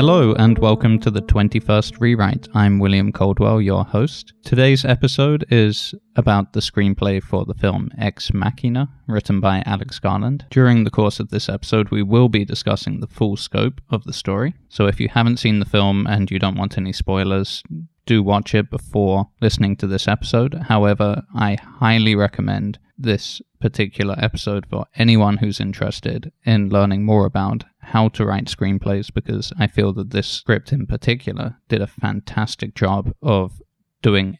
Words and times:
Hello 0.00 0.32
and 0.38 0.58
welcome 0.60 0.98
to 1.00 1.10
the 1.10 1.20
21st 1.20 2.00
Rewrite. 2.00 2.48
I'm 2.54 2.78
William 2.78 3.12
Coldwell, 3.12 3.60
your 3.60 3.84
host. 3.84 4.32
Today's 4.42 4.82
episode 4.82 5.44
is 5.50 5.94
about 6.16 6.54
the 6.54 6.60
screenplay 6.60 7.22
for 7.22 7.44
the 7.44 7.52
film 7.52 7.90
Ex 7.98 8.32
Machina, 8.32 8.88
written 9.06 9.40
by 9.40 9.62
Alex 9.66 9.98
Garland. 9.98 10.46
During 10.48 10.84
the 10.84 10.90
course 10.90 11.20
of 11.20 11.28
this 11.28 11.50
episode, 11.50 11.90
we 11.90 12.02
will 12.02 12.30
be 12.30 12.46
discussing 12.46 13.00
the 13.00 13.08
full 13.08 13.36
scope 13.36 13.82
of 13.90 14.04
the 14.04 14.14
story. 14.14 14.54
So 14.70 14.86
if 14.86 15.00
you 15.00 15.10
haven't 15.10 15.36
seen 15.36 15.58
the 15.58 15.66
film 15.66 16.06
and 16.06 16.30
you 16.30 16.38
don't 16.38 16.56
want 16.56 16.78
any 16.78 16.94
spoilers, 16.94 17.62
do 18.06 18.22
watch 18.22 18.54
it 18.54 18.70
before 18.70 19.28
listening 19.42 19.76
to 19.76 19.86
this 19.86 20.08
episode. 20.08 20.54
However, 20.54 21.24
I 21.34 21.58
highly 21.78 22.14
recommend 22.14 22.78
this 23.02 23.40
particular 23.60 24.14
episode 24.18 24.66
for 24.66 24.86
anyone 24.96 25.38
who's 25.38 25.60
interested 25.60 26.32
in 26.44 26.68
learning 26.68 27.04
more 27.04 27.26
about 27.26 27.64
how 27.78 28.08
to 28.08 28.24
write 28.24 28.46
screenplays 28.46 29.12
because 29.12 29.52
I 29.58 29.66
feel 29.66 29.92
that 29.94 30.10
this 30.10 30.28
script 30.28 30.72
in 30.72 30.86
particular 30.86 31.56
did 31.68 31.80
a 31.80 31.86
fantastic 31.86 32.74
job 32.74 33.14
of 33.22 33.60
doing 34.02 34.38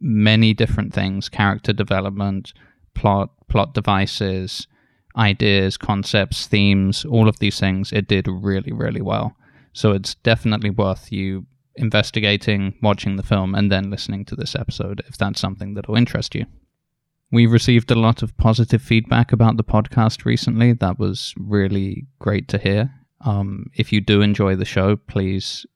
many 0.00 0.54
different 0.54 0.92
things 0.92 1.28
character 1.28 1.72
development, 1.72 2.52
plot, 2.94 3.30
plot 3.48 3.74
devices, 3.74 4.66
ideas, 5.16 5.76
concepts, 5.76 6.46
themes, 6.46 7.04
all 7.04 7.28
of 7.28 7.38
these 7.38 7.58
things. 7.58 7.92
It 7.92 8.08
did 8.08 8.28
really, 8.28 8.72
really 8.72 9.02
well. 9.02 9.34
So 9.72 9.92
it's 9.92 10.14
definitely 10.16 10.70
worth 10.70 11.10
you 11.12 11.46
investigating, 11.76 12.74
watching 12.82 13.16
the 13.16 13.22
film, 13.22 13.54
and 13.54 13.70
then 13.70 13.90
listening 13.90 14.24
to 14.26 14.36
this 14.36 14.54
episode 14.54 15.02
if 15.08 15.18
that's 15.18 15.40
something 15.40 15.74
that'll 15.74 15.96
interest 15.96 16.34
you. 16.34 16.46
We 17.32 17.46
received 17.46 17.90
a 17.90 17.96
lot 17.96 18.22
of 18.22 18.36
positive 18.36 18.80
feedback 18.80 19.32
about 19.32 19.56
the 19.56 19.64
podcast 19.64 20.24
recently. 20.24 20.72
That 20.72 20.98
was 20.98 21.34
really 21.36 22.06
great 22.18 22.48
to 22.48 22.58
hear. 22.58 22.90
Um, 23.22 23.66
if 23.74 23.92
you 23.92 24.00
do 24.00 24.20
enjoy 24.20 24.56
the 24.56 24.64
show, 24.64 24.96
please 24.96 25.66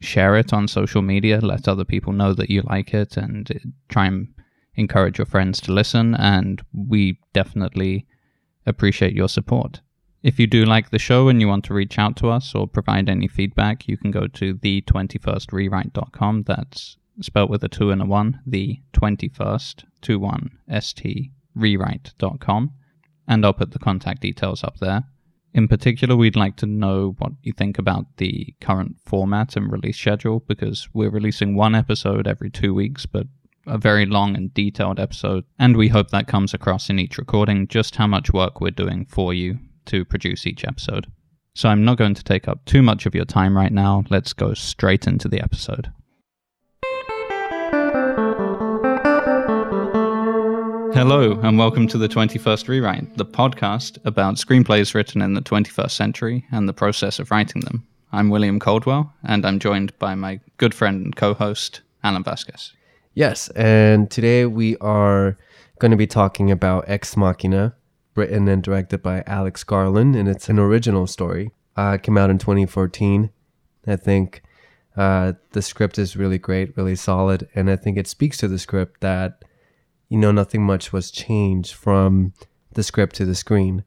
share 0.00 0.36
it 0.36 0.52
on 0.52 0.68
social 0.68 1.02
media. 1.02 1.40
Let 1.40 1.68
other 1.68 1.84
people 1.84 2.12
know 2.12 2.32
that 2.34 2.50
you 2.50 2.62
like 2.62 2.94
it 2.94 3.16
and 3.16 3.50
try 3.88 4.06
and 4.06 4.28
encourage 4.74 5.18
your 5.18 5.26
friends 5.26 5.60
to 5.62 5.72
listen. 5.72 6.14
And 6.14 6.62
we 6.72 7.18
definitely 7.32 8.06
appreciate 8.66 9.14
your 9.14 9.28
support. 9.28 9.80
If 10.22 10.38
you 10.38 10.46
do 10.46 10.64
like 10.64 10.90
the 10.90 10.98
show 10.98 11.28
and 11.28 11.40
you 11.40 11.48
want 11.48 11.64
to 11.64 11.74
reach 11.74 11.98
out 11.98 12.16
to 12.16 12.28
us 12.28 12.54
or 12.54 12.68
provide 12.68 13.08
any 13.08 13.26
feedback, 13.26 13.88
you 13.88 13.96
can 13.96 14.10
go 14.10 14.26
to 14.26 14.54
the21strewrite.com. 14.54 16.42
That's 16.42 16.96
spelled 17.20 17.50
with 17.50 17.64
a 17.64 17.68
2 17.68 17.90
and 17.90 18.02
a 18.02 18.06
1, 18.06 18.40
the 18.46 18.80
21st, 18.92 19.84
21st, 20.02 21.30
rewrite.com. 21.56 22.72
And 23.28 23.44
I'll 23.44 23.52
put 23.52 23.72
the 23.72 23.78
contact 23.78 24.22
details 24.22 24.64
up 24.64 24.78
there. 24.78 25.04
In 25.52 25.66
particular, 25.66 26.14
we'd 26.14 26.36
like 26.36 26.56
to 26.56 26.66
know 26.66 27.16
what 27.18 27.32
you 27.42 27.52
think 27.52 27.78
about 27.78 28.16
the 28.18 28.54
current 28.60 28.96
format 29.04 29.56
and 29.56 29.70
release 29.70 29.98
schedule 29.98 30.40
because 30.46 30.88
we're 30.94 31.10
releasing 31.10 31.56
one 31.56 31.74
episode 31.74 32.26
every 32.28 32.50
two 32.50 32.72
weeks, 32.72 33.04
but 33.04 33.26
a 33.66 33.76
very 33.76 34.06
long 34.06 34.36
and 34.36 34.54
detailed 34.54 35.00
episode. 35.00 35.44
And 35.58 35.76
we 35.76 35.88
hope 35.88 36.10
that 36.10 36.28
comes 36.28 36.54
across 36.54 36.88
in 36.88 36.98
each 36.98 37.18
recording 37.18 37.68
just 37.68 37.96
how 37.96 38.06
much 38.06 38.32
work 38.32 38.60
we're 38.60 38.70
doing 38.70 39.06
for 39.06 39.34
you 39.34 39.58
to 39.86 40.04
produce 40.04 40.46
each 40.46 40.64
episode. 40.64 41.06
So 41.54 41.68
I'm 41.68 41.84
not 41.84 41.98
going 41.98 42.14
to 42.14 42.24
take 42.24 42.46
up 42.46 42.64
too 42.64 42.82
much 42.82 43.06
of 43.06 43.14
your 43.14 43.24
time 43.24 43.56
right 43.56 43.72
now. 43.72 44.04
Let's 44.08 44.32
go 44.32 44.54
straight 44.54 45.06
into 45.06 45.28
the 45.28 45.42
episode. 45.42 45.92
Hello, 51.00 51.40
and 51.42 51.56
welcome 51.56 51.88
to 51.88 51.96
the 51.96 52.10
21st 52.10 52.68
Rewrite, 52.68 53.16
the 53.16 53.24
podcast 53.24 53.96
about 54.04 54.34
screenplays 54.34 54.92
written 54.92 55.22
in 55.22 55.32
the 55.32 55.40
21st 55.40 55.92
century 55.92 56.44
and 56.52 56.68
the 56.68 56.74
process 56.74 57.18
of 57.18 57.30
writing 57.30 57.62
them. 57.62 57.86
I'm 58.12 58.28
William 58.28 58.60
Coldwell, 58.60 59.10
and 59.22 59.46
I'm 59.46 59.58
joined 59.58 59.98
by 59.98 60.14
my 60.14 60.40
good 60.58 60.74
friend 60.74 61.02
and 61.02 61.16
co 61.16 61.32
host, 61.32 61.80
Alan 62.04 62.22
Vasquez. 62.22 62.74
Yes, 63.14 63.48
and 63.56 64.10
today 64.10 64.44
we 64.44 64.76
are 64.76 65.38
going 65.78 65.90
to 65.90 65.96
be 65.96 66.06
talking 66.06 66.50
about 66.50 66.84
Ex 66.86 67.16
Machina, 67.16 67.74
written 68.14 68.46
and 68.46 68.62
directed 68.62 69.02
by 69.02 69.24
Alex 69.26 69.64
Garland, 69.64 70.14
and 70.14 70.28
it's 70.28 70.50
an 70.50 70.58
original 70.58 71.06
story. 71.06 71.50
Uh, 71.78 71.92
it 71.94 72.02
came 72.02 72.18
out 72.18 72.28
in 72.28 72.36
2014. 72.36 73.30
I 73.86 73.96
think 73.96 74.42
uh, 74.98 75.32
the 75.52 75.62
script 75.62 75.98
is 75.98 76.14
really 76.14 76.36
great, 76.36 76.76
really 76.76 76.94
solid, 76.94 77.48
and 77.54 77.70
I 77.70 77.76
think 77.76 77.96
it 77.96 78.06
speaks 78.06 78.36
to 78.36 78.48
the 78.48 78.58
script 78.58 79.00
that 79.00 79.42
you 80.10 80.18
know, 80.18 80.32
nothing 80.32 80.62
much 80.62 80.92
was 80.92 81.10
changed 81.10 81.72
from 81.72 82.34
the 82.74 82.82
script 82.82 83.16
to 83.16 83.24
the 83.24 83.34
screen. 83.34 83.84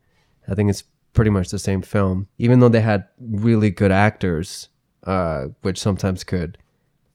I 0.47 0.56
think 0.56 0.69
it's 0.69 0.84
pretty 1.13 1.29
much 1.29 1.50
the 1.50 1.59
same 1.59 1.84
film, 1.84 2.28
even 2.39 2.59
though 2.59 2.69
they 2.69 2.81
had 2.81 3.06
really 3.19 3.69
good 3.69 3.91
actors, 3.91 4.69
uh, 5.03 5.47
which 5.62 5.79
sometimes 5.79 6.23
could 6.23 6.57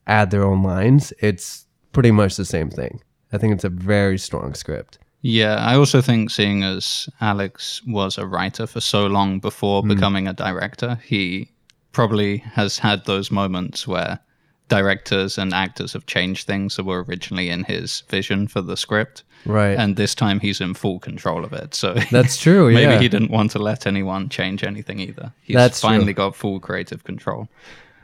add 0.07 0.31
their 0.31 0.45
own 0.45 0.63
lines. 0.63 1.13
It's 1.21 1.67
pretty 1.93 2.11
much 2.11 2.37
the 2.37 2.45
same 2.45 2.71
thing. 2.71 3.03
I 3.33 3.39
think 3.39 3.55
it's 3.55 3.65
a 3.65 3.71
very 3.71 4.19
strong 4.19 4.55
script. 4.55 4.99
Yeah, 5.23 5.57
I 5.57 5.75
also 5.75 6.01
think 6.01 6.31
seeing 6.31 6.63
as 6.63 7.09
Alex 7.21 7.83
was 7.87 8.19
a 8.19 8.27
writer 8.27 8.67
for 8.67 8.81
so 8.81 9.07
long 9.07 9.41
before 9.41 9.83
mm. 9.83 9.89
becoming 9.89 10.29
a 10.29 10.33
director, 10.33 11.01
he 11.05 11.51
probably 11.93 12.39
has 12.39 12.79
had 12.79 13.05
those 13.05 13.31
moments 13.31 13.87
where 13.87 14.21
directors 14.69 15.39
and 15.39 15.53
actors 15.53 15.93
have 15.95 16.07
changed 16.07 16.47
things 16.47 16.77
that 16.77 16.85
were 16.85 17.03
originally 17.05 17.49
in 17.49 17.65
his 17.65 18.03
vision 18.09 18.47
for 18.47 18.61
the 18.61 18.77
script. 18.77 19.25
Right. 19.45 19.77
And 19.79 19.97
this 19.97 20.15
time 20.15 20.41
he's 20.41 20.61
in 20.61 20.75
full 20.75 20.99
control 20.99 21.45
of 21.45 21.53
it. 21.53 21.75
So 21.75 21.95
That's 22.11 22.37
true. 22.37 22.73
maybe 22.73 22.93
yeah. 22.93 23.01
he 23.01 23.09
didn't 23.09 23.31
want 23.31 23.51
to 23.53 23.59
let 23.59 23.87
anyone 23.87 24.29
change 24.29 24.65
anything 24.65 25.01
either. 25.01 25.33
He's 25.43 25.57
That's 25.57 25.81
finally 25.81 26.15
true. 26.15 26.25
got 26.25 26.37
full 26.37 26.61
creative 26.61 27.05
control. 27.05 27.49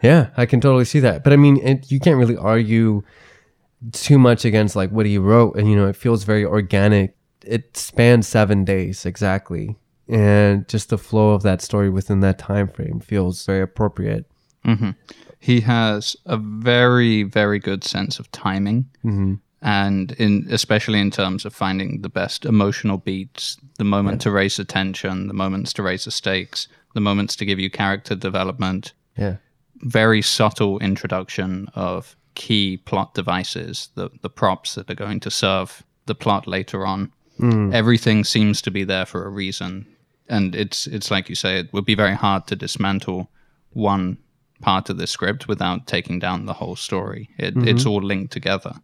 Yeah, 0.02 0.30
I 0.36 0.46
can 0.46 0.60
totally 0.60 0.84
see 0.84 1.00
that. 1.00 1.24
But 1.24 1.32
I 1.32 1.36
mean, 1.36 1.56
it, 1.58 1.90
you 1.90 2.00
can't 2.00 2.18
really 2.18 2.36
argue 2.36 3.02
too 3.92 4.18
much 4.18 4.44
against 4.44 4.76
like 4.76 4.90
what 4.90 5.06
he 5.06 5.18
wrote 5.18 5.56
and 5.56 5.68
you 5.68 5.76
know, 5.76 5.86
it 5.86 5.96
feels 5.96 6.24
very 6.24 6.44
organic. 6.44 7.16
It 7.44 7.76
spans 7.76 8.26
7 8.26 8.64
days 8.64 9.04
exactly. 9.04 9.76
And 10.08 10.68
just 10.68 10.90
the 10.90 10.98
flow 10.98 11.30
of 11.30 11.42
that 11.42 11.62
story 11.62 11.90
within 11.90 12.20
that 12.20 12.38
time 12.38 12.68
frame 12.68 13.00
feels 13.00 13.44
very 13.44 13.62
appropriate. 13.62 14.26
hmm 14.64 14.90
he 15.44 15.60
has 15.60 16.16
a 16.24 16.38
very 16.38 17.22
very 17.22 17.58
good 17.58 17.84
sense 17.84 18.18
of 18.18 18.30
timing 18.32 18.88
mm-hmm. 19.04 19.34
and 19.60 20.12
in 20.12 20.46
especially 20.50 20.98
in 20.98 21.10
terms 21.10 21.44
of 21.44 21.54
finding 21.54 22.00
the 22.00 22.08
best 22.08 22.46
emotional 22.46 22.96
beats 22.96 23.58
the 23.76 23.84
moment 23.84 24.14
yeah. 24.14 24.24
to 24.24 24.30
raise 24.30 24.58
attention 24.58 25.28
the 25.28 25.34
moments 25.34 25.74
to 25.74 25.82
raise 25.82 26.06
the 26.06 26.10
stakes 26.10 26.66
the 26.94 27.00
moments 27.00 27.36
to 27.36 27.44
give 27.44 27.60
you 27.60 27.68
character 27.68 28.14
development 28.14 28.94
yeah 29.18 29.36
very 29.82 30.22
subtle 30.22 30.78
introduction 30.78 31.68
of 31.74 32.16
key 32.34 32.78
plot 32.78 33.12
devices 33.12 33.90
the 33.96 34.08
the 34.22 34.30
props 34.30 34.74
that 34.76 34.90
are 34.90 34.94
going 34.94 35.20
to 35.20 35.30
serve 35.30 35.84
the 36.06 36.14
plot 36.14 36.46
later 36.46 36.86
on 36.86 37.12
mm. 37.38 37.74
everything 37.74 38.24
seems 38.24 38.62
to 38.62 38.70
be 38.70 38.82
there 38.82 39.04
for 39.04 39.26
a 39.26 39.30
reason 39.30 39.86
and 40.26 40.54
it's 40.54 40.86
it's 40.86 41.10
like 41.10 41.28
you 41.28 41.34
say 41.34 41.58
it 41.58 41.70
would 41.74 41.84
be 41.84 41.94
very 41.94 42.14
hard 42.14 42.46
to 42.46 42.56
dismantle 42.56 43.28
one 43.74 44.16
part 44.60 44.90
of 44.90 44.98
the 44.98 45.06
script 45.06 45.48
without 45.48 45.86
taking 45.86 46.18
down 46.18 46.46
the 46.46 46.54
whole 46.54 46.76
story. 46.76 47.30
It, 47.38 47.54
mm-hmm. 47.54 47.68
It's 47.68 47.86
all 47.86 48.02
linked 48.02 48.32
together. 48.32 48.74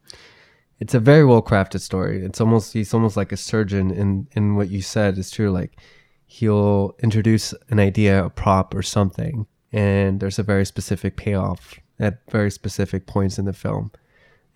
It's 0.79 0.95
a 0.95 1.01
very 1.01 1.25
well 1.25 1.43
crafted 1.43 1.81
story. 1.81 2.25
It's 2.25 2.41
almost 2.41 2.73
he's 2.73 2.95
almost 2.95 3.17
like 3.17 3.33
a 3.33 3.37
surgeon 3.37 3.91
in 3.91 4.29
in 4.33 4.57
what 4.57 4.71
you 4.71 4.83
said 4.83 5.19
is 5.19 5.31
true. 5.31 5.51
Like 5.51 5.79
he'll 6.27 6.95
introduce 7.03 7.53
an 7.69 7.79
idea, 7.79 8.25
a 8.25 8.31
prop, 8.31 8.75
or 8.75 8.83
something, 8.83 9.47
and 9.73 10.21
there's 10.21 10.39
a 10.39 10.43
very 10.43 10.65
specific 10.65 11.17
payoff 11.17 11.79
at 11.99 12.19
very 12.31 12.51
specific 12.51 13.07
points 13.07 13.39
in 13.39 13.45
the 13.45 13.53
film. 13.53 13.93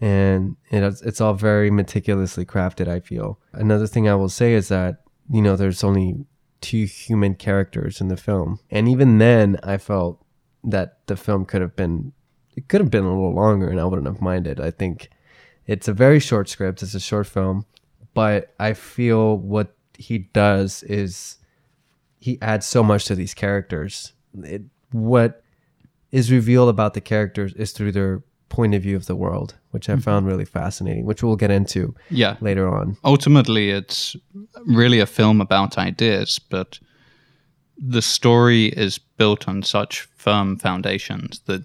And 0.01 0.57
it's, 0.71 1.03
it's 1.03 1.21
all 1.21 1.35
very 1.35 1.71
meticulously 1.71 2.45
crafted, 2.45 2.89
I 2.89 3.01
feel. 3.01 3.39
Another 3.53 3.87
thing 3.87 4.09
I 4.09 4.15
will 4.15 4.29
say 4.29 4.55
is 4.55 4.69
that, 4.69 5.03
you 5.31 5.41
know, 5.41 5.57
there's 5.57 5.85
only 5.85 6.27
two 6.61 6.85
human 6.85 7.35
characters 7.35 8.01
in 8.01 8.09
the 8.09 8.17
film. 8.17 8.59
And 8.71 8.89
even 8.89 9.19
then, 9.19 9.59
I 9.63 9.77
felt 9.77 10.24
that 10.65 10.99
the 11.07 11.17
film 11.17 11.45
could 11.45 11.61
have 11.61 11.77
been 11.77 12.13
it 12.57 12.69
could 12.69 12.81
have 12.81 12.91
been 12.91 13.05
a 13.05 13.09
little 13.09 13.35
longer 13.35 13.69
and 13.69 13.81
I 13.81 13.85
wouldn't 13.85 14.07
have 14.07 14.21
minded. 14.21 14.61
I 14.61 14.71
think 14.71 15.11
it's 15.67 15.89
a 15.89 15.93
very 15.93 16.21
short 16.21 16.49
script, 16.49 16.83
it's 16.83 16.95
a 16.95 17.01
short 17.01 17.27
film, 17.27 17.67
but 18.15 18.55
I 18.61 18.75
feel 18.75 19.37
what 19.37 19.75
he 19.99 20.19
does 20.19 20.83
is 20.85 21.39
he 22.21 22.39
adds 22.41 22.67
so 22.67 22.83
much 22.83 23.05
to 23.07 23.15
these 23.15 23.35
characters. 23.35 24.13
It, 24.43 24.63
what 24.93 25.43
is 26.13 26.31
revealed 26.31 26.69
about 26.69 26.95
the 26.95 27.01
characters 27.01 27.53
is 27.55 27.73
through 27.73 27.93
their 27.93 28.23
point 28.49 28.75
of 28.75 28.83
view 28.83 28.95
of 28.95 29.07
the 29.07 29.17
world, 29.17 29.55
which 29.73 29.89
I 29.89 29.95
mm-hmm. 29.95 30.03
found 30.03 30.27
really 30.27 30.45
fascinating, 30.45 31.05
which 31.05 31.23
we'll 31.23 31.37
get 31.37 31.51
into 31.51 31.95
yeah. 32.09 32.37
later 32.41 32.69
on. 32.69 32.97
Ultimately, 33.05 33.71
it's 33.71 34.15
really 34.65 35.01
a 35.01 35.07
film 35.07 35.41
about 35.41 35.77
ideas, 35.77 36.39
but 36.39 36.79
the 37.87 38.03
story 38.03 38.67
is 38.69 38.99
built 38.99 39.47
on 39.49 39.63
such 39.63 40.03
firm 40.17 40.57
foundations 40.57 41.41
that 41.47 41.65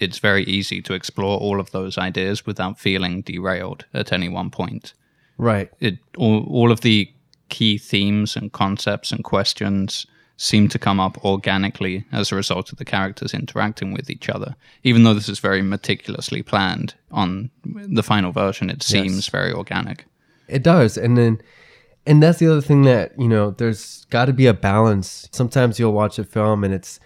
it's 0.00 0.18
very 0.18 0.42
easy 0.44 0.82
to 0.82 0.94
explore 0.94 1.38
all 1.38 1.60
of 1.60 1.70
those 1.70 1.96
ideas 1.96 2.44
without 2.44 2.78
feeling 2.80 3.20
derailed 3.22 3.84
at 3.94 4.12
any 4.12 4.28
one 4.28 4.50
point. 4.50 4.92
Right. 5.38 5.70
It 5.80 5.98
all, 6.16 6.44
all 6.50 6.72
of 6.72 6.80
the 6.80 7.08
key 7.48 7.78
themes 7.78 8.34
and 8.34 8.50
concepts 8.52 9.12
and 9.12 9.22
questions 9.22 10.06
seem 10.36 10.68
to 10.68 10.78
come 10.78 10.98
up 10.98 11.24
organically 11.24 12.04
as 12.10 12.32
a 12.32 12.34
result 12.36 12.72
of 12.72 12.78
the 12.78 12.84
characters 12.84 13.32
interacting 13.32 13.92
with 13.92 14.10
each 14.10 14.28
other. 14.28 14.56
Even 14.82 15.04
though 15.04 15.14
this 15.14 15.28
is 15.28 15.38
very 15.38 15.62
meticulously 15.62 16.42
planned 16.42 16.94
on 17.12 17.50
the 17.64 18.02
final 18.02 18.32
version, 18.32 18.68
it 18.70 18.82
seems 18.82 19.14
Yes. 19.14 19.28
very 19.28 19.52
organic. 19.52 20.06
It 20.48 20.64
does. 20.64 20.98
And 20.98 21.16
then 21.16 21.40
and 22.06 22.22
that's 22.22 22.38
the 22.38 22.50
other 22.50 22.60
thing 22.60 22.82
that, 22.82 23.12
you 23.18 23.28
know, 23.28 23.50
there's 23.50 24.04
got 24.06 24.26
to 24.26 24.32
be 24.32 24.46
a 24.46 24.54
balance. 24.54 25.28
Sometimes 25.32 25.78
you'll 25.78 25.92
watch 25.92 26.18
a 26.18 26.24
film 26.24 26.64
and 26.64 26.74
it's 26.74 26.98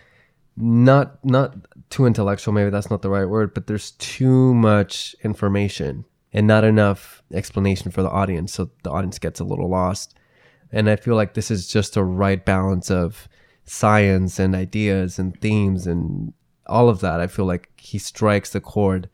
not 0.57 1.23
not 1.25 1.55
too 1.91 2.07
intellectual, 2.07 2.55
maybe 2.55 2.71
that's 2.71 2.91
not 2.91 3.03
the 3.03 3.11
right 3.11 3.27
word, 3.27 3.53
but 3.53 3.67
there's 3.67 3.91
too 3.93 4.55
much 4.55 5.15
information 5.23 6.05
and 6.33 6.47
not 6.47 6.65
enough 6.65 7.23
explanation 7.33 7.91
for 7.91 8.03
the 8.03 8.11
audience, 8.11 8.55
so 8.55 8.71
the 8.83 8.91
audience 8.91 9.19
gets 9.19 9.41
a 9.41 9.45
little 9.45 9.69
lost. 9.69 10.15
And 10.73 10.91
I 10.91 10.97
feel 10.97 11.15
like 11.15 11.35
this 11.35 11.51
is 11.51 11.69
just 11.69 11.97
a 11.97 12.03
right 12.03 12.45
balance 12.45 12.91
of 12.91 13.29
science 13.65 14.39
and 14.39 14.55
ideas 14.55 15.19
and 15.19 15.39
themes 15.41 15.87
and 15.87 16.33
all 16.67 16.89
of 16.89 17.01
that. 17.01 17.21
I 17.21 17.27
feel 17.27 17.45
like 17.45 17.71
he 17.77 17.99
strikes 17.99 18.51
the 18.51 18.61
chord 18.61 19.09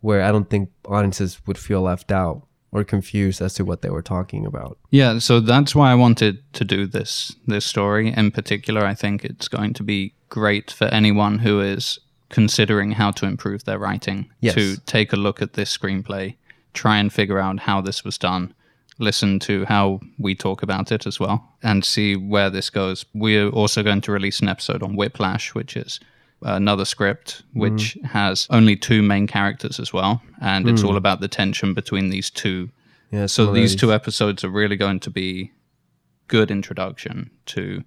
where 0.00 0.22
I 0.22 0.32
don't 0.32 0.50
think 0.50 0.70
audiences 0.86 1.40
would 1.46 1.58
feel 1.58 1.82
left 1.82 2.10
out 2.10 2.45
or 2.72 2.84
confused 2.84 3.40
as 3.40 3.54
to 3.54 3.64
what 3.64 3.82
they 3.82 3.90
were 3.90 4.02
talking 4.02 4.44
about. 4.46 4.78
Yeah, 4.90 5.18
so 5.18 5.40
that's 5.40 5.74
why 5.74 5.90
I 5.90 5.94
wanted 5.94 6.42
to 6.54 6.64
do 6.64 6.86
this 6.86 7.34
this 7.46 7.64
story 7.64 8.12
in 8.12 8.30
particular. 8.30 8.84
I 8.84 8.94
think 8.94 9.24
it's 9.24 9.48
going 9.48 9.72
to 9.74 9.82
be 9.82 10.12
great 10.28 10.70
for 10.70 10.86
anyone 10.86 11.38
who 11.38 11.60
is 11.60 11.98
considering 12.28 12.92
how 12.92 13.12
to 13.12 13.26
improve 13.26 13.64
their 13.64 13.78
writing 13.78 14.28
Yes. 14.40 14.54
to 14.54 14.76
take 14.78 15.12
a 15.12 15.16
look 15.16 15.40
at 15.40 15.52
this 15.52 15.76
screenplay, 15.76 16.34
try 16.74 16.98
and 16.98 17.12
figure 17.12 17.38
out 17.38 17.60
how 17.60 17.80
this 17.80 18.04
was 18.04 18.18
done, 18.18 18.52
listen 18.98 19.38
to 19.38 19.64
how 19.66 20.00
we 20.18 20.34
talk 20.34 20.62
about 20.62 20.90
it 20.90 21.06
as 21.06 21.20
well, 21.20 21.48
and 21.62 21.84
see 21.84 22.16
where 22.16 22.50
this 22.50 22.68
goes. 22.68 23.04
We're 23.14 23.48
also 23.50 23.82
going 23.84 24.00
to 24.02 24.12
release 24.12 24.40
an 24.40 24.48
episode 24.48 24.82
on 24.82 24.96
Whiplash, 24.96 25.54
which 25.54 25.76
is 25.76 26.00
another 26.54 26.84
script 26.84 27.42
mm. 27.54 27.60
which 27.60 27.98
has 28.04 28.46
only 28.50 28.76
two 28.76 29.02
main 29.02 29.26
characters 29.26 29.80
as 29.80 29.92
well, 29.92 30.22
and 30.40 30.68
it's 30.68 30.82
mm. 30.82 30.88
all 30.88 30.96
about 30.96 31.20
the 31.20 31.28
tension 31.28 31.74
between 31.74 32.10
these 32.10 32.30
two 32.30 32.70
Yeah. 33.10 33.26
so 33.26 33.52
these 33.52 33.76
two 33.76 33.92
episodes 33.92 34.44
are 34.44 34.50
really 34.50 34.76
going 34.76 35.00
to 35.00 35.10
be 35.10 35.52
good 36.28 36.50
introduction 36.50 37.30
to 37.46 37.82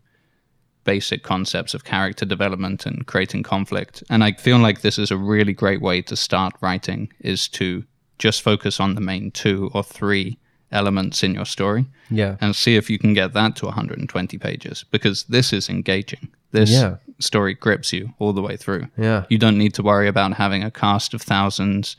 basic 0.84 1.24
concepts 1.24 1.74
of 1.74 1.84
character 1.84 2.26
development 2.26 2.86
and 2.86 3.06
creating 3.06 3.44
conflict. 3.44 4.04
And 4.10 4.24
I 4.24 4.32
feel 4.32 4.58
like 4.58 4.82
this 4.82 4.98
is 4.98 5.12
a 5.12 5.18
really 5.18 5.54
great 5.54 5.82
way 5.82 6.02
to 6.04 6.16
start 6.16 6.54
writing 6.62 7.12
is 7.20 7.48
to 7.50 7.84
just 8.18 8.42
focus 8.42 8.80
on 8.80 8.96
the 8.96 9.02
main 9.02 9.32
two 9.32 9.70
or 9.74 9.84
three 9.84 10.38
elements 10.72 11.24
in 11.24 11.34
your 11.34 11.46
story 11.46 11.86
Yeah. 12.10 12.38
and 12.42 12.56
see 12.56 12.76
if 12.76 12.90
you 12.90 12.98
can 12.98 13.14
get 13.14 13.34
that 13.34 13.56
to 13.58 13.66
120 13.66 14.38
pages 14.38 14.86
because 14.92 15.24
this 15.26 15.54
is 15.54 15.70
engaging. 15.70 16.30
This 16.52 16.72
Yeah. 16.72 16.98
Story 17.19 17.54
grips 17.54 17.92
you 17.94 18.13
all 18.19 18.33
the 18.33 18.42
way 18.42 18.57
through. 18.57 18.88
Yeah. 18.98 19.25
You 19.30 19.38
don't 19.38 19.57
need 19.57 19.74
to 19.75 19.83
worry 19.83 20.07
about 20.07 20.33
having 20.33 20.63
a 20.63 20.71
cast 20.71 21.13
of 21.13 21.21
thousands. 21.21 21.95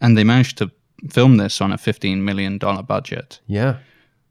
And 0.00 0.16
they 0.16 0.24
managed 0.24 0.58
to 0.58 0.70
film 1.10 1.36
this 1.36 1.60
on 1.60 1.72
a 1.72 1.76
$15 1.76 2.18
million 2.18 2.58
budget, 2.58 3.40
Yeah. 3.46 3.76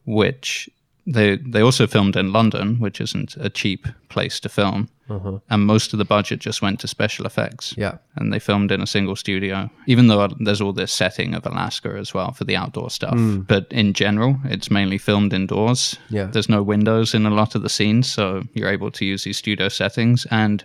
which 0.05 0.69
they 1.05 1.35
they 1.37 1.61
also 1.61 1.85
filmed 1.87 2.15
in 2.15 2.31
London, 2.31 2.79
which 2.79 3.01
isn't 3.01 3.35
a 3.37 3.49
cheap 3.49 3.87
place 4.09 4.39
to 4.39 4.49
film. 4.49 4.89
Uh-huh. 5.09 5.39
And 5.49 5.65
most 5.65 5.93
of 5.93 5.99
the 5.99 6.05
budget 6.05 6.39
just 6.39 6.61
went 6.61 6.79
to 6.79 6.87
special 6.87 7.25
effects. 7.25 7.73
Yeah. 7.77 7.97
And 8.15 8.31
they 8.31 8.39
filmed 8.39 8.71
in 8.71 8.81
a 8.81 8.87
single 8.87 9.15
studio, 9.15 9.69
even 9.85 10.07
though 10.07 10.29
there's 10.39 10.61
all 10.61 10.73
this 10.73 10.93
setting 10.93 11.33
of 11.33 11.45
Alaska 11.45 11.89
as 11.97 12.13
well 12.13 12.31
for 12.31 12.45
the 12.45 12.55
outdoor 12.55 12.89
stuff. 12.89 13.17
But 13.47 13.67
in 13.69 13.93
general, 13.93 14.37
it's 14.45 14.71
mainly 14.71 14.97
filmed 14.97 15.33
indoors. 15.33 15.97
Yeah. 16.09 16.25
There's 16.25 16.49
no 16.49 16.63
windows 16.63 17.13
in 17.13 17.25
a 17.25 17.29
lot 17.29 17.55
of 17.55 17.63
the 17.63 17.69
scenes, 17.69 18.09
so 18.09 18.43
you're 18.53 18.69
able 18.69 18.91
to 18.91 19.05
use 19.05 19.25
these 19.25 19.37
studio 19.37 19.67
settings. 19.67 20.25
And 20.31 20.63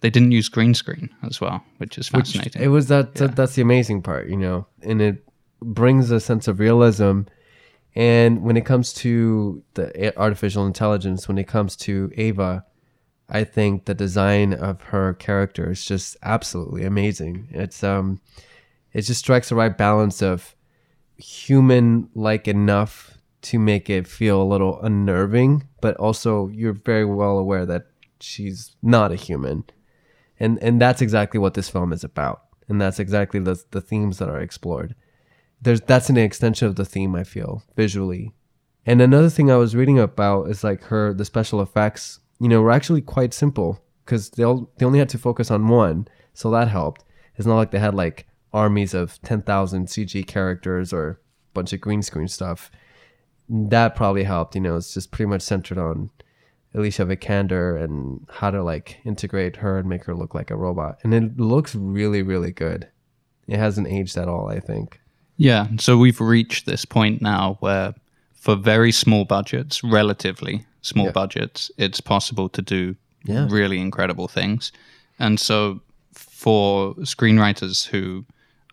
they 0.00 0.10
didn't 0.10 0.32
use 0.32 0.48
green 0.48 0.74
screen 0.74 1.10
as 1.22 1.40
well, 1.40 1.62
which 1.78 1.96
is 1.98 2.08
fascinating. 2.08 2.60
It 2.60 2.68
was 2.68 2.88
that, 2.88 3.14
that 3.16 3.36
that's 3.36 3.54
the 3.54 3.62
amazing 3.62 4.02
part, 4.02 4.28
you 4.28 4.36
know, 4.36 4.66
and 4.82 5.00
it 5.00 5.24
brings 5.62 6.10
a 6.10 6.18
sense 6.20 6.48
of 6.48 6.58
realism. 6.58 7.22
And 7.94 8.42
when 8.42 8.56
it 8.56 8.64
comes 8.64 8.92
to 8.94 9.62
the 9.74 10.18
artificial 10.18 10.66
intelligence, 10.66 11.28
when 11.28 11.38
it 11.38 11.48
comes 11.48 11.76
to 11.76 12.10
Ava, 12.16 12.64
I 13.30 13.44
think 13.44 13.84
the 13.84 13.94
design 13.94 14.52
of 14.52 14.80
her 14.82 15.14
character 15.14 15.70
is 15.70 15.84
just 15.84 16.16
absolutely 16.22 16.84
amazing. 16.84 17.48
It's 17.50 17.84
um, 17.84 18.20
it 18.92 19.02
just 19.02 19.20
strikes 19.20 19.48
the 19.48 19.54
right 19.54 19.76
balance 19.76 20.20
of 20.20 20.56
human 21.16 22.08
like 22.14 22.48
enough 22.48 23.18
to 23.42 23.58
make 23.58 23.88
it 23.88 24.06
feel 24.06 24.42
a 24.42 24.44
little 24.44 24.80
unnerving, 24.82 25.66
but 25.80 25.96
also 25.96 26.48
you're 26.48 26.72
very 26.72 27.04
well 27.04 27.38
aware 27.38 27.64
that 27.66 27.86
she's 28.20 28.76
not 28.82 29.12
a 29.12 29.16
human. 29.16 29.64
And 30.38 30.58
and 30.62 30.80
that's 30.80 31.02
exactly 31.02 31.38
what 31.38 31.54
this 31.54 31.68
film 31.68 31.92
is 31.92 32.04
about. 32.04 32.42
And 32.68 32.80
that's 32.80 32.98
exactly 32.98 33.40
the 33.40 33.62
the 33.70 33.80
themes 33.80 34.18
that 34.18 34.28
are 34.28 34.40
explored. 34.40 34.94
There's 35.62 35.80
that's 35.80 36.10
an 36.10 36.16
extension 36.16 36.66
of 36.66 36.76
the 36.76 36.84
theme 36.84 37.14
i 37.14 37.24
feel 37.24 37.62
visually. 37.76 38.32
And 38.86 39.00
another 39.00 39.30
thing 39.30 39.50
i 39.50 39.56
was 39.56 39.76
reading 39.76 39.98
about 39.98 40.48
is 40.48 40.64
like 40.64 40.84
her 40.84 41.12
the 41.14 41.24
special 41.24 41.60
effects 41.60 42.19
you 42.40 42.48
know 42.48 42.60
were 42.60 42.70
actually 42.70 43.00
quite 43.00 43.32
simple 43.34 43.80
because 44.04 44.30
they 44.30 44.42
all, 44.42 44.70
they 44.78 44.86
only 44.86 44.98
had 44.98 45.08
to 45.08 45.18
focus 45.18 45.50
on 45.50 45.68
one 45.68 46.08
so 46.32 46.50
that 46.50 46.68
helped 46.68 47.04
it's 47.36 47.46
not 47.46 47.56
like 47.56 47.70
they 47.70 47.78
had 47.78 47.94
like 47.94 48.26
armies 48.52 48.94
of 48.94 49.20
10,000 49.22 49.86
cg 49.86 50.26
characters 50.26 50.92
or 50.92 51.08
a 51.10 51.16
bunch 51.54 51.72
of 51.72 51.80
green 51.80 52.02
screen 52.02 52.28
stuff 52.28 52.70
that 53.48 53.94
probably 53.94 54.24
helped 54.24 54.54
you 54.54 54.60
know 54.60 54.76
it's 54.76 54.94
just 54.94 55.10
pretty 55.10 55.28
much 55.28 55.42
centered 55.42 55.78
on 55.78 56.10
Alicia 56.74 57.04
Vikander 57.04 57.82
and 57.82 58.26
how 58.30 58.50
to 58.50 58.62
like 58.62 59.00
integrate 59.04 59.56
her 59.56 59.78
and 59.78 59.88
make 59.88 60.04
her 60.04 60.14
look 60.14 60.34
like 60.34 60.50
a 60.50 60.56
robot. 60.56 60.98
And 61.02 61.12
it 61.12 61.38
looks 61.38 61.74
really, 61.74 62.22
really 62.22 62.52
good. 62.52 62.88
It 63.48 63.58
hasn't 63.58 63.88
aged 63.88 64.16
at 64.16 64.28
all, 64.28 64.48
I 64.48 64.60
think. 64.60 65.00
Yeah, 65.36 65.68
so 65.78 65.96
we've 65.96 66.20
reached 66.20 66.66
this 66.66 66.84
point 66.84 67.22
now 67.22 67.56
where, 67.60 67.94
for 68.34 68.54
very 68.56 68.92
small 68.92 69.24
budgets, 69.24 69.82
relatively 69.82 70.64
small 70.82 71.06
Yeah. 71.06 71.12
budgets, 71.12 71.70
it's 71.76 72.00
possible 72.00 72.48
to 72.48 72.62
do 72.62 72.96
Yeah. 73.24 73.46
really 73.50 73.78
incredible 73.80 74.28
things. 74.28 74.72
And 75.18 75.38
so, 75.38 75.80
for 76.12 76.94
screenwriters 76.96 77.86
who 77.88 78.24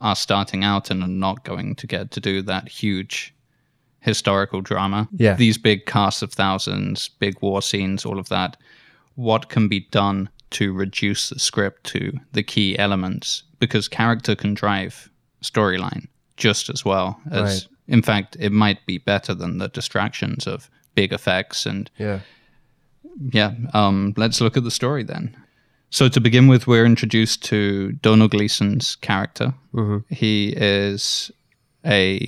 are 0.01 0.15
starting 0.15 0.63
out 0.63 0.89
and 0.91 1.03
are 1.03 1.07
not 1.07 1.43
going 1.43 1.75
to 1.75 1.87
get 1.87 2.11
to 2.11 2.19
do 2.19 2.41
that 2.43 2.69
huge 2.69 3.33
historical 3.99 4.61
drama, 4.61 5.07
Yeah. 5.17 5.33
these 5.35 5.57
big 5.57 5.85
casts 5.85 6.21
of 6.21 6.31
thousands, 6.31 7.09
big 7.19 7.35
war 7.41 7.61
scenes, 7.61 8.05
all 8.05 8.19
of 8.19 8.29
that, 8.29 8.57
what 9.15 9.49
can 9.49 9.67
be 9.67 9.81
done 9.91 10.29
to 10.51 10.71
reduce 10.71 11.29
the 11.29 11.39
script 11.39 11.83
to 11.85 12.17
the 12.31 12.43
key 12.43 12.77
elements? 12.79 13.43
Because 13.59 13.87
character 13.87 14.35
can 14.35 14.53
drive 14.53 15.09
storyline 15.43 16.07
just 16.37 16.69
as 16.69 16.85
well 16.85 17.19
as, 17.31 17.41
Right. 17.43 17.67
in 17.95 18.01
fact, 18.01 18.37
it 18.39 18.51
might 18.51 18.85
be 18.85 18.97
better 18.99 19.33
than 19.33 19.57
the 19.57 19.67
distractions 19.67 20.45
of 20.47 20.69
big 20.97 21.13
effects 21.13 21.65
and 21.65 21.89
Yeah. 21.97 22.19
yeah, 23.31 23.51
um, 23.73 24.13
let's 24.17 24.41
look 24.41 24.57
at 24.57 24.63
the 24.63 24.71
story 24.81 25.03
then. 25.03 25.35
So 25.89 26.09
to 26.09 26.19
begin 26.19 26.47
with, 26.49 26.67
we're 26.67 26.85
introduced 26.85 27.43
to 27.45 27.91
Domhnall 28.01 28.27
Gleeson's 28.29 28.97
character. 28.97 29.53
He 30.09 30.53
is 30.57 31.31
a 31.85 32.19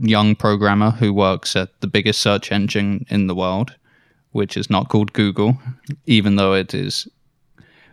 young 0.00 0.34
programmer 0.36 0.90
who 1.00 1.12
works 1.12 1.56
at 1.56 1.68
the 1.80 1.86
biggest 1.88 2.20
search 2.20 2.52
engine 2.52 3.04
in 3.10 3.26
the 3.26 3.34
world, 3.34 3.74
which 4.30 4.56
is 4.56 4.70
not 4.70 4.88
called 4.88 5.12
Google, 5.12 5.58
even 6.06 6.36
though 6.36 6.54
it 6.54 6.74
is. 6.74 7.08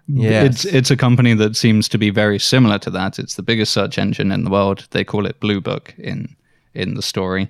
Yes. 0.07 0.45
It's 0.45 0.65
it's 0.65 0.91
a 0.91 0.95
company 0.97 1.35
that 1.35 1.55
seems 1.55 1.89
to 1.89 1.97
be 1.97 2.11
very 2.11 2.39
similar 2.39 2.79
to 2.79 2.89
that. 2.91 3.19
It's 3.19 3.35
the 3.35 3.43
biggest 3.43 3.73
search 3.73 3.97
engine 3.99 4.31
in 4.35 4.43
the 4.43 4.49
world. 4.49 4.87
They 4.89 5.03
call 5.03 5.25
it 5.27 5.39
Blue 5.39 5.61
Book 5.61 5.93
in 5.97 6.35
in 6.73 6.95
the 6.95 7.01
story. 7.01 7.47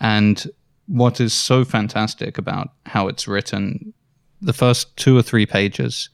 And 0.00 0.50
what 0.90 1.20
is 1.20 1.32
so 1.32 1.64
fantastic 1.64 2.38
about 2.38 2.72
how 2.86 3.08
it's 3.08 3.28
written, 3.28 3.92
the 4.42 4.52
first 4.52 4.96
two 4.96 5.16
or 5.16 5.22
three 5.22 5.46
pages 5.46 6.08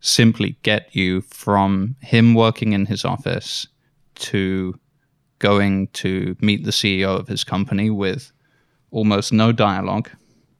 simply 0.00 0.56
get 0.62 0.94
you 0.96 1.20
from 1.20 1.94
him 2.00 2.34
working 2.34 2.72
in 2.72 2.86
his 2.86 3.04
office 3.04 3.68
to 4.14 4.78
going 5.38 5.88
to 5.88 6.36
meet 6.40 6.64
the 6.64 6.70
CEO 6.70 7.18
of 7.18 7.28
his 7.28 7.44
company 7.44 7.90
with 7.90 8.32
almost 8.90 9.32
no 9.32 9.52
dialogue 9.52 10.10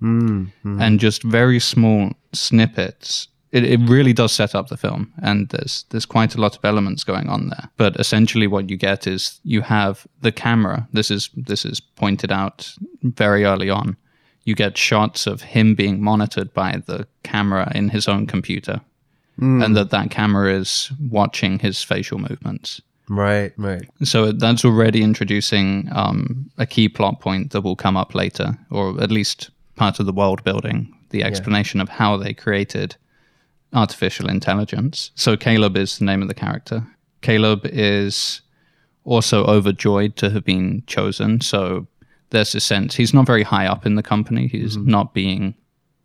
Mm, 0.03 0.51
and 0.65 0.99
just 0.99 1.23
very 1.23 1.61
small 1.61 2.13
snippets. 2.33 3.29
It, 3.53 3.65
it 3.65 3.81
really 3.81 4.13
does 4.13 4.33
set 4.33 4.55
up 4.55 4.69
the 4.69 4.77
film, 4.77 5.13
and 5.23 5.49
there's 5.49 5.85
there's 5.91 6.07
quite 6.07 6.37
a 6.37 6.41
lot 6.41 6.57
of 6.57 6.65
elements 6.65 7.05
going 7.05 7.29
on 7.29 7.49
there. 7.49 7.69
But 7.77 7.97
essentially, 7.97 8.47
what 8.47 8.71
you 8.71 8.77
get 8.77 9.07
is 9.07 9.41
you 9.45 9.63
have 9.63 10.07
the 10.23 10.33
camera. 10.33 10.89
This 10.93 11.11
is 11.11 11.31
this 11.35 11.65
is 11.65 11.81
pointed 11.81 12.31
out 12.31 12.73
very 13.03 13.45
early 13.45 13.69
on. 13.69 13.97
You 14.45 14.55
get 14.55 14.79
shots 14.79 15.27
of 15.27 15.43
him 15.43 15.75
being 15.75 16.03
monitored 16.03 16.55
by 16.55 16.83
the 16.87 17.07
camera 17.23 17.71
in 17.75 17.89
his 17.89 18.09
own 18.09 18.27
computer, 18.27 18.81
and 19.65 19.77
that 19.77 19.91
that 19.91 20.11
camera 20.11 20.53
is 20.53 20.93
watching 21.11 21.59
his 21.59 21.83
facial 21.83 22.19
movements. 22.19 22.81
Right, 23.09 23.53
right. 23.57 23.83
So 24.05 24.31
that's 24.31 24.65
already 24.65 25.03
introducing 25.03 25.89
um, 25.93 26.49
a 26.59 26.67
key 26.67 26.89
plot 26.89 27.21
point 27.21 27.51
that 27.51 27.63
will 27.63 27.75
come 27.75 27.97
up 27.97 28.15
later, 28.15 28.57
or 28.71 29.03
at 29.03 29.11
least 29.11 29.51
part 29.75 29.99
of 29.99 30.07
the 30.07 30.13
world 30.13 30.45
building 30.45 30.95
the 31.11 31.25
explanation 31.25 31.81
of 31.81 31.89
how 31.89 32.17
they 32.17 32.33
created 32.33 32.97
artificial 33.73 34.29
intelligence. 34.29 35.11
So 35.15 35.37
Caleb 35.37 35.77
is 35.77 35.99
the 35.99 36.05
name 36.05 36.23
of 36.23 36.29
the 36.29 36.35
character. 36.35 36.87
Caleb 37.23 37.61
is 37.65 38.41
also 39.05 39.45
overjoyed 39.47 40.17
to 40.17 40.31
have 40.31 40.45
been 40.45 40.83
chosen. 40.87 41.41
So 41.41 41.87
there's 42.31 42.55
a 42.55 42.61
sense 42.61 42.95
he's 42.95 43.15
not 43.15 43.27
very 43.27 43.43
high 43.43 43.67
up 43.67 43.87
in 43.87 43.95
the 43.95 44.03
company. 44.03 44.47
He's 44.47 44.77
mm-hmm. 44.77 44.91
not 44.91 45.15
being 45.15 45.55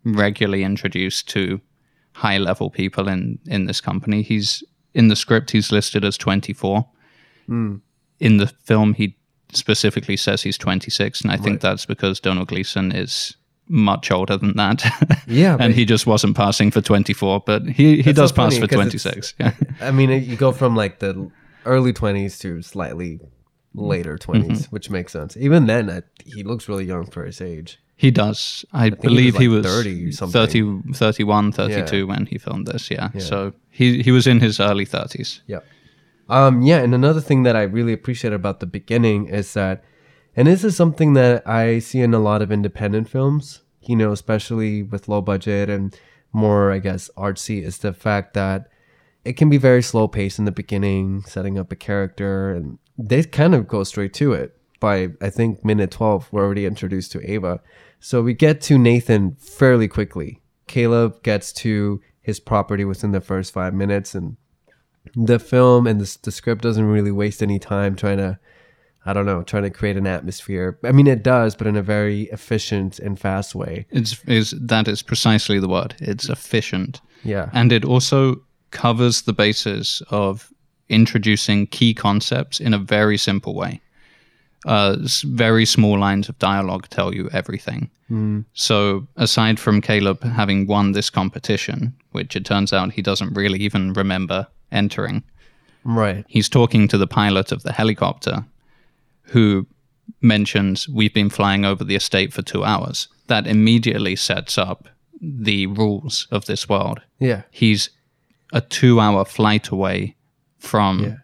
regularly 0.04 0.64
introduced 0.64 1.30
to 1.30 1.62
high 2.14 2.38
level 2.38 2.70
people 2.70 3.08
in 3.08 3.40
in 3.48 3.66
this 3.66 3.82
company. 3.82 4.22
He's 4.22 4.64
in 4.94 5.08
the 5.08 5.16
script 5.16 5.52
he's 5.52 5.72
listed 5.72 6.06
as 6.06 6.18
24. 6.18 6.88
Hmm. 7.48 7.76
In 8.20 8.38
the 8.38 8.48
film 8.48 8.94
he 8.94 9.18
specifically 9.52 10.18
says 10.18 10.42
he's 10.42 10.58
26 10.58 11.22
and 11.22 11.32
I 11.32 11.38
think 11.38 11.62
that's 11.62 11.86
because 11.86 12.20
Domhnall 12.20 12.46
Gleeson 12.46 12.92
is 12.92 13.36
much 13.68 14.12
older 14.12 14.38
than 14.38 14.54
that. 14.56 14.84
Yeah, 15.28 15.58
and 15.60 15.74
he 15.74 15.86
just 15.86 16.06
wasn't 16.08 16.36
passing 16.36 16.72
for 16.72 16.82
24, 16.82 17.42
but 17.46 17.64
he 17.68 18.02
he 18.02 18.14
does 18.14 18.30
so 18.30 18.36
pass 18.36 18.56
for 18.58 18.68
'cause 18.68 18.76
26. 18.76 19.34
Yeah. 19.40 19.54
I 19.82 19.92
mean, 19.92 20.10
you 20.24 20.36
go 20.36 20.52
from 20.52 20.76
like 20.76 21.00
the 21.00 21.30
early 21.66 21.94
20s 21.94 22.40
to 22.42 22.62
slightly 22.62 23.20
later 23.74 24.18
20s, 24.18 24.46
Mm-hmm. 24.46 24.64
which 24.70 24.90
makes 24.90 25.12
sense. 25.12 25.36
Even 25.38 25.66
then, 25.66 25.90
I, 25.90 26.02
he 26.26 26.44
looks 26.44 26.70
really 26.70 26.86
young 26.86 27.06
for 27.08 27.26
his 27.26 27.42
age. 27.42 27.80
He 27.98 28.12
does. 28.12 28.66
I, 28.74 28.86
he 28.86 28.90
believe 28.92 29.34
was, 29.36 29.42
he 29.42 29.48
like, 29.48 29.64
was 29.64 29.74
30 29.84 30.12
something. 30.12 30.48
30, 30.48 30.94
31, 30.94 31.52
32 31.54 31.98
Yeah. 31.98 32.04
when 32.04 32.26
he 32.26 32.38
filmed 32.38 32.68
this. 32.68 32.92
Yeah. 32.92 33.10
So 33.20 33.54
he, 33.72 34.04
he 34.04 34.12
was 34.12 34.28
in 34.28 34.40
his 34.42 34.60
early 34.60 34.86
30s. 34.86 35.40
Yeah. 35.48 35.60
Um, 36.30 36.62
yeah, 36.62 36.80
and 36.80 36.94
another 36.94 37.22
thing 37.22 37.44
that 37.44 37.56
I 37.56 37.64
really 37.64 37.94
appreciate 37.94 38.34
about 38.34 38.60
the 38.60 38.66
beginning 38.66 39.28
is 39.28 39.54
that, 39.54 39.84
and 40.36 40.48
this 40.48 40.64
is 40.64 40.76
something 40.76 41.14
that 41.14 41.48
I 41.48 41.80
see 41.80 42.02
in 42.02 42.14
a 42.14 42.20
lot 42.20 42.42
of 42.42 42.52
independent 42.52 43.10
films, 43.10 43.62
you 43.82 43.96
know, 43.96 44.12
especially 44.12 44.84
with 44.84 45.08
low 45.08 45.22
budget 45.22 45.70
and 45.70 45.98
more, 46.34 46.72
I 46.72 46.80
guess, 46.80 47.10
artsy, 47.18 47.64
is 47.64 47.78
the 47.78 47.94
fact 47.94 48.34
that 48.34 48.68
it 49.24 49.34
can 49.34 49.50
be 49.50 49.58
very 49.58 49.82
slow 49.82 50.08
paced 50.08 50.38
in 50.38 50.46
the 50.46 50.52
beginning, 50.52 51.24
setting 51.24 51.58
up 51.58 51.72
a 51.72 51.76
character, 51.76 52.54
and 52.54 52.78
they 52.98 53.24
kind 53.24 53.56
of 53.56 53.68
go 53.68 53.84
straight 53.84 54.14
to 54.16 54.34
it. 54.34 54.56
By 54.80 55.10
I 55.22 55.30
think 55.30 55.64
minute 55.64 55.92
12, 55.92 56.28
we're 56.32 56.44
already 56.44 56.66
introduced 56.66 57.14
to 57.14 57.32
Ava. 57.32 57.62
So 58.00 58.22
we 58.22 58.34
get 58.34 58.62
to 58.62 58.78
Nathan 58.78 59.36
fairly 59.40 59.88
quickly. 59.88 60.42
Caleb 60.68 61.24
gets 61.24 61.54
to 61.54 62.02
his 62.22 62.40
property 62.40 62.84
within 62.84 63.12
the 63.12 63.22
first 63.22 63.54
five 63.54 63.74
minutes, 63.74 64.14
and 64.14 64.36
the 65.16 65.40
film 65.40 65.88
and 65.88 66.02
the, 66.02 66.18
the 66.24 66.32
script 66.32 66.62
doesn't 66.62 66.86
really 66.86 67.12
waste 67.12 67.42
any 67.42 67.58
time 67.58 67.96
trying 67.96 68.18
to 68.18 68.38
i 69.06 69.14
don't 69.14 69.26
know 69.26 69.42
trying 69.44 69.64
to 69.64 69.70
create 69.70 69.98
an 69.98 70.08
atmosphere 70.08 70.78
i 70.84 70.92
mean 70.92 71.08
it 71.08 71.24
does 71.24 71.56
but 71.56 71.68
in 71.68 71.76
a 71.76 71.82
very 71.82 72.24
efficient 72.32 73.00
and 73.00 73.20
fast 73.20 73.56
way 73.56 73.86
It's 73.92 74.24
is 74.28 74.54
that 74.60 74.88
is 74.88 75.02
precisely 75.02 75.60
the 75.60 75.68
word. 75.68 75.96
It's 76.00 76.30
efficient, 76.30 77.02
yeah 77.24 77.50
and 77.54 77.72
it 77.72 77.86
also 77.86 78.42
covers 78.72 79.22
the 79.22 79.34
basis 79.34 80.02
of 80.10 80.52
introducing 80.90 81.68
key 81.68 81.94
concepts 81.94 82.60
in 82.60 82.74
a 82.74 82.78
very 82.78 83.18
simple 83.18 83.56
way. 83.56 83.82
Uh, 84.68 84.98
very 85.26 85.66
small 85.66 86.00
lines 86.00 86.28
of 86.30 86.38
dialogue 86.40 86.88
tell 86.90 87.14
you 87.14 87.30
everything. 87.32 87.90
So, 88.54 89.08
aside 89.16 89.60
from 89.60 89.82
Caleb 89.82 90.24
having 90.24 90.68
won 90.68 90.92
this 90.94 91.10
competition, 91.12 91.94
which 92.12 92.36
it 92.36 92.46
turns 92.46 92.74
out 92.74 92.92
he 92.94 93.02
doesn't 93.02 93.34
really 93.34 93.60
even 93.60 93.94
remember 93.94 94.48
entering, 94.72 95.24
right 95.84 96.26
he's 96.28 96.50
talking 96.50 96.88
to 96.88 96.98
the 96.98 97.08
pilot 97.08 97.52
of 97.52 97.62
the 97.64 97.72
helicopter 97.72 98.46
who 99.28 99.68
mentions 100.22 100.88
we've 100.90 101.14
been 101.14 101.30
flying 101.30 101.66
over 101.66 101.84
the 101.84 101.96
estate 101.96 102.34
for 102.34 102.42
two 102.42 102.64
hours. 102.64 103.08
That 103.28 103.48
immediately 103.48 104.16
sets 104.16 104.58
up 104.58 104.88
the 105.22 105.68
rules 105.68 106.28
of 106.32 106.46
this 106.46 106.68
world. 106.70 107.02
Yeah. 107.20 107.44
He's 107.52 107.90
a 108.54 108.62
two 108.62 109.00
hour 109.00 109.26
flight 109.26 109.70
away 109.70 110.16
from 110.60 111.04
Yeah. 111.04 111.16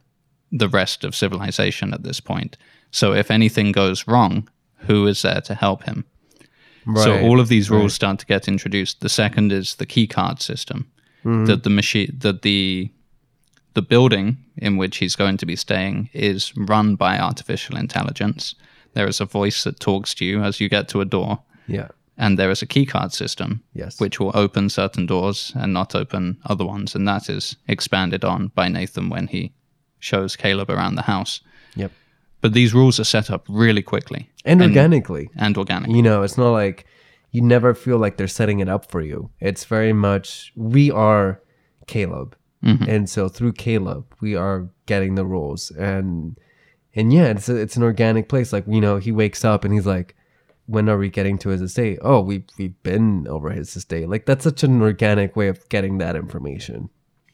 the 0.52 0.70
rest 0.70 1.04
of 1.04 1.16
civilization 1.16 1.94
at 1.94 2.04
this 2.04 2.20
point. 2.20 2.58
So 2.92 3.14
if 3.14 3.32
anything 3.32 3.72
goes 3.72 4.08
wrong 4.08 4.50
who 4.88 5.06
is 5.06 5.22
there 5.22 5.42
to 5.42 5.54
help 5.54 5.84
him? 5.84 6.06
Right 6.88 7.04
so 7.04 7.22
all 7.22 7.40
of 7.40 7.48
these 7.48 7.70
rules 7.70 7.94
start 7.94 8.18
to 8.20 8.26
get 8.26 8.48
introduced. 8.48 9.02
The 9.02 9.10
second 9.10 9.52
is 9.52 9.76
the 9.76 9.86
key 9.86 10.08
card 10.08 10.42
system. 10.42 10.90
Mm-hmm. 11.24 11.46
That 11.46 11.62
the 11.64 11.70
machine 11.70 12.16
that 12.22 12.42
the 12.42 12.90
the 13.74 13.82
building 13.82 14.38
in 14.58 14.78
which 14.78 14.98
he's 14.98 15.16
going 15.16 15.38
to 15.38 15.46
be 15.46 15.56
staying 15.56 16.10
is 16.14 16.54
run 16.58 16.96
by 16.96 17.18
artificial 17.18 17.78
intelligence. 17.78 18.56
There 18.94 19.08
is 19.08 19.22
a 19.22 19.26
voice 19.26 19.64
that 19.64 19.80
talks 19.80 20.14
to 20.16 20.26
you 20.26 20.44
as 20.44 20.60
you 20.60 20.70
get 20.70 20.88
to 20.90 21.02
a 21.02 21.06
door, 21.06 21.40
yeah 21.68 21.88
and 22.18 22.38
there 22.38 22.52
is 22.52 22.62
a 22.62 22.68
key 22.68 22.86
card 22.86 23.14
system 23.14 23.64
Yes. 23.74 24.00
which 24.00 24.20
will 24.20 24.32
open 24.36 24.70
certain 24.70 25.06
doors 25.08 25.54
and 25.56 25.74
not 25.74 25.96
open 25.96 26.38
other 26.46 26.66
ones, 26.66 26.94
and 26.96 27.08
that 27.08 27.30
is 27.30 27.56
expanded 27.68 28.24
on 28.26 28.52
by 28.54 28.68
Nathan 28.68 29.10
when 29.10 29.28
he 29.28 29.54
shows 30.00 30.36
Caleb 30.36 30.70
around 30.70 30.96
the 30.96 31.04
house. 31.04 31.40
yep 31.76 31.92
But 32.42 32.54
these 32.54 32.74
rules 32.74 33.00
are 33.00 33.06
set 33.06 33.32
up 33.32 33.46
really 33.48 33.82
quickly 33.82 34.30
and 34.46 34.62
organically 34.62 35.30
and 35.38 35.58
organically. 35.58 35.96
you 35.96 36.04
know 36.04 36.22
it's 36.24 36.38
not 36.38 36.52
like 36.52 36.86
you 37.32 37.42
never 37.42 37.74
feel 37.74 37.98
like 37.98 38.18
they're 38.18 38.28
setting 38.40 38.60
it 38.60 38.68
up 38.70 38.92
for 38.92 39.02
you 39.02 39.30
it's 39.40 39.64
very 39.66 39.94
much 39.94 40.52
we 40.56 40.92
are 40.92 41.40
caleb 41.88 42.36
and 42.64 43.10
so 43.10 43.28
through 43.28 43.54
caleb 43.54 44.06
we 44.22 44.36
are 44.36 44.70
getting 44.86 45.16
the 45.16 45.26
rules 45.26 45.72
and 45.72 46.38
and 46.94 47.12
yeah 47.12 47.26
it's 47.30 47.50
a, 47.50 47.56
it's 47.56 47.76
an 47.76 47.84
organic 47.84 48.30
place. 48.30 48.54
Like 48.54 48.66
you 48.68 48.80
know 48.82 48.98
he 48.98 49.12
wakes 49.12 49.44
up 49.44 49.66
and 49.66 49.74
he's 49.74 49.88
like 49.88 50.16
when 50.68 50.88
are 50.88 50.98
we 50.98 51.10
getting 51.10 51.38
to 51.40 51.50
his 51.50 51.62
estate? 51.62 51.98
Oh 52.04 52.22
we 52.22 52.44
we've 52.58 52.82
been 52.84 53.28
over 53.28 53.50
his 53.50 53.76
estate. 53.76 54.08
Like 54.10 54.26
that's 54.28 54.44
such 54.44 54.64
an 54.64 54.82
organic 54.82 55.36
way 55.36 55.48
of 55.48 55.68
getting 55.70 55.98
that 55.98 56.16
information. 56.16 56.90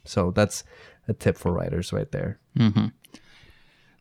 So 0.05 0.31
that's 0.31 0.63
a 1.09 1.13
tip 1.13 1.37
for 1.37 1.51
writers 1.51 1.91
right 1.91 2.11
there. 2.11 2.39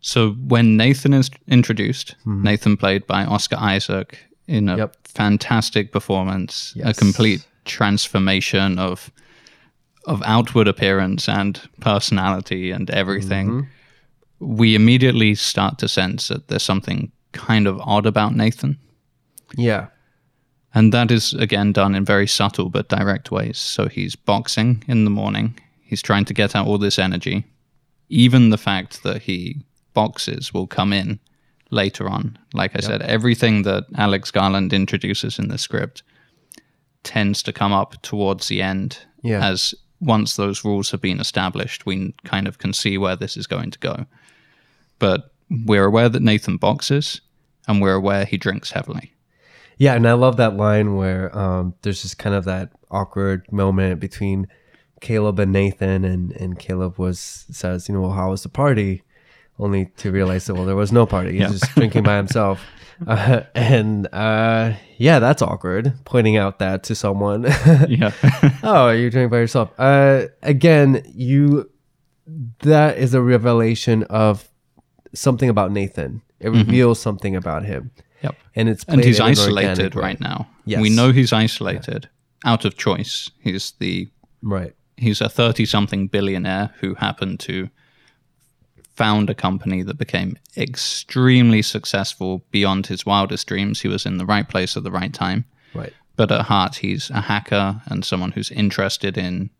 So 0.01 0.33
when 0.33 0.77
Nathan 0.77 1.13
is 1.13 1.31
introduced, 1.49 2.15
Nathan 2.25 2.77
played 2.77 3.07
by 3.07 3.25
Oscar 3.25 3.57
Isaac 3.59 4.19
in 4.47 4.69
a 4.69 4.73
Mm-hmm. 4.73 4.79
Yep. 4.81 4.97
fantastic 5.09 5.93
performance, 5.93 6.75
a 6.85 6.95
complete 6.95 7.45
transformation 7.65 8.79
of 8.79 9.11
of 10.07 10.23
outward 10.25 10.69
appearance 10.69 11.29
and 11.29 11.61
personality 11.81 12.71
and 12.71 12.89
everything. 12.91 13.49
Mm-hmm. 13.49 14.57
We 14.57 14.75
immediately 14.75 15.35
start 15.35 15.79
to 15.79 15.89
sense 15.89 16.29
that 16.29 16.49
there's 16.49 16.63
something 16.63 17.11
kind 17.33 17.67
of 17.67 17.81
odd 17.81 18.07
about 18.07 18.35
Nathan. 18.35 18.79
yeah 19.57 19.87
And 20.75 20.93
that 20.93 21.11
is 21.11 21.35
again 21.35 21.73
done 21.73 21.95
in 21.97 22.05
very 22.05 22.27
subtle 22.27 22.69
but 22.71 22.89
direct 22.89 23.31
ways. 23.31 23.59
So 23.59 23.89
he's 23.89 24.17
boxing 24.17 24.83
in 24.89 25.05
the 25.05 25.11
morning. 25.11 25.59
He's 25.83 26.03
trying 26.03 26.25
to 26.27 26.35
get 26.35 26.55
out 26.57 26.67
all 26.67 26.79
this 26.79 26.99
energy. 26.99 27.45
Even 28.09 28.51
the 28.51 28.59
fact 28.59 29.03
that 29.03 29.23
he 29.23 29.57
boxes 29.95 30.53
will 30.55 30.67
come 30.67 30.93
in 30.93 31.19
later 31.71 32.09
on. 32.09 32.39
Like 32.55 32.77
I 32.77 32.81
said, 32.81 33.03
everything 33.03 33.63
that 33.65 33.85
Alex 33.97 34.31
Garland 34.31 34.73
introduces 34.73 35.39
in 35.39 35.49
the 35.49 35.59
script 35.59 36.03
tends 37.03 37.43
to 37.43 37.53
come 37.53 37.73
up 37.73 37.95
towards 38.03 38.49
the 38.49 38.63
end 38.63 38.99
Yeah. 39.23 39.43
as 39.51 39.75
once 40.01 40.37
those 40.37 40.65
rules 40.65 40.91
have 40.91 41.01
been 41.01 41.21
established, 41.21 41.87
we 41.87 42.15
kind 42.25 42.47
of 42.47 42.59
can 42.59 42.73
see 42.73 42.99
where 42.99 43.17
this 43.17 43.37
is 43.37 43.47
going 43.47 43.71
to 43.71 43.79
go. 43.79 44.07
But 44.99 45.33
we're 45.51 45.85
aware 45.85 46.09
that 46.09 46.23
Nathan 46.23 46.57
boxes 46.57 47.21
and 47.69 47.81
we're 47.81 47.95
aware 47.95 48.25
he 48.25 48.37
drinks 48.37 48.71
heavily. 48.73 49.13
Yeah, 49.79 49.95
and 49.95 50.09
I 50.09 50.15
love 50.15 50.37
that 50.39 50.57
line 50.57 50.97
where 50.97 51.37
um, 51.39 51.75
there's 51.83 52.03
just 52.03 52.19
kind 52.19 52.35
of 52.35 52.45
that 52.47 52.71
awkward 52.91 53.51
moment 53.53 54.01
between 54.01 54.49
Caleb 55.03 55.39
and 55.39 55.53
Nathan, 55.53 56.03
and 56.05 56.33
and 56.33 56.59
Caleb 56.59 56.99
was 56.99 57.45
says, 57.51 57.87
you 57.89 57.95
know, 57.95 58.01
well, 58.01 58.13
how 58.13 58.31
was 58.31 58.43
the 58.43 58.49
party? 58.49 59.03
Only 59.59 59.87
to 59.99 60.11
realize 60.11 60.47
that 60.47 60.55
well, 60.55 60.65
there 60.65 60.77
was 60.77 60.93
no 60.93 61.05
party. 61.05 61.33
He's 61.33 61.41
Yeah. 61.43 61.49
just 61.49 61.75
drinking 61.75 62.05
by 62.05 62.17
himself, 62.17 62.63
uh, 63.07 63.43
and 63.55 64.09
uh, 64.13 64.75
yeah, 64.99 65.19
that's 65.19 65.43
awkward. 65.43 65.93
Pointing 66.05 66.37
out 66.37 66.59
that 66.59 66.85
to 66.85 66.95
someone. 66.95 67.47
Yeah. 67.89 68.13
oh, 68.63 68.91
you're 68.91 69.11
drinking 69.11 69.31
by 69.31 69.39
yourself. 69.39 69.71
Uh, 69.79 70.27
again, 70.43 71.03
you 71.15 71.71
that 72.61 72.99
is 72.99 73.15
a 73.15 73.21
revelation 73.21 74.03
of 74.05 74.49
something 75.15 75.49
about 75.49 75.71
Nathan. 75.71 76.23
It 76.41 76.51
reveals 76.51 77.01
something 77.01 77.37
about 77.37 77.65
him, 77.65 77.91
yep. 78.23 78.37
and 78.55 78.69
it's 78.69 78.85
and 78.85 79.03
he's 79.03 79.19
in 79.19 79.27
an 79.27 79.31
organic 79.31 79.39
isolated 79.39 79.95
right 79.95 80.21
now. 80.21 80.49
Yes. 80.65 80.81
We 80.81 80.91
know 80.91 81.13
he's 81.13 81.33
isolated 81.33 82.09
out 82.45 82.65
of 82.65 82.77
choice. 82.77 83.31
He's 83.41 83.73
the 83.79 84.09
Right. 84.43 84.75
he's 84.97 85.21
a 85.21 85.29
30 85.29 85.65
something 85.67 86.09
billionaire 86.09 86.71
who 86.81 86.95
happened 86.95 87.41
to 87.41 87.69
found 88.97 89.29
a 89.31 89.35
company 89.35 89.83
that 89.83 89.99
became 89.99 90.39
extremely 90.57 91.63
successful 91.63 92.45
beyond 92.51 92.87
his 92.87 93.05
wildest 93.05 93.47
dreams. 93.47 93.81
He 93.81 93.89
was 93.89 94.07
in 94.07 94.19
the 94.19 94.27
right 94.27 94.49
place 94.49 94.77
at 94.77 94.85
the 94.85 94.91
right 94.91 95.13
time. 95.13 95.45
Right. 95.75 95.93
But 96.17 96.33
at 96.33 96.43
heart, 96.43 96.77
he's 96.77 97.11
a 97.11 97.21
hacker 97.21 97.83
and 97.87 98.05
someone 98.05 98.33
who's 98.33 98.51
interested 98.51 99.19
in 99.19 99.51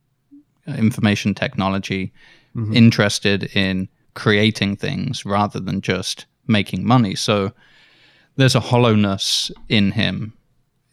uh, 0.67 0.73
information 0.73 1.35
technology, 1.35 2.13
mm-hmm. 2.57 2.75
interested 2.75 3.45
in 3.55 3.89
creating 4.15 4.77
things 4.77 5.27
rather 5.27 5.61
than 5.61 5.83
just 5.83 6.25
making 6.47 6.85
money. 6.87 7.15
So 7.15 7.53
there's 8.37 8.55
a 8.55 8.61
hollowness 8.61 9.51
in 9.69 9.93
him 9.93 10.33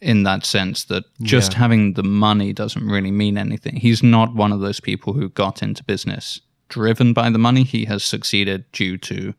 in 0.00 0.24
that 0.24 0.44
sense 0.44 0.84
that 0.84 1.04
just 1.22 1.52
Yeah. 1.52 1.58
having 1.60 1.94
the 1.94 2.02
money 2.02 2.52
doesn't 2.52 2.86
really 2.86 3.10
mean 3.10 3.38
anything. 3.38 3.76
He's 3.76 4.02
not 4.02 4.34
one 4.34 4.52
of 4.52 4.60
those 4.60 4.80
people 4.80 5.14
who 5.14 5.30
got 5.30 5.62
into 5.62 5.82
business 5.84 6.40
driven 6.74 7.12
by 7.12 7.30
the 7.30 7.38
money. 7.38 7.62
He 7.62 7.84
has 7.84 8.02
succeeded 8.02 8.64
due 8.72 8.98
to 8.98 9.32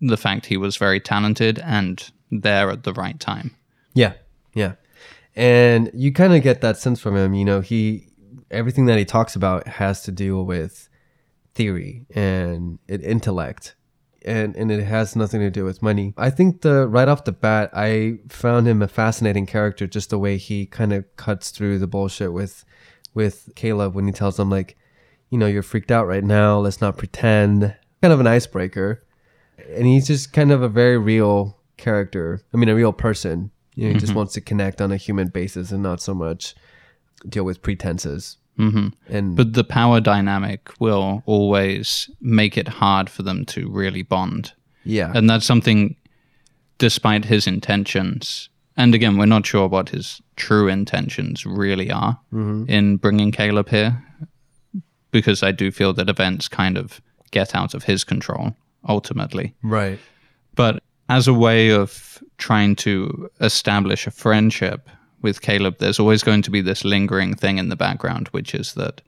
the 0.00 0.18
fact 0.18 0.46
he 0.46 0.58
was 0.58 0.76
very 0.76 1.00
talented 1.00 1.58
and 1.60 2.10
there 2.30 2.70
at 2.70 2.82
the 2.82 2.92
right 2.92 3.18
time. 3.18 3.56
Yeah, 3.94 4.12
yeah, 4.52 4.74
and 5.34 5.90
you 5.94 6.12
kind 6.12 6.34
of 6.34 6.42
get 6.42 6.60
that 6.60 6.76
sense 6.76 7.00
from 7.00 7.16
him. 7.16 7.32
You 7.32 7.46
know, 7.46 7.60
he 7.62 8.08
everything 8.50 8.84
that 8.86 8.98
he 8.98 9.06
talks 9.06 9.34
about 9.34 9.66
has 9.66 10.02
to 10.02 10.12
do 10.12 10.42
with 10.42 10.90
theory 11.54 12.04
and 12.14 12.78
intellect, 12.88 13.74
and 14.22 14.54
and 14.54 14.70
it 14.70 14.84
has 14.84 15.16
nothing 15.16 15.40
to 15.40 15.50
do 15.50 15.64
with 15.64 15.80
money. 15.80 16.12
I 16.18 16.28
think 16.28 16.60
the 16.60 16.86
right 16.86 17.08
off 17.08 17.24
the 17.24 17.32
bat, 17.32 17.70
I 17.72 18.18
found 18.28 18.68
him 18.68 18.82
a 18.82 18.88
fascinating 18.88 19.46
character. 19.46 19.86
Just 19.86 20.10
the 20.10 20.18
way 20.18 20.36
he 20.36 20.66
kind 20.66 20.92
of 20.92 21.04
cuts 21.16 21.50
through 21.50 21.78
the 21.78 21.86
bullshit 21.86 22.34
with 22.34 22.66
with 23.14 23.48
Caleb 23.54 23.94
when 23.94 24.06
he 24.06 24.12
tells 24.12 24.38
him 24.38 24.50
like, 24.50 24.76
you 25.34 25.38
know, 25.40 25.46
you're 25.46 25.64
freaked 25.64 25.90
out 25.90 26.06
right 26.06 26.22
now. 26.22 26.60
Let's 26.60 26.80
not 26.80 26.96
pretend. 26.96 27.74
Kind 28.02 28.12
of 28.14 28.20
an 28.20 28.26
icebreaker, 28.28 29.02
and 29.76 29.84
he's 29.84 30.06
just 30.06 30.32
kind 30.32 30.52
of 30.52 30.62
a 30.62 30.68
very 30.68 30.96
real 30.96 31.58
character. 31.76 32.40
I 32.52 32.56
mean, 32.56 32.68
a 32.68 32.74
real 32.74 32.92
person. 32.92 33.50
You 33.74 33.88
know, 33.88 33.94
he 33.94 33.98
just 33.98 34.14
wants 34.14 34.32
to 34.34 34.40
connect 34.40 34.80
on 34.80 34.92
a 34.92 34.96
human 34.96 35.28
basis 35.28 35.72
and 35.72 35.82
not 35.82 36.00
so 36.00 36.14
much 36.14 36.54
deal 37.28 37.42
with 37.44 37.62
pretenses. 37.62 38.36
hmm 38.56 38.88
And 39.08 39.34
But 39.36 39.54
the 39.54 39.64
power 39.64 40.00
dynamic 40.00 40.70
will 40.78 41.22
always 41.26 42.08
make 42.20 42.56
it 42.56 42.68
hard 42.68 43.10
for 43.10 43.24
them 43.24 43.44
to 43.46 43.68
really 43.68 44.02
bond. 44.04 44.52
yeah, 44.84 45.10
And 45.16 45.28
that's 45.28 45.46
something, 45.46 45.96
despite 46.78 47.24
his 47.24 47.46
intentions, 47.48 48.48
and 48.76 48.94
again, 48.94 49.16
we're 49.18 49.26
not 49.26 49.46
sure 49.46 49.66
what 49.68 49.88
his 49.88 50.20
true 50.36 50.68
intentions 50.68 51.44
really 51.46 51.90
are 51.90 52.18
in 52.68 52.98
bringing 52.98 53.32
Caleb 53.32 53.68
here, 53.70 54.02
because 55.14 55.44
I 55.44 55.52
do 55.52 55.70
feel 55.70 55.92
that 55.92 56.08
events 56.10 56.48
kind 56.48 56.76
of 56.76 57.00
get 57.30 57.54
out 57.54 57.72
of 57.72 57.84
his 57.84 58.02
control 58.02 58.52
ultimately. 58.88 59.54
right. 59.62 60.00
But 60.56 60.82
as 61.08 61.28
a 61.28 61.34
way 61.34 61.70
of 61.70 62.22
trying 62.38 62.74
to 62.76 63.30
establish 63.40 64.06
a 64.06 64.10
friendship 64.10 64.90
with 65.22 65.40
Caleb, 65.40 65.78
there's 65.78 66.00
always 66.00 66.24
going 66.24 66.42
to 66.42 66.50
be 66.50 66.60
this 66.60 66.84
lingering 66.84 67.36
thing 67.36 67.58
in 67.58 67.68
the 67.68 67.76
background, 67.76 68.26
which 68.28 68.54
is 68.54 68.74
that 68.74 69.02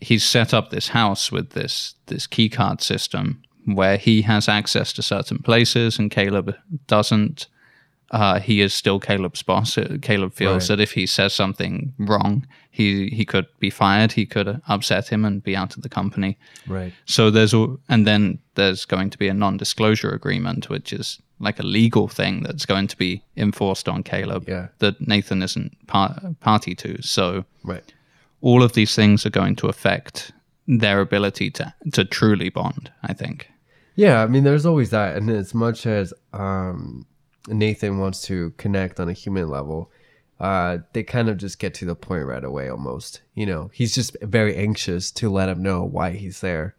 he's 0.00 0.24
set 0.24 0.54
up 0.54 0.70
this 0.70 0.88
house 0.88 1.30
with 1.30 1.50
this 1.50 1.94
this 2.06 2.26
keycard 2.26 2.80
system 2.80 3.42
where 3.66 3.98
he 3.98 4.22
has 4.22 4.48
access 4.48 4.94
to 4.94 5.02
certain 5.02 5.38
places 5.38 5.98
and 5.98 6.10
Caleb 6.10 6.56
doesn't. 6.86 7.48
Uh, 8.10 8.40
he 8.40 8.62
is 8.62 8.72
still 8.74 8.98
Caleb's 8.98 9.42
boss. 9.42 9.76
Uh, 9.78 9.98
Caleb 10.00 10.32
feels 10.32 10.70
Right. 10.70 10.76
that 10.76 10.82
if 10.82 10.92
he 10.92 11.06
says 11.06 11.34
something 11.34 11.92
wrong, 11.98 12.46
he 12.70 13.08
he 13.08 13.24
could 13.24 13.46
be 13.60 13.70
fired. 13.70 14.12
He 14.12 14.24
could 14.26 14.60
upset 14.66 15.08
him 15.12 15.24
and 15.24 15.42
be 15.42 15.54
out 15.56 15.76
of 15.76 15.82
the 15.82 15.88
company. 15.90 16.36
Right. 16.66 16.92
So 17.04 17.30
there's 17.30 17.52
a, 17.54 17.76
and 17.88 18.06
then 18.06 18.38
there's 18.54 18.86
going 18.86 19.10
to 19.10 19.18
be 19.18 19.28
a 19.28 19.34
non-disclosure 19.34 20.10
agreement, 20.14 20.68
which 20.70 20.92
is 20.92 21.20
like 21.40 21.60
a 21.62 21.66
legal 21.66 22.08
thing 22.08 22.42
that's 22.44 22.66
going 22.66 22.88
to 22.88 22.96
be 22.96 23.22
enforced 23.36 23.88
on 23.88 24.02
Caleb 24.02 24.48
Yeah. 24.48 24.68
that 24.78 25.00
Nathan 25.06 25.42
isn't 25.42 25.72
par- 25.86 26.18
party 26.40 26.74
to. 26.76 27.02
So 27.02 27.44
Right. 27.62 27.94
all 28.40 28.62
of 28.62 28.72
these 28.72 28.94
things 28.94 29.26
are 29.26 29.30
going 29.40 29.56
to 29.56 29.68
affect 29.68 30.32
their 30.66 31.00
ability 31.00 31.50
to 31.50 31.72
to 31.92 32.04
truly 32.04 32.50
bond. 32.50 32.90
I 33.02 33.12
think. 33.14 33.48
Yeah, 33.96 34.22
I 34.22 34.26
mean, 34.28 34.44
there's 34.44 34.64
always 34.66 34.90
that, 34.90 35.16
and 35.16 35.28
as 35.30 35.52
much 35.54 35.86
as 35.86 36.14
um, 36.32 37.04
Nathan 37.48 37.98
wants 37.98 38.22
to 38.22 38.50
connect 38.56 39.00
on 39.00 39.08
a 39.08 39.12
human 39.12 39.48
level, 39.48 39.90
uh, 40.40 40.78
they 40.92 41.02
kind 41.02 41.28
of 41.28 41.36
just 41.36 41.58
get 41.58 41.74
to 41.74 41.84
the 41.84 41.96
point 41.96 42.26
right 42.26 42.44
away. 42.44 42.68
Almost, 42.68 43.22
you 43.34 43.46
know, 43.46 43.70
he's 43.72 43.94
just 43.94 44.16
very 44.22 44.56
anxious 44.56 45.10
to 45.12 45.30
let 45.30 45.48
him 45.48 45.62
know 45.62 45.82
why 45.82 46.12
he's 46.12 46.40
there, 46.40 46.76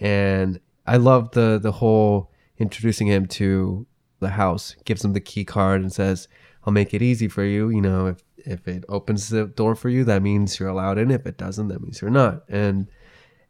and 0.00 0.60
I 0.86 0.96
love 0.96 1.32
the 1.32 1.58
the 1.62 1.72
whole 1.72 2.30
introducing 2.58 3.06
him 3.06 3.26
to 3.26 3.86
the 4.20 4.30
house, 4.30 4.74
gives 4.84 5.04
him 5.04 5.12
the 5.12 5.20
key 5.20 5.44
card, 5.44 5.80
and 5.80 5.92
says, 5.92 6.26
"I'll 6.64 6.72
make 6.72 6.92
it 6.92 7.02
easy 7.02 7.28
for 7.28 7.44
you. 7.44 7.68
You 7.70 7.80
know, 7.80 8.06
if 8.08 8.24
if 8.38 8.66
it 8.66 8.84
opens 8.88 9.28
the 9.28 9.46
door 9.46 9.74
for 9.74 9.88
you, 9.88 10.04
that 10.04 10.22
means 10.22 10.58
you're 10.58 10.68
allowed 10.68 10.98
in. 10.98 11.10
If 11.10 11.26
it 11.26 11.38
doesn't, 11.38 11.68
that 11.68 11.80
means 11.80 12.00
you're 12.00 12.10
not." 12.10 12.42
And 12.48 12.88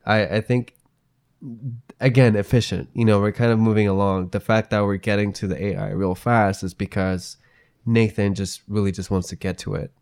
I 0.05 0.27
I 0.27 0.41
think 0.43 0.75
again 2.01 2.35
efficient 2.35 2.89
you 2.95 3.05
know 3.05 3.21
we're 3.21 3.33
kind 3.33 3.53
of 3.53 3.59
moving 3.59 3.87
along. 3.87 4.29
The 4.31 4.41
fact 4.41 4.71
that 4.71 4.85
we're 4.85 4.97
getting 4.97 5.33
to 5.35 5.47
the 5.47 5.63
ai 5.67 5.91
real 5.91 6.15
fast 6.15 6.63
is 6.63 6.75
because 6.75 7.37
nathan 7.87 8.35
just 8.35 8.63
really 8.69 8.93
just 8.93 9.11
wants 9.11 9.29
to 9.29 9.37
get 9.37 9.59
to 9.59 9.75
it. 9.75 9.93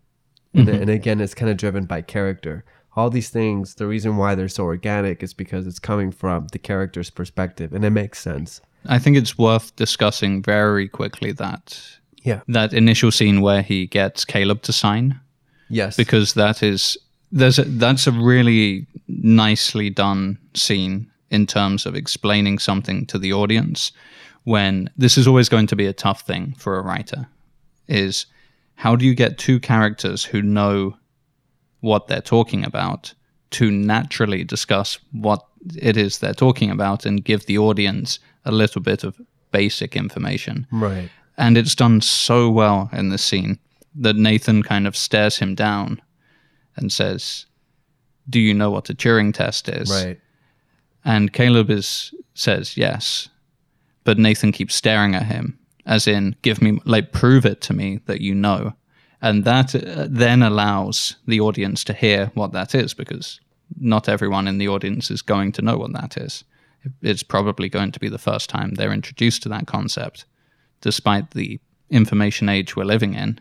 And, 0.54 0.68
mm-hmm. 0.68 0.82
and 0.82 0.90
again 0.90 1.20
it's 1.20 1.34
kind 1.34 1.50
of 1.50 1.56
driven 1.56 1.84
by 1.84 2.02
character. 2.02 2.64
All 2.94 3.10
these 3.10 3.28
things 3.28 3.74
the 3.74 3.86
reason 3.86 4.16
why 4.16 4.34
they're 4.34 4.48
so 4.48 4.64
organic 4.64 5.22
is 5.22 5.34
because 5.34 5.66
it's 5.66 5.78
coming 5.78 6.10
from 6.10 6.46
the 6.52 6.58
character's 6.58 7.10
perspective 7.10 7.72
and 7.74 7.84
it 7.84 7.90
makes 7.90 8.18
sense. 8.18 8.60
I 8.88 8.98
think 8.98 9.16
it's 9.16 9.36
worth 9.36 9.74
discussing 9.76 10.42
very 10.42 10.88
quickly 10.88 11.32
that 11.32 11.98
yeah. 12.22 12.40
that 12.48 12.72
initial 12.72 13.10
scene 13.10 13.40
where 13.40 13.62
he 13.62 13.86
gets 13.86 14.24
Caleb 14.24 14.62
to 14.62 14.72
sign. 14.72 15.20
Yes. 15.68 15.96
Because 15.96 16.34
that 16.34 16.62
is 16.62 16.96
there's 17.32 17.58
a, 17.58 17.64
that's 17.64 18.06
a 18.06 18.12
really 18.12 18.86
nicely 19.08 19.90
done 19.90 20.38
scene 20.54 21.10
in 21.30 21.46
terms 21.46 21.86
of 21.86 21.94
explaining 21.94 22.58
something 22.58 23.06
to 23.06 23.18
the 23.18 23.32
audience 23.32 23.92
when 24.44 24.88
this 24.96 25.18
is 25.18 25.26
always 25.26 25.48
going 25.48 25.66
to 25.66 25.76
be 25.76 25.86
a 25.86 25.92
tough 25.92 26.20
thing 26.20 26.54
for 26.56 26.78
a 26.78 26.82
writer 26.82 27.26
is 27.88 28.26
how 28.76 28.94
do 28.94 29.04
you 29.04 29.14
get 29.14 29.38
two 29.38 29.58
characters 29.58 30.24
who 30.24 30.40
know 30.40 30.96
what 31.80 32.06
they're 32.06 32.20
talking 32.20 32.64
about 32.64 33.12
to 33.50 33.70
naturally 33.70 34.44
discuss 34.44 34.98
what 35.12 35.44
it 35.76 35.96
is 35.96 36.18
they're 36.18 36.34
talking 36.34 36.70
about 36.70 37.06
and 37.06 37.24
give 37.24 37.46
the 37.46 37.58
audience 37.58 38.18
a 38.44 38.52
little 38.52 38.80
bit 38.80 39.02
of 39.02 39.20
basic 39.50 39.96
information? 39.96 40.66
Right. 40.70 41.10
And 41.38 41.56
it's 41.56 41.74
done 41.74 42.00
so 42.00 42.48
well 42.50 42.88
in 42.92 43.08
this 43.08 43.24
scene 43.24 43.58
that 43.96 44.16
Nathan 44.16 44.62
kind 44.62 44.86
of 44.86 44.96
stares 44.96 45.38
him 45.38 45.54
down 45.54 46.00
and 46.76 46.92
says, 46.92 47.46
"Do 48.28 48.38
you 48.38 48.54
know 48.54 48.70
what 48.70 48.90
a 48.90 48.94
Turing 48.94 49.34
test 49.34 49.68
is?" 49.68 49.90
right 49.90 50.20
And 51.06 51.32
Caleb 51.32 51.70
is 51.70 52.12
says 52.34 52.76
yes, 52.76 53.28
but 54.04 54.18
Nathan 54.18 54.52
keeps 54.52 54.74
staring 54.74 55.14
at 55.14 55.22
him, 55.26 55.58
as 55.86 56.06
in, 56.06 56.34
"Give 56.42 56.60
me, 56.60 56.80
like, 56.84 57.12
prove 57.12 57.46
it 57.46 57.60
to 57.62 57.72
me 57.74 58.00
that 58.06 58.20
you 58.20 58.34
know." 58.34 58.72
And 59.22 59.44
that 59.44 59.74
uh, 59.74 60.06
then 60.10 60.42
allows 60.42 61.16
the 61.26 61.40
audience 61.40 61.84
to 61.84 61.92
hear 61.94 62.30
what 62.34 62.52
that 62.52 62.74
is, 62.74 62.94
because 62.94 63.40
not 63.80 64.08
everyone 64.08 64.48
in 64.48 64.58
the 64.58 64.68
audience 64.68 65.10
is 65.14 65.22
going 65.22 65.52
to 65.52 65.62
know 65.62 65.78
what 65.78 65.92
that 65.92 66.16
is. 66.16 66.44
It's 67.02 67.22
probably 67.24 67.68
going 67.68 67.92
to 67.92 68.00
be 68.00 68.08
the 68.10 68.18
first 68.18 68.50
time 68.50 68.74
they're 68.74 68.92
introduced 68.92 69.42
to 69.42 69.48
that 69.48 69.66
concept, 69.66 70.24
despite 70.80 71.30
the 71.30 71.58
information 71.90 72.48
age 72.48 72.76
we're 72.76 72.84
living 72.84 73.14
in. 73.14 73.40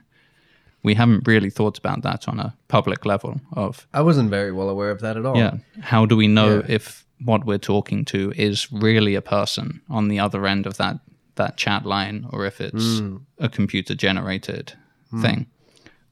We 0.83 0.93
haven't 0.95 1.27
really 1.27 1.49
thought 1.49 1.77
about 1.77 2.03
that 2.03 2.27
on 2.27 2.39
a 2.39 2.53
public 2.67 3.05
level 3.05 3.41
of 3.53 3.87
i 3.93 4.01
wasn't 4.01 4.29
very 4.29 4.51
well 4.51 4.69
aware 4.69 4.91
of 4.91 4.99
that 5.01 5.17
at 5.17 5.25
all 5.25 5.35
yeah. 5.37 5.55
How 5.81 6.05
do 6.05 6.15
we 6.15 6.27
know 6.27 6.57
Yeah. 6.59 6.75
if 6.75 7.04
what 7.23 7.45
we're 7.45 7.57
talking 7.57 8.03
to 8.05 8.33
is 8.35 8.71
really 8.71 9.15
a 9.15 9.21
person 9.21 9.81
on 9.89 10.07
the 10.09 10.19
other 10.19 10.45
end 10.45 10.65
of 10.65 10.77
that 10.77 10.97
that 11.35 11.57
chat 11.57 11.85
line 11.85 12.25
or 12.29 12.45
if 12.45 12.61
it's 12.61 12.99
Hmm. 12.99 13.17
a 13.39 13.49
computer 13.49 13.93
generated 13.93 14.73
thing? 15.21 15.47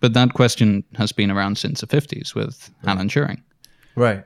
But 0.02 0.14
that 0.14 0.34
question 0.34 0.84
has 0.96 1.14
been 1.14 1.32
around 1.32 1.58
since 1.58 1.80
the 1.82 1.88
50s 1.88 2.36
with 2.36 2.70
Alan 2.86 3.08
Turing. 3.08 3.42
Right. 3.96 4.26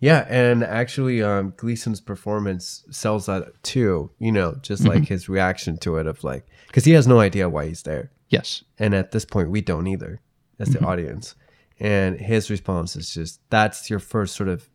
Yeah, 0.00 0.26
and 0.30 0.64
actually, 0.64 1.22
um, 1.22 1.52
Gleeson's 1.56 2.00
performance 2.00 2.82
sells 2.90 3.26
that 3.26 3.62
too. 3.62 4.10
You 4.18 4.32
know, 4.32 4.56
just 4.62 4.84
like 4.84 5.04
his 5.06 5.28
reaction 5.28 5.76
to 5.78 5.96
it 5.98 6.06
of 6.06 6.24
like, 6.24 6.46
because 6.66 6.84
he 6.86 6.92
has 6.92 7.06
no 7.06 7.20
idea 7.20 7.48
why 7.48 7.66
he's 7.66 7.82
there, 7.82 8.10
Yes. 8.30 8.64
and 8.78 8.94
at 8.94 9.12
this 9.12 9.24
point, 9.24 9.50
we 9.50 9.60
don't 9.60 9.86
either, 9.86 10.20
as 10.58 10.70
the 10.70 10.82
audience. 10.84 11.34
And 11.78 12.18
his 12.18 12.48
response 12.50 12.96
is 12.96 13.12
just 13.14 13.40
that's 13.50 13.90
your 13.90 13.98
first 14.00 14.34
sort 14.34 14.48
of 14.48 14.68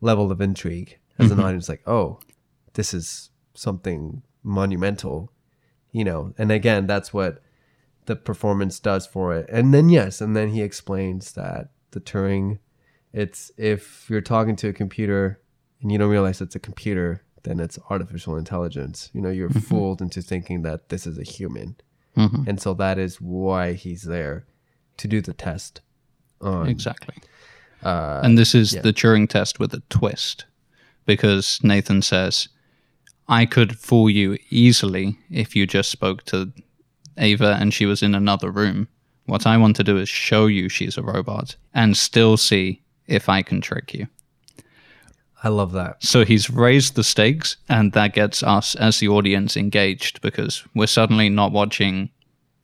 level 0.00 0.30
of 0.30 0.40
intrigue 0.40 0.98
as 1.18 1.30
an 1.30 1.40
audience, 1.40 1.68
like, 1.68 1.82
oh, 1.86 2.20
this 2.74 2.92
is 2.92 3.30
something 3.54 4.22
monumental, 4.42 5.32
you 5.92 6.04
know. 6.04 6.34
And 6.38 6.52
again, 6.52 6.86
that's 6.86 7.12
what 7.12 7.42
the 8.06 8.16
performance 8.16 8.78
does 8.78 9.06
for 9.06 9.34
it. 9.34 9.48
And 9.50 9.72
then 9.74 9.88
yes, 9.88 10.20
and 10.20 10.36
then 10.36 10.50
he 10.50 10.62
explains 10.62 11.32
that 11.32 11.70
the 11.92 12.00
Turing 12.00 12.58
it's 13.12 13.50
if 13.56 14.10
you're 14.10 14.20
talking 14.20 14.56
to 14.56 14.68
a 14.68 14.72
computer 14.74 15.40
and 15.80 15.90
you 15.90 15.96
don't 15.96 16.10
realize 16.10 16.42
it's 16.42 16.54
a 16.54 16.60
computer, 16.60 17.22
then 17.44 17.60
it's 17.60 17.78
artificial 17.88 18.36
intelligence. 18.36 19.10
You 19.14 19.22
know, 19.22 19.30
you're 19.30 19.48
fooled 19.48 20.02
into 20.02 20.20
thinking 20.20 20.62
that 20.62 20.90
this 20.90 21.06
is 21.06 21.16
a 21.16 21.22
human. 21.22 21.76
Mhm. 22.14 22.46
And 22.46 22.60
so 22.60 22.74
that 22.74 22.98
is 22.98 23.20
why 23.20 23.72
he's 23.72 24.02
there 24.02 24.44
to 24.98 25.08
do 25.08 25.22
the 25.22 25.32
test. 25.32 25.80
On, 26.42 26.66
Exactly. 26.68 27.14
Uh, 27.82 28.20
and 28.22 28.36
this 28.36 28.54
is 28.54 28.72
the 28.72 28.92
Turing 28.92 29.28
test 29.28 29.58
with 29.58 29.72
a 29.74 29.82
twist 29.90 30.44
because 31.04 31.60
Nathan 31.62 32.02
says, 32.02 32.48
I 33.28 33.46
could 33.46 33.78
fool 33.78 34.10
you 34.10 34.38
easily 34.50 35.18
if 35.30 35.56
you 35.56 35.66
just 35.66 35.90
spoke 35.90 36.24
to 36.24 36.52
Ava 37.18 37.56
and 37.60 37.72
she 37.72 37.86
was 37.86 38.02
in 38.02 38.14
another 38.14 38.50
room. 38.50 38.88
What 39.26 39.46
I 39.46 39.56
want 39.56 39.76
to 39.76 39.84
do 39.84 39.98
is 39.98 40.08
show 40.08 40.46
you 40.46 40.68
she's 40.68 40.96
a 40.96 41.02
robot 41.02 41.56
and 41.74 41.96
still 41.96 42.36
see 42.36 42.82
if 43.06 43.28
I 43.28 43.42
can 43.42 43.60
trick 43.60 43.94
you. 43.94 44.06
I 45.42 45.48
love 45.48 45.72
that. 45.72 46.02
So 46.02 46.24
he's 46.24 46.50
raised 46.50 46.94
the 46.94 47.04
stakes, 47.04 47.56
and 47.68 47.92
that 47.92 48.14
gets 48.14 48.42
us 48.42 48.74
as 48.74 48.98
the 48.98 49.08
audience 49.08 49.56
engaged 49.56 50.20
because 50.20 50.64
we're 50.74 50.86
suddenly 50.86 51.28
not 51.28 51.52
watching 51.52 52.10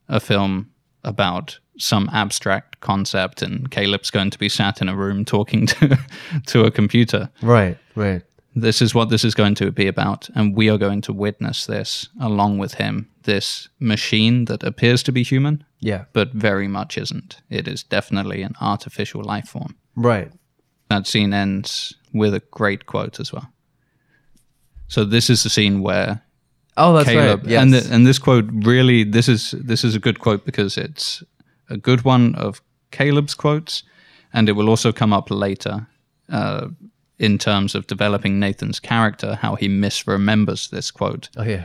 a 0.08 0.18
film 0.18 0.70
about 1.04 1.58
some 1.78 2.08
abstract 2.12 2.80
concept, 2.80 3.42
and 3.42 3.70
Caleb's 3.70 4.10
going 4.10 4.30
to 4.30 4.38
be 4.38 4.48
sat 4.48 4.80
in 4.80 4.88
a 4.88 4.96
room 4.96 5.24
talking 5.24 5.66
to 5.66 5.98
to 6.46 6.64
a 6.64 6.70
computer. 6.70 7.30
Right, 7.42 7.78
right. 7.94 8.22
This 8.54 8.82
is 8.82 8.94
what 8.94 9.08
this 9.08 9.24
is 9.24 9.34
going 9.34 9.54
to 9.56 9.70
be 9.72 9.86
about, 9.88 10.28
and 10.34 10.54
we 10.56 10.68
are 10.70 10.78
going 10.78 11.00
to 11.02 11.12
witness 11.12 11.66
this 11.66 12.08
along 12.20 12.58
with 12.58 12.74
him. 12.74 13.08
This 13.22 13.68
machine 13.80 14.44
that 14.46 14.62
appears 14.62 15.02
to 15.04 15.12
be 15.12 15.22
human, 15.22 15.64
Yeah. 15.80 16.04
but 16.12 16.32
very 16.34 16.68
much 16.68 16.98
isn't. 16.98 17.40
It 17.48 17.66
is 17.68 17.82
definitely 17.84 18.42
an 18.42 18.54
artificial 18.60 19.22
life 19.24 19.48
form. 19.48 19.76
Right. 19.96 20.30
That 20.90 21.06
scene 21.06 21.32
ends 21.32 21.94
with 22.12 22.34
a 22.34 22.42
great 22.50 22.84
quote 22.84 23.20
as 23.20 23.32
well. 23.32 23.48
So 24.88 25.04
this 25.04 25.30
is 25.30 25.42
the 25.42 25.50
scene 25.50 25.80
where 25.82 26.20
Oh, 26.76 26.94
that's 26.94 27.08
Caleb 27.08 27.40
right. 27.42 27.50
Yes. 27.50 27.62
and 27.62 27.72
th- 27.72 27.84
and 27.90 28.06
this 28.06 28.18
quote 28.18 28.48
really 28.50 29.04
this 29.04 29.28
is 29.28 29.54
this 29.66 29.84
is 29.84 29.94
a 29.94 29.98
good 29.98 30.18
quote 30.18 30.44
because 30.46 30.76
it's 30.78 31.22
a 31.72 31.76
good 31.76 32.04
one 32.04 32.34
of 32.34 32.60
Caleb's 32.90 33.34
quotes, 33.34 33.82
and 34.32 34.48
it 34.48 34.52
will 34.52 34.68
also 34.68 34.92
come 34.92 35.12
up 35.12 35.30
later 35.30 35.86
uh, 36.28 36.68
in 37.18 37.38
terms 37.38 37.74
of 37.74 37.86
developing 37.86 38.38
Nathan's 38.38 38.80
character, 38.80 39.38
how 39.42 39.54
he 39.56 39.68
misremembers 39.68 40.70
this 40.70 40.90
quote. 40.90 41.28
oh 41.36 41.42
yeah. 41.44 41.64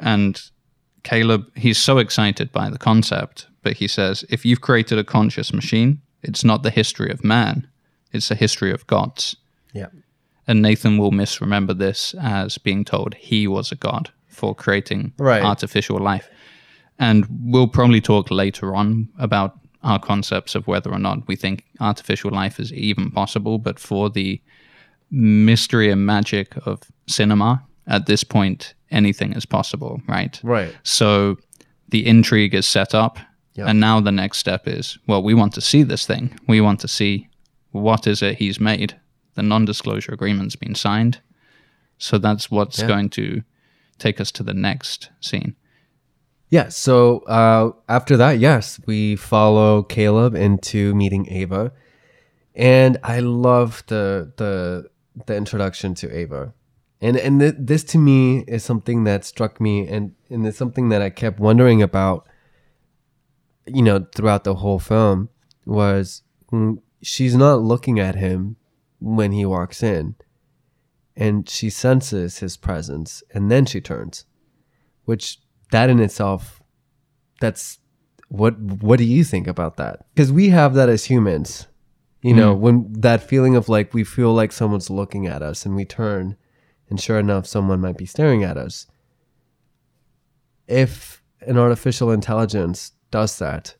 And 0.00 0.40
Caleb, 1.02 1.42
he's 1.56 1.78
so 1.78 1.98
excited 1.98 2.52
by 2.52 2.70
the 2.70 2.78
concept, 2.78 3.46
but 3.62 3.74
he 3.74 3.88
says, 3.88 4.24
if 4.28 4.44
you've 4.44 4.60
created 4.60 4.98
a 4.98 5.04
conscious 5.04 5.52
machine, 5.52 6.00
it's 6.22 6.44
not 6.44 6.62
the 6.62 6.70
history 6.70 7.10
of 7.10 7.24
man, 7.24 7.66
it's 8.12 8.28
the 8.28 8.34
history 8.34 8.72
of 8.72 8.86
gods. 8.86 9.36
Yeah. 9.72 9.88
And 10.46 10.62
Nathan 10.62 10.98
will 10.98 11.10
misremember 11.10 11.74
this 11.74 12.14
as 12.20 12.58
being 12.58 12.84
told 12.84 13.14
he 13.14 13.46
was 13.46 13.72
a 13.72 13.76
god 13.76 14.10
for 14.28 14.54
creating 14.54 15.12
Right. 15.18 15.42
artificial 15.42 15.98
life. 15.98 16.28
And 16.98 17.26
we'll 17.44 17.68
probably 17.68 18.00
talk 18.00 18.30
later 18.30 18.74
on 18.74 19.08
about 19.18 19.58
our 19.84 20.00
concepts 20.00 20.54
of 20.54 20.66
whether 20.66 20.90
or 20.90 20.98
not 20.98 21.26
we 21.28 21.36
think 21.36 21.64
artificial 21.80 22.30
life 22.32 22.58
is 22.58 22.72
even 22.72 23.10
possible. 23.10 23.58
But 23.58 23.78
for 23.78 24.10
the 24.10 24.40
mystery 25.10 25.90
and 25.90 26.04
magic 26.04 26.56
of 26.66 26.82
cinema, 27.06 27.62
at 27.86 28.06
this 28.06 28.24
point, 28.24 28.74
anything 28.90 29.32
is 29.32 29.46
possible, 29.46 30.02
right? 30.08 30.38
Right. 30.42 30.76
So 30.82 31.36
the 31.88 32.06
intrigue 32.06 32.54
is 32.54 32.66
set 32.66 32.94
up. 32.94 33.18
Yeah. 33.54 33.66
And 33.66 33.80
now 33.80 34.00
the 34.00 34.12
next 34.12 34.38
step 34.38 34.68
is 34.68 34.98
well, 35.06 35.22
we 35.22 35.34
want 35.34 35.52
to 35.54 35.60
see 35.60 35.82
this 35.82 36.06
thing. 36.06 36.38
We 36.46 36.60
want 36.60 36.80
to 36.80 36.88
see 36.88 37.28
what 37.72 38.06
is 38.06 38.22
it 38.22 38.36
he's 38.38 38.60
made. 38.60 38.98
The 39.34 39.42
non 39.42 39.64
disclosure 39.64 40.12
agreement's 40.12 40.56
been 40.56 40.74
signed. 40.74 41.20
So 41.98 42.18
that's 42.18 42.50
what's 42.50 42.78
Yeah. 42.80 42.86
going 42.88 43.10
to 43.10 43.42
take 43.98 44.20
us 44.20 44.30
to 44.32 44.42
the 44.44 44.54
next 44.54 45.10
scene. 45.20 45.56
Yeah. 46.50 46.68
So 46.68 47.20
uh, 47.20 47.72
after 47.88 48.16
that, 48.16 48.38
yes, 48.38 48.80
we 48.86 49.16
follow 49.16 49.82
Caleb 49.82 50.34
into 50.34 50.94
meeting 50.94 51.30
Ava, 51.30 51.72
and 52.54 52.98
I 53.02 53.20
love 53.20 53.84
the 53.86 54.32
the 54.36 54.88
the 55.26 55.36
introduction 55.36 55.94
to 55.96 56.14
Ava, 56.16 56.54
and 57.00 57.16
and 57.16 57.40
th- 57.40 57.54
this 57.58 57.84
to 57.84 57.98
me 57.98 58.44
is 58.48 58.64
something 58.64 59.04
that 59.04 59.24
struck 59.24 59.60
me, 59.60 59.86
and 59.86 60.14
and 60.30 60.46
it's 60.46 60.58
something 60.58 60.88
that 60.88 61.02
I 61.02 61.10
kept 61.10 61.38
wondering 61.38 61.82
about. 61.82 62.26
You 63.66 63.82
know, 63.82 64.06
throughout 64.14 64.44
the 64.44 64.54
whole 64.56 64.78
film, 64.78 65.28
was 65.66 66.22
mm, 66.50 66.78
she's 67.02 67.34
not 67.34 67.60
looking 67.60 68.00
at 68.00 68.14
him 68.14 68.56
when 68.98 69.32
he 69.32 69.44
walks 69.44 69.82
in, 69.82 70.14
and 71.14 71.46
she 71.46 71.68
senses 71.68 72.38
his 72.38 72.56
presence, 72.56 73.22
and 73.34 73.50
then 73.50 73.66
she 73.66 73.82
turns 73.82 74.24
which 75.08 75.38
that 75.70 75.90
in 75.90 76.00
itself 76.00 76.62
that's 77.40 77.78
what 78.28 78.58
what 78.58 78.98
do 78.98 79.04
you 79.04 79.24
think 79.24 79.46
about 79.46 79.76
that? 79.76 80.04
Because 80.14 80.30
we 80.30 80.50
have 80.50 80.74
that 80.74 80.88
as 80.88 81.04
humans 81.04 81.66
you 82.22 82.34
know 82.34 82.52
when 82.52 82.92
that 82.92 83.22
feeling 83.22 83.54
of 83.54 83.68
like 83.68 83.94
we 83.94 84.02
feel 84.02 84.34
like 84.34 84.50
someone's 84.50 84.90
looking 84.90 85.26
at 85.26 85.40
us 85.40 85.64
and 85.64 85.76
we 85.76 85.84
turn 85.84 86.36
and 86.90 87.00
sure 87.00 87.18
enough 87.18 87.46
someone 87.46 87.80
might 87.80 87.96
be 87.96 88.06
staring 88.06 88.42
at 88.42 88.56
us. 88.56 88.86
If 90.66 91.22
an 91.42 91.56
artificial 91.56 92.10
intelligence 92.10 92.92
does 93.10 93.38
that 93.38 93.76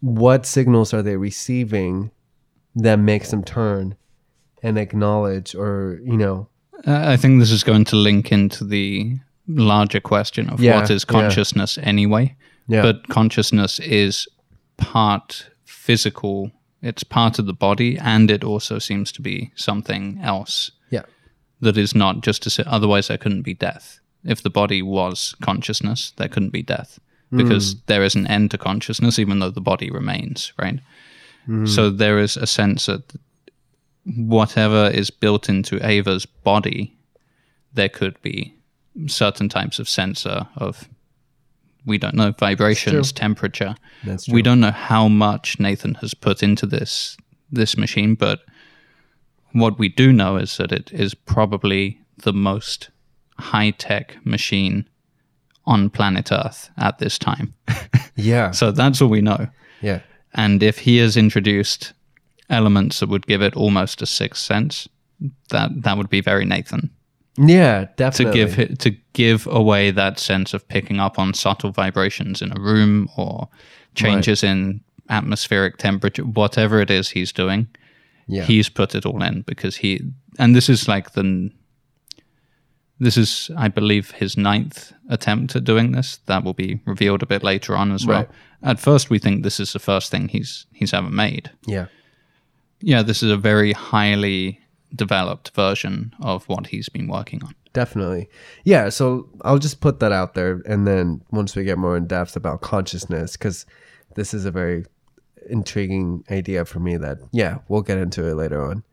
what 0.00 0.44
signals 0.44 0.92
are 0.92 1.02
they 1.02 1.16
receiving 1.16 2.10
that 2.74 2.98
makes 2.98 3.30
them 3.30 3.44
turn 3.44 3.96
and 4.62 4.76
acknowledge 4.76 5.54
or 5.54 6.00
you 6.04 6.16
know? 6.16 6.48
Uh, 6.86 7.04
I 7.06 7.16
think 7.16 7.38
this 7.38 7.52
is 7.52 7.64
going 7.64 7.84
to 7.86 7.96
link 7.96 8.32
into 8.32 8.64
the 8.64 9.18
larger 9.46 10.00
question 10.00 10.48
of 10.50 10.60
Yeah, 10.60 10.80
what 10.80 10.90
is 10.90 11.04
yeah. 11.08 11.12
consciousness 11.12 11.78
anyway. 11.82 12.36
yeah 12.68 12.82
But 12.82 13.08
consciousness 13.08 13.80
is 13.80 14.28
part 14.76 15.50
physical, 15.64 16.50
it's 16.80 17.04
part 17.04 17.38
of 17.38 17.46
the 17.46 17.52
body, 17.52 17.98
and 17.98 18.30
it 18.30 18.44
also 18.44 18.78
seems 18.78 19.12
to 19.12 19.22
be 19.22 19.52
something 19.54 20.20
else 20.22 20.70
yeah 20.90 21.02
that 21.62 21.78
is 21.78 21.94
not 21.94 22.20
just 22.20 22.42
to 22.42 22.50
say, 22.50 22.64
otherwise, 22.66 23.08
there 23.08 23.16
couldn't 23.16 23.42
be 23.42 23.54
death. 23.54 24.00
If 24.24 24.42
the 24.42 24.50
body 24.50 24.82
was 24.82 25.34
consciousness, 25.42 26.12
there 26.16 26.28
couldn't 26.28 26.50
be 26.50 26.62
death 26.62 26.98
hmm. 27.30 27.38
because 27.38 27.80
there 27.86 28.04
is 28.04 28.14
an 28.14 28.26
end 28.26 28.50
to 28.50 28.58
consciousness, 28.58 29.18
even 29.18 29.38
though 29.38 29.50
the 29.50 29.60
body 29.60 29.90
remains, 29.90 30.52
right? 30.60 30.80
Hmm. 31.46 31.66
So 31.66 31.88
there 31.88 32.18
is 32.18 32.36
a 32.36 32.46
sense 32.46 32.86
that 32.86 33.12
whatever 34.04 34.90
is 34.92 35.10
built 35.10 35.48
into 35.48 35.84
Ava's 35.84 36.26
body, 36.26 36.96
there 37.72 37.88
could 37.88 38.20
be 38.22 38.54
certain 39.06 39.48
types 39.48 39.78
of 39.78 39.88
sensor 39.88 40.46
of 40.56 40.88
we 41.84 41.98
don't 41.98 42.14
know 42.14 42.32
vibrations, 42.38 43.12
temperature. 43.12 43.74
That's 44.04 44.28
We 44.28 44.42
don't 44.42 44.60
know 44.60 44.70
how 44.70 45.08
much 45.08 45.58
Nathan 45.58 45.94
has 45.96 46.14
put 46.14 46.42
into 46.42 46.66
this 46.66 47.16
this 47.50 47.76
machine, 47.76 48.14
but 48.14 48.40
what 49.52 49.78
we 49.78 49.88
do 49.88 50.12
know 50.12 50.36
is 50.36 50.56
that 50.56 50.72
it 50.72 50.90
is 50.92 51.14
probably 51.14 52.00
the 52.18 52.32
most 52.32 52.90
high 53.38 53.70
tech 53.70 54.16
machine 54.24 54.88
on 55.64 55.90
planet 55.90 56.30
Earth 56.32 56.70
at 56.78 56.98
this 56.98 57.18
time. 57.18 57.54
yeah 58.16 58.50
so 58.50 58.70
that's 58.70 59.00
all 59.00 59.08
we 59.08 59.20
know. 59.20 59.48
yeah 59.80 60.00
And 60.34 60.62
if 60.62 60.78
he 60.78 60.98
has 60.98 61.16
introduced 61.16 61.92
elements 62.48 63.00
that 63.00 63.08
would 63.08 63.26
give 63.26 63.42
it 63.42 63.56
almost 63.56 64.02
a 64.02 64.06
sixth 64.06 64.42
sense, 64.42 64.88
that 65.50 65.70
that 65.82 65.96
would 65.96 66.10
be 66.10 66.20
very 66.20 66.44
Nathan 66.44 66.90
yeah 67.36 67.86
definitely. 67.96 68.46
to 68.46 68.56
give 68.56 68.78
to 68.78 68.90
give 69.12 69.46
away 69.46 69.90
that 69.90 70.18
sense 70.18 70.54
of 70.54 70.66
picking 70.68 71.00
up 71.00 71.18
on 71.18 71.34
subtle 71.34 71.70
vibrations 71.70 72.42
in 72.42 72.52
a 72.56 72.60
room 72.60 73.08
or 73.16 73.48
changes 73.94 74.42
in 74.42 74.80
atmospheric 75.08 75.76
temperature, 75.76 76.22
whatever 76.22 76.80
it 76.80 76.90
is 76.90 77.10
he's 77.10 77.32
doing. 77.32 77.68
Yeah. 78.26 78.44
He's 78.44 78.68
put 78.68 78.94
it 78.94 79.04
all 79.04 79.22
in 79.22 79.42
because 79.42 79.76
he 79.76 80.00
and 80.38 80.56
this 80.56 80.68
is 80.68 80.88
like 80.88 81.12
the 81.12 81.50
this 82.98 83.16
is 83.16 83.50
I 83.56 83.68
believe 83.68 84.12
his 84.12 84.36
ninth 84.36 84.92
attempt 85.08 85.56
at 85.56 85.64
doing 85.64 85.92
this. 85.92 86.18
That 86.26 86.44
will 86.44 86.54
be 86.54 86.80
revealed 86.86 87.22
a 87.22 87.26
bit 87.26 87.42
later 87.42 87.76
on 87.76 87.92
as 87.92 88.06
well. 88.06 88.26
At 88.62 88.78
first 88.80 89.10
we 89.10 89.18
think 89.18 89.42
this 89.42 89.58
is 89.60 89.72
the 89.72 89.78
first 89.78 90.10
thing 90.10 90.28
he's 90.28 90.66
he's 90.72 90.94
ever 90.94 91.10
made. 91.10 91.50
yeah 91.66 91.86
Yeah, 92.80 93.02
this 93.02 93.22
is 93.22 93.30
a 93.30 93.36
very 93.36 93.72
highly 93.72 94.60
developed 94.94 95.50
version 95.54 96.12
of 96.20 96.44
what 96.48 96.66
he's 96.68 96.88
been 96.88 97.08
working 97.08 97.42
on. 97.44 97.54
definitely. 97.72 98.28
Yeah 98.64 98.88
so 98.90 99.28
i'll 99.42 99.58
just 99.58 99.80
put 99.80 100.00
that 100.00 100.12
out 100.12 100.34
there 100.34 100.60
and 100.66 100.86
then 100.86 101.22
once 101.30 101.56
we 101.56 101.64
get 101.64 101.78
more 101.78 101.96
in 101.96 102.06
depth 102.06 102.36
about 102.36 102.60
consciousness 102.60 103.32
because 103.36 103.64
this 104.14 104.34
is 104.34 104.44
a 104.44 104.50
very 104.50 104.84
intriguing 105.48 106.22
idea 106.30 106.64
for 106.64 106.78
me 106.80 106.96
that 106.96 107.18
yeah 107.32 107.58
we'll 107.68 107.82
get 107.82 107.98
into 107.98 108.26
it 108.28 108.34
later 108.34 108.62
on. 108.64 108.84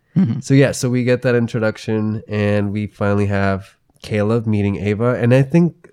So 0.42 0.54
yeah 0.54 0.72
so 0.74 0.90
we 0.90 1.04
get 1.04 1.22
that 1.22 1.36
introduction 1.36 2.24
and 2.28 2.72
we 2.74 2.88
finally 2.88 3.28
have 3.28 3.76
caleb 4.02 4.46
meeting 4.48 4.76
ava 4.78 5.16
and 5.22 5.34
i 5.34 5.42
think 5.44 5.90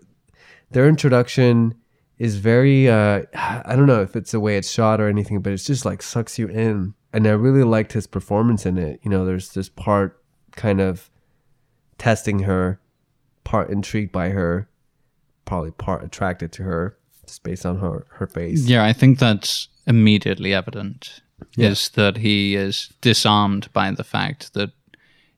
their 0.70 0.88
introduction 0.88 1.74
is 2.18 2.36
very 2.36 2.88
uh 2.88 3.22
i 3.34 3.74
don't 3.76 3.86
know 3.86 4.02
if 4.02 4.16
it's 4.16 4.30
the 4.32 4.40
way 4.40 4.56
it's 4.56 4.70
shot 4.70 5.00
or 5.00 5.08
anything 5.08 5.40
but 5.42 5.52
it's 5.52 5.64
just 5.64 5.84
like 5.84 6.02
sucks 6.02 6.38
you 6.38 6.46
in 6.48 6.94
and 7.16 7.26
i 7.26 7.30
really 7.30 7.64
liked 7.64 7.92
his 7.92 8.06
performance 8.06 8.66
in 8.66 8.78
it 8.78 9.00
you 9.02 9.10
know 9.10 9.24
there's 9.24 9.52
this 9.54 9.68
part 9.68 10.22
kind 10.56 10.80
of 10.80 11.10
testing 11.98 12.40
her, 12.40 12.80
part 13.44 13.70
intrigued 13.70 14.12
by 14.12 14.30
her, 14.30 14.68
probably 15.44 15.70
part 15.70 16.04
attracted 16.04 16.52
to 16.52 16.62
her, 16.64 16.96
just 17.26 17.42
based 17.42 17.64
on 17.64 17.78
her 17.78 18.06
her 18.14 18.26
face. 18.26 18.66
Yeah, 18.66 18.84
I 18.84 18.92
think 18.92 19.18
that's 19.18 19.68
immediately 19.86 20.52
evident. 20.54 21.20
Is 21.58 21.90
that 21.90 22.16
he 22.18 22.54
is 22.56 22.92
disarmed 23.02 23.70
by 23.74 23.90
the 23.90 24.04
fact 24.04 24.54
that 24.54 24.70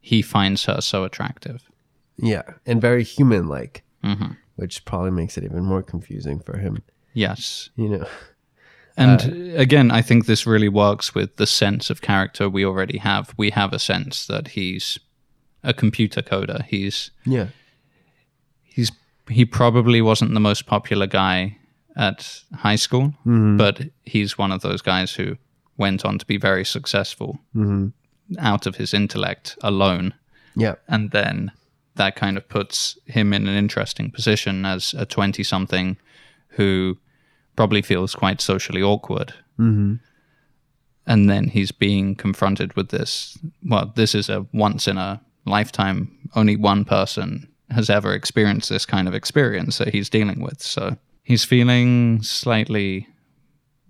he 0.01 0.23
finds 0.23 0.65
her 0.67 0.81
so 0.81 1.05
attractive. 1.05 1.69
Yeah, 2.17 2.43
and 2.67 2.81
very 2.81 3.05
human 3.05 3.49
like, 3.49 3.83
hmm 4.03 4.33
which 4.57 4.85
probably 4.85 5.13
makes 5.13 5.39
it 5.39 5.45
even 5.45 5.63
more 5.63 5.85
confusing 5.85 6.41
for 6.41 6.59
him. 6.59 6.83
Yes. 7.13 7.71
You 7.77 7.89
know, 7.91 8.07
And 8.99 9.21
Uh, 9.21 9.61
again, 9.61 9.91
I 9.91 10.03
think 10.03 10.27
this 10.27 10.47
really 10.47 10.69
works 10.69 11.15
with 11.15 11.37
the 11.37 11.47
sense 11.47 11.91
of 11.91 12.01
character 12.01 12.49
we 12.49 12.65
already 12.65 12.99
have. 12.99 13.33
We 13.37 13.51
have 13.51 13.73
a 13.73 13.79
sense 13.79 14.27
that 14.27 14.49
he's 14.49 14.99
a 15.63 15.73
computer 15.73 16.23
coder. 16.23 16.63
He's 16.65 17.11
yeah. 17.25 17.49
he's 18.65 18.91
he 19.29 19.45
probably 19.45 20.01
wasn't 20.03 20.35
the 20.35 20.41
most 20.41 20.67
popular 20.67 21.07
guy 21.07 21.57
at 21.97 22.43
high 22.55 22.77
school, 22.77 23.15
but 23.57 23.81
he's 24.05 24.39
one 24.39 24.53
of 24.53 24.61
those 24.63 24.83
guys 24.83 25.13
who 25.17 25.37
went 25.77 26.05
on 26.05 26.19
to 26.19 26.27
be 26.27 26.39
very 26.39 26.65
successful 26.65 27.39
out 28.39 28.67
of 28.67 28.77
his 28.77 28.95
intellect 28.95 29.57
alone. 29.63 30.15
Yeah. 30.57 30.75
And 30.89 31.11
then 31.11 31.51
that 31.95 32.17
kind 32.17 32.37
of 32.37 32.49
puts 32.49 32.99
him 33.07 33.33
in 33.33 33.47
an 33.49 33.57
interesting 33.57 34.11
position 34.11 34.65
as 34.65 34.95
a 34.95 35.05
20 35.05 35.43
something 35.45 35.97
who 36.57 36.97
probably 37.59 37.83
feels 37.83 38.15
quite 38.15 38.41
socially 38.41 38.81
awkward. 38.81 39.35
Mm-hmm. 39.59 39.95
And 41.09 41.29
then 41.29 41.49
he's 41.49 41.73
being 41.73 42.15
confronted 42.15 42.77
with 42.77 42.91
this. 42.91 43.37
Well, 43.65 43.93
this 43.97 44.15
is 44.15 44.29
a 44.29 44.47
once 44.53 44.87
in 44.87 44.97
a 44.97 45.21
lifetime, 45.45 46.17
only 46.37 46.55
one 46.55 46.85
person 46.85 47.49
has 47.71 47.91
ever 47.91 48.15
experienced 48.15 48.69
this 48.69 48.87
kind 48.87 49.09
of 49.09 49.15
experience 49.15 49.79
that 49.79 49.89
he's 49.89 50.09
dealing 50.09 50.41
with. 50.41 50.63
So 50.63 50.99
he's 51.25 51.45
feeling 51.45 52.23
slightly 52.23 53.09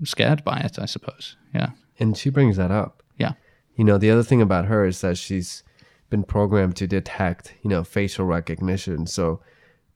scared 0.03 0.45
by 0.45 0.61
it, 0.61 0.79
I 0.79 0.87
suppose. 0.87 1.37
Yeah. 1.55 1.73
And 1.99 2.17
she 2.17 2.31
brings 2.31 2.57
that 2.57 2.71
up. 2.71 3.03
Yeah. 3.19 3.35
You 3.77 3.85
know, 3.85 3.99
the 3.99 4.11
other 4.11 4.23
thing 4.23 4.41
about 4.41 4.65
her 4.65 4.87
is 4.87 5.03
that 5.03 5.19
she's 5.19 5.63
been 6.09 6.25
programmed 6.25 6.77
to 6.77 6.87
detect, 6.87 7.53
you 7.63 7.69
know, 7.69 7.85
facial 7.85 8.25
recognition. 8.25 9.07
So 9.07 9.43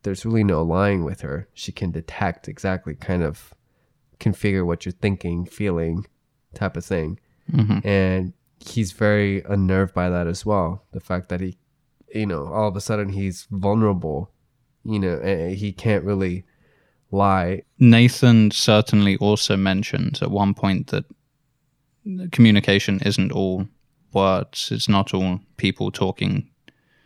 there's 0.02 0.26
really 0.26 0.44
no 0.44 0.62
lying 0.62 1.04
with 1.04 1.22
her. 1.22 1.48
She 1.54 1.72
can 1.72 1.90
detect 1.90 2.48
exactly 2.48 2.94
kind 2.94 3.22
of 3.22 3.54
configure 4.22 4.64
what 4.64 4.86
you're 4.86 4.92
thinking, 4.92 5.44
feeling, 5.44 6.06
type 6.54 6.76
of 6.76 6.84
thing. 6.84 7.18
Mm-hmm. 7.50 7.86
And 7.86 8.32
he's 8.58 8.92
very 8.92 9.42
unnerved 9.42 9.92
by 9.92 10.08
that 10.08 10.26
as 10.26 10.46
well. 10.46 10.84
The 10.92 11.00
fact 11.00 11.28
that 11.28 11.40
he, 11.40 11.58
you 12.14 12.26
know, 12.26 12.46
all 12.46 12.68
of 12.68 12.76
a 12.76 12.80
sudden 12.80 13.10
he's 13.10 13.46
vulnerable, 13.50 14.30
you 14.84 14.98
know, 14.98 15.20
he 15.54 15.72
can't 15.72 16.04
really 16.04 16.44
lie. 17.10 17.62
Nathan 17.78 18.50
certainly 18.50 19.16
also 19.16 19.56
mentioned 19.56 20.20
at 20.22 20.30
one 20.30 20.54
point 20.54 20.88
that 20.88 21.04
communication 22.30 23.00
isn't 23.04 23.32
all 23.32 23.66
words, 24.12 24.70
it's 24.70 24.88
not 24.88 25.14
all 25.14 25.40
people 25.56 25.90
talking. 25.90 26.48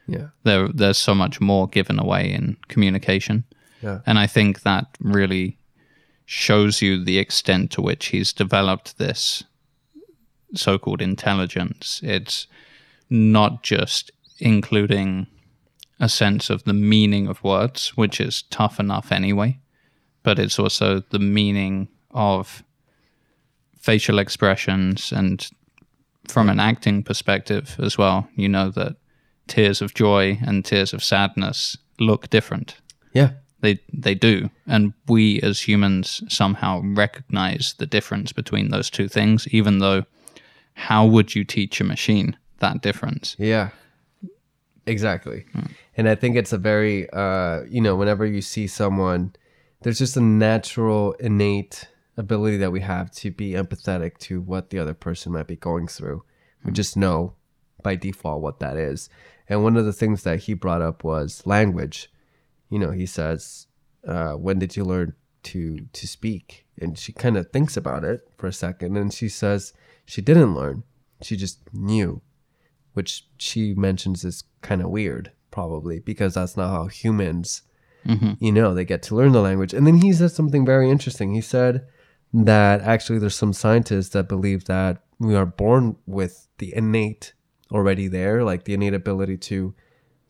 Yeah. 0.09 0.29
There, 0.45 0.69
there's 0.69 0.99
so 0.99 1.15
much 1.15 1.41
more 1.41 1.67
given 1.69 1.99
away 1.99 2.31
in 2.33 2.57
communication. 2.69 3.45
Yeah. 3.83 4.01
And 4.07 4.19
I 4.19 4.27
think 4.27 4.63
that 4.63 4.87
really 5.01 5.59
shows 6.27 6.83
you 6.83 7.03
the 7.03 7.19
extent 7.19 7.71
to 7.71 7.81
which 7.81 8.07
he's 8.07 8.33
developed 8.33 8.99
this 8.99 9.45
so 10.55 10.79
called 10.79 11.01
intelligence. 11.01 12.01
It's 12.03 12.47
not 13.09 13.63
just 13.63 14.11
including 14.39 15.27
a 15.99 16.09
sense 16.09 16.51
of 16.51 16.65
the 16.65 16.75
meaning 16.75 17.27
of 17.27 17.43
words, 17.43 17.97
which 17.97 18.21
is 18.21 18.43
tough 18.43 18.79
enough 18.79 19.11
anyway, 19.13 19.59
but 20.23 20.39
it's 20.39 20.59
also 20.59 21.01
the 21.11 21.19
meaning 21.19 21.89
of 22.11 22.63
facial 23.79 24.19
expressions 24.19 25.13
and 25.13 25.49
from 26.29 26.49
an 26.49 26.59
acting 26.59 27.03
perspective 27.03 27.77
as 27.79 27.97
well. 27.97 28.29
You 28.35 28.49
know 28.49 28.71
that 28.71 28.97
tears 29.47 29.81
of 29.81 29.95
joy 29.95 30.39
and 30.45 30.65
tears 30.65 30.93
of 30.93 31.05
sadness 31.05 31.79
look 32.01 32.29
different 32.29 32.77
Yeah. 33.13 33.31
They 33.61 33.79
they 33.93 34.15
do 34.15 34.51
and 34.67 34.93
we 35.09 35.41
as 35.41 35.61
humans 35.61 36.23
somehow 36.29 36.81
recognize 36.85 37.75
the 37.79 37.87
difference 37.87 38.33
between 38.33 38.71
those 38.71 38.91
two 38.91 39.09
things 39.09 39.49
even 39.49 39.79
though 39.79 40.05
how 40.75 41.07
would 41.07 41.35
you 41.35 41.45
teach 41.45 41.81
a 41.81 41.85
machine 41.85 42.37
that 42.59 42.83
difference 42.83 43.37
Yeah. 43.39 43.71
Exactly. 44.89 45.45
And 45.97 46.09
I 46.09 46.15
think 46.15 46.37
it's 46.37 46.53
a 46.53 46.59
very 46.59 47.11
uh 47.11 47.63
you 47.69 47.81
know, 47.81 47.97
whenever 47.97 48.25
you 48.25 48.41
see 48.41 48.67
someone 48.67 49.35
there's 49.83 49.99
just 49.99 50.17
a 50.17 50.21
natural 50.21 51.13
innate 51.15 51.89
ability 52.17 52.57
that 52.59 52.73
we 52.73 52.81
have 52.81 53.11
to 53.11 53.31
be 53.31 53.51
empathetic 53.51 54.19
to 54.19 54.41
what 54.41 54.71
the 54.71 54.79
other 54.79 54.95
person 54.95 55.33
might 55.33 55.47
be 55.47 55.57
going 55.57 55.87
through. 55.87 56.23
We 56.65 56.73
just 56.73 56.97
know 56.97 57.35
by 57.83 57.97
default 57.97 58.43
what 58.43 58.59
that 58.61 58.77
is. 58.77 59.09
And 59.49 59.63
one 59.63 59.77
of 59.77 59.85
the 59.85 59.93
things 59.93 60.23
that 60.23 60.41
he 60.41 60.55
brought 60.55 60.83
up 60.83 61.05
was 61.05 61.47
language. 61.47 62.11
You 62.69 62.79
know, 62.79 62.91
he 62.91 63.07
says, 63.07 63.67
uh, 64.07 64.33
when 64.33 64.59
did 64.59 64.77
you 64.77 64.85
learn 64.85 65.15
to 65.45 65.87
to 65.93 66.07
speak? 66.07 66.67
And 66.79 66.99
she 66.99 67.13
kind 67.13 67.37
of 67.37 67.51
thinks 67.51 67.77
about 67.77 68.05
it 68.05 68.29
for 68.37 68.47
a 68.47 68.53
second 68.53 68.97
and 68.97 69.13
she 69.13 69.29
says 69.29 69.73
she 70.05 70.21
didn't 70.21 70.55
learn. 70.55 70.83
She 71.23 71.37
just 71.37 71.61
knew 71.73 72.21
which 72.93 73.27
she 73.37 73.75
mentions 73.75 74.25
is 74.25 74.45
kind 74.63 74.81
of 74.81 74.89
weird, 74.89 75.31
probably 75.51 75.99
because 75.99 76.35
that's 76.35 76.57
not 76.57 76.71
how 76.71 76.87
humans, 76.87 77.63
you 78.41 78.53
know, 78.53 78.73
they 78.73 78.85
get 78.85 79.03
to 79.03 79.15
learn 79.15 79.33
the 79.33 79.41
language. 79.43 79.75
And 79.75 79.87
then 79.87 80.01
he 80.01 80.13
said 80.13 80.31
something 80.31 80.65
very 80.65 80.91
interesting. 80.91 81.35
He 81.35 81.41
said 81.43 81.87
that 82.33 82.81
actually 82.83 83.19
there's 83.19 83.35
some 83.35 83.53
scientists 83.53 84.11
that 84.11 84.29
believe 84.29 84.65
that 84.65 85.03
we 85.19 85.35
are 85.35 85.45
born 85.45 85.97
with 86.07 86.49
the 86.59 86.75
innate 86.75 87.35
already 87.71 88.09
there, 88.09 88.45
like 88.45 88.65
the 88.65 88.75
innate 88.75 88.95
ability 88.95 89.37
to 89.39 89.75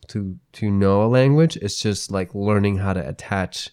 to 0.09 0.37
to 0.53 0.69
know 0.71 1.03
a 1.03 1.07
language. 1.07 1.57
It's 1.57 1.79
just 1.81 2.11
like 2.11 2.33
learning 2.35 2.77
how 2.77 2.93
to 2.93 3.07
attach 3.07 3.69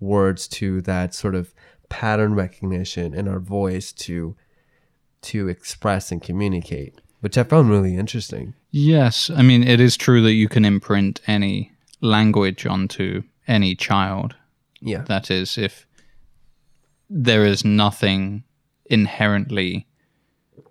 words 0.00 0.46
to 0.48 0.80
that 0.82 1.14
sort 1.14 1.34
of 1.34 1.54
pattern 1.88 2.34
recognition 2.34 3.14
in 3.14 3.28
our 3.28 3.38
voice 3.40 3.92
to 3.92 4.36
to 5.22 5.48
express 5.48 6.12
and 6.12 6.22
communicate, 6.22 7.00
which 7.20 7.38
I 7.38 7.42
found 7.44 7.70
really 7.70 7.96
interesting. 7.96 8.54
yes 8.72 9.30
i 9.30 9.42
mean 9.42 9.62
it 9.62 9.80
is 9.80 9.96
true 9.96 10.20
that 10.22 10.34
you 10.34 10.48
can 10.48 10.64
imprint 10.64 11.20
any 11.26 11.72
language 12.02 12.66
onto 12.66 13.22
any 13.48 13.74
child 13.74 14.34
Yeah. 14.82 15.02
that 15.08 15.30
is 15.30 15.56
if 15.56 15.86
there 17.08 17.46
is 17.46 17.64
nothing 17.64 18.44
inherently 18.86 19.86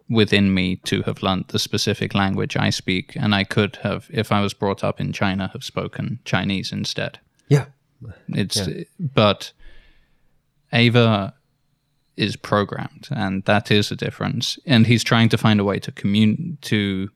within 0.10 0.54
me 0.54 0.76
to 0.78 1.02
have 1.04 1.24
learnt 1.24 1.48
the 1.48 1.60
specific 1.60 2.13
language 2.13 2.56
i 2.58 2.70
speak 2.70 3.15
and 3.15 3.34
i 3.34 3.44
could 3.44 3.78
have 3.78 4.08
if 4.12 4.32
i 4.32 4.39
was 4.39 4.54
brought 4.54 4.84
up 4.84 5.00
in 5.00 5.12
china 5.12 5.50
have 5.52 5.63
spoken 5.63 6.20
chinese 6.26 6.72
instead 6.72 7.20
Yeah. 7.50 7.65
It's 8.30 8.68
but 9.00 9.52
Ava 10.74 11.34
is 12.18 12.36
programmed, 12.36 13.08
and 13.12 13.44
that 13.46 13.72
is 13.72 13.91
a 13.91 13.96
difference. 13.96 14.58
And 14.65 14.88
he's 14.88 15.04
trying 15.04 15.30
to 15.30 15.38
find 15.38 15.60
a 15.60 15.63
way 15.63 15.80
to 15.80 15.91
commune 15.91 16.58
to 16.62 17.10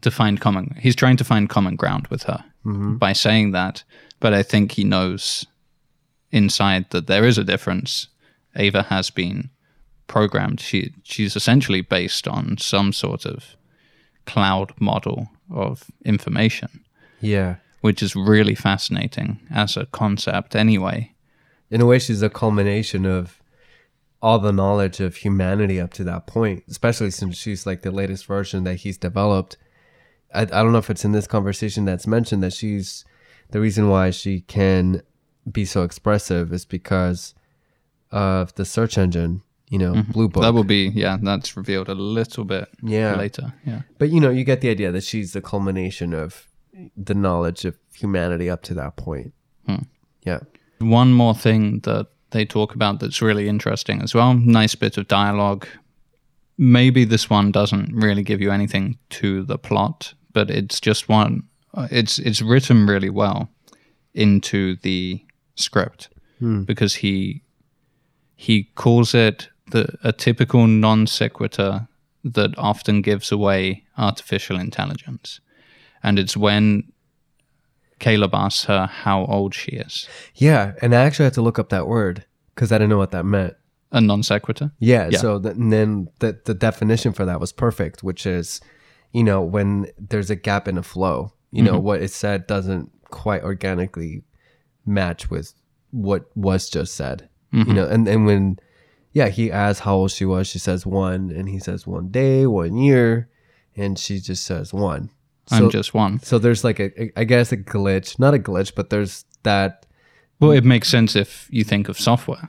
to 0.00 0.10
find 0.10 0.40
common. 0.40 0.76
He's 0.80 0.96
trying 0.96 1.16
to 1.18 1.24
find 1.24 1.48
common 1.48 1.76
ground 1.76 2.08
with 2.08 2.24
her 2.24 2.44
mm-hmm. 2.64 2.96
by 2.96 3.12
saying 3.12 3.52
that. 3.52 3.84
But 4.20 4.34
I 4.34 4.42
think 4.42 4.72
he 4.72 4.84
knows 4.84 5.46
inside 6.30 6.90
that 6.90 7.06
there 7.06 7.24
is 7.24 7.38
a 7.38 7.44
difference. 7.44 8.08
Ava 8.56 8.82
has 8.82 9.10
been 9.10 9.50
programmed. 10.06 10.60
She 10.60 10.92
she's 11.02 11.36
essentially 11.36 11.80
based 11.80 12.26
on 12.28 12.58
some 12.58 12.92
sort 12.92 13.24
of 13.26 13.56
cloud 14.26 14.72
model 14.80 15.28
of 15.50 15.90
information 16.04 16.84
Yeah. 17.20 17.56
which 17.80 18.02
is 18.02 18.14
really 18.14 18.54
fascinating 18.54 19.40
as 19.50 19.76
a 19.76 19.86
concept 19.86 20.54
anyway. 20.54 21.12
In 21.70 21.80
a 21.80 21.86
way, 21.86 21.98
she's 21.98 22.22
a 22.22 22.30
culmination 22.30 23.04
of 23.06 23.40
all 24.20 24.38
the 24.38 24.52
knowledge 24.52 25.00
of 25.00 25.16
humanity 25.16 25.80
up 25.80 25.92
to 25.94 26.04
that 26.04 26.26
point, 26.28 26.62
especially 26.68 27.10
since 27.10 27.36
she's 27.36 27.66
like 27.66 27.82
the 27.82 27.90
latest 27.90 28.24
version 28.26 28.62
that 28.64 28.76
he's 28.76 28.96
developed. 28.96 29.56
I, 30.32 30.42
I 30.42 30.44
don't 30.44 30.70
know 30.72 30.78
if 30.78 30.90
it's 30.90 31.04
in 31.04 31.12
this 31.12 31.26
conversation 31.26 31.84
that's 31.84 32.06
mentioned 32.06 32.42
that 32.44 32.52
she's 32.52 33.04
the 33.50 33.60
reason 33.60 33.88
why 33.88 34.10
she 34.10 34.42
can 34.42 35.02
be 35.50 35.64
so 35.64 35.82
expressive 35.82 36.52
is 36.52 36.64
because 36.64 37.34
of 38.12 38.54
the 38.54 38.64
search 38.64 38.96
engine, 38.96 39.42
you 39.72 39.78
know, 39.78 39.94
mm-hmm. 39.94 40.12
Blue 40.12 40.28
Book. 40.28 40.42
That 40.42 40.52
will 40.52 40.64
be, 40.64 40.90
yeah, 40.94 41.16
that's 41.20 41.56
revealed 41.56 41.88
a 41.88 41.94
little 41.94 42.44
bit 42.44 42.68
Yeah. 42.82 43.16
later. 43.16 43.54
Yeah. 43.64 43.82
But 43.98 44.10
you 44.10 44.20
know, 44.20 44.28
you 44.28 44.44
get 44.44 44.60
the 44.60 44.68
idea 44.68 44.92
that 44.92 45.02
she's 45.02 45.32
the 45.32 45.40
culmination 45.40 46.12
of 46.12 46.46
the 46.94 47.14
knowledge 47.14 47.64
of 47.64 47.78
humanity 47.94 48.50
up 48.50 48.62
to 48.64 48.74
that 48.74 48.96
point. 48.96 49.32
Hmm. 49.66 49.84
Yeah. 50.26 50.40
One 50.78 51.14
more 51.14 51.34
thing 51.34 51.80
that 51.80 52.08
they 52.32 52.44
talk 52.44 52.74
about 52.74 53.00
that's 53.00 53.22
really 53.22 53.48
interesting 53.48 54.02
as 54.02 54.14
well. 54.14 54.34
Nice 54.34 54.74
bit 54.74 54.98
of 54.98 55.08
dialogue. 55.08 55.66
Maybe 56.58 57.06
this 57.06 57.30
one 57.30 57.50
doesn't 57.50 57.94
really 57.94 58.22
give 58.22 58.42
you 58.42 58.50
anything 58.50 58.98
to 59.10 59.42
the 59.42 59.56
plot, 59.56 60.12
but 60.34 60.50
it's 60.50 60.80
just 60.80 61.08
one. 61.08 61.44
Uh, 61.72 61.88
it's 61.90 62.18
it's 62.18 62.42
written 62.42 62.86
really 62.86 63.08
well 63.08 63.48
into 64.12 64.76
the 64.82 65.24
script 65.54 66.10
hmm. 66.40 66.64
because 66.64 66.96
he 66.96 67.42
he 68.36 68.64
calls 68.74 69.14
it 69.14 69.48
the 69.72 69.98
a 70.02 70.12
typical 70.12 70.66
non 70.66 71.06
sequitur 71.06 71.88
that 72.24 72.56
often 72.56 73.02
gives 73.02 73.32
away 73.32 73.84
artificial 73.98 74.58
intelligence, 74.58 75.40
and 76.02 76.18
it's 76.18 76.36
when 76.36 76.92
Caleb 78.02 78.34
asks 78.34 78.64
her 78.64 78.86
how 78.86 79.24
old 79.26 79.54
she 79.54 79.70
is. 79.72 80.08
Yeah. 80.34 80.72
And 80.82 80.94
I 80.94 81.04
actually 81.04 81.24
had 81.24 81.34
to 81.34 81.42
look 81.42 81.58
up 81.58 81.68
that 81.70 81.86
word 81.86 82.24
because 82.54 82.72
I 82.72 82.76
didn't 82.76 82.90
know 82.90 82.98
what 82.98 83.12
that 83.12 83.24
meant. 83.24 83.54
a 83.92 84.00
non 84.00 84.22
sequitur. 84.22 84.72
Yeah. 84.80 85.08
Yeah. 85.10 85.18
So 85.18 85.40
th- 85.40 85.54
then 85.56 86.08
the 86.18 86.38
the 86.44 86.54
definition 86.54 87.12
for 87.12 87.24
that 87.24 87.40
was 87.40 87.52
perfect, 87.52 88.02
which 88.02 88.26
is, 88.26 88.60
you 89.12 89.22
know, 89.22 89.40
when 89.40 89.86
there's 89.98 90.30
a 90.30 90.36
gap 90.36 90.66
in 90.66 90.76
a 90.76 90.82
flow, 90.82 91.32
you 91.52 91.62
know, 91.62 91.74
mm-hmm. 91.74 91.86
what 91.86 92.02
is 92.02 92.14
said 92.14 92.46
doesn't 92.46 92.90
quite 93.04 93.42
organically 93.44 94.24
match 94.84 95.30
with 95.30 95.54
what 95.92 96.24
was 96.34 96.68
just 96.68 96.94
said. 96.94 97.28
You 97.52 97.64
mm-hmm. 97.64 97.74
know, 97.74 97.86
and 97.86 98.08
and 98.08 98.26
when, 98.26 98.58
yeah, 99.12 99.28
he 99.28 99.50
asks 99.50 99.80
how 99.80 99.94
old 99.96 100.10
she 100.10 100.24
was, 100.24 100.48
she 100.48 100.58
says 100.58 100.86
one, 100.86 101.30
and 101.30 101.48
he 101.48 101.58
says 101.58 101.86
one 101.86 102.08
day, 102.08 102.46
one 102.46 102.76
year, 102.76 103.28
and 103.76 103.98
she 103.98 104.18
just 104.18 104.44
says 104.44 104.72
one. 104.72 105.10
I'm 105.50 105.70
just 105.70 105.92
one. 105.92 106.20
So 106.20 106.38
there's 106.38 106.64
like 106.64 106.80
a, 106.80 107.02
a, 107.02 107.12
I 107.16 107.24
guess 107.24 107.52
a 107.52 107.56
glitch, 107.56 108.18
not 108.18 108.34
a 108.34 108.38
glitch, 108.38 108.74
but 108.74 108.90
there's 108.90 109.24
that. 109.42 109.86
Well, 110.40 110.52
it 110.52 110.64
makes 110.64 110.88
sense 110.88 111.14
if 111.14 111.46
you 111.50 111.64
think 111.64 111.88
of 111.88 111.98
software. 111.98 112.48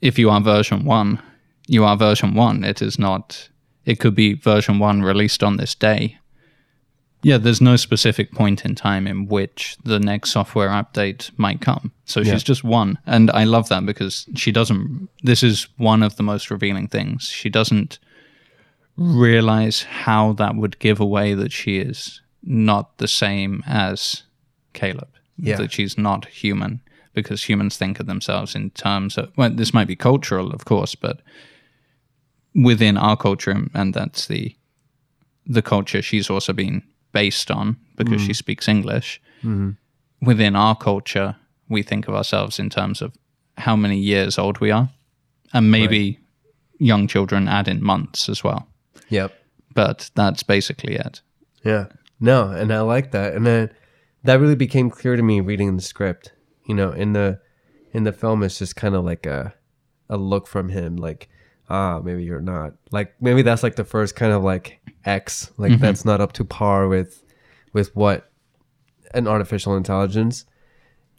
If 0.00 0.18
you 0.18 0.28
are 0.30 0.40
version 0.40 0.84
one, 0.84 1.22
you 1.66 1.84
are 1.84 1.96
version 1.96 2.34
one. 2.34 2.64
It 2.64 2.82
is 2.82 2.98
not, 2.98 3.48
it 3.84 4.00
could 4.00 4.14
be 4.14 4.34
version 4.34 4.78
one 4.78 5.02
released 5.02 5.42
on 5.42 5.56
this 5.56 5.74
day. 5.74 6.18
Yeah, 7.24 7.38
there's 7.38 7.60
no 7.60 7.76
specific 7.76 8.32
point 8.32 8.64
in 8.64 8.74
time 8.74 9.06
in 9.06 9.26
which 9.28 9.76
the 9.84 10.00
next 10.00 10.30
software 10.30 10.68
update 10.70 11.30
might 11.38 11.60
come. 11.60 11.92
So 12.04 12.20
Yeah. 12.20 12.32
she's 12.32 12.42
just 12.42 12.64
one. 12.64 12.98
And 13.06 13.30
I 13.30 13.44
love 13.44 13.68
that 13.68 13.86
because 13.86 14.26
she 14.34 14.50
doesn't, 14.50 15.08
this 15.22 15.42
is 15.42 15.68
one 15.76 16.02
of 16.02 16.16
the 16.16 16.24
most 16.24 16.50
revealing 16.50 16.88
things. 16.88 17.24
She 17.28 17.48
doesn't 17.48 17.98
realize 18.96 19.82
how 19.82 20.32
that 20.34 20.56
would 20.56 20.78
give 20.78 21.00
away 21.00 21.34
that 21.34 21.52
she 21.52 21.78
is 21.78 22.20
not 22.42 22.98
the 22.98 23.08
same 23.08 23.62
as 23.66 24.24
Caleb. 24.72 25.08
Yeah. 25.38 25.56
That 25.56 25.72
she's 25.72 25.96
not 25.96 26.26
human 26.26 26.80
because 27.14 27.44
humans 27.48 27.76
think 27.76 28.00
of 28.00 28.06
themselves 28.06 28.54
in 28.54 28.70
terms 28.70 29.16
of, 29.18 29.30
well, 29.36 29.50
this 29.50 29.72
might 29.74 29.86
be 29.88 29.96
cultural, 29.96 30.50
of 30.52 30.64
course, 30.64 30.94
but 30.94 31.20
within 32.54 32.96
our 32.96 33.16
culture, 33.16 33.56
and 33.74 33.94
that's 33.94 34.26
the 34.26 34.54
the 35.44 35.62
culture 35.62 36.00
she's 36.00 36.30
also 36.30 36.52
been 36.52 36.82
based 37.12 37.50
on 37.50 37.76
because 37.96 38.20
she 38.20 38.32
mm. 38.32 38.36
speaks 38.36 38.68
English. 38.68 39.20
Mm-hmm. 39.38 39.70
Within 40.24 40.56
our 40.56 40.76
culture, 40.76 41.36
we 41.68 41.82
think 41.82 42.08
of 42.08 42.14
ourselves 42.14 42.58
in 42.58 42.70
terms 42.70 43.02
of 43.02 43.12
how 43.58 43.76
many 43.76 43.98
years 43.98 44.38
old 44.38 44.58
we 44.58 44.70
are, 44.70 44.88
and 45.52 45.70
maybe 45.70 46.18
young 46.78 47.06
children 47.06 47.48
add 47.48 47.68
in 47.68 47.82
months 47.82 48.28
as 48.28 48.42
well. 48.42 48.66
Yep. 49.08 49.32
But 49.74 50.10
that's 50.14 50.42
basically 50.42 50.94
it. 50.94 51.20
Yeah. 51.64 51.86
No, 52.20 52.50
and 52.50 52.72
I 52.72 52.80
like 52.80 53.10
that. 53.12 53.34
And 53.34 53.46
then 53.46 53.70
that 54.24 54.40
really 54.40 54.54
became 54.54 54.90
clear 54.90 55.16
to 55.16 55.22
me 55.22 55.40
reading 55.40 55.76
the 55.76 55.82
script. 55.82 56.32
You 56.66 56.74
know, 56.74 56.92
in 56.92 57.12
the 57.12 57.40
in 57.92 58.04
the 58.04 58.12
film 58.12 58.42
it's 58.42 58.58
just 58.58 58.76
kind 58.76 58.94
of 58.94 59.04
like 59.04 59.26
a 59.26 59.54
a 60.08 60.16
look 60.16 60.46
from 60.46 60.68
him 60.68 60.96
like 60.96 61.28
ah, 61.72 62.00
maybe 62.00 62.22
you're 62.22 62.40
not. 62.40 62.74
Like 62.92 63.14
maybe 63.20 63.42
that's 63.42 63.62
like 63.62 63.76
the 63.76 63.84
first 63.84 64.14
kind 64.14 64.32
of 64.32 64.44
like 64.44 64.78
X, 65.04 65.50
like 65.56 65.78
that's 65.80 66.04
not 66.04 66.20
up 66.20 66.32
to 66.34 66.44
par 66.44 66.86
with 66.86 67.24
with 67.72 67.94
what 67.96 68.30
an 69.14 69.26
artificial 69.26 69.76
intelligence. 69.76 70.44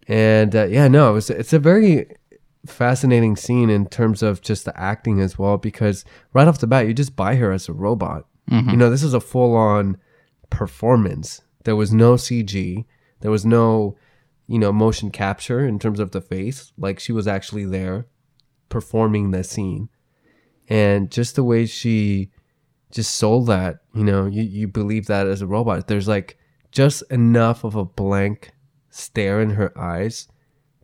And 0.07 0.55
uh, 0.55 0.65
yeah, 0.65 0.87
no, 0.87 1.09
it 1.09 1.13
was 1.13 1.29
it's 1.29 1.53
a 1.53 1.59
very 1.59 2.05
fascinating 2.65 3.35
scene 3.35 3.69
in 3.69 3.87
terms 3.87 4.23
of 4.23 4.41
just 4.41 4.63
the 4.63 4.79
acting 4.79 5.19
as 5.19 5.37
well 5.37 5.57
because 5.57 6.05
right 6.33 6.47
off 6.47 6.59
the 6.59 6.67
bat 6.67 6.87
you 6.87 6.93
just 6.93 7.15
buy 7.15 7.35
her 7.35 7.51
as 7.51 7.67
a 7.67 7.73
robot. 7.73 8.25
You 8.71 8.77
know, 8.77 8.89
this 8.89 9.03
is 9.03 9.13
a 9.13 9.19
full 9.21 9.55
on 9.55 9.97
performance. 10.49 11.41
There 11.63 11.75
was 11.75 11.91
no 11.93 12.15
CG. 12.15 12.85
There 13.21 13.31
was 13.31 13.45
no, 13.45 13.95
you 14.47 14.59
know, 14.59 14.71
motion 14.73 15.09
capture 15.11 15.65
in 15.65 15.79
terms 15.79 15.99
of 15.99 16.11
the 16.11 16.21
face. 16.21 16.71
Like 16.77 16.99
she 16.99 17.11
was 17.13 17.25
actually 17.27 17.65
there 17.65 18.05
performing 18.69 19.31
the 19.31 19.43
scene. 19.43 19.89
And 20.69 21.11
just 21.11 21.35
the 21.35 21.43
way 21.43 21.65
she 21.65 22.29
just 22.91 23.15
sold 23.15 23.47
that, 23.47 23.79
you 23.93 24.03
know, 24.03 24.25
you, 24.25 24.43
you 24.43 24.67
believe 24.67 25.07
that 25.07 25.27
as 25.27 25.41
a 25.41 25.47
robot. 25.47 25.87
There's 25.87 26.07
like 26.07 26.37
just 26.71 27.03
enough 27.11 27.63
of 27.63 27.75
a 27.75 27.85
blank 27.85 28.51
stare 28.89 29.41
in 29.41 29.51
her 29.51 29.77
eyes, 29.77 30.27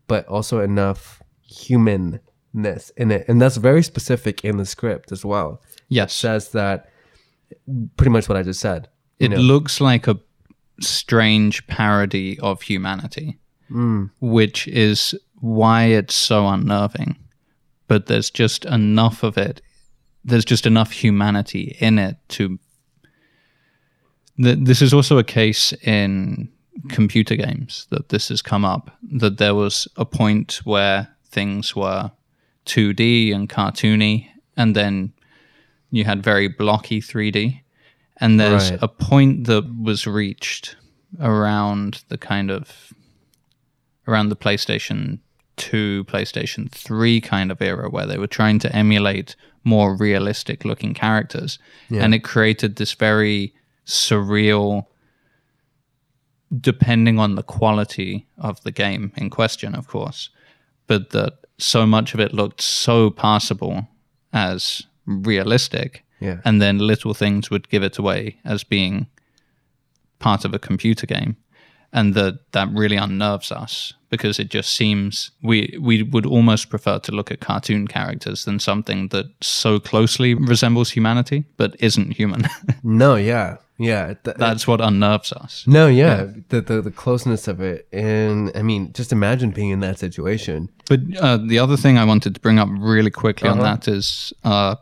but 0.08 0.26
also 0.28 0.60
enough 0.62 1.22
humanness 1.42 2.92
in 2.98 3.12
it. 3.12 3.26
And 3.28 3.42
that's 3.42 3.58
very 3.58 3.84
specific 3.84 4.44
in 4.44 4.58
the 4.58 4.65
script 4.65 5.12
as 5.12 5.24
well. 5.24 5.62
Yes. 5.88 6.13
Says 6.13 6.50
that 6.52 6.89
pretty 7.98 8.12
much 8.12 8.28
what 8.28 8.38
I 8.38 8.44
just 8.44 8.60
said. 8.60 8.89
it 9.20 9.30
know? 9.30 9.38
looks 9.38 9.80
like 9.82 10.08
a 10.08 10.20
strange 10.82 11.65
parody 11.68 12.39
of 12.39 12.62
humanity, 12.63 13.38
Mm. 13.72 14.10
which 14.20 14.68
is 14.68 15.13
why 15.42 15.84
it's 15.86 16.15
so 16.15 16.48
unnerving. 16.48 17.18
But 17.88 18.08
there's 18.08 18.32
just 18.32 18.65
enough 18.65 19.22
of 19.24 19.38
it. 19.38 19.62
There's 20.23 20.45
just 20.45 20.65
enough 20.65 20.91
humanity 20.91 21.75
in 21.79 21.97
it 21.99 22.17
to. 22.29 22.60
Th- 24.41 24.58
this 24.60 24.82
is 24.82 24.93
also 24.93 25.17
a 25.17 25.23
case 25.23 25.73
in 25.84 26.49
computer 26.89 27.36
games 27.36 27.88
that 27.89 28.10
this 28.10 28.29
has 28.29 28.41
come 28.41 28.63
up. 28.65 28.91
That 29.12 29.38
there 29.38 29.55
was 29.55 29.88
a 29.97 30.05
point 30.05 30.62
where 30.63 31.08
things 31.29 31.75
were 31.75 32.12
2D 32.65 33.34
and 33.34 33.49
cartoony, 33.49 34.27
and 34.55 34.75
then 34.75 35.13
you 35.91 36.03
had 36.05 36.23
very 36.23 36.47
blocky 36.47 37.01
3D. 37.01 37.62
And 38.17 38.39
there's 38.39 38.71
Right. 38.71 38.79
a 38.82 38.88
point 38.88 39.47
that 39.47 39.63
was 39.82 40.05
reached 40.05 40.75
around 41.19 42.03
the 42.10 42.17
kind 42.17 42.51
of 42.51 42.93
around 44.08 44.29
the 44.29 44.36
PlayStation 44.36 45.19
2, 45.58 46.03
PlayStation 46.05 46.69
3 46.69 47.21
kind 47.21 47.51
of 47.51 47.62
era 47.62 47.89
where 47.89 48.05
they 48.08 48.17
were 48.17 48.27
trying 48.27 48.58
to 48.60 48.75
emulate 48.75 49.36
more 49.63 49.95
realistic 49.95 50.65
looking 50.65 50.93
characters. 50.93 51.60
And 51.89 52.13
it 52.15 52.19
created 52.24 52.76
this 52.76 52.93
very 52.93 53.54
surreal 53.86 54.86
depending 56.60 57.19
on 57.19 57.36
the 57.36 57.43
quality 57.43 58.26
of 58.38 58.62
the 58.63 58.72
game 58.72 59.12
in 59.15 59.30
question, 59.30 59.76
of 59.76 59.88
course, 59.88 60.30
but 60.88 61.12
that 61.12 61.34
so 61.58 61.86
much 61.86 62.13
of 62.13 62.19
it 62.19 62.34
looked 62.34 62.62
so 62.62 63.10
passable 63.12 63.88
as 64.34 64.84
realistic 65.06 66.04
Yeah. 66.19 66.39
and 66.45 66.62
then 66.62 66.80
little 66.80 67.13
things 67.13 67.50
would 67.50 67.69
give 67.69 67.84
it 67.84 67.98
away 67.98 68.39
as 68.43 68.63
being 68.63 69.08
part 70.19 70.43
of 70.45 70.54
a 70.54 70.60
computer 70.60 71.06
game 71.06 71.36
and 71.93 72.13
that 72.13 72.52
that 72.52 72.69
really 72.72 72.98
unnerves 72.98 73.52
us 73.52 73.93
because 74.10 74.39
it 74.39 74.50
just 74.50 74.76
seems 74.76 75.32
we 75.43 75.78
we 75.82 76.04
would 76.04 76.26
almost 76.26 76.69
prefer 76.69 77.00
to 77.00 77.12
look 77.12 77.32
at 77.32 77.39
cartoon 77.39 77.88
characters 77.88 78.45
than 78.45 78.60
something 78.60 79.08
that 79.10 79.26
so 79.41 79.80
closely 79.80 80.34
resembles 80.34 80.91
humanity 80.91 81.43
but 81.58 81.76
isn't 81.80 82.12
human 82.13 82.43
No, 82.84 83.15
yeah. 83.15 83.58
Yeah. 83.78 84.13
th- 84.24 84.38
that's 84.38 84.67
what 84.67 84.82
unnerves 84.82 85.32
us 85.32 85.63
no, 85.67 85.88
yeah. 85.88 86.28
The, 86.50 86.62
the 86.62 86.82
the 86.82 86.91
closeness 86.91 87.48
of 87.48 87.62
it. 87.62 87.88
And 87.93 88.52
I 88.56 88.62
mean, 88.62 88.91
just 88.93 89.12
imagine 89.12 89.52
being 89.52 89.69
in 89.69 89.80
that 89.82 90.00
situation. 90.00 90.69
But 90.89 91.00
uh, 91.17 91.38
the 91.38 91.60
other 91.60 91.78
thing 91.78 91.98
I 91.98 92.04
wanted 92.06 92.34
to 92.36 92.41
bring 92.41 92.60
up 92.60 92.67
really 92.72 93.12
quickly 93.12 93.48
on 93.50 93.60
Uh-huh. 93.60 93.76
that 93.76 93.88
is 93.88 94.34
uh, 94.43 94.76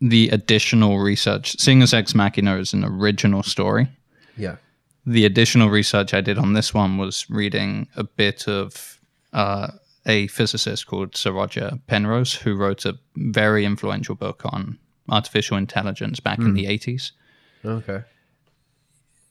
the 0.00 0.28
additional 0.30 0.98
research. 1.00 1.56
Seeing 1.58 1.82
as 1.82 1.92
Ex 1.94 2.14
Machina 2.14 2.58
is 2.58 2.72
an 2.74 2.84
original 2.84 3.42
story, 3.42 3.88
Yeah. 4.36 4.56
The 5.04 5.24
additional 5.24 5.68
research 5.68 6.14
I 6.14 6.20
did 6.20 6.38
on 6.38 6.52
this 6.52 6.72
one 6.72 6.98
was 6.98 7.28
reading 7.28 7.88
a 7.96 8.04
bit 8.04 8.46
of 8.48 9.00
uh, 9.32 9.68
a 10.06 10.26
physicist 10.28 10.86
called 10.86 11.16
Sir 11.16 11.32
Roger 11.32 11.78
Penrose, 11.86 12.34
who 12.34 12.54
wrote 12.54 12.84
a 12.84 12.98
very 13.16 13.64
influential 13.64 14.14
book 14.14 14.42
on 14.44 14.78
artificial 15.08 15.56
intelligence 15.56 16.20
back 16.20 16.38
in 16.38 16.48
hmm. 16.48 16.54
the 16.54 16.66
80s. 16.66 17.12
Okay. 17.64 18.02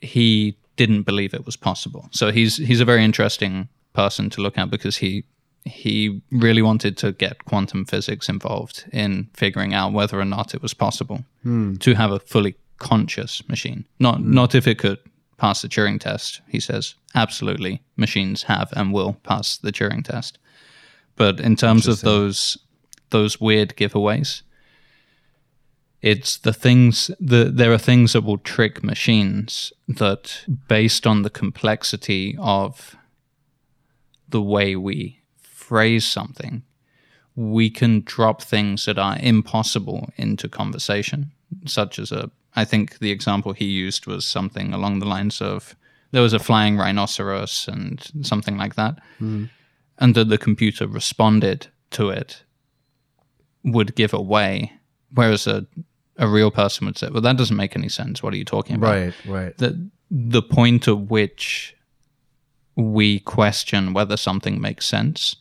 He 0.01 0.57
didn't 0.75 1.03
believe 1.03 1.33
it 1.33 1.45
was 1.45 1.55
possible. 1.55 2.09
So 2.11 2.31
he's 2.31 2.57
he's 2.57 2.79
a 2.79 2.85
very 2.85 3.03
interesting 3.03 3.69
person 3.93 4.29
to 4.31 4.41
look 4.41 4.57
at 4.57 4.69
because 4.69 4.97
he 4.97 5.25
he 5.63 6.21
really 6.31 6.61
wanted 6.61 6.97
to 6.97 7.11
get 7.11 7.45
quantum 7.45 7.85
physics 7.85 8.27
involved 8.29 8.85
in 8.91 9.29
figuring 9.33 9.73
out 9.75 9.93
whether 9.93 10.19
or 10.19 10.25
not 10.25 10.55
it 10.55 10.61
was 10.61 10.73
possible 10.73 11.23
hmm. 11.43 11.75
to 11.75 11.93
have 11.93 12.11
a 12.11 12.19
fully 12.19 12.55
conscious 12.77 13.47
machine. 13.47 13.85
Not 13.99 14.17
hmm. 14.17 14.33
not 14.33 14.55
if 14.55 14.67
it 14.67 14.79
could 14.79 14.99
pass 15.41 15.63
the 15.63 15.67
Turing 15.67 15.99
test. 15.99 16.39
He 16.47 16.59
says 16.59 16.93
absolutely 17.15 17.81
machines 17.97 18.43
have 18.43 18.71
and 18.73 18.93
will 18.93 19.13
pass 19.23 19.57
the 19.57 19.71
Turing 19.71 20.05
test. 20.05 20.37
But 21.15 21.39
in 21.39 21.55
terms 21.55 21.87
of 21.87 22.01
those 22.01 22.59
those 23.09 23.41
weird 23.41 23.75
giveaways, 23.75 24.43
it's 26.03 26.37
the 26.37 26.53
things 26.53 27.09
the 27.19 27.45
there 27.45 27.73
are 27.73 27.79
things 27.79 28.13
that 28.13 28.23
will 28.23 28.37
trick 28.37 28.83
machines 28.83 29.73
that 29.87 30.45
based 30.67 31.07
on 31.07 31.23
the 31.23 31.31
complexity 31.31 32.37
of 32.39 32.95
the 34.29 34.43
way 34.43 34.75
we 34.75 35.21
phrase 35.41 36.07
something 36.07 36.63
we 37.35 37.69
can 37.69 38.01
drop 38.05 38.41
things 38.41 38.85
that 38.85 38.99
are 38.99 39.17
impossible 39.19 40.09
into 40.17 40.47
conversation 40.49 41.31
such 41.65 41.97
as 41.97 42.11
a 42.11 42.29
i 42.55 42.65
think 42.65 42.99
the 42.99 43.11
example 43.11 43.53
he 43.53 43.65
used 43.65 44.07
was 44.07 44.25
something 44.25 44.73
along 44.73 44.99
the 44.99 45.07
lines 45.07 45.41
of 45.41 45.75
there 46.11 46.21
was 46.21 46.33
a 46.33 46.39
flying 46.39 46.77
rhinoceros 46.77 47.67
and 47.67 48.11
something 48.21 48.57
like 48.57 48.75
that 48.75 48.99
hmm. 49.17 49.45
and 49.97 50.15
that 50.15 50.29
the 50.29 50.37
computer 50.37 50.87
responded 50.87 51.67
to 51.91 52.09
it 52.09 52.43
would 53.63 53.95
give 53.95 54.13
away, 54.13 54.73
whereas 55.13 55.47
a 55.47 55.65
a 56.17 56.27
real 56.27 56.51
person 56.51 56.85
would 56.85 56.97
say, 56.97 57.09
"Well, 57.09 57.21
that 57.21 57.37
doesn't 57.37 57.55
make 57.55 57.75
any 57.75 57.89
sense. 57.89 58.21
What 58.21 58.33
are 58.33 58.37
you 58.37 58.45
talking 58.45 58.75
about?" 58.75 58.95
Right, 58.95 59.13
right. 59.25 59.57
The 59.57 59.89
the 60.09 60.41
point 60.41 60.87
at 60.87 60.99
which 61.09 61.75
we 62.75 63.19
question 63.19 63.93
whether 63.93 64.17
something 64.17 64.59
makes 64.59 64.85
sense, 64.85 65.35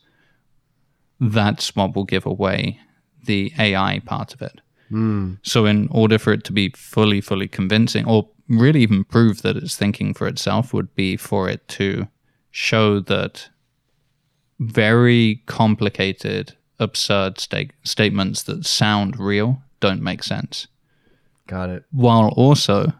that's 1.19 1.75
what 1.75 1.95
will 1.95 2.05
give 2.05 2.25
away 2.25 2.79
the 3.23 3.53
AI 3.57 3.99
part 3.99 4.33
of 4.33 4.41
it. 4.41 4.61
Mm. 4.91 5.37
So, 5.43 5.65
in 5.65 5.87
order 5.91 6.19
for 6.19 6.33
it 6.33 6.43
to 6.45 6.51
be 6.53 6.69
fully, 6.75 7.21
fully 7.21 7.47
convincing, 7.47 8.05
or 8.05 8.27
really 8.49 8.81
even 8.81 9.03
prove 9.05 9.41
that 9.43 9.55
it's 9.55 9.75
thinking 9.77 10.13
for 10.13 10.27
itself, 10.27 10.73
would 10.73 10.93
be 10.95 11.15
for 11.17 11.47
it 11.49 11.67
to 11.69 12.07
show 12.51 12.99
that 12.99 13.49
very 14.59 15.41
complicated, 15.45 16.55
absurd 16.79 17.39
sta- 17.39 17.71
statements 17.83 18.43
that 18.43 18.65
sound 18.65 19.17
real 19.19 19.61
don't 19.79 20.01
make 20.01 20.21
sense, 20.23 20.67
Got 21.47 21.69
it. 21.69 21.85
while 21.91 22.29
also 22.35 22.93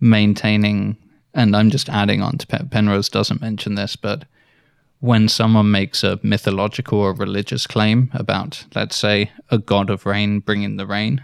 maintaining. 0.00 0.96
And 1.36 1.56
I'm 1.56 1.70
just 1.70 1.88
adding 1.88 2.22
on 2.22 2.38
to 2.38 2.46
Pen- 2.46 2.68
Penrose 2.68 3.08
doesn't 3.08 3.40
mention 3.40 3.74
this, 3.74 3.96
but 3.96 4.24
when 5.00 5.28
someone 5.28 5.70
makes 5.70 6.02
a 6.02 6.18
mythological 6.22 6.98
or 6.98 7.12
religious 7.14 7.66
claim 7.66 8.10
about, 8.14 8.64
let's 8.74 8.96
say, 8.96 9.30
a 9.50 9.58
god 9.58 9.90
of 9.90 10.06
rain 10.06 10.40
bringing 10.40 10.76
the 10.76 10.86
rain, 10.86 11.22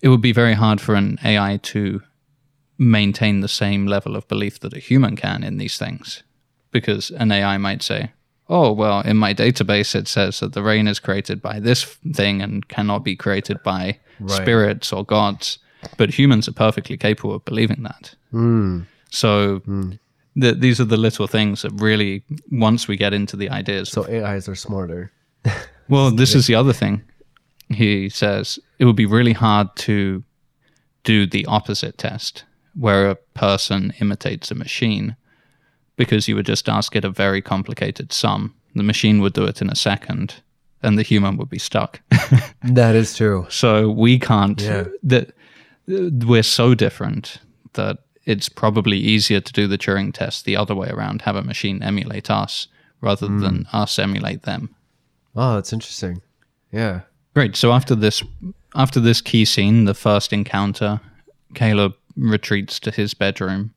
it 0.00 0.08
would 0.08 0.20
be 0.20 0.32
very 0.32 0.54
hard 0.54 0.80
for 0.80 0.94
an 0.94 1.18
AI 1.24 1.58
to 1.62 2.02
maintain 2.78 3.40
the 3.40 3.48
same 3.48 3.86
level 3.86 4.16
of 4.16 4.26
belief 4.26 4.58
that 4.60 4.72
a 4.76 4.80
human 4.80 5.14
can 5.14 5.44
in 5.44 5.58
these 5.58 5.78
things. 5.78 6.24
Because 6.72 7.10
an 7.10 7.30
AI 7.30 7.58
might 7.58 7.82
say, 7.82 8.10
oh, 8.48 8.72
well, 8.72 9.00
in 9.02 9.16
my 9.16 9.32
database, 9.34 9.94
it 9.94 10.08
says 10.08 10.40
that 10.40 10.52
the 10.52 10.62
rain 10.62 10.88
is 10.88 10.98
created 10.98 11.40
by 11.40 11.60
this 11.60 11.84
thing 11.84 12.42
and 12.42 12.66
cannot 12.68 13.04
be 13.04 13.14
created 13.16 13.62
by 13.62 13.98
Right. 14.20 14.42
spirits 14.42 14.92
or 14.92 15.04
gods. 15.04 15.58
But 15.96 16.18
humans 16.18 16.46
are 16.48 16.52
perfectly 16.52 16.96
capable 16.96 17.34
of 17.34 17.44
believing 17.44 17.82
that. 17.82 18.14
Mm. 18.32 18.86
So 19.10 19.62
th- 20.40 20.58
these 20.58 20.80
are 20.80 20.84
the 20.84 20.96
little 20.96 21.26
things 21.26 21.62
that 21.62 21.72
really, 21.72 22.24
once 22.50 22.88
we 22.88 22.96
get 22.96 23.12
into 23.12 23.36
the 23.36 23.50
ideas. 23.50 23.90
So 23.90 24.04
AIs 24.04 24.48
are 24.48 24.54
smarter. 24.54 25.12
well, 25.88 26.10
this 26.10 26.34
is 26.34 26.46
the 26.46 26.54
other 26.54 26.72
thing. 26.72 27.02
He 27.68 28.08
says 28.08 28.58
it 28.78 28.84
would 28.84 28.96
be 28.96 29.06
really 29.06 29.32
hard 29.32 29.74
to 29.76 30.22
do 31.04 31.26
the 31.26 31.46
opposite 31.46 31.98
test, 31.98 32.44
where 32.74 33.10
a 33.10 33.16
person 33.34 33.92
imitates 34.00 34.50
a 34.50 34.54
machine, 34.54 35.16
because 35.96 36.28
you 36.28 36.36
would 36.36 36.46
just 36.46 36.68
ask 36.68 36.94
it 36.94 37.04
a 37.04 37.10
very 37.10 37.42
complicated 37.42 38.12
sum. 38.12 38.54
The 38.74 38.82
machine 38.82 39.20
would 39.20 39.32
do 39.32 39.44
it 39.44 39.60
in 39.60 39.70
a 39.70 39.74
second, 39.74 40.42
and 40.82 40.98
the 40.98 41.02
human 41.02 41.36
would 41.36 41.50
be 41.50 41.58
stuck. 41.58 42.00
That 42.64 42.94
is 42.94 43.16
true. 43.16 43.46
So 43.48 43.90
we 43.90 44.20
can't. 44.20 44.60
Yeah. 44.60 44.84
That 45.02 45.34
we're 45.88 46.44
so 46.44 46.74
different 46.74 47.38
that 47.72 47.98
it's 48.24 48.48
probably 48.48 48.98
easier 48.98 49.40
to 49.40 49.52
do 49.52 49.66
the 49.66 49.78
Turing 49.78 50.12
test 50.12 50.44
the 50.44 50.56
other 50.56 50.74
way 50.74 50.88
around, 50.88 51.22
have 51.22 51.36
a 51.36 51.42
machine 51.42 51.82
emulate 51.82 52.30
us 52.30 52.68
rather 53.00 53.26
hmm. 53.26 53.40
than 53.40 53.66
us 53.72 53.98
emulate 53.98 54.42
them. 54.42 54.74
Oh, 55.34 55.54
that's 55.54 55.72
interesting. 55.72 56.22
Yeah. 56.70 57.00
Great. 57.34 57.56
So 57.56 57.72
after 57.72 57.94
this, 57.94 58.22
after 58.74 59.00
this 59.00 59.20
key 59.20 59.44
scene, 59.44 59.84
the 59.84 59.94
first 59.94 60.32
encounter, 60.32 61.00
Caleb 61.54 61.94
retreats 62.16 62.78
to 62.80 62.90
his 62.90 63.14
bedroom. 63.14 63.74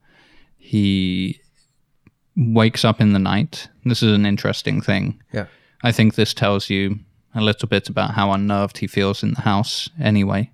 He 0.57 1.39
wakes 2.35 2.83
up 2.83 2.99
in 2.99 3.13
the 3.13 3.19
night. 3.19 3.69
This 3.85 4.03
is 4.03 4.13
an 4.13 4.25
interesting 4.25 4.81
thing. 4.81 5.21
Yeah. 5.31 5.45
I 5.83 5.91
think 5.91 6.15
this 6.15 6.33
tells 6.33 6.69
you 6.69 6.99
a 7.33 7.41
little 7.41 7.67
bit 7.67 7.89
about 7.89 8.11
how 8.11 8.31
unnerved 8.31 8.79
he 8.79 8.87
feels 8.87 9.23
in 9.23 9.33
the 9.33 9.41
house 9.41 9.89
anyway. 9.99 10.51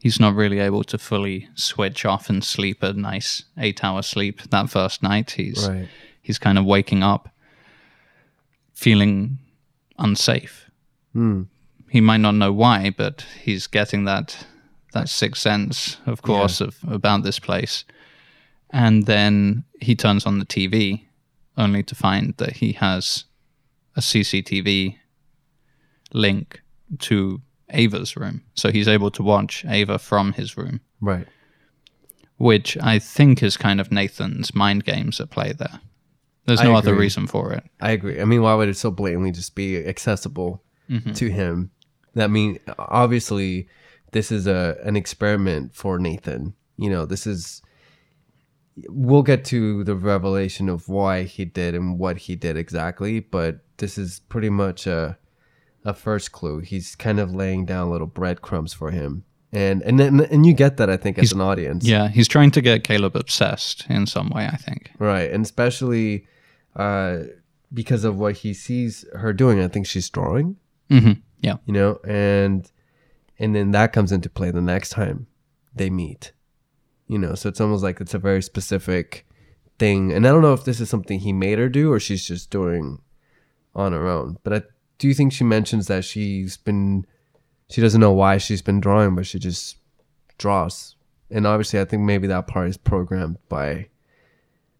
He's 0.00 0.20
not 0.20 0.34
really 0.36 0.60
able 0.60 0.84
to 0.84 0.98
fully 0.98 1.48
switch 1.54 2.04
off 2.04 2.30
and 2.30 2.44
sleep 2.44 2.82
a 2.82 2.92
nice 2.92 3.42
eight 3.56 3.82
hour 3.82 4.02
sleep 4.02 4.42
that 4.50 4.70
first 4.70 5.02
night. 5.02 5.32
He's 5.32 5.68
Right. 5.68 5.88
he's 6.22 6.38
kind 6.38 6.58
of 6.58 6.64
waking 6.64 7.02
up 7.02 7.28
feeling 8.72 9.38
unsafe. 9.98 10.70
Hmm. 11.12 11.42
He 11.90 12.00
might 12.00 12.18
not 12.20 12.34
know 12.34 12.52
why, 12.52 12.90
but 12.90 13.24
he's 13.42 13.66
getting 13.66 14.04
that 14.04 14.46
that 14.92 15.08
sixth 15.08 15.42
sense, 15.42 15.98
of 16.06 16.22
course, 16.22 16.60
of 16.60 16.78
about 16.88 17.22
this 17.22 17.38
place. 17.38 17.84
And 18.70 19.06
then 19.06 19.64
he 19.80 19.94
turns 19.94 20.26
on 20.26 20.38
the 20.38 20.46
TV, 20.46 21.02
only 21.56 21.82
to 21.82 21.94
find 21.94 22.34
that 22.36 22.56
he 22.58 22.72
has 22.72 23.24
a 23.96 24.00
CCTV 24.00 24.96
link 26.12 26.62
to 27.00 27.40
Ava's 27.70 28.16
room. 28.16 28.42
So 28.54 28.70
he's 28.70 28.88
able 28.88 29.10
to 29.12 29.22
watch 29.22 29.64
Ava 29.66 29.98
from 29.98 30.32
his 30.32 30.56
room, 30.56 30.80
Right. 31.00 31.26
which 32.36 32.76
I 32.78 32.98
think 32.98 33.42
is 33.42 33.56
kind 33.56 33.80
of 33.80 33.92
Nathan's 33.92 34.54
mind 34.54 34.84
games 34.84 35.20
at 35.20 35.30
play 35.30 35.52
there. 35.52 35.80
There's 36.46 36.62
no 36.62 36.74
other 36.74 36.94
reason 36.94 37.26
for 37.26 37.52
it. 37.52 37.62
I 37.78 37.90
agree. 37.90 38.22
I 38.22 38.24
mean, 38.24 38.40
why 38.40 38.54
would 38.54 38.70
it 38.70 38.76
so 38.78 38.90
blatantly 38.90 39.32
just 39.32 39.54
be 39.54 39.84
accessible 39.86 40.62
mm-hmm. 40.88 41.12
to 41.12 41.30
him? 41.30 41.70
That 42.14 42.30
mean, 42.30 42.58
obviously, 42.78 43.68
this 44.12 44.32
is 44.32 44.46
a 44.46 44.78
an 44.82 44.96
experiment 44.96 45.74
for 45.74 45.98
Nathan. 45.98 46.54
You 46.78 46.88
know, 46.88 47.04
this 47.04 47.26
is. 47.26 47.60
We'll 48.88 49.24
get 49.24 49.44
to 49.46 49.84
the 49.84 49.96
revelation 49.96 50.68
of 50.68 50.88
why 50.88 51.24
he 51.24 51.44
did 51.44 51.74
and 51.74 51.98
what 51.98 52.16
he 52.16 52.36
did 52.36 52.56
exactly, 52.56 53.18
but 53.20 53.58
this 53.78 53.98
is 53.98 54.20
pretty 54.28 54.50
much 54.50 54.86
a 54.86 55.18
a 55.84 55.94
first 55.94 56.32
clue. 56.32 56.60
He's 56.60 56.94
kind 56.96 57.18
of 57.20 57.34
laying 57.34 57.64
down 57.64 57.90
little 57.90 58.06
breadcrumbs 58.06 58.72
for 58.72 58.90
him, 58.90 59.24
and 59.52 59.82
and 59.82 60.00
and, 60.00 60.20
and 60.22 60.44
you 60.46 60.52
get 60.52 60.76
that 60.76 60.90
I 60.90 60.96
think 60.96 61.18
as 61.18 61.32
an 61.32 61.40
audience. 61.40 61.86
Yeah, 61.86 62.08
he's 62.08 62.28
trying 62.28 62.50
to 62.52 62.60
get 62.60 62.84
Caleb 62.84 63.16
obsessed 63.16 63.86
in 63.88 64.06
some 64.06 64.30
way, 64.30 64.46
I 64.46 64.56
think. 64.56 64.90
Right, 64.98 65.30
and 65.30 65.44
especially 65.44 66.26
uh, 66.76 67.18
because 67.72 68.04
of 68.04 68.18
what 68.18 68.36
he 68.38 68.54
sees 68.54 69.04
her 69.14 69.32
doing. 69.32 69.60
I 69.60 69.68
think 69.68 69.86
she's 69.86 70.08
drawing, 70.10 70.56
hmm 70.90 71.12
Yeah. 71.40 71.56
you 71.66 71.72
know, 71.72 71.98
and 72.06 72.70
and 73.38 73.54
then 73.54 73.70
that 73.72 73.92
comes 73.92 74.10
into 74.12 74.28
play 74.28 74.50
the 74.50 74.60
next 74.60 74.90
time 74.90 75.26
they 75.74 75.90
meet, 75.90 76.32
you 77.06 77.18
know. 77.18 77.34
So 77.34 77.48
it's 77.48 77.60
almost 77.60 77.82
like 77.84 78.00
it's 78.00 78.14
a 78.14 78.18
very 78.18 78.42
specific 78.42 79.26
thing, 79.78 80.12
and 80.12 80.26
I 80.26 80.30
don't 80.32 80.42
know 80.42 80.54
if 80.54 80.64
this 80.64 80.80
is 80.80 80.90
something 80.90 81.20
he 81.20 81.32
made 81.32 81.58
her 81.58 81.68
do 81.68 81.92
or 81.92 82.00
she's 82.00 82.26
just 82.26 82.50
doing 82.50 82.98
on 83.74 83.92
her 83.92 84.08
own. 84.08 84.38
But 84.42 84.52
I 84.54 84.62
do 84.98 85.08
you 85.08 85.14
think 85.14 85.32
she 85.32 85.44
mentions 85.44 85.86
that 85.86 86.04
she's 86.04 86.56
been 86.56 87.06
she 87.70 87.80
doesn't 87.80 88.00
know 88.00 88.12
why 88.12 88.38
she's 88.38 88.62
been 88.62 88.80
drawing, 88.80 89.14
but 89.14 89.26
she 89.26 89.38
just 89.38 89.76
draws. 90.38 90.96
And 91.30 91.46
obviously, 91.46 91.80
I 91.80 91.84
think 91.84 92.02
maybe 92.02 92.26
that 92.28 92.46
part 92.46 92.68
is 92.68 92.76
programmed 92.76 93.36
by 93.48 93.88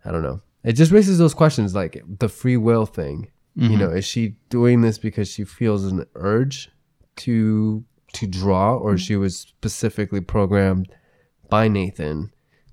I 0.05 0.11
don't 0.11 0.23
know. 0.23 0.41
It 0.65 0.73
just 0.73 0.93
raises 0.93 1.19
those 1.19 1.35
questions 1.35 1.75
like 1.75 2.03
the 2.19 2.29
free 2.29 2.57
will 2.57 2.87
thing. 2.87 3.31
You 3.55 3.77
know, 3.77 3.91
is 3.91 4.05
she 4.05 4.37
doing 4.51 4.83
this 4.83 4.99
because 4.99 5.29
she 5.29 5.43
feels 5.43 5.85
an 5.85 6.07
urge 6.15 6.71
to 7.17 7.85
to 8.13 8.27
draw 8.27 8.77
or 8.77 8.97
she 8.97 9.17
was 9.17 9.37
specifically 9.37 10.21
programmed 10.21 10.89
by 11.49 11.67
Nathan 11.67 12.31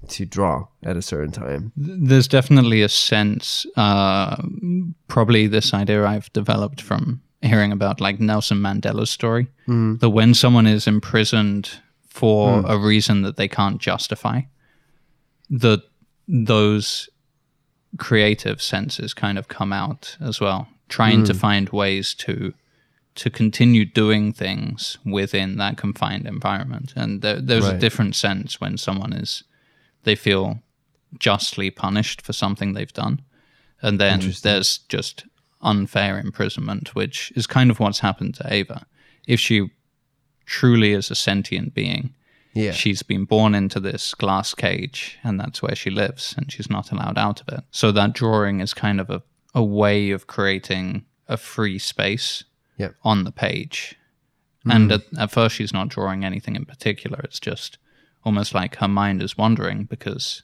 to 0.10 0.26
draw 0.26 0.68
at 0.84 0.96
a 0.96 1.02
certain 1.02 1.32
time? 1.32 1.72
There's 1.76 2.28
definitely 2.28 2.84
a 2.84 2.90
sense, 2.90 3.66
uh, 3.76 4.42
probably 5.08 5.48
this 5.48 5.74
idea 5.74 6.06
I've 6.06 6.32
developed 6.34 6.82
from 6.82 7.22
hearing 7.46 7.72
about 7.72 8.02
like 8.02 8.20
Nelson 8.20 8.60
Mandela's 8.60 9.10
story, 9.10 9.48
hmm. 9.66 9.96
that 9.98 10.10
when 10.10 10.34
someone 10.34 10.68
is 10.68 10.88
imprisoned 10.88 11.80
for 12.08 12.62
hmm. 12.62 12.66
a 12.66 12.78
reason 12.78 13.22
that 13.24 13.38
they 13.38 13.48
can't 13.48 13.80
justify, 13.80 14.42
that 15.50 15.84
those 16.28 17.10
creative 17.98 18.62
senses 18.62 19.14
kind 19.14 19.38
of 19.38 19.48
come 19.48 19.72
out 19.72 20.18
as 20.20 20.40
well, 20.40 20.68
trying 20.90 21.24
to 21.26 21.34
hmm. 21.34 21.40
find 21.40 21.70
ways 21.70 22.14
to 22.16 22.54
to 23.16 23.30
continue 23.30 23.86
doing 23.86 24.34
things 24.34 24.98
within 25.06 25.56
that 25.56 25.78
confined 25.78 26.28
environment. 26.28 26.92
And 26.98 27.22
there, 27.22 27.40
there's 27.40 27.66
a 27.66 27.78
different 27.78 28.14
sense 28.14 28.60
when 28.60 28.78
someone 28.78 29.14
is 29.14 29.46
they 30.04 30.16
feel 30.16 30.60
justly 31.18 31.72
punished 31.72 32.22
for 32.22 32.34
something 32.34 32.74
they've 32.74 32.92
done, 32.92 33.22
and 33.82 34.00
then 34.00 34.34
there's 34.44 34.80
just 34.90 35.26
unfair 35.62 36.20
imprisonment, 36.20 36.94
which 36.96 37.32
is 37.36 37.48
kind 37.48 37.72
of 37.72 37.80
what's 37.80 38.00
happened 38.00 38.36
to 38.36 38.54
Ava. 38.54 38.86
If 39.28 39.40
she 39.40 39.70
truly 40.46 40.92
is 40.94 41.10
a 41.10 41.16
sentient 41.16 41.74
being, 41.74 42.14
Yeah. 42.54 42.72
she's 42.72 43.02
been 43.04 43.26
born 43.26 43.56
into 43.56 43.80
this 43.80 44.14
glass 44.14 44.54
cage 44.54 45.18
and 45.24 45.40
that's 45.40 45.62
where 45.62 45.76
she 45.76 45.90
lives 45.90 46.34
and 46.38 46.52
she's 46.52 46.70
not 46.70 46.92
allowed 46.92 47.18
out 47.18 47.42
of 47.42 47.50
it. 47.50 47.64
So 47.72 47.92
that 47.92 48.14
drawing 48.14 48.60
is 48.60 48.74
kind 48.74 49.00
of 49.02 49.10
a, 49.10 49.24
a 49.54 49.64
way 49.64 50.12
of 50.12 50.28
creating 50.28 51.06
a 51.28 51.38
free 51.38 51.80
space 51.80 52.44
Yep. 52.78 52.96
on 53.04 53.24
the 53.24 53.32
page. 53.32 53.96
Mm-hmm. 54.60 54.72
And 54.72 54.92
at, 54.92 55.02
at 55.18 55.32
first, 55.32 55.56
she's 55.56 55.74
not 55.74 55.88
drawing 55.90 56.24
anything 56.26 56.56
in 56.56 56.66
particular. 56.66 57.20
It's 57.24 57.40
just 57.40 57.78
almost 58.26 58.54
like 58.54 58.76
her 58.78 58.88
mind 58.88 59.22
is 59.24 59.38
wandering 59.38 59.86
because 59.86 60.44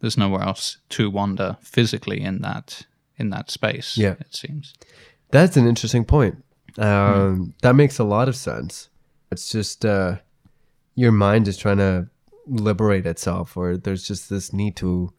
there's 0.00 0.18
nowhere 0.18 0.42
else 0.42 0.76
to 0.90 1.08
wander 1.10 1.56
physically 1.62 2.20
in 2.20 2.42
that 2.42 2.82
in 3.20 3.30
that 3.30 3.50
space. 3.50 3.96
Yeah. 3.96 4.14
it 4.20 4.34
seems. 4.34 4.74
That's 5.30 5.56
an 5.56 5.66
interesting 5.68 6.04
point. 6.04 6.42
Um, 6.78 7.54
That 7.62 7.74
makes 7.76 7.98
a 7.98 8.04
lot 8.04 8.28
of 8.28 8.34
sense. 8.36 8.88
It's 9.30 9.50
just 9.50 9.84
uh, 9.84 10.16
your 10.94 11.12
mind 11.12 11.46
is 11.48 11.56
trying 11.56 11.78
to 11.78 12.08
liberate 12.46 13.06
itself, 13.06 13.56
or 13.56 13.76
there's 13.76 14.06
just 14.08 14.28
this 14.28 14.52
need 14.52 14.76
to 14.76 15.12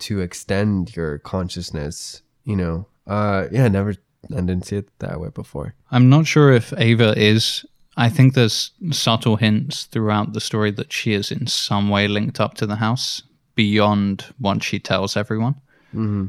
to 0.00 0.20
extend 0.20 0.94
your 0.96 1.18
consciousness. 1.18 2.22
You 2.44 2.56
know, 2.56 2.86
uh, 3.06 3.46
yeah, 3.50 3.68
never. 3.68 3.94
I 4.30 4.40
didn't 4.40 4.66
see 4.66 4.76
it 4.76 4.88
that 5.00 5.20
way 5.20 5.28
before. 5.34 5.74
I'm 5.90 6.08
not 6.08 6.26
sure 6.26 6.52
if 6.52 6.72
Ava 6.78 7.14
is. 7.16 7.64
I 7.96 8.08
think 8.08 8.34
there's 8.34 8.72
subtle 8.90 9.36
hints 9.36 9.84
throughout 9.84 10.32
the 10.32 10.40
story 10.40 10.70
that 10.72 10.92
she 10.92 11.12
is 11.12 11.30
in 11.30 11.46
some 11.46 11.88
way 11.90 12.08
linked 12.08 12.40
up 12.40 12.54
to 12.54 12.66
the 12.66 12.76
house 12.76 13.22
beyond 13.54 14.24
what 14.38 14.62
she 14.64 14.78
tells 14.80 15.16
everyone. 15.16 15.54
hmm 15.92 16.26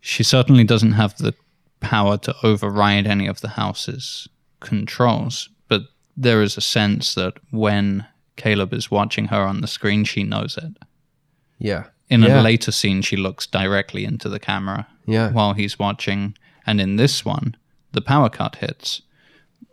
She 0.00 0.22
certainly 0.22 0.64
doesn't 0.64 0.92
have 0.92 1.16
the 1.18 1.34
power 1.80 2.16
to 2.18 2.34
override 2.42 3.06
any 3.06 3.26
of 3.26 3.40
the 3.40 3.48
house's 3.50 4.28
controls, 4.60 5.48
but 5.68 5.82
there 6.16 6.42
is 6.42 6.56
a 6.56 6.60
sense 6.60 7.14
that 7.14 7.34
when 7.50 8.06
Caleb 8.36 8.72
is 8.72 8.90
watching 8.90 9.26
her 9.28 9.42
on 9.42 9.60
the 9.60 9.66
screen, 9.66 10.04
she 10.04 10.22
knows 10.22 10.56
it. 10.56 10.72
Yeah, 11.58 11.84
In 12.08 12.22
Yeah. 12.22 12.40
a 12.40 12.42
later 12.42 12.70
scene, 12.70 13.02
she 13.02 13.16
looks 13.16 13.46
directly 13.48 14.04
into 14.04 14.28
the 14.28 14.38
camera 14.38 14.86
yeah, 15.06 15.30
while 15.32 15.54
he's 15.54 15.76
watching. 15.78 16.36
And 16.64 16.80
in 16.80 16.96
this 16.96 17.24
one, 17.24 17.56
the 17.92 18.00
power 18.00 18.28
cut 18.28 18.56
hits. 18.56 19.02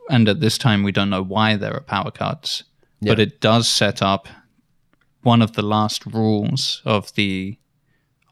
And 0.09 0.27
at 0.27 0.39
this 0.39 0.57
time, 0.57 0.81
we 0.83 0.91
don't 0.91 1.09
know 1.11 1.21
why 1.21 1.55
there 1.55 1.73
are 1.75 1.81
power 1.81 2.09
cuts, 2.11 2.63
but 3.01 3.19
it 3.19 3.39
does 3.39 3.67
set 3.67 4.01
up 4.01 4.27
one 5.21 5.41
of 5.43 5.53
the 5.53 5.61
last 5.61 6.05
rules 6.07 6.81
of 6.85 7.13
the 7.13 7.57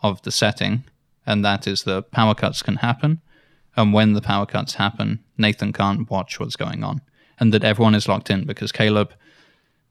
of 0.04 0.22
the 0.24 0.32
setting, 0.32 0.84
and 1.26 1.43
that 1.45 1.67
is 1.67 1.84
the 1.84 2.01
power 2.03 2.34
cuts 2.36 2.61
can 2.61 2.78
happen. 2.78 3.22
And 3.78 3.93
when 3.93 4.13
the 4.13 4.22
power 4.22 4.45
cuts 4.45 4.74
happen, 4.76 5.24
Nathan 5.38 5.72
can't 5.74 6.09
watch 6.09 6.39
what's 6.39 6.55
going 6.57 6.84
on, 6.84 7.01
and 7.39 7.53
that 7.53 7.63
everyone 7.63 7.95
is 7.95 8.07
locked 8.07 8.30
in 8.30 8.45
because 8.45 8.72
Caleb 8.72 9.13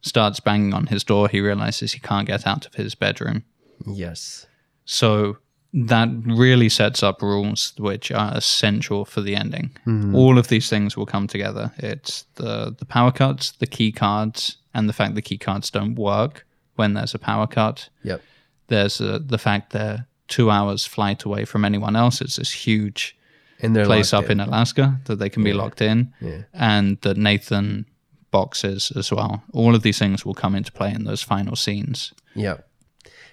starts 0.03 0.41
banging 0.41 0.75
on 0.75 0.87
his 0.87 1.05
door. 1.05 1.29
He 1.29 1.41
realizes 1.41 1.93
he 1.93 2.01
can't 2.01 2.27
get 2.27 2.47
out 2.47 2.67
of 2.67 2.75
his 2.75 2.95
bedroom. 2.95 3.45
yes, 3.87 4.47
So 4.85 5.39
that 5.73 6.09
really 6.27 6.69
sets 6.69 7.01
up 7.03 7.23
rules 7.23 7.73
which 7.79 8.11
are 8.11 8.33
essential 8.35 9.05
for 9.05 9.21
the 9.21 9.37
ending. 9.37 9.71
Mm-hmm. 9.87 10.17
All 10.17 10.37
of 10.37 10.49
these 10.49 10.69
things 10.69 10.97
will 10.97 11.07
come 11.07 11.27
together. 11.29 11.73
It's 11.79 12.25
the 12.35 12.75
the 12.77 12.85
power 12.87 13.13
cuts, 13.13 13.53
the 13.53 13.67
key 13.69 13.93
cards, 13.93 14.57
and 14.75 14.89
the 14.89 14.93
fact 14.93 15.15
the 15.15 15.23
key 15.23 15.39
cards 15.39 15.71
don't 15.71 15.95
work 15.95 16.45
when 16.75 16.95
there's 16.95 17.15
a 17.15 17.19
power 17.21 17.47
cut. 17.47 17.89
yep, 18.03 18.21
There's 18.67 19.01
uh 19.01 19.21
the 19.25 19.39
fact 19.39 19.73
they're 19.73 20.07
two 20.31 20.51
hours 20.51 20.87
flight 20.87 21.25
away 21.25 21.45
from 21.45 21.65
anyone 21.65 21.95
else. 21.97 22.23
It's 22.23 22.37
this 22.37 22.53
huge 22.67 23.17
place 23.61 24.15
up 24.15 24.31
in 24.31 24.41
Alaska 24.41 24.99
that 25.05 25.19
they 25.19 25.29
can 25.29 25.45
be 25.45 25.53
locked 25.53 25.83
in, 25.83 26.13
Yeah. 26.21 26.43
and 26.55 26.99
that 27.03 27.17
Nathan 27.19 27.85
boxes 28.31 28.91
as 28.97 29.11
well. 29.13 29.43
All 29.53 29.75
of 29.75 29.83
these 29.83 29.99
things 29.99 30.25
will 30.25 30.35
come 30.35 30.55
into 30.59 30.73
play 30.73 30.93
in 30.95 31.05
those 31.05 31.23
final 31.23 31.57
scenes 31.57 32.15
Yep, 32.37 32.67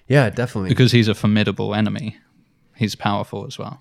yeah, 0.08 0.30
definitely. 0.30 0.70
because 0.70 0.92
he's 0.92 1.08
a 1.08 1.14
formidable 1.14 1.74
enemy. 1.74 2.18
He's 2.76 2.96
powerful 2.96 3.46
as 3.46 3.58
well. 3.58 3.80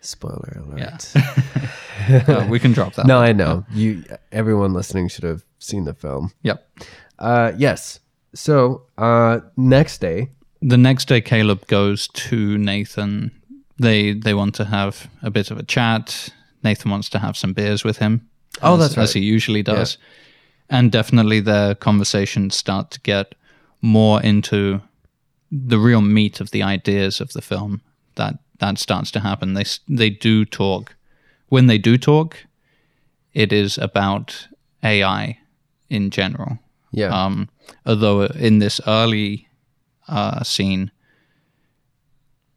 Spoiler 0.00 0.62
alert. 0.66 1.14
Yeah. 1.14 2.48
We 2.50 2.58
can 2.58 2.72
drop 2.72 2.94
that. 2.94 3.06
No, 3.06 3.18
I 3.20 3.32
know. 3.32 3.64
You 3.72 4.04
everyone 4.32 4.74
listening 4.74 5.08
should 5.08 5.24
have 5.24 5.42
seen 5.58 5.84
the 5.84 5.94
film. 5.94 6.32
Yep. 6.42 6.58
Uh 7.18 7.52
yes. 7.56 8.00
So, 8.34 8.82
uh 8.98 9.40
next 9.56 10.00
day, 10.02 10.28
The 10.66 10.78
next 10.78 11.08
day, 11.08 11.20
Caleb 11.20 11.66
goes 11.66 12.08
to 12.08 12.56
Nathan. 12.56 13.32
They 13.78 14.14
they 14.14 14.32
want 14.32 14.54
to 14.54 14.64
have 14.64 15.10
a 15.22 15.30
bit 15.30 15.50
of 15.50 15.58
a 15.58 15.62
chat. 15.62 16.30
Nathan 16.62 16.90
wants 16.90 17.10
to 17.10 17.18
have 17.18 17.36
some 17.36 17.52
beers 17.52 17.84
with 17.84 17.98
him. 17.98 18.26
Oh, 18.62 18.74
as, 18.74 18.80
that's 18.80 18.96
right. 18.96 19.02
as 19.02 19.12
he 19.12 19.20
usually 19.20 19.62
does. 19.62 19.98
And 20.70 20.90
definitely, 20.90 21.40
their 21.40 21.74
conversations 21.74 22.56
start 22.56 22.90
to 22.92 23.00
get 23.00 23.34
more 23.82 24.22
into 24.22 24.80
the 25.52 25.78
real 25.78 26.00
meat 26.00 26.40
of 26.40 26.50
the 26.50 26.62
ideas 26.62 27.20
of 27.20 27.34
the 27.34 27.42
film. 27.42 27.82
That 28.14 28.38
that 28.60 28.78
starts 28.78 29.10
to 29.10 29.20
happen. 29.20 29.52
They 29.52 29.66
they 29.86 30.08
do 30.08 30.46
talk. 30.46 30.96
When 31.50 31.66
they 31.66 31.76
do 31.76 31.98
talk, 31.98 32.38
it 33.34 33.52
is 33.52 33.76
about 33.76 34.48
AI 34.82 35.38
in 35.90 36.08
general. 36.08 36.58
yeah. 36.90 37.08
Um, 37.08 37.50
although 37.84 38.22
in 38.22 38.60
this 38.60 38.80
early 38.86 39.46
uh, 40.08 40.42
scene, 40.42 40.90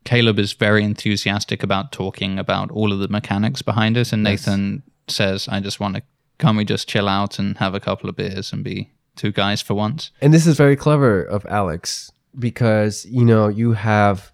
Caleb 0.04 0.40
is 0.40 0.54
very 0.54 0.84
enthusiastic 0.84 1.64
about 1.64 1.92
talking 1.92 2.40
about 2.40 2.72
all 2.72 2.94
of 2.94 3.00
the 3.00 3.08
mechanics 3.10 3.62
behind 3.62 3.98
it, 3.98 4.14
and 4.14 4.24
Nathan 4.24 4.84
says, 5.08 5.48
"I 5.50 5.60
just 5.60 5.80
want 5.80 5.96
to, 5.96 6.04
can 6.38 6.56
we 6.56 6.66
just 6.66 6.88
chill 6.88 7.10
out 7.10 7.40
and 7.40 7.58
have 7.58 7.76
a 7.76 7.80
couple 7.80 8.10
of 8.10 8.16
beers 8.16 8.54
and 8.54 8.64
be 8.64 8.92
two 9.16 9.32
guys 9.32 9.62
for 9.62 9.74
once?" 9.74 10.12
and 10.22 10.34
this 10.34 10.48
is 10.48 10.56
very 10.56 10.76
clever 10.76 11.22
of 11.22 11.46
Alex 11.48 12.12
because, 12.40 13.06
you 13.06 13.26
know, 13.26 13.48
you 13.48 13.74
have 13.74 14.32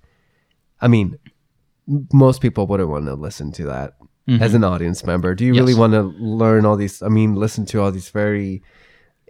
I 0.84 0.90
mean, 0.90 1.18
most 2.12 2.42
people 2.42 2.68
wouldn't 2.68 2.90
want 2.90 3.06
to 3.06 3.14
listen 3.16 3.52
to 3.54 3.64
that 3.66 3.94
as 4.42 4.54
an 4.54 4.64
audience 4.64 5.04
member. 5.06 5.34
Do 5.34 5.46
you 5.46 5.54
really 5.54 5.74
want 5.74 5.94
to 5.94 6.02
learn 6.02 6.66
all 6.66 6.76
these 6.76 7.02
I 7.02 7.08
mean, 7.08 7.36
listen 7.36 7.66
to 7.68 7.82
all 7.82 7.92
these 7.92 8.10
very 8.10 8.62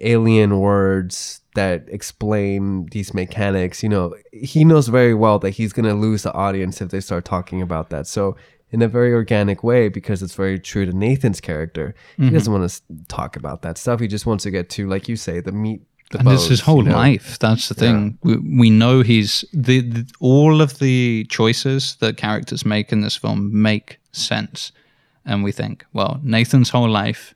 alien 0.01 0.59
words 0.59 1.41
that 1.55 1.85
explain 1.87 2.87
these 2.91 3.13
mechanics. 3.13 3.83
You 3.83 3.89
know, 3.89 4.15
he 4.31 4.63
knows 4.63 4.87
very 4.87 5.13
well 5.13 5.39
that 5.39 5.51
he's 5.51 5.73
going 5.73 5.85
to 5.85 5.93
lose 5.93 6.23
the 6.23 6.33
audience 6.33 6.81
if 6.81 6.89
they 6.89 6.99
start 6.99 7.25
talking 7.25 7.61
about 7.61 7.89
that. 7.89 8.07
So, 8.07 8.35
in 8.71 8.81
a 8.81 8.87
very 8.87 9.13
organic 9.13 9.63
way, 9.63 9.87
because 9.87 10.23
it's 10.23 10.33
very 10.33 10.59
true 10.59 10.83
to 10.87 10.93
Nathan's 10.93 11.39
character, 11.39 11.93
he 12.17 12.23
mm-hmm. 12.23 12.33
doesn't 12.33 12.51
want 12.51 12.67
to 12.67 12.81
talk 13.07 13.35
about 13.35 13.61
that 13.61 13.77
stuff. 13.77 13.99
He 13.99 14.07
just 14.07 14.25
wants 14.25 14.43
to 14.45 14.51
get 14.51 14.69
to, 14.71 14.89
like 14.89 15.07
you 15.07 15.15
say, 15.15 15.39
the 15.39 15.51
meat. 15.51 15.81
The 16.09 16.19
and 16.19 16.27
this 16.27 16.43
is 16.43 16.49
his 16.49 16.61
whole 16.61 16.83
you 16.83 16.89
know? 16.89 16.95
life. 16.95 17.37
That's 17.39 17.69
the 17.69 17.75
thing. 17.75 18.17
We, 18.23 18.37
we 18.37 18.69
know 18.69 19.01
he's 19.01 19.45
the, 19.53 19.81
the 19.81 20.11
all 20.19 20.61
of 20.61 20.79
the 20.79 21.25
choices 21.29 21.95
that 21.97 22.17
characters 22.17 22.65
make 22.65 22.91
in 22.91 23.01
this 23.01 23.15
film 23.15 23.61
make 23.61 23.99
sense, 24.11 24.71
and 25.25 25.43
we 25.43 25.51
think, 25.51 25.85
well, 25.93 26.19
Nathan's 26.23 26.69
whole 26.69 26.89
life 26.89 27.35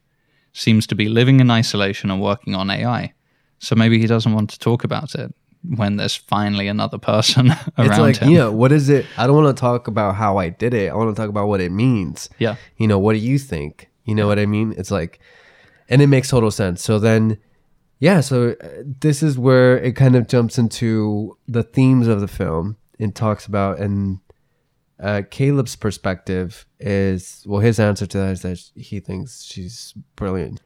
seems 0.57 0.87
to 0.87 0.95
be 0.95 1.07
living 1.09 1.39
in 1.39 1.49
isolation 1.51 2.11
and 2.11 2.21
working 2.21 2.55
on 2.55 2.69
AI. 2.69 3.13
So 3.59 3.75
maybe 3.75 3.99
he 3.99 4.07
doesn't 4.07 4.33
want 4.33 4.49
to 4.51 4.59
talk 4.59 4.83
about 4.83 5.15
it 5.15 5.33
when 5.75 5.97
there's 5.97 6.15
finally 6.15 6.67
another 6.67 6.97
person 6.97 7.49
around 7.77 7.89
It's 7.89 7.99
like, 7.99 8.17
him. 8.17 8.29
Yeah, 8.29 8.47
what 8.49 8.71
is 8.71 8.89
it? 8.89 9.05
I 9.17 9.27
don't 9.27 9.35
want 9.35 9.55
to 9.55 9.59
talk 9.59 9.87
about 9.87 10.15
how 10.15 10.37
I 10.37 10.49
did 10.49 10.73
it. 10.73 10.91
I 10.91 10.95
want 10.95 11.15
to 11.15 11.19
talk 11.21 11.29
about 11.29 11.47
what 11.47 11.59
it 11.61 11.71
means. 11.71 12.29
Yeah. 12.39 12.55
you 12.77 12.87
know 12.87 12.99
what 12.99 13.13
do 13.13 13.19
you 13.19 13.37
think 13.39 13.89
you 14.05 14.15
know 14.15 14.25
what 14.27 14.39
i 14.39 14.45
mean 14.45 14.73
it's 14.77 14.89
like 14.89 15.19
and 15.89 16.01
it 16.01 16.07
makes 16.07 16.29
total 16.29 16.49
sense 16.49 16.81
so 16.81 16.97
then 16.97 17.37
yeah 17.99 18.21
so 18.21 18.55
uh, 18.61 18.67
this 19.01 19.21
is 19.21 19.37
where 19.37 19.77
it 19.79 19.97
kind 19.97 20.15
of 20.15 20.27
jumps 20.29 20.57
into 20.57 21.37
the 21.47 21.61
themes 21.61 22.07
of 22.07 22.21
the 22.21 22.27
film 22.27 22.77
and 22.99 23.13
talks 23.15 23.45
about 23.45 23.79
and 23.79 24.19
uh, 24.99 25.21
caleb's 25.29 25.75
perspective 25.75 26.65
is 26.79 27.43
well 27.47 27.61
his 27.61 27.79
answer 27.79 28.05
to 28.07 28.17
that 28.17 28.31
is 28.31 28.41
that 28.41 28.59
he 28.75 28.99
thinks 28.99 29.43
she's 29.43 29.93
brilliant. 30.15 30.61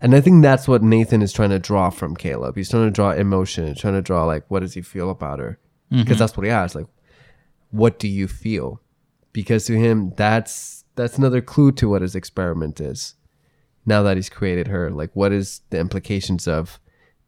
And 0.00 0.14
i 0.14 0.20
think 0.20 0.42
that's 0.42 0.68
what 0.68 0.82
nathan 0.82 1.22
is 1.22 1.32
trying 1.32 1.50
to 1.50 1.58
draw 1.58 1.90
from 1.90 2.16
caleb. 2.16 2.56
He's 2.56 2.70
trying 2.70 2.86
to 2.86 2.90
draw 2.90 3.10
emotion 3.12 3.74
trying 3.74 3.94
to 3.94 4.02
draw 4.02 4.24
like 4.24 4.44
what 4.48 4.60
does 4.60 4.74
he 4.74 4.82
feel 4.82 5.10
about 5.10 5.38
her? 5.38 5.58
Because 5.90 6.18
that's 6.18 6.36
what 6.36 6.44
he 6.44 6.50
asks 6.50 6.74
like 6.74 6.86
what 7.70 7.98
do 7.98 8.08
you 8.08 8.28
feel? 8.28 8.80
Because 9.32 9.64
to 9.66 9.76
him 9.76 10.12
that's 10.16 10.84
that's 10.94 11.18
another 11.18 11.40
clue 11.40 11.72
to 11.72 11.88
what 11.88 12.02
his 12.02 12.14
experiment 12.14 12.80
is. 12.80 13.14
Now 13.86 14.02
that 14.02 14.16
he's 14.16 14.30
created 14.30 14.68
her 14.68 14.90
like 14.90 15.10
what 15.14 15.32
is 15.32 15.62
the 15.70 15.78
implications 15.78 16.46
of 16.46 16.78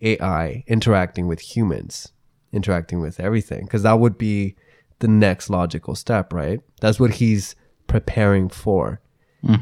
ai 0.02 0.62
interacting 0.66 1.26
with 1.26 1.40
humans 1.40 2.12
interacting 2.52 3.00
with 3.00 3.20
everything? 3.20 3.64
Because 3.64 3.82
that 3.82 3.98
would 4.00 4.18
be 4.18 4.56
the 5.00 5.08
next 5.08 5.50
logical 5.50 5.94
step 5.94 6.32
right 6.32 6.60
that's 6.80 6.98
what 7.00 7.14
he's 7.14 7.54
preparing 7.86 8.48
for 8.48 9.00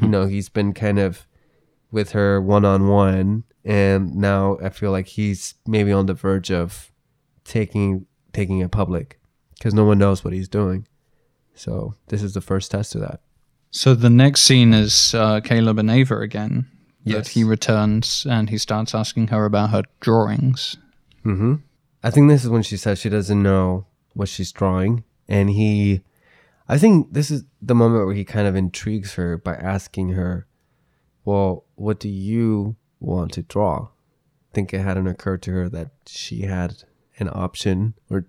you 0.01 0.07
know 0.07 0.25
he's 0.25 0.49
been 0.49 0.73
kind 0.73 0.97
of 0.97 1.27
with 1.91 2.11
her 2.11 2.41
one-on-one 2.41 3.43
and 3.63 4.15
now 4.15 4.57
i 4.63 4.69
feel 4.69 4.91
like 4.91 5.07
he's 5.07 5.53
maybe 5.67 5.91
on 5.91 6.07
the 6.07 6.13
verge 6.13 6.49
of 6.51 6.91
taking 7.43 8.05
taking 8.33 8.59
it 8.59 8.71
public 8.71 9.19
because 9.53 9.73
no 9.73 9.85
one 9.85 9.97
knows 9.99 10.23
what 10.23 10.33
he's 10.33 10.49
doing 10.49 10.87
so 11.53 11.93
this 12.07 12.23
is 12.23 12.33
the 12.33 12.41
first 12.41 12.71
test 12.71 12.95
of 12.95 13.01
that 13.01 13.19
So 13.71 13.93
the 13.93 14.09
next 14.09 14.41
scene 14.41 14.73
is 14.73 15.13
uh, 15.13 15.41
Caleb 15.41 15.79
and 15.79 15.91
Ava 15.91 16.19
again. 16.21 16.65
Yes. 17.03 17.15
That 17.17 17.27
he 17.33 17.43
returns 17.43 18.25
and 18.27 18.49
he 18.49 18.57
starts 18.57 18.95
asking 18.95 19.27
her 19.27 19.43
about 19.45 19.71
her 19.71 19.83
drawings. 19.99 20.77
Mm-hmm. 21.25 21.55
I 22.01 22.09
think 22.09 22.29
this 22.29 22.43
is 22.43 22.49
when 22.49 22.63
she 22.63 22.77
says 22.77 22.99
she 22.99 23.09
doesn't 23.09 23.43
know 23.43 23.85
what 24.13 24.29
she's 24.29 24.51
drawing, 24.53 25.03
and 25.27 25.49
he, 25.49 26.01
I 26.67 26.77
think 26.77 27.13
this 27.13 27.31
is 27.31 27.43
the 27.61 27.75
moment 27.75 28.05
where 28.05 28.15
he 28.15 28.25
kind 28.25 28.47
of 28.47 28.55
intrigues 28.55 29.13
her 29.15 29.37
by 29.37 29.55
asking 29.55 30.09
her, 30.09 30.47
"Well, 31.23 31.65
what 31.75 31.99
do 31.99 32.09
you 32.09 32.75
want 32.99 33.33
to 33.33 33.41
draw?" 33.41 33.89
I 34.51 34.55
think 34.55 34.73
it 34.73 34.81
hadn't 34.81 35.07
occurred 35.07 35.41
to 35.43 35.51
her 35.51 35.69
that 35.69 35.91
she 36.07 36.41
had 36.41 36.83
an 37.17 37.29
option, 37.29 37.93
or 38.09 38.25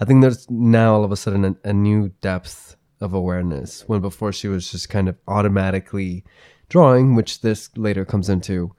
I 0.00 0.04
think 0.04 0.22
there's 0.22 0.50
now 0.50 0.94
all 0.94 1.04
of 1.04 1.12
a 1.12 1.16
sudden 1.16 1.44
a, 1.44 1.68
a 1.68 1.72
new 1.72 2.10
depth 2.20 2.76
of 3.00 3.14
awareness 3.14 3.84
when 3.86 4.00
before 4.00 4.32
she 4.32 4.48
was 4.48 4.70
just 4.70 4.88
kind 4.88 5.08
of 5.08 5.16
automatically 5.28 6.24
drawing, 6.68 7.14
which 7.14 7.40
this 7.40 7.70
later 7.76 8.04
comes 8.04 8.28
into 8.28 8.74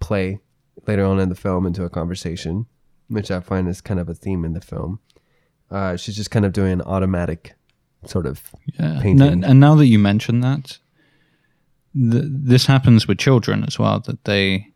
play 0.00 0.40
later 0.86 1.04
on 1.04 1.18
in 1.18 1.28
the 1.28 1.34
film 1.34 1.66
into 1.66 1.84
a 1.84 1.90
conversation, 1.90 2.66
which 3.08 3.30
I 3.30 3.40
find 3.40 3.68
is 3.68 3.80
kind 3.80 4.00
of 4.00 4.08
a 4.08 4.14
theme 4.14 4.44
in 4.44 4.52
the 4.52 4.60
film. 4.60 5.00
Uh, 5.70 5.96
she's 5.96 6.16
just 6.16 6.30
kind 6.30 6.44
of 6.46 6.52
doing 6.52 6.72
an 6.72 6.82
automatic 6.82 7.54
sort 8.06 8.26
of 8.26 8.40
Yeah. 8.78 9.00
painting. 9.02 9.44
And 9.44 9.60
now 9.60 9.74
that 9.76 9.86
you 9.86 9.98
mention 9.98 10.40
that, 10.40 10.78
th- 11.94 12.24
this 12.26 12.66
happens 12.66 13.06
with 13.08 13.18
children 13.18 13.64
as 13.64 13.78
well, 13.78 14.00
that 14.00 14.24
they 14.24 14.68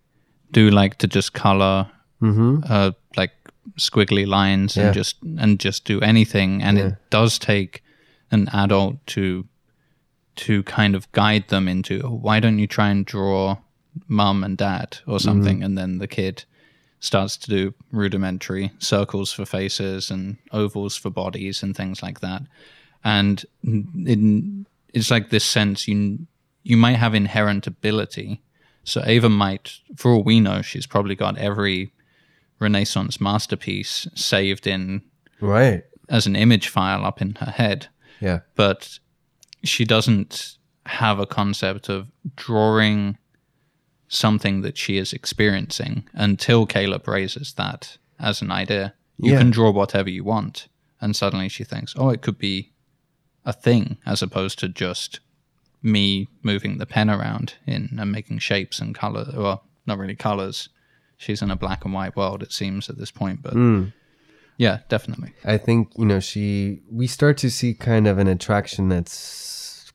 do 0.51 0.71
like 0.71 0.99
to 0.99 1.07
just 1.07 1.33
color 1.33 1.91
hmm 2.21 2.61
uh, 2.69 2.93
like 3.17 3.33
squiggly 3.79 4.27
lines 4.27 4.77
Yeah. 4.77 4.87
and 4.87 4.95
just 4.95 5.17
and 5.39 5.59
just 5.59 5.85
do 5.85 6.01
anything 6.01 6.63
and 6.63 6.79
Yeah. 6.79 6.87
it 6.89 6.95
does 7.11 7.39
take 7.39 7.83
an 8.31 8.49
adult 8.53 9.05
to 9.09 9.47
to 10.37 10.63
kind 10.65 10.95
of 10.95 11.11
guide 11.13 11.49
them 11.49 11.69
into 11.69 12.01
"Oh, 12.05 12.15
why 12.23 12.41
don't 12.41 12.59
you 12.59 12.67
try 12.67 12.91
and 12.91 13.05
draw 13.07 13.57
mum 14.09 14.45
and 14.45 14.57
dad 14.59 14.99
or 15.07 15.19
something 15.21 15.63
and 15.65 15.77
then 15.77 15.99
the 15.99 16.07
kid 16.09 16.45
starts 17.03 17.37
to 17.37 17.51
do 17.51 17.75
rudimentary 17.91 18.71
circles 18.79 19.33
for 19.33 19.45
faces 19.45 20.09
and 20.11 20.37
ovals 20.53 20.97
for 20.97 21.11
bodies 21.11 21.61
and 21.63 21.77
things 21.77 22.01
like 22.03 22.21
that 22.21 22.43
and 23.05 23.45
it, 23.65 24.67
it's 24.95 25.11
like 25.11 25.29
this 25.31 25.45
sense 25.45 25.89
you 25.89 26.19
you 26.63 26.77
might 26.77 26.97
have 26.97 27.13
inherent 27.15 27.67
ability 27.67 28.41
so 28.85 29.03
ava 29.05 29.29
might 29.29 29.79
for 29.97 30.13
all 30.13 30.23
we 30.23 30.39
know 30.39 30.63
she's 30.63 30.87
probably 30.87 31.17
got 31.17 31.37
every 31.39 31.93
renaissance 32.61 33.21
masterpiece 33.21 34.07
saved 34.15 34.67
in 34.67 35.03
Right. 35.41 35.83
as 36.09 36.27
an 36.29 36.37
image 36.37 36.69
file 36.69 37.05
up 37.05 37.21
in 37.21 37.35
her 37.41 37.51
head 37.51 37.89
Yeah. 38.21 38.41
but 38.55 39.01
she 39.65 39.85
doesn't 39.85 40.57
have 40.87 41.19
a 41.19 41.27
concept 41.27 41.89
of 41.89 42.07
drawing 42.37 43.19
something 44.15 44.61
that 44.61 44.77
she 44.77 44.99
is 44.99 45.13
experiencing 45.13 46.07
until 46.13 46.67
Caleb 46.67 47.09
raises 47.09 47.55
that 47.55 47.97
as 48.21 48.43
an 48.43 48.51
idea. 48.53 48.93
You 49.19 49.33
Yeah. 49.33 49.39
can 49.39 49.51
draw 49.51 49.71
whatever 49.71 50.11
you 50.11 50.23
want. 50.25 50.69
And 51.01 51.17
suddenly 51.17 51.49
she 51.49 51.65
thinks, 51.65 51.95
oh, 51.97 52.11
it 52.11 52.21
could 52.23 52.39
be 52.39 52.73
a 53.45 53.53
thing 53.53 53.97
as 54.07 54.23
opposed 54.23 54.59
to 54.61 54.69
just 54.69 55.21
me 55.83 56.29
moving 56.43 56.79
the 56.79 56.87
pen 56.87 57.09
around 57.11 57.55
in 57.67 57.97
and 57.99 58.13
making 58.13 58.39
shapes 58.39 58.79
and 58.81 58.95
color. 58.95 59.27
Well, 59.35 59.65
not 59.87 59.99
really 59.99 60.15
colors. 60.15 60.69
She's 61.17 61.43
in 61.43 61.51
a 61.51 61.57
black 61.57 61.85
and 61.85 61.95
white 61.95 62.15
world, 62.17 62.43
it 62.43 62.53
seems, 62.53 62.89
at 62.91 62.99
this 62.99 63.11
point. 63.11 63.43
But 63.43 63.55
Mm. 63.55 63.93
yeah, 64.59 64.81
definitely. 64.89 65.33
I 65.45 65.57
think 65.57 65.93
you 65.97 66.05
know 66.05 66.21
she. 66.21 66.83
We 66.91 67.07
start 67.07 67.37
to 67.39 67.51
see 67.51 67.75
kind 67.75 68.07
of 68.07 68.19
an 68.19 68.29
attraction 68.29 68.89
that's 68.89 69.17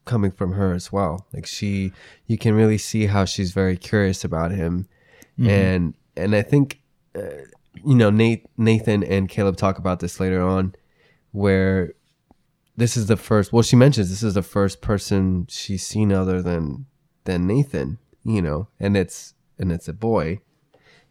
coming 0.07 0.31
from 0.31 0.53
her 0.53 0.73
as 0.73 0.91
well. 0.91 1.27
Like 1.33 1.45
she, 1.45 1.91
you 2.25 2.37
can 2.37 2.55
really 2.55 2.77
see 2.77 3.05
how 3.05 3.25
she's 3.25 3.51
very 3.51 3.77
curious 3.77 4.23
about 4.23 4.51
him, 4.51 4.87
and 5.49 5.93
and 6.15 6.35
I 6.35 6.41
think, 6.41 6.79
uh, 7.15 7.45
you 7.85 7.95
know, 7.95 8.09
Nate, 8.09 8.47
Nathan 8.57 9.03
and 9.03 9.29
Caleb 9.29 9.57
talk 9.57 9.77
about 9.77 9.99
this 9.99 10.19
later 10.19 10.41
on, 10.41 10.73
where 11.31 11.93
this 12.75 12.97
is 12.97 13.05
the 13.07 13.17
first. 13.17 13.53
Well, 13.53 13.63
she 13.63 13.75
mentions 13.75 14.09
this 14.09 14.23
is 14.23 14.33
the 14.33 14.41
first 14.41 14.81
person 14.81 15.45
she's 15.49 15.85
seen 15.85 16.11
other 16.11 16.41
than 16.41 16.87
than 17.25 17.45
Nathan. 17.45 17.99
You 18.23 18.41
know, 18.41 18.67
and 18.79 18.97
it's 18.97 19.35
and 19.59 19.71
it's 19.71 19.87
a 19.87 19.93
boy, 19.93 20.41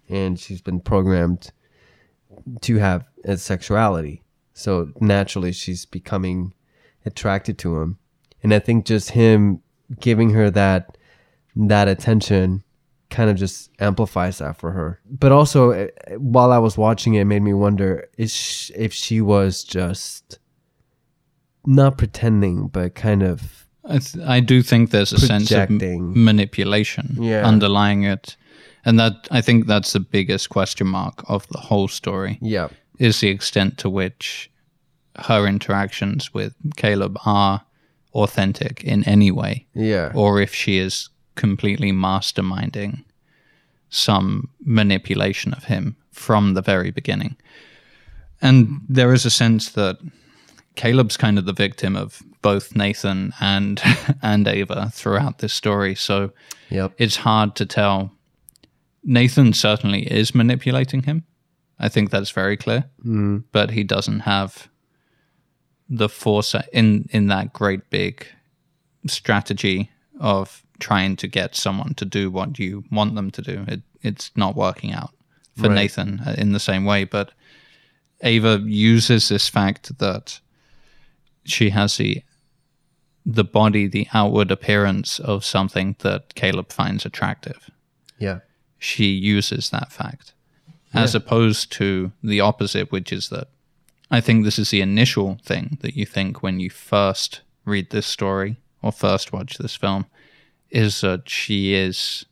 and 0.09 0.39
she's 0.39 0.61
been 0.61 0.81
programmed 0.81 1.53
to 2.63 2.77
have 2.79 3.05
a 3.25 3.37
sexuality. 3.37 4.23
So 4.53 4.93
naturally, 5.01 5.53
she's 5.53 5.85
becoming 5.85 6.55
attracted 7.05 7.59
to 7.59 7.81
him, 7.81 7.99
and 8.43 8.53
I 8.55 8.59
think 8.59 8.85
just 8.87 9.11
him 9.11 9.61
giving 10.01 10.31
her 10.31 10.51
that 10.51 10.99
that 11.55 11.89
attention 11.89 12.63
kind 13.09 13.31
of 13.31 13.37
just 13.37 13.71
amplifies 13.79 14.39
that 14.39 14.57
for 14.57 14.73
her. 14.73 15.01
But 15.09 15.33
also, 15.33 15.71
eh, 15.71 15.89
while 16.19 16.53
I 16.53 16.59
was 16.59 16.77
watching 16.77 17.15
it, 17.15 17.21
it 17.23 17.25
made 17.27 17.43
me 17.43 17.55
wonder 17.55 18.09
is 18.19 18.33
sh 18.35 18.71
if 18.77 18.93
she 18.93 19.21
was 19.21 19.65
just 19.65 20.39
not 21.65 21.99
pretending, 21.99 22.69
but 22.69 22.95
kind 22.95 23.23
of 23.23 23.67
I, 23.89 23.99
th- 23.99 24.25
I 24.27 24.41
do 24.41 24.63
think 24.63 24.91
there's 24.91 25.13
a 25.13 25.19
sense 25.21 25.51
of 25.53 25.71
manipulation 25.71 27.17
Yeah. 27.21 27.47
underlying 27.47 28.03
it. 28.05 28.37
And 28.85 28.99
that 29.01 29.29
I 29.31 29.41
think 29.41 29.67
that's 29.67 29.93
the 29.93 30.01
biggest 30.01 30.49
question 30.49 30.87
mark 30.87 31.25
of 31.29 31.47
the 31.49 31.59
whole 31.59 31.89
story 31.89 32.39
yeah, 32.41 32.69
is 32.99 33.21
the 33.21 33.29
extent 33.29 33.79
to 33.79 33.91
which 33.91 34.51
her 35.19 35.47
interactions 35.47 36.33
with 36.35 36.55
Caleb 36.77 37.19
are 37.25 37.63
authentic 38.23 38.83
in 38.85 39.05
any 39.05 39.31
way, 39.31 39.67
yeah, 39.75 40.11
or 40.15 40.41
if 40.41 40.55
she 40.55 40.79
is 40.79 41.11
completely 41.35 41.93
masterminding 41.93 43.05
some 43.89 44.49
manipulation 44.65 45.53
of 45.55 45.65
him 45.65 45.97
from 46.13 46.55
the 46.55 46.63
very 46.63 46.91
beginning. 46.91 47.37
And 48.43 48.81
there 48.89 49.13
is 49.15 49.25
a 49.27 49.31
sense 49.31 49.71
that 49.73 49.97
Caleb's 50.75 51.17
kind 51.17 51.39
of 51.39 51.45
the 51.47 51.53
victim 51.53 51.97
of 51.97 52.23
both 52.43 52.75
Nathan 52.77 53.33
and 53.41 53.81
and 54.23 54.47
Ava 54.49 54.91
throughout 54.93 55.39
this 55.39 55.53
story. 55.55 55.95
So 55.95 56.31
yep, 56.71 56.93
it's 56.99 57.17
hard 57.17 57.55
to 57.57 57.67
tell. 57.67 58.11
Nathan 59.05 59.53
certainly 59.53 60.03
is 60.13 60.35
manipulating 60.35 61.05
him. 61.05 61.25
I 61.79 61.89
think 61.89 62.11
that's 62.11 62.31
very 62.35 62.57
clear. 62.57 62.85
mm, 63.05 63.45
But 63.53 63.71
he 63.71 63.85
doesn't 63.85 64.21
have 64.21 64.69
the 65.89 66.09
foresight 66.09 66.69
in 66.73 67.09
in 67.11 67.29
that 67.29 67.53
great 67.53 67.91
big 67.91 68.27
strategy 69.07 69.91
of 70.21 70.63
trying 70.79 71.17
to 71.17 71.29
get 71.29 71.55
someone 71.55 71.95
to 71.95 72.05
do 72.05 72.31
what 72.31 72.59
you 72.59 72.85
want 72.91 73.15
them 73.15 73.31
to 73.31 73.43
do. 73.43 73.65
It 73.69 73.83
it's 74.03 74.31
not 74.37 74.57
working 74.57 74.93
out 74.93 75.11
for 75.57 75.69
Right. 75.69 75.75
Nathan 75.75 76.21
uh, 76.27 76.35
in 76.37 76.53
the 76.53 76.61
same 76.61 76.85
way. 76.85 77.05
But 77.05 77.33
Ava 78.23 78.63
uses 78.65 79.29
this 79.29 79.49
fact 79.49 79.99
that 79.99 80.41
she 81.45 81.71
has 81.71 81.97
the 81.97 82.23
the 83.25 83.45
body, 83.45 83.89
the 83.89 84.07
outward 84.15 84.51
appearance 84.53 85.19
of 85.19 85.45
something 85.45 85.97
that 86.01 86.35
Caleb 86.37 86.71
finds 86.73 87.05
attractive. 87.05 87.71
yeah, 88.19 88.39
She 88.79 89.07
uses 89.07 89.71
that 89.71 89.91
fact, 89.91 90.33
as 90.95 91.13
opposed 91.15 91.73
to 91.73 92.13
the 92.23 92.41
opposite, 92.41 92.93
which 92.93 93.13
is 93.13 93.29
that 93.31 93.49
I 94.11 94.21
think 94.21 94.45
this 94.45 94.59
is 94.59 94.71
the 94.71 94.81
initial 94.81 95.39
thing 95.45 95.79
that 95.81 95.97
you 95.97 96.07
think 96.07 96.43
when 96.43 96.61
you 96.61 96.71
first 96.71 97.41
read 97.65 97.91
this 97.91 98.07
story 98.07 98.59
or 98.83 98.93
first 98.93 99.33
watch 99.33 99.59
this 99.59 99.75
film, 99.75 100.07
is 100.71 101.01
that 101.01 101.29
she 101.29 101.75
is 101.75 102.25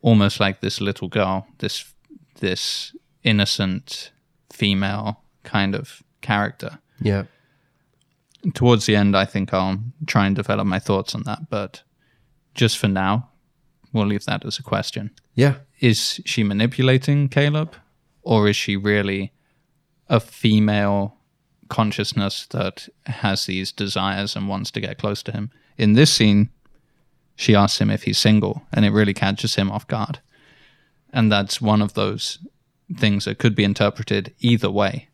almost 0.00 0.40
like 0.40 0.60
this 0.60 0.80
little 0.80 1.08
girl, 1.08 1.46
this 1.58 1.92
this 2.40 2.94
innocent 3.22 4.10
female 4.52 5.22
kind 5.44 5.74
of 5.74 6.02
character 6.20 6.78
yeah, 7.02 7.24
towards 8.54 8.86
the 8.86 8.96
end, 8.96 9.16
I 9.16 9.24
think 9.24 9.52
I'll 9.52 9.78
try 10.06 10.26
and 10.26 10.36
develop 10.36 10.66
my 10.66 10.78
thoughts 10.78 11.14
on 11.14 11.22
that. 11.24 11.50
But 11.50 11.82
just 12.54 12.78
for 12.78 12.88
now, 12.88 13.28
we'll 13.92 14.06
leave 14.06 14.24
that 14.26 14.44
as 14.44 14.58
a 14.58 14.62
question. 14.62 15.10
yeah, 15.34 15.56
Is 15.80 16.20
she 16.24 16.44
manipulating 16.44 17.28
Caleb, 17.28 17.74
or 18.22 18.48
is 18.48 18.56
she 18.56 18.76
really 18.76 19.32
a 20.08 20.20
female 20.20 21.16
consciousness 21.68 22.46
that 22.50 22.88
has 23.06 23.46
these 23.46 23.72
desires 23.72 24.36
and 24.36 24.48
wants 24.48 24.70
to 24.72 24.80
get 24.80 24.98
close 24.98 25.22
to 25.24 25.32
him? 25.32 25.50
In 25.78 25.94
this 25.94 26.12
scene, 26.12 26.50
she 27.34 27.54
asks 27.54 27.80
him 27.80 27.90
if 27.90 28.02
he's 28.02 28.18
single, 28.18 28.62
and 28.72 28.84
it 28.84 28.92
really 28.92 29.14
catches 29.14 29.54
him 29.54 29.70
off 29.70 29.86
guard. 29.88 30.20
And 31.12 31.30
that's 31.30 31.60
one 31.60 31.82
of 31.82 31.94
those 31.94 32.38
things 32.96 33.24
that 33.24 33.38
could 33.38 33.54
be 33.54 33.64
interpreted 33.64 34.34
either 34.40 34.70
way 34.70 35.08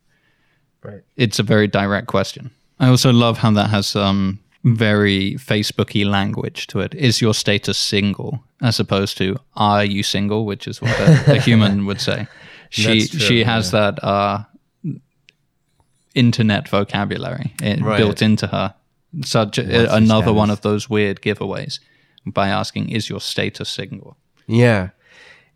right, 0.83 1.03
it's 1.17 1.39
a 1.39 1.43
very 1.43 1.67
direct 1.69 2.07
question. 2.07 2.51
I 2.81 2.89
also 2.89 3.13
love 3.13 3.39
how 3.39 3.51
that 3.53 3.71
has 3.71 3.97
um 3.97 4.41
very 4.65 5.35
Facebooky 5.35 6.05
language 6.05 6.67
to 6.69 6.81
it. 6.81 6.95
Is 6.95 7.21
your 7.21 7.35
status 7.35 7.79
single, 7.79 8.43
as 8.61 8.81
opposed 8.81 9.17
to 9.19 9.37
are 9.55 9.85
you 9.85 10.03
single, 10.03 10.45
which 10.45 10.67
is 10.67 10.83
what 10.83 10.99
a, 11.01 11.37
a 11.37 11.41
human 11.41 11.87
would 11.87 12.01
say. 12.01 12.27
She 12.71 13.09
true, 13.09 13.19
she 13.19 13.45
has 13.45 13.71
that 13.71 14.05
uh, 14.05 14.45
internet 16.15 16.69
vocabulary 16.69 17.55
eh, 17.63 17.77
Right. 17.81 17.99
built 17.99 18.23
into 18.23 18.47
her. 18.49 18.75
Such 19.25 19.59
a, 19.59 19.95
another 19.95 20.33
one 20.33 20.51
of 20.51 20.61
those 20.61 20.91
weird 20.91 21.23
giveaways 21.23 21.81
by 22.27 22.49
asking, 22.49 22.91
"Is 22.91 23.09
your 23.09 23.21
status 23.21 23.69
single?" 23.71 24.17
Yeah. 24.47 24.91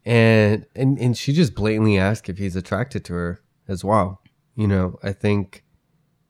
And 0.05 0.67
and 0.75 0.99
and 0.99 1.17
she 1.17 1.33
just 1.33 1.55
blatantly 1.55 1.99
asked 1.99 2.29
if 2.29 2.39
he's 2.39 2.57
attracted 2.57 3.05
to 3.07 3.13
her 3.15 3.41
as 3.69 3.85
well. 3.85 4.21
You 4.57 4.67
know, 4.69 4.99
I 5.03 5.13
think 5.13 5.65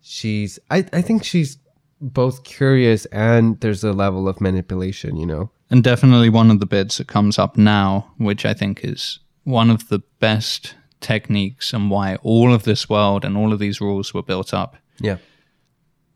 she's 0.00 0.58
I, 0.70 0.84
I 0.92 1.00
think 1.02 1.24
she's 1.24 1.58
both 2.00 2.42
curious 2.44 3.06
and 3.06 3.58
there's 3.60 3.84
a 3.84 3.92
level 3.92 4.28
of 4.28 4.40
manipulation, 4.40 5.16
you 5.16 5.26
know. 5.26 5.50
And 5.70 5.82
definitely 5.82 6.28
one 6.28 6.50
of 6.50 6.60
the 6.60 6.66
bits 6.66 6.98
that 6.98 7.06
comes 7.06 7.38
up 7.38 7.56
now, 7.56 8.12
which 8.18 8.44
I 8.44 8.52
think 8.52 8.80
is 8.84 9.20
one 9.44 9.70
of 9.70 9.88
the 9.88 10.00
best 10.18 10.74
techniques 11.03 11.72
and 11.74 11.90
why 11.90 12.16
all 12.22 12.55
of 12.55 12.62
this 12.62 12.88
world 12.88 13.24
and 13.24 13.36
all 13.36 13.53
of 13.53 13.59
these 13.59 13.80
rules 13.80 14.14
were 14.14 14.22
built 14.22 14.55
up. 14.55 14.76
Yeah. 15.00 15.16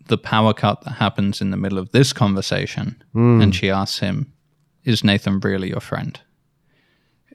the 0.08 0.16
power 0.18 0.54
cut 0.54 0.82
that 0.82 0.92
happens 0.92 1.40
in 1.40 1.50
the 1.50 1.56
middle 1.56 1.78
of 1.78 1.90
this 1.90 2.12
conversation, 2.12 3.02
Hmm. 3.12 3.40
and 3.42 3.52
she 3.52 3.70
asks 3.70 3.98
him, 3.98 4.32
"Is 4.84 5.02
Nathan 5.02 5.40
really 5.40 5.70
your 5.70 5.80
friend?" 5.80 6.20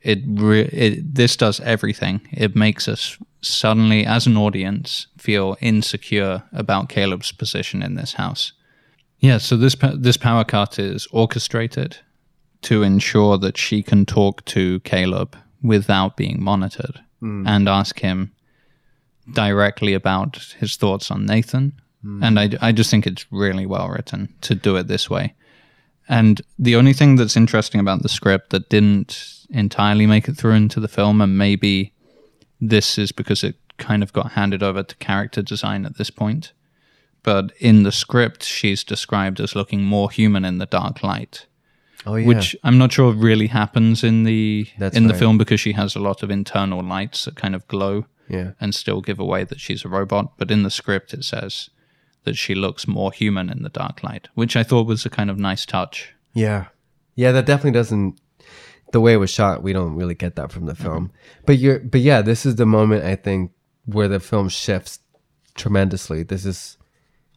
It, 0.04 0.20
re- 0.26 0.70
it 0.72 1.14
this 1.16 1.36
does 1.36 1.60
everything. 1.60 2.22
It 2.32 2.56
makes 2.56 2.88
us 2.88 3.18
suddenly, 3.42 4.06
as 4.06 4.26
an 4.26 4.38
audience, 4.38 5.08
feel 5.18 5.58
insecure 5.60 6.44
about 6.54 6.88
Caleb's 6.90 7.32
position 7.34 7.84
in 7.84 7.96
this 7.96 8.14
house. 8.14 8.54
Yeah, 9.20 9.38
so 9.40 9.58
this 9.58 9.76
this 9.96 10.18
power 10.18 10.46
cut 10.46 10.80
is 10.80 11.08
orchestrated 11.12 11.98
to 12.62 12.84
ensure 12.84 13.38
that 13.40 13.58
she 13.58 13.84
can 13.84 14.06
talk 14.06 14.46
to 14.46 14.80
Caleb 14.80 15.36
without 15.62 16.16
being 16.18 16.42
monitored 16.42 17.02
Hmm. 17.22 17.48
and 17.48 17.70
ask 17.70 18.00
him 18.00 18.32
directly 19.32 19.94
about 19.94 20.38
his 20.60 20.76
thoughts 20.76 21.12
on 21.12 21.26
Nathan. 21.26 21.74
Hmm. 22.02 22.24
And 22.24 22.40
I, 22.40 22.50
I 22.62 22.72
just 22.72 22.90
think 22.90 23.06
it's 23.06 23.26
really 23.32 23.66
well 23.66 23.90
written 23.90 24.34
to 24.42 24.56
do 24.56 24.76
it 24.76 24.88
this 24.88 25.10
way. 25.10 25.36
And 26.10 26.42
the 26.58 26.76
only 26.76 26.94
thing 26.94 27.16
that's 27.16 27.38
interesting 27.38 27.80
about 27.80 28.02
the 28.02 28.10
script 28.10 28.50
that 28.50 28.70
didn't 28.70 29.46
entirely 29.52 30.08
make 30.08 30.28
it 30.28 30.36
through 30.36 30.54
into 30.54 30.80
the 30.80 30.88
film, 30.88 31.22
and 31.22 31.38
maybe 31.38 31.94
this 32.60 32.98
is 32.98 33.12
because 33.12 33.44
it 33.44 33.56
kind 33.78 34.02
of 34.04 34.14
got 34.14 34.32
handed 34.32 34.64
over 34.64 34.84
to 34.84 34.96
character 34.98 35.42
design 35.42 35.86
at 35.86 35.98
this 35.98 36.10
point, 36.10 36.54
but 37.24 37.52
in 37.60 37.84
the 37.84 37.92
script, 37.92 38.44
she's 38.44 38.84
described 38.84 39.40
as 39.40 39.56
looking 39.56 39.84
more 39.84 40.10
human 40.10 40.44
in 40.44 40.58
the 40.58 40.66
dark 40.66 41.04
light 41.04 41.46
Oh 42.06 42.16
yeah. 42.16 42.28
which 42.28 42.56
I'm 42.64 42.78
not 42.78 42.92
sure 42.92 43.14
really 43.14 43.48
happens 43.48 44.04
in 44.04 44.24
the 44.24 44.68
That's 44.80 44.98
in 44.98 45.08
the 45.08 45.14
film 45.14 45.38
because 45.38 45.60
she 45.60 45.74
has 45.74 45.96
a 45.96 46.00
lot 46.00 46.24
of 46.24 46.32
internal 46.32 46.84
lights 46.84 47.26
that 47.26 47.36
kind 47.36 47.54
of 47.54 47.68
glow 47.68 48.06
yeah. 48.28 48.52
and 48.60 48.74
still 48.74 49.02
give 49.02 49.20
away 49.20 49.44
that 49.44 49.60
she's 49.60 49.86
a 49.86 49.88
robot. 49.88 50.38
But 50.38 50.50
in 50.50 50.64
the 50.64 50.72
script, 50.72 51.14
it 51.14 51.24
says 51.24 51.70
that 52.24 52.38
she 52.38 52.56
looks 52.56 52.88
more 52.88 53.12
human 53.12 53.50
in 53.50 53.62
the 53.62 53.70
dark 53.70 54.04
light, 54.04 54.30
which 54.34 54.56
I 54.56 54.64
thought 54.64 54.88
was 54.88 55.06
a 55.06 55.10
kind 55.10 55.30
of 55.30 55.38
nice 55.38 55.66
touch. 55.66 56.14
Yeah. 56.34 56.68
Yeah, 57.16 57.32
that 57.34 57.46
definitely 57.46 57.78
doesn't 57.78 58.20
the 58.92 59.02
way 59.02 59.14
it 59.14 59.18
was 59.18 59.30
shot, 59.30 59.64
we 59.64 59.74
don't 59.74 59.96
really 59.96 60.16
get 60.16 60.36
that 60.36 60.52
from 60.52 60.66
the 60.66 60.74
mm-hmm. 60.74 60.84
film. 60.84 61.12
But 61.46 61.58
you're 61.58 61.80
but 61.80 62.02
yeah, 62.02 62.22
this 62.22 62.46
is 62.46 62.56
the 62.56 62.66
moment 62.66 63.04
I 63.04 63.16
think 63.16 63.52
where 63.86 64.08
the 64.08 64.20
film 64.20 64.50
shifts 64.50 65.00
tremendously. 65.56 66.24
This 66.24 66.46
is 66.46 66.78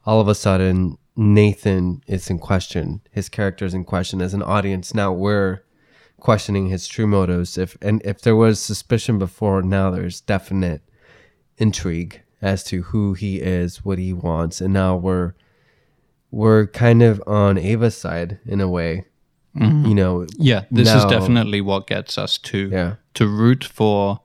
all 0.05 0.21
of 0.21 0.29
a 0.29 0.35
sudden 0.35 0.99
Nathan 1.17 2.03
is 2.07 2.29
in 2.29 2.39
question. 2.39 3.01
His 3.11 3.29
character 3.29 3.65
is 3.65 3.75
in 3.75 3.85
question 3.85 4.21
as 4.21 4.35
an 4.35 4.43
audience. 4.43 4.95
Now 4.95 5.13
we're 5.13 5.61
questioning 6.19 6.69
his 6.69 6.89
true 6.89 7.07
motives. 7.07 7.57
If 7.57 7.77
and 7.81 8.03
if 8.05 8.21
there 8.23 8.37
was 8.37 8.61
suspicion 8.61 9.19
before, 9.19 9.63
now 9.63 9.91
there's 9.91 10.21
definite 10.21 10.83
intrigue 11.59 12.23
as 12.43 12.65
to 12.65 12.83
who 12.83 13.15
he 13.15 13.41
is, 13.41 13.85
what 13.85 13.99
he 13.99 14.13
wants, 14.13 14.61
and 14.61 14.73
now 14.73 14.97
we're 14.97 15.35
we're 16.31 16.67
kind 16.67 17.03
of 17.03 17.23
on 17.27 17.59
Ava's 17.59 17.97
side 17.97 18.39
in 18.45 18.61
a 18.61 18.69
way. 18.69 19.05
Mm-hmm. 19.57 19.87
You 19.87 19.95
know, 19.95 20.27
Yeah, 20.37 20.65
this 20.73 20.93
is 20.93 21.05
definitely 21.05 21.61
what 21.61 21.87
gets 21.87 22.19
us 22.19 22.39
to 22.39 22.69
yeah, 22.71 22.95
to 23.15 23.29
root 23.29 23.63
for 23.63 24.21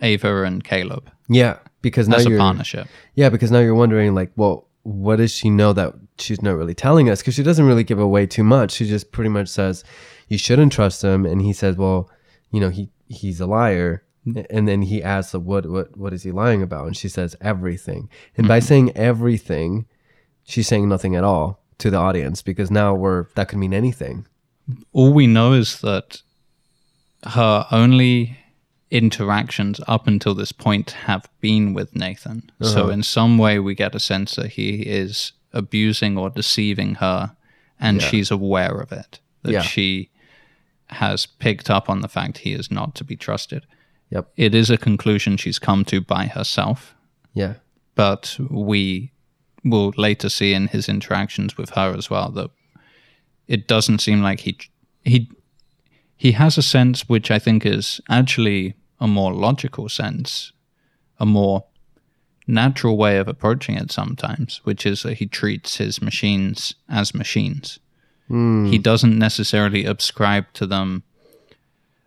Ava 0.00 0.42
and 0.42 0.64
Caleb 0.64 1.10
yeah, 1.28 1.58
because 1.82 2.08
now 2.08 2.16
as 2.16 2.26
a 2.26 2.36
partnership. 2.36 2.88
yeah, 3.14 3.28
because 3.28 3.52
now 3.52 3.60
you're 3.60 3.76
wondering 3.76 4.14
like, 4.14 4.32
well, 4.36 4.68
what 4.82 5.16
does 5.16 5.32
she 5.32 5.50
know 5.50 5.72
that 5.72 5.94
she's 6.18 6.42
not 6.42 6.56
really 6.56 6.74
telling 6.74 7.08
us? 7.08 7.20
Because 7.20 7.34
she 7.34 7.42
doesn't 7.42 7.66
really 7.66 7.84
give 7.84 7.98
away 7.98 8.26
too 8.26 8.44
much. 8.44 8.72
She 8.72 8.86
just 8.86 9.12
pretty 9.12 9.30
much 9.30 9.48
says 9.48 9.84
you 10.28 10.38
shouldn't 10.38 10.72
trust 10.72 11.02
him, 11.02 11.26
and 11.26 11.42
he 11.42 11.52
says, 11.52 11.76
well, 11.76 12.10
you 12.50 12.60
know, 12.60 12.70
he 12.70 12.90
he's 13.08 13.40
a 13.40 13.46
liar. 13.46 14.02
Mm. 14.26 14.46
And 14.50 14.68
then 14.68 14.82
he 14.82 15.02
asks, 15.02 15.34
"What, 15.34 15.66
what, 15.66 15.96
what 15.96 16.12
is 16.12 16.24
he 16.24 16.32
lying 16.32 16.62
about?" 16.62 16.86
And 16.86 16.96
she 16.96 17.08
says, 17.08 17.36
"Everything." 17.40 18.08
And 18.36 18.48
by 18.48 18.58
mm-hmm. 18.58 18.66
saying 18.66 18.96
everything, 18.96 19.86
she's 20.44 20.66
saying 20.66 20.88
nothing 20.88 21.14
at 21.14 21.24
all 21.24 21.62
to 21.78 21.90
the 21.90 21.96
audience 21.96 22.42
because 22.42 22.70
now 22.70 22.94
we're 22.94 23.26
that 23.34 23.48
could 23.48 23.58
mean 23.58 23.74
anything. 23.74 24.26
all 24.92 25.12
we 25.12 25.26
know 25.26 25.52
is 25.52 25.80
that 25.80 26.22
her 27.24 27.66
only 27.70 28.38
interactions 28.90 29.80
up 29.88 30.06
until 30.06 30.34
this 30.34 30.52
point 30.52 30.92
have 30.92 31.28
been 31.40 31.74
with 31.74 31.94
Nathan. 31.94 32.50
So, 32.62 32.84
uh-huh. 32.84 32.90
in 32.90 33.02
some 33.02 33.36
way, 33.36 33.58
we 33.58 33.74
get 33.74 33.94
a 33.94 34.00
sense 34.00 34.36
that 34.36 34.52
he 34.52 34.82
is 34.82 35.32
abusing 35.56 36.16
or 36.18 36.30
deceiving 36.30 36.96
her, 36.96 37.34
and 37.80 38.00
Yeah. 38.00 38.08
she's 38.08 38.30
aware 38.30 38.76
of 38.80 38.92
it. 38.92 39.20
That 39.42 39.52
Yeah. 39.52 39.62
she 39.62 40.10
has 40.88 41.26
picked 41.26 41.68
up 41.70 41.88
on 41.90 42.00
the 42.00 42.08
fact 42.08 42.38
he 42.38 42.52
is 42.52 42.70
not 42.70 42.94
to 42.96 43.04
be 43.04 43.16
trusted. 43.16 43.66
Yep. 44.10 44.30
It 44.36 44.54
is 44.54 44.70
a 44.70 44.76
conclusion 44.78 45.36
she's 45.36 45.58
come 45.58 45.84
to 45.86 46.00
by 46.00 46.26
herself, 46.26 46.94
Yeah. 47.34 47.54
but 47.96 48.36
we 48.50 49.10
will 49.64 49.92
later 49.96 50.28
see 50.28 50.52
in 50.52 50.68
his 50.68 50.88
interactions 50.88 51.56
with 51.56 51.70
her 51.70 51.92
as 51.96 52.08
well 52.08 52.30
that 52.30 52.50
it 53.48 53.66
doesn't 53.66 54.00
seem 54.00 54.22
like 54.22 54.40
he 54.40 54.56
he 55.04 55.28
he 56.16 56.32
has 56.32 56.56
a 56.58 56.62
sense 56.62 57.08
which 57.08 57.30
I 57.30 57.38
think 57.38 57.66
is 57.66 58.00
actually 58.08 58.74
a 59.00 59.06
more 59.06 59.34
logical 59.34 59.88
sense, 59.88 60.52
a 61.18 61.26
more 61.26 61.64
natural 62.46 62.96
way 62.96 63.18
of 63.18 63.28
approaching 63.28 63.76
it 63.76 63.90
sometimes, 63.90 64.60
which 64.64 64.86
is 64.86 65.02
that 65.02 65.14
he 65.14 65.26
treats 65.26 65.76
his 65.76 66.00
machines 66.00 66.74
as 66.88 67.14
machines. 67.14 67.78
Hmm. 68.28 68.66
He 68.66 68.78
doesn't 68.78 69.18
necessarily 69.18 69.84
ascribe 69.84 70.52
to 70.54 70.66
them 70.66 71.02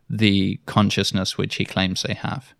the 0.10 0.60
consciousness 0.66 1.38
which 1.38 1.56
he 1.56 1.66
claims 1.66 2.04
they 2.04 2.14
have. 2.14 2.54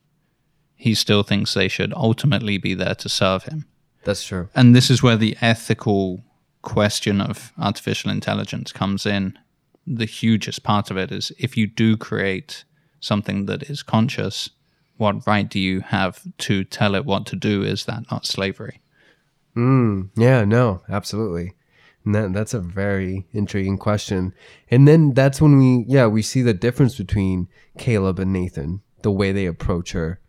He 0.76 0.94
still 0.94 1.24
thinks 1.24 1.54
they 1.54 1.68
should 1.68 1.94
ultimately 1.94 2.58
be 2.58 2.74
there 2.74 2.96
to 2.96 3.10
serve 3.10 3.44
him. 3.44 3.66
That's 4.04 4.24
true. 4.24 4.50
And 4.56 4.76
this 4.76 4.90
is 4.90 5.04
where 5.04 5.18
the 5.18 5.36
ethical 5.42 6.24
question 6.62 7.20
of 7.22 7.52
artificial 7.58 8.12
intelligence 8.12 8.72
comes 8.72 9.06
in. 9.06 9.38
The 9.86 10.06
hugest 10.06 10.64
part 10.64 10.92
of 10.92 10.98
it 10.98 11.12
is 11.12 11.32
if 11.38 11.58
you 11.58 11.68
do 11.68 11.98
create 11.98 12.64
something 13.00 13.46
that 13.48 13.64
is 13.64 13.84
conscious, 13.84 14.50
what 15.00 15.26
right 15.26 15.50
do 15.50 15.60
you 15.60 15.80
have 15.80 16.22
to 16.40 16.64
tell 16.66 16.94
it 16.94 17.06
what 17.06 17.26
to 17.28 17.36
do? 17.36 17.64
Is 17.64 17.86
that 17.86 18.04
not 18.12 18.26
slavery? 18.26 18.82
Mm, 19.56 20.10
yeah, 20.16 20.44
no, 20.44 20.82
absolutely. 20.90 21.54
And 22.04 22.14
that, 22.16 22.34
that's 22.34 22.54
a 22.54 22.60
very 22.60 23.26
intriguing 23.32 23.78
question. 23.78 24.34
And 24.70 24.88
then 24.88 25.14
that's 25.14 25.42
when 25.42 25.58
we, 25.58 25.86
yeah, 25.88 26.08
we 26.08 26.22
see 26.22 26.42
the 26.42 26.54
difference 26.54 26.98
between 26.98 27.48
Caleb 27.78 28.20
and 28.20 28.34
Nathan, 28.34 28.82
the 29.02 29.12
way 29.12 29.32
they 29.32 29.46
approach 29.46 29.94
her, 29.94 30.20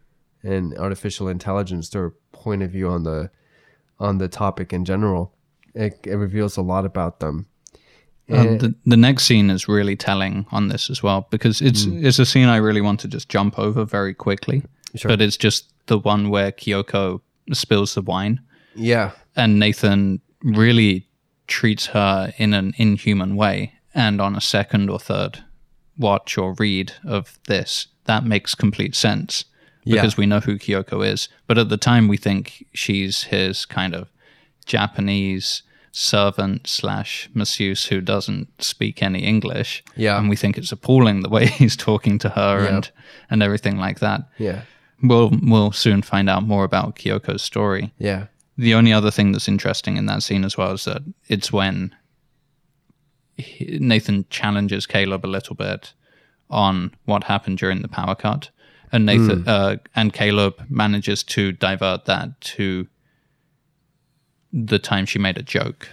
and 0.43 0.77
artificial 0.79 1.29
intelligence, 1.29 1.89
their 1.89 2.11
point 2.33 2.63
of 2.63 2.71
view 2.71 2.89
on 2.89 3.03
the 3.03 3.31
on 3.99 4.19
the 4.19 4.29
topic 4.29 4.73
in 4.73 4.85
general. 4.85 5.35
It, 5.75 6.01
it 6.05 6.17
reveals 6.17 6.57
a 6.57 6.63
lot 6.63 6.87
about 6.87 7.21
them. 7.21 7.47
Um, 8.33 8.59
the, 8.59 8.75
the 8.87 8.97
next 8.97 9.25
scene 9.25 9.51
is 9.51 9.69
really 9.69 9.97
telling 9.97 10.47
on 10.53 10.69
this 10.69 10.91
as 10.91 11.03
well 11.03 11.27
because 11.31 11.61
it's 11.61 11.85
it's 11.87 12.19
a 12.19 12.27
scene 12.27 12.49
I 12.49 12.57
really 12.57 12.81
want 12.81 13.01
to 13.01 13.09
just 13.09 13.29
jump 13.29 13.59
over 13.59 13.85
very 13.85 14.15
quickly. 14.15 14.63
Sure. 14.95 15.09
But 15.09 15.21
it's 15.21 15.37
just 15.37 15.71
the 15.87 15.99
one 15.99 16.31
where 16.31 16.53
Kyoko 16.53 17.21
spills 17.53 17.95
the 17.95 18.03
wine 18.03 18.41
Yeah, 18.75 19.11
and 19.37 19.59
Nathan 19.59 20.21
really 20.43 21.07
treats 21.47 21.87
her 21.87 22.33
in 22.39 22.55
an 22.55 22.75
inhuman 22.77 23.37
way. 23.37 23.75
And 23.95 24.21
on 24.21 24.37
a 24.37 24.41
second 24.41 24.89
or 24.89 25.01
third 25.01 25.43
watch 25.99 26.39
or 26.39 26.55
read 26.59 26.93
of 27.05 27.39
this, 27.49 27.89
that 28.05 28.25
makes 28.25 28.55
complete 28.55 28.95
sense 28.95 29.45
Yeah. 29.85 29.97
because 29.97 30.17
we 30.17 30.27
know 30.27 30.41
who 30.41 30.59
Kyoko 30.59 31.05
is. 31.05 31.29
But 31.49 31.59
at 31.59 31.69
the 31.69 31.77
time, 31.77 32.07
we 32.07 32.17
think 32.17 32.67
she's 32.73 33.25
his 33.25 33.67
kind 33.67 33.95
of 33.95 34.09
Japanese 34.67 35.63
servant 35.93 36.67
slash 36.67 37.29
masseuse 37.35 37.87
who 37.87 38.01
doesn't 38.01 38.49
speak 38.63 39.03
any 39.03 39.21
English. 39.25 39.83
Yeah. 39.97 40.19
And 40.19 40.29
we 40.31 40.37
think 40.37 40.57
it's 40.57 40.73
appalling 40.73 41.21
the 41.23 41.29
way 41.29 41.47
he's 41.59 41.77
talking 41.77 42.19
to 42.21 42.29
her 42.31 42.65
and, 42.67 42.91
and 43.31 43.43
everything 43.43 43.77
like 43.77 43.99
that. 44.01 44.23
yeah, 44.39 44.63
We'll, 45.03 45.31
we'll 45.43 45.73
soon 45.73 46.03
find 46.03 46.29
out 46.31 46.43
more 46.45 46.65
about 46.65 46.95
Kyoko's 46.97 47.43
story. 47.43 47.93
yeah, 47.99 48.27
The 48.59 48.75
only 48.75 48.93
other 48.93 49.11
thing 49.11 49.33
that's 49.33 49.49
interesting 49.49 49.97
in 49.97 50.07
that 50.07 50.23
scene 50.23 50.45
as 50.45 50.57
well 50.57 50.73
is 50.73 50.85
that 50.85 51.03
it's 51.29 51.51
when 51.53 51.95
he- 53.37 53.79
Nathan 53.81 54.27
challenges 54.31 54.87
Caleb 54.87 55.25
a 55.25 55.29
little 55.29 55.57
bit 55.57 55.93
on 56.51 56.93
what 57.05 57.25
happened 57.25 57.59
during 57.59 57.81
the 57.83 57.89
power 57.89 58.15
cut, 58.15 58.51
and 58.93 59.07
Nathan 59.07 59.47
uh, 59.49 59.77
and 59.95 60.13
Caleb 60.13 60.55
manages 60.69 61.23
to 61.25 61.53
divert 61.53 62.05
that 62.07 62.41
to 62.41 62.89
the 64.53 64.79
time 64.79 65.07
she 65.07 65.19
made 65.19 65.39
a 65.39 65.43
joke, 65.43 65.89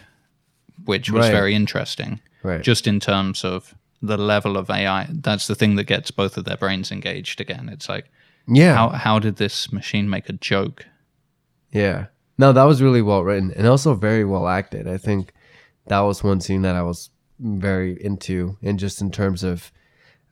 which 0.86 1.12
was 1.12 1.26
Right. 1.26 1.32
very 1.32 1.54
interesting. 1.56 2.20
right. 2.44 2.62
Just 2.62 2.88
in 2.88 3.00
terms 3.00 3.44
of 3.44 3.76
the 4.02 4.18
level 4.18 4.58
of 4.58 4.70
AI, 4.70 5.08
that's 5.10 5.48
the 5.48 5.56
thing 5.56 5.76
that 5.76 5.84
gets 5.86 6.12
both 6.12 6.38
of 6.38 6.46
their 6.46 6.58
brains 6.58 6.92
engaged 6.92 7.42
again. 7.42 7.68
It's 7.70 7.90
like, 7.90 8.06
yeah. 8.48 8.76
how 8.76 8.90
how 8.90 9.20
did 9.20 9.36
this 9.38 9.72
machine 9.74 10.10
make 10.10 10.30
a 10.30 10.34
joke? 10.34 10.86
Yeah. 11.72 12.06
No, 12.38 12.54
that 12.54 12.64
was 12.64 12.82
really 12.82 13.02
well 13.02 13.24
written 13.24 13.52
and 13.56 13.68
also 13.68 13.96
very 13.96 14.24
well 14.24 14.48
acted. 14.48 14.88
I 14.88 14.98
think 14.98 15.34
that 15.88 16.00
was 16.02 16.24
one 16.24 16.40
scene 16.42 16.62
that 16.62 16.76
I 16.76 16.84
was 16.84 17.10
very 17.40 18.02
into, 18.04 18.58
and 18.62 18.80
just 18.80 19.02
in 19.02 19.12
terms 19.12 19.44
of 19.44 19.72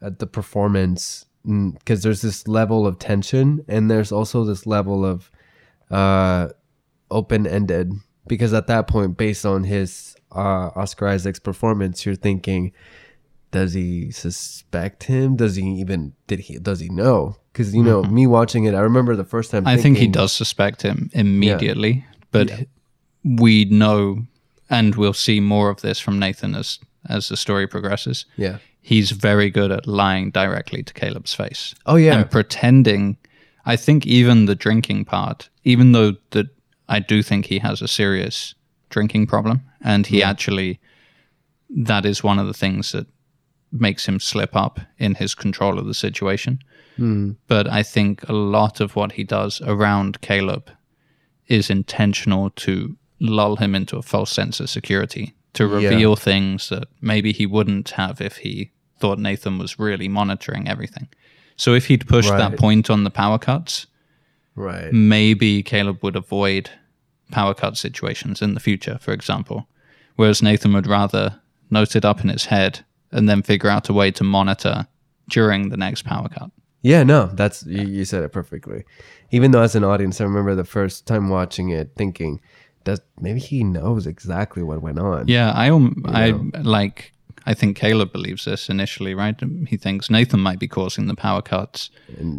uh, 0.01 0.11
the 0.17 0.27
performance, 0.27 1.25
because 1.45 2.03
there's 2.03 2.21
this 2.21 2.47
level 2.47 2.85
of 2.87 2.97
tension 2.99 3.65
and 3.67 3.89
there's 3.89 4.11
also 4.11 4.43
this 4.43 4.65
level 4.65 5.03
of 5.05 5.31
uh, 5.91 6.49
open 7.11 7.45
ended 7.47 7.93
because 8.27 8.53
at 8.53 8.67
that 8.67 8.87
point, 8.87 9.17
based 9.17 9.45
on 9.45 9.63
his 9.63 10.15
uh, 10.31 10.69
Oscar 10.75 11.07
Isaac's 11.07 11.39
performance, 11.39 12.05
you're 12.05 12.15
thinking, 12.15 12.71
does 13.51 13.73
he 13.73 14.11
suspect 14.11 15.03
him? 15.03 15.35
Does 15.35 15.55
he 15.55 15.63
even 15.79 16.13
did 16.27 16.39
he 16.39 16.57
does 16.59 16.79
he 16.79 16.89
know? 16.89 17.37
Because 17.53 17.73
you 17.73 17.83
know 17.83 18.03
me 18.03 18.27
watching 18.27 18.65
it, 18.65 18.75
I 18.75 18.81
remember 18.81 19.15
the 19.15 19.23
first 19.23 19.51
time. 19.51 19.65
I 19.65 19.77
think 19.77 19.97
he 19.97 20.07
does 20.07 20.33
suspect 20.33 20.81
him 20.81 21.09
immediately, 21.13 22.05
but 22.31 22.51
we 23.23 23.65
know, 23.65 24.25
and 24.69 24.95
we'll 24.95 25.13
see 25.13 25.39
more 25.39 25.69
of 25.69 25.81
this 25.81 25.99
from 25.99 26.19
Nathan 26.19 26.53
as 26.53 26.79
as 27.07 27.29
the 27.29 27.37
story 27.37 27.67
progresses. 27.67 28.25
Yeah. 28.35 28.57
He's 28.81 29.11
very 29.11 29.49
good 29.49 29.71
at 29.71 29.87
lying 29.87 30.31
directly 30.31 30.83
to 30.83 30.93
Caleb's 30.93 31.33
face. 31.33 31.73
Oh 31.85 31.95
yeah. 31.95 32.19
and 32.19 32.29
pretending. 32.29 33.17
I 33.65 33.77
think 33.77 34.05
even 34.05 34.45
the 34.45 34.53
drinking 34.53 35.05
part, 35.05 35.49
even 35.63 35.93
though 35.93 36.17
that 36.31 36.47
I 36.87 36.99
do 36.99 37.23
think 37.23 37.45
he 37.45 37.59
has 37.59 37.81
a 37.81 37.87
serious 37.87 38.55
drinking 38.89 39.27
problem, 39.27 39.61
and 39.81 40.07
he 40.07 40.21
mm. 40.21 40.25
actually 40.25 40.79
that 41.69 42.05
is 42.05 42.23
one 42.23 42.39
of 42.39 42.47
the 42.47 42.53
things 42.53 42.91
that 42.91 43.07
makes 43.71 44.05
him 44.05 44.19
slip 44.19 44.55
up 44.55 44.79
in 44.97 45.15
his 45.15 45.35
control 45.35 45.77
of 45.77 45.85
the 45.85 45.93
situation. 45.93 46.59
Mm. 46.97 47.35
But 47.47 47.67
I 47.67 47.83
think 47.83 48.27
a 48.29 48.33
lot 48.33 48.79
of 48.79 48.95
what 48.95 49.13
he 49.13 49.23
does 49.23 49.61
around 49.61 50.21
Caleb 50.21 50.69
is 51.47 51.69
intentional 51.69 52.51
to 52.51 52.95
lull 53.19 53.57
him 53.57 53.75
into 53.75 53.97
a 53.97 54.01
false 54.01 54.31
sense 54.31 54.59
of 54.59 54.69
security, 54.69 55.33
to 55.53 55.65
Yeah. 55.65 55.89
reveal 55.89 56.15
things 56.15 56.69
that 56.69 56.87
maybe 57.01 57.33
he 57.33 57.45
wouldn't 57.45 57.91
have 57.91 58.21
if 58.21 58.37
he 58.37 58.71
thought 58.99 59.19
Nathan 59.19 59.57
was 59.57 59.79
really 59.79 60.07
monitoring 60.07 60.67
everything. 60.67 61.07
So 61.57 61.73
if 61.73 61.87
he'd 61.87 62.07
pushed 62.07 62.29
that 62.29 62.57
point 62.57 62.89
on 62.89 63.03
the 63.03 63.09
power 63.09 63.37
cuts, 63.37 63.87
Right. 64.55 64.91
maybe 64.93 65.61
Caleb 65.63 66.03
would 66.03 66.15
avoid 66.15 66.69
power 67.31 67.53
cut 67.53 67.77
situations 67.77 68.41
in 68.41 68.53
the 68.53 68.59
future, 68.59 68.97
for 69.01 69.11
example. 69.11 69.67
Whereas 70.15 70.41
Nathan 70.41 70.73
would 70.73 70.87
rather 70.87 71.41
note 71.69 71.95
it 71.95 72.05
up 72.05 72.21
in 72.21 72.29
his 72.29 72.45
head 72.45 72.85
and 73.11 73.27
then 73.27 73.41
figure 73.41 73.69
out 73.69 73.89
a 73.89 73.93
way 73.93 74.11
to 74.11 74.23
monitor 74.23 74.87
during 75.29 75.69
the 75.69 75.77
next 75.77 76.03
power 76.03 76.29
cut. 76.29 76.51
Yeah, 76.81 77.03
no, 77.03 77.25
that's 77.33 77.65
you, 77.65 77.81
you 77.81 78.05
said 78.05 78.23
it 78.23 78.31
perfectly. 78.31 78.83
Even 79.31 79.51
though 79.51 79.63
as 79.63 79.75
an 79.75 79.83
audience, 79.83 80.21
I 80.21 80.25
remember 80.25 80.53
the 80.53 80.63
first 80.63 81.07
time 81.07 81.29
watching 81.29 81.69
it, 81.69 81.91
thinking, 81.97 82.39
"Does 82.83 83.01
maybe 83.19 83.39
he 83.39 83.63
knows 83.63 84.05
exactly 84.05 84.61
what 84.61 84.83
went 84.83 84.99
on?" 84.99 85.27
Yeah, 85.27 85.51
I 85.51 85.69
um, 85.71 86.03
I 86.07 86.31
know. 86.31 86.51
like. 86.61 87.14
I 87.45 87.53
think 87.53 87.77
Caleb 87.77 88.11
believes 88.11 88.45
this 88.45 88.69
initially, 88.69 89.13
right? 89.13 89.39
He 89.67 89.77
thinks 89.77 90.09
Nathan 90.09 90.39
might 90.39 90.57
be 90.59 90.67
causing 90.67 91.05
the 91.07 91.15
power 91.15 91.41
cuts 91.41 91.89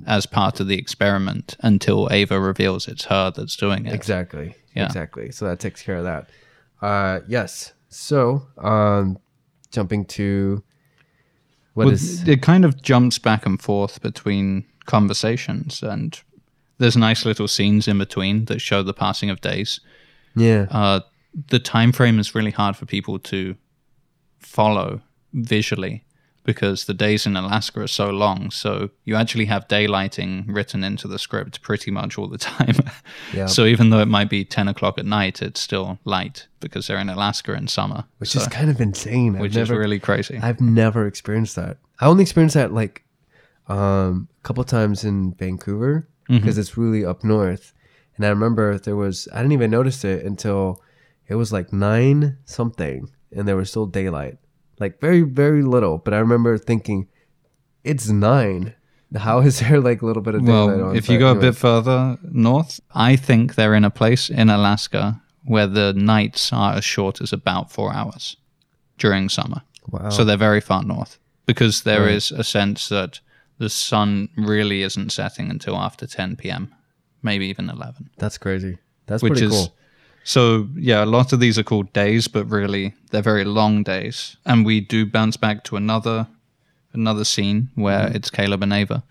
as 0.07 0.27
part 0.27 0.59
of 0.61 0.67
the 0.67 0.77
experiment 0.79 1.57
until 1.61 2.09
Ava 2.11 2.41
reveals 2.41 2.89
it's 2.89 3.05
her 3.05 3.31
that's 3.31 3.57
doing 3.57 3.87
it. 3.87 3.95
exactly, 3.95 4.57
Yeah. 4.75 4.87
exactly. 4.87 5.31
So 5.31 5.45
that 5.47 5.61
takes 5.61 5.81
care 5.83 5.97
of 5.97 6.05
that. 6.05 6.29
Uh, 6.83 7.21
yes. 7.29 7.73
So, 7.89 8.47
um, 8.59 9.19
jumping 9.71 10.05
to 10.07 10.63
what 11.75 11.85
Well, 11.87 11.95
is 11.95 12.27
it 12.27 12.43
kind 12.43 12.65
of 12.65 12.83
jumps 12.83 13.19
back 13.19 13.47
and 13.47 13.61
forth 13.61 14.01
between 14.03 14.65
conversations, 14.87 15.83
and 15.83 16.21
there's 16.79 16.97
nice 16.97 17.25
little 17.25 17.49
scenes 17.49 17.87
in 17.87 17.99
between 17.99 18.47
that 18.47 18.61
show 18.61 18.83
the 18.83 18.95
passing 18.95 19.31
of 19.31 19.41
days. 19.41 19.81
yeah, 20.35 20.67
Uh, 20.71 21.01
the 21.49 21.59
time 21.59 21.93
frame 21.93 22.19
is 22.19 22.35
really 22.35 22.51
hard 22.51 22.77
for 22.77 22.87
people 22.87 23.19
to 23.19 23.57
follow 24.47 25.01
visually 25.33 26.03
because 26.45 26.85
the 26.85 26.95
days 26.95 27.27
in 27.27 27.37
Alaska 27.37 27.81
are 27.81 27.89
so 27.89 28.09
long. 28.09 28.53
So 28.53 28.91
you 29.05 29.17
actually 29.17 29.47
have 29.47 29.67
daylighting 29.67 30.45
written 30.47 30.85
into 30.85 31.09
the 31.09 31.19
script 31.19 31.61
pretty 31.61 31.91
much 31.91 32.17
all 32.19 32.29
the 32.29 32.39
time. 32.55 32.77
Yeah. 33.35 33.47
So 33.47 33.65
even 33.65 33.91
though 33.91 33.99
it 33.99 34.07
might 34.07 34.31
be 34.31 34.45
10 34.45 34.69
o'clock 34.69 34.97
at 34.99 35.07
night, 35.07 35.43
it's 35.43 35.61
still 35.61 35.99
light 36.05 36.47
because 36.61 36.87
they're 36.87 36.99
in 37.01 37.09
Alaska 37.09 37.53
in 37.55 37.67
summer. 37.67 38.05
which 38.19 38.31
So- 38.31 38.41
is 38.41 38.47
kind 38.47 38.71
of 38.71 38.81
insane. 38.81 39.35
I've 39.35 39.41
which 39.41 39.55
never, 39.57 39.75
is 39.75 39.79
really 39.79 39.99
crazy. 39.99 40.39
I've 40.41 40.61
never 40.61 41.07
experienced 41.09 41.57
that. 41.57 41.79
I 41.99 42.07
only 42.07 42.23
experienced 42.23 42.55
that 42.55 42.73
like 42.73 43.05
um, 43.69 44.29
a 44.39 44.43
couple 44.47 44.63
times 44.65 45.03
in 45.05 45.33
Vancouver 45.35 46.09
because 46.29 46.59
it's 46.59 46.77
really 46.77 47.05
up 47.05 47.23
north. 47.25 47.73
And 48.17 48.25
I 48.25 48.29
remember 48.29 48.79
there 48.79 48.97
was 48.97 49.29
I 49.33 49.39
didn't 49.39 49.53
even 49.53 49.71
notice 49.71 50.05
it 50.05 50.25
until 50.25 50.81
it 51.29 51.35
was 51.35 51.53
like 51.53 51.73
nine 51.73 52.39
something, 52.45 53.11
and 53.37 53.47
there 53.47 53.57
was 53.57 53.71
still 53.71 53.87
daylight, 53.87 54.39
like 54.81 55.01
very 55.01 55.23
very 55.23 55.63
little. 55.63 55.99
But 55.99 56.15
I 56.15 56.19
remember 56.19 56.59
thinking, 56.59 57.09
it's 57.85 58.09
nine. 58.09 58.75
How 59.15 59.39
is 59.41 59.61
there 59.61 59.81
like 59.81 60.03
a 60.03 60.07
little 60.07 60.23
bit 60.23 60.35
of 60.35 60.45
daylight 60.45 60.77
Well, 60.79 60.89
on? 60.91 60.97
if 60.97 61.09
you 61.09 61.19
go 61.19 61.31
a 61.31 61.35
bit 61.41 61.57
further 61.57 62.19
north, 62.23 62.81
I 62.95 63.17
think 63.17 63.55
they're 63.55 63.75
in 63.75 63.85
a 63.85 63.91
place 63.91 64.29
in 64.31 64.49
Alaska 64.51 65.21
where 65.45 65.69
the 65.69 65.93
nights 65.93 66.53
are 66.53 66.75
as 66.75 66.85
short 66.85 67.21
as 67.21 67.33
about 67.33 67.71
four 67.71 67.93
hours 67.93 68.37
during 68.99 69.29
summer. 69.29 69.63
wow, 69.89 70.11
So 70.11 70.25
they're 70.25 70.37
very 70.37 70.61
far 70.61 70.83
north 70.83 71.19
because 71.47 71.83
there 71.85 72.09
is 72.09 72.33
Right. 72.33 72.41
a 72.41 72.45
sense 72.45 72.89
that 72.89 73.21
the 73.59 73.69
sun 73.71 74.29
really 74.37 74.83
isn't 74.83 75.13
setting 75.13 75.51
until 75.51 75.77
after 75.77 76.05
10 76.07 76.35
p.m., 76.37 76.75
maybe 77.23 77.47
even 77.47 77.71
11. 77.71 78.11
that's 78.19 78.39
crazy. 78.39 78.79
That's 79.07 79.23
which 79.23 79.35
pretty 79.35 79.47
is 79.47 79.53
cool. 79.53 79.75
So 80.27 80.69
yeah 80.75 81.03
a 81.03 81.07
lot 81.07 81.33
of 81.33 81.41
these 81.41 81.59
are 81.59 81.63
called 81.63 81.91
days 81.93 82.29
but 82.29 82.45
really 82.51 82.95
they're 83.17 83.23
very 83.23 83.45
long 83.45 83.83
days. 83.83 84.37
And 84.45 84.67
we 84.67 84.81
do 84.81 85.07
bounce 85.07 85.39
back 85.39 85.65
to 85.65 85.77
another 85.77 86.27
another 86.93 87.25
scene 87.25 87.71
where 87.75 88.07
mm-hmm. 88.07 88.17
it's 88.17 88.31
caleb 88.31 88.63
and 88.63 88.75
ava. 88.75 89.03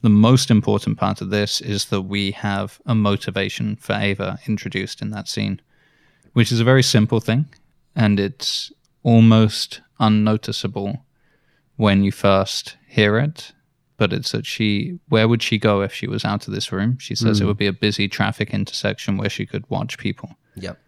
The 0.00 0.08
most 0.08 0.50
important 0.50 0.96
part 0.96 1.20
of 1.20 1.28
this 1.28 1.60
is 1.60 1.86
that 1.86 2.02
we 2.02 2.30
have 2.30 2.80
a 2.86 2.94
motivation 2.94 3.76
for 3.76 3.92
ava 3.94 4.38
introduced 4.46 5.02
in 5.02 5.10
that 5.10 5.28
scene 5.28 5.60
which 6.32 6.50
is 6.50 6.60
a 6.60 6.64
very 6.64 6.82
simple 6.82 7.20
thing. 7.20 7.44
And 7.94 8.18
it's 8.18 8.72
almost 9.02 9.82
unnoticeable 10.00 11.04
when 11.76 12.02
you 12.02 12.10
first 12.10 12.78
hear 12.88 13.18
it. 13.18 13.52
But 13.98 14.14
it's 14.14 14.32
that 14.32 14.46
she 14.46 14.98
where 15.10 15.28
would 15.28 15.42
she 15.42 15.58
go 15.58 15.82
if 15.82 15.92
she 15.92 16.06
was 16.06 16.24
out 16.24 16.48
of 16.48 16.54
this 16.54 16.72
room? 16.72 16.96
She 16.98 17.14
says 17.14 17.40
it 17.40 17.44
mm. 17.44 17.48
would 17.48 17.58
be 17.58 17.66
a 17.66 17.72
busy 17.86 18.08
traffic 18.08 18.54
intersection 18.54 19.18
where 19.18 19.28
she 19.28 19.44
could 19.44 19.68
watch 19.68 19.98
people 19.98 20.30
Yep. 20.56 20.78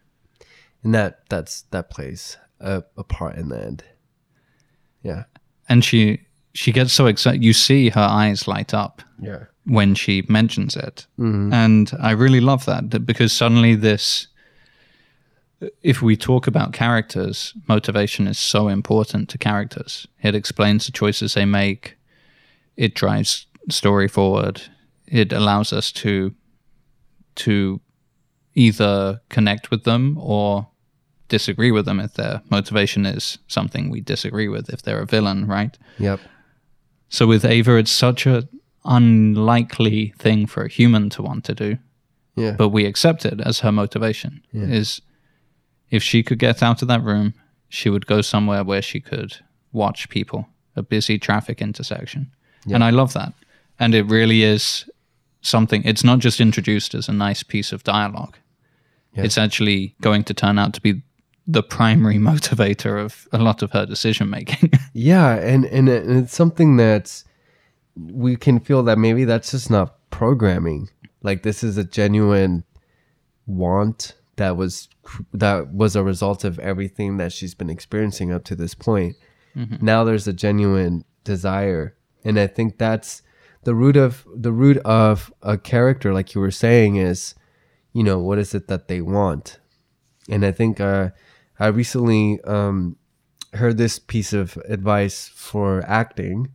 And 0.83 0.95
that 0.95 1.21
that's 1.29 1.63
that 1.71 1.91
plays 1.91 2.37
a, 2.61 2.83
a 2.97 3.05
part 3.05 3.37
in 3.37 3.49
the 3.49 3.61
end. 3.63 3.85
Yeah. 5.03 5.25
and 5.69 5.85
she 5.85 6.21
she 6.55 6.73
gets 6.73 6.93
so 6.93 7.07
excited 7.07 7.45
you 7.45 7.53
see 7.53 7.91
her 7.91 8.01
eyes 8.23 8.47
light 8.49 8.73
up 8.73 9.03
Yeah. 9.21 9.45
when 9.67 9.95
she 9.95 10.23
mentions 10.29 10.77
it 10.77 11.07
mm-hmm. 11.19 11.53
and 11.53 11.93
i 12.01 12.13
really 12.13 12.41
love 12.41 12.65
that 12.65 12.91
that 12.91 13.01
because 13.07 13.33
suddenly 13.33 13.75
this 13.75 14.29
if 15.83 16.01
we 16.03 16.17
talk 16.17 16.47
about 16.47 16.73
characters 16.73 17.53
motivation 17.69 18.27
is 18.29 18.39
so 18.39 18.69
important 18.69 19.29
to 19.31 19.39
characters 19.39 20.07
it 20.23 20.35
explains 20.35 20.87
the 20.87 20.93
choices 20.93 21.35
they 21.35 21.45
make 21.45 21.97
it 22.77 22.95
drives 22.95 23.47
story 23.69 24.09
forward 24.09 24.63
it 25.07 25.33
allows 25.33 25.73
us 25.73 25.93
to 25.93 26.35
to 27.35 27.81
either 28.55 29.21
connect 29.29 29.71
with 29.71 29.85
them 29.85 30.17
or 30.19 30.69
disagree 31.29 31.71
with 31.73 31.85
them 31.87 32.01
if 32.01 32.15
their 32.15 32.43
motivation 32.51 33.07
is 33.07 33.39
something 33.49 33.91
we 33.91 34.01
disagree 34.01 34.49
with 34.49 34.69
if 34.71 34.83
they're 34.83 35.01
a 35.03 35.07
villain 35.07 35.47
right 35.47 35.77
Yep. 35.99 36.21
so 37.09 37.27
with 37.27 37.45
Ava, 37.45 37.77
it's 37.77 37.91
such 37.91 38.27
a 38.27 38.47
unlikely 38.85 40.13
thing 40.19 40.47
for 40.47 40.65
a 40.65 40.69
human 40.69 41.11
to 41.11 41.23
want 41.23 41.45
to 41.45 41.55
do, 41.55 41.79
Yeah. 42.37 42.53
but 42.53 42.69
we 42.69 42.85
accept 42.85 43.25
it 43.25 43.41
as 43.41 43.61
her 43.61 43.73
motivation. 43.73 44.43
Is 44.53 45.01
if 45.91 46.03
she 46.03 46.23
could 46.23 46.39
get 46.39 46.63
out 46.63 46.83
of 46.83 46.89
that 46.89 47.03
room, 47.03 47.35
she 47.69 47.89
would 47.91 48.07
go 48.07 48.21
somewhere 48.23 48.63
where 48.65 48.83
she 48.83 49.01
could 49.01 49.37
watch 49.73 50.09
people, 50.09 50.49
a 50.77 50.83
busy 50.83 51.19
traffic 51.19 51.61
intersection, 51.63 52.31
and 52.73 52.83
I 52.85 52.91
love 52.91 53.13
that. 53.15 53.33
And 53.79 53.95
it 53.95 54.05
really 54.07 54.43
is 54.43 54.89
something. 55.41 55.83
It's 55.85 56.05
not 56.05 56.19
just 56.21 56.41
introduced 56.41 56.95
as 56.95 57.09
a 57.09 57.13
nice 57.13 57.43
piece 57.43 57.73
of 57.73 57.83
dialogue. 57.85 58.37
Yeah. 59.15 59.25
It's 59.25 59.39
actually 59.39 59.95
going 60.01 60.25
to 60.25 60.35
turn 60.35 60.59
out 60.59 60.75
to 60.75 60.81
be 60.81 61.03
the 61.47 61.63
primary 61.63 62.17
motivator 62.31 63.03
of 63.03 63.29
a 63.33 63.39
lot 63.39 63.63
of 63.63 63.73
her 63.73 63.87
decision 63.87 64.31
making. 64.31 64.71
Yeah, 64.97 65.35
and, 65.35 65.65
and 65.65 65.89
and 65.89 66.23
it's 66.23 66.37
something 66.37 66.77
that's 66.77 67.25
we 67.97 68.37
can 68.37 68.61
feel 68.61 68.85
that 68.85 68.97
maybe 68.97 69.25
that's 69.25 69.51
just 69.51 69.69
not 69.69 70.09
programming. 70.11 70.89
Like 71.25 71.43
this 71.43 71.65
is 71.65 71.77
a 71.77 71.83
genuine 71.83 72.63
want 73.45 74.15
that 74.37 74.57
was 74.57 74.89
that 75.33 75.73
was 75.73 75.97
a 75.97 76.05
result 76.05 76.45
of 76.45 76.59
everything 76.61 77.17
that 77.17 77.33
she's 77.33 77.55
been 77.55 77.71
experiencing 77.71 78.33
up 78.33 78.45
to 78.45 78.55
this 78.55 78.75
point. 78.75 79.17
Mm-hmm. 79.57 79.85
Now 79.85 80.05
there's 80.05 80.29
a 80.29 80.33
genuine 80.33 81.05
desire, 81.25 81.97
and 82.25 82.39
I 82.39 82.47
think 82.47 82.79
that's 82.79 83.23
the 83.65 83.75
root 83.75 83.97
of 83.97 84.25
the 84.33 84.53
root 84.53 84.79
of 84.79 85.33
a 85.43 85.59
character. 85.59 86.13
Like 86.15 86.35
you 86.35 86.41
were 86.41 86.51
saying, 86.51 86.97
is 86.97 87.35
you 87.95 88.03
know 88.03 88.19
what 88.19 88.39
is 88.39 88.55
it 88.55 88.69
that 88.69 88.89
they 88.89 89.01
want, 89.01 89.59
and 90.29 90.45
I 90.45 90.53
think 90.53 90.81
uh, 90.81 91.11
I 91.59 91.69
recently 91.69 92.41
um, 92.43 92.97
heard 93.55 93.79
this 93.79 93.99
piece 93.99 94.35
of 94.35 94.59
advice 94.69 95.31
for 95.35 95.83
acting, 95.87 96.51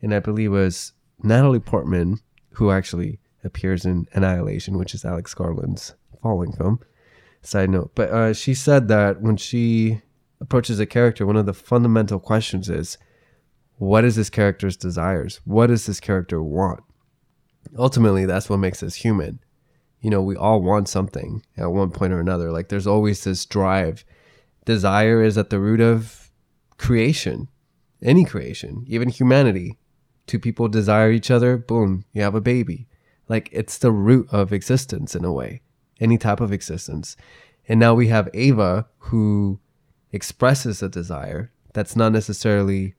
and 0.00 0.14
I 0.14 0.20
believe 0.20 0.52
it 0.52 0.56
was 0.56 0.92
Natalie 1.22 1.58
Portman, 1.58 2.20
who 2.52 2.70
actually 2.70 3.18
appears 3.42 3.84
in 3.84 4.06
Annihilation, 4.12 4.78
which 4.78 4.94
is 4.94 5.04
Alex 5.04 5.34
Garland's 5.34 5.94
falling 6.22 6.52
film, 6.52 6.80
side 7.42 7.70
note. 7.70 7.92
But 7.94 8.10
uh, 8.10 8.32
she 8.32 8.54
said 8.54 8.88
that 8.88 9.20
when 9.20 9.36
she 9.36 10.02
approaches 10.40 10.78
a 10.80 10.86
character, 10.86 11.26
one 11.26 11.36
of 11.36 11.46
the 11.46 11.54
fundamental 11.54 12.20
questions 12.20 12.68
is, 12.68 12.98
what 13.76 14.04
is 14.04 14.16
this 14.16 14.30
character's 14.30 14.76
desires? 14.76 15.40
What 15.44 15.66
does 15.66 15.86
this 15.86 16.00
character 16.00 16.42
want? 16.42 16.80
Ultimately, 17.76 18.24
that's 18.24 18.48
what 18.48 18.58
makes 18.58 18.82
us 18.82 18.96
human. 18.96 19.40
You 20.04 20.10
know, 20.10 20.20
we 20.20 20.36
all 20.36 20.60
want 20.60 20.90
something 20.90 21.42
at 21.56 21.72
one 21.72 21.90
point 21.90 22.12
or 22.12 22.20
another. 22.20 22.52
Like 22.52 22.68
there's 22.68 22.86
always 22.86 23.24
this 23.24 23.46
drive. 23.46 24.04
Desire 24.66 25.22
is 25.22 25.38
at 25.38 25.48
the 25.48 25.58
root 25.58 25.80
of 25.80 26.30
creation, 26.76 27.48
any 28.02 28.26
creation, 28.26 28.84
even 28.86 29.08
humanity. 29.08 29.78
Two 30.26 30.38
people 30.38 30.68
desire 30.68 31.10
each 31.10 31.30
other, 31.30 31.56
boom, 31.56 32.04
you 32.12 32.20
have 32.20 32.34
a 32.34 32.42
baby. 32.42 32.86
Like 33.30 33.48
it's 33.50 33.78
the 33.78 33.92
root 33.92 34.28
of 34.30 34.52
existence 34.52 35.16
in 35.16 35.24
a 35.24 35.32
way, 35.32 35.62
any 35.98 36.18
type 36.18 36.42
of 36.42 36.52
existence. 36.52 37.16
And 37.66 37.80
now 37.80 37.94
we 37.94 38.08
have 38.08 38.28
Ava 38.34 38.86
who 38.98 39.58
expresses 40.12 40.82
a 40.82 40.90
desire 40.90 41.50
that's 41.72 41.96
not 41.96 42.12
necessarily 42.12 42.94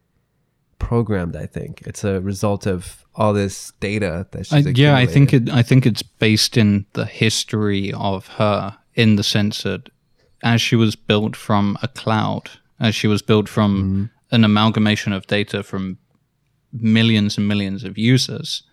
programmed 0.80 1.36
i 1.36 1.46
think. 1.46 1.82
It's 1.86 2.04
a 2.04 2.22
result 2.22 2.66
of 2.66 3.06
all 3.16 3.34
this 3.34 3.72
data 3.80 4.28
that 4.32 4.48
she's 4.48 4.78
yeah 4.78 4.96
i 4.96 5.06
think 5.06 5.34
it 5.34 5.50
i 5.50 5.64
think 5.64 5.86
it's 5.86 6.04
based 6.04 6.58
in 6.58 6.86
the 6.94 7.06
history 7.06 7.94
of 7.94 8.28
her 8.28 8.78
in 8.94 9.16
the 9.16 9.24
sense 9.24 9.64
that 9.64 9.90
as 10.44 10.62
she 10.62 10.76
was 10.76 10.96
built 10.96 11.36
from 11.36 11.78
a 11.82 11.88
cloud 11.88 12.50
as 12.80 12.94
she 12.94 13.08
was 13.08 13.22
built 13.22 13.48
from 13.48 13.78
mm-hmm. 13.78 14.36
an 14.36 14.44
amalgamation 14.44 15.14
of 15.14 15.26
data 15.28 15.64
from 15.64 15.98
millions 16.74 17.38
and 17.38 17.48
millions 17.48 17.84
of 17.84 17.98
users 17.98 18.64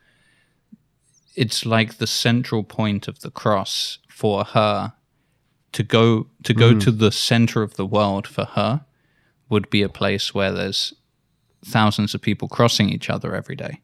it's 1.34 1.64
like 1.64 1.98
the 1.98 2.07
central 2.07 2.62
point 2.64 3.09
of 3.09 3.20
the 3.20 3.30
cross 3.30 3.98
for 4.09 4.44
her 4.44 4.92
to 5.70 5.82
go 5.82 6.26
to 6.42 6.53
go 6.53 6.70
mm-hmm. 6.70 6.78
to 6.80 6.90
the 6.90 7.12
center 7.12 7.62
of 7.62 7.74
the 7.74 7.86
world 7.86 8.26
for 8.26 8.44
her 8.44 8.84
would 9.48 9.70
be 9.70 9.82
a 9.82 9.88
place 9.88 10.34
where 10.34 10.53
there's 10.53 10.94
thousands 11.64 12.14
of 12.14 12.20
people 12.20 12.48
crossing 12.48 12.90
each 12.90 13.10
other 13.10 13.34
every 13.34 13.56
day. 13.56 13.80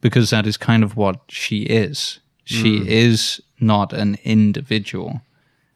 Because 0.00 0.30
that 0.30 0.46
is 0.46 0.56
kind 0.56 0.82
of 0.82 0.96
what 0.96 1.20
she 1.28 1.62
is. 1.62 2.20
She 2.44 2.78
hmm. 2.78 2.88
is 2.88 3.40
not 3.60 3.92
an 3.92 4.16
individual 4.24 5.20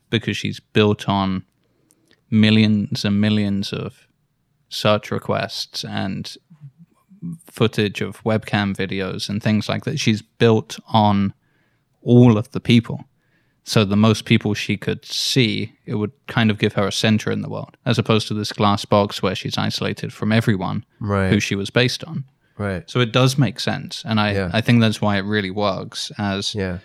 because 0.09 0.37
she's 0.37 0.61
built 0.61 1.09
on 1.09 1.45
millions 2.31 3.05
and 3.05 3.21
millions 3.21 3.73
of 3.73 4.07
search 4.69 5.11
requests 5.11 5.85
and 5.85 6.37
footage 7.47 8.01
of 8.01 8.23
webcam 8.25 8.75
videos 8.75 9.29
and 9.29 9.43
things 9.43 9.69
like 9.69 9.85
that. 9.85 10.01
She's 10.01 10.23
built 10.23 10.79
on 10.89 11.35
all 12.03 12.37
of 12.37 12.51
the 12.53 12.61
people 12.61 13.05
so 13.65 13.85
the 13.85 13.97
most 13.97 14.25
people 14.27 14.55
she 14.55 14.77
could 14.77 15.05
see, 15.05 15.73
it 15.87 15.95
would 15.95 16.13
kind 16.27 16.51
of 16.51 16.59
give 16.59 16.75
her 16.75 16.87
a 16.87 16.93
center 16.93 17.31
in 17.33 17.41
the 17.43 17.49
world, 17.49 17.77
as 17.87 17.99
opposed 17.99 18.29
to 18.29 18.35
this 18.35 18.53
glass 18.53 18.85
box 18.85 19.23
where 19.23 19.35
she's 19.35 19.57
isolated 19.59 20.13
from 20.13 20.33
everyone 20.33 20.85
Right. 21.01 21.31
who 21.31 21.41
she 21.41 21.55
was 21.55 21.71
based 21.71 22.05
on. 22.05 22.25
right 22.57 22.89
So 22.89 23.01
it 23.01 23.11
does 23.13 23.37
make 23.39 23.59
sense, 23.59 24.03
and 24.07 24.21
I 24.21 24.33
Yeah. 24.35 24.51
I 24.53 24.61
think 24.61 24.81
that's 24.81 25.01
why 25.01 25.17
it 25.19 25.25
really 25.25 25.51
works. 25.51 26.13
As 26.19 26.55
yeah 26.55 26.79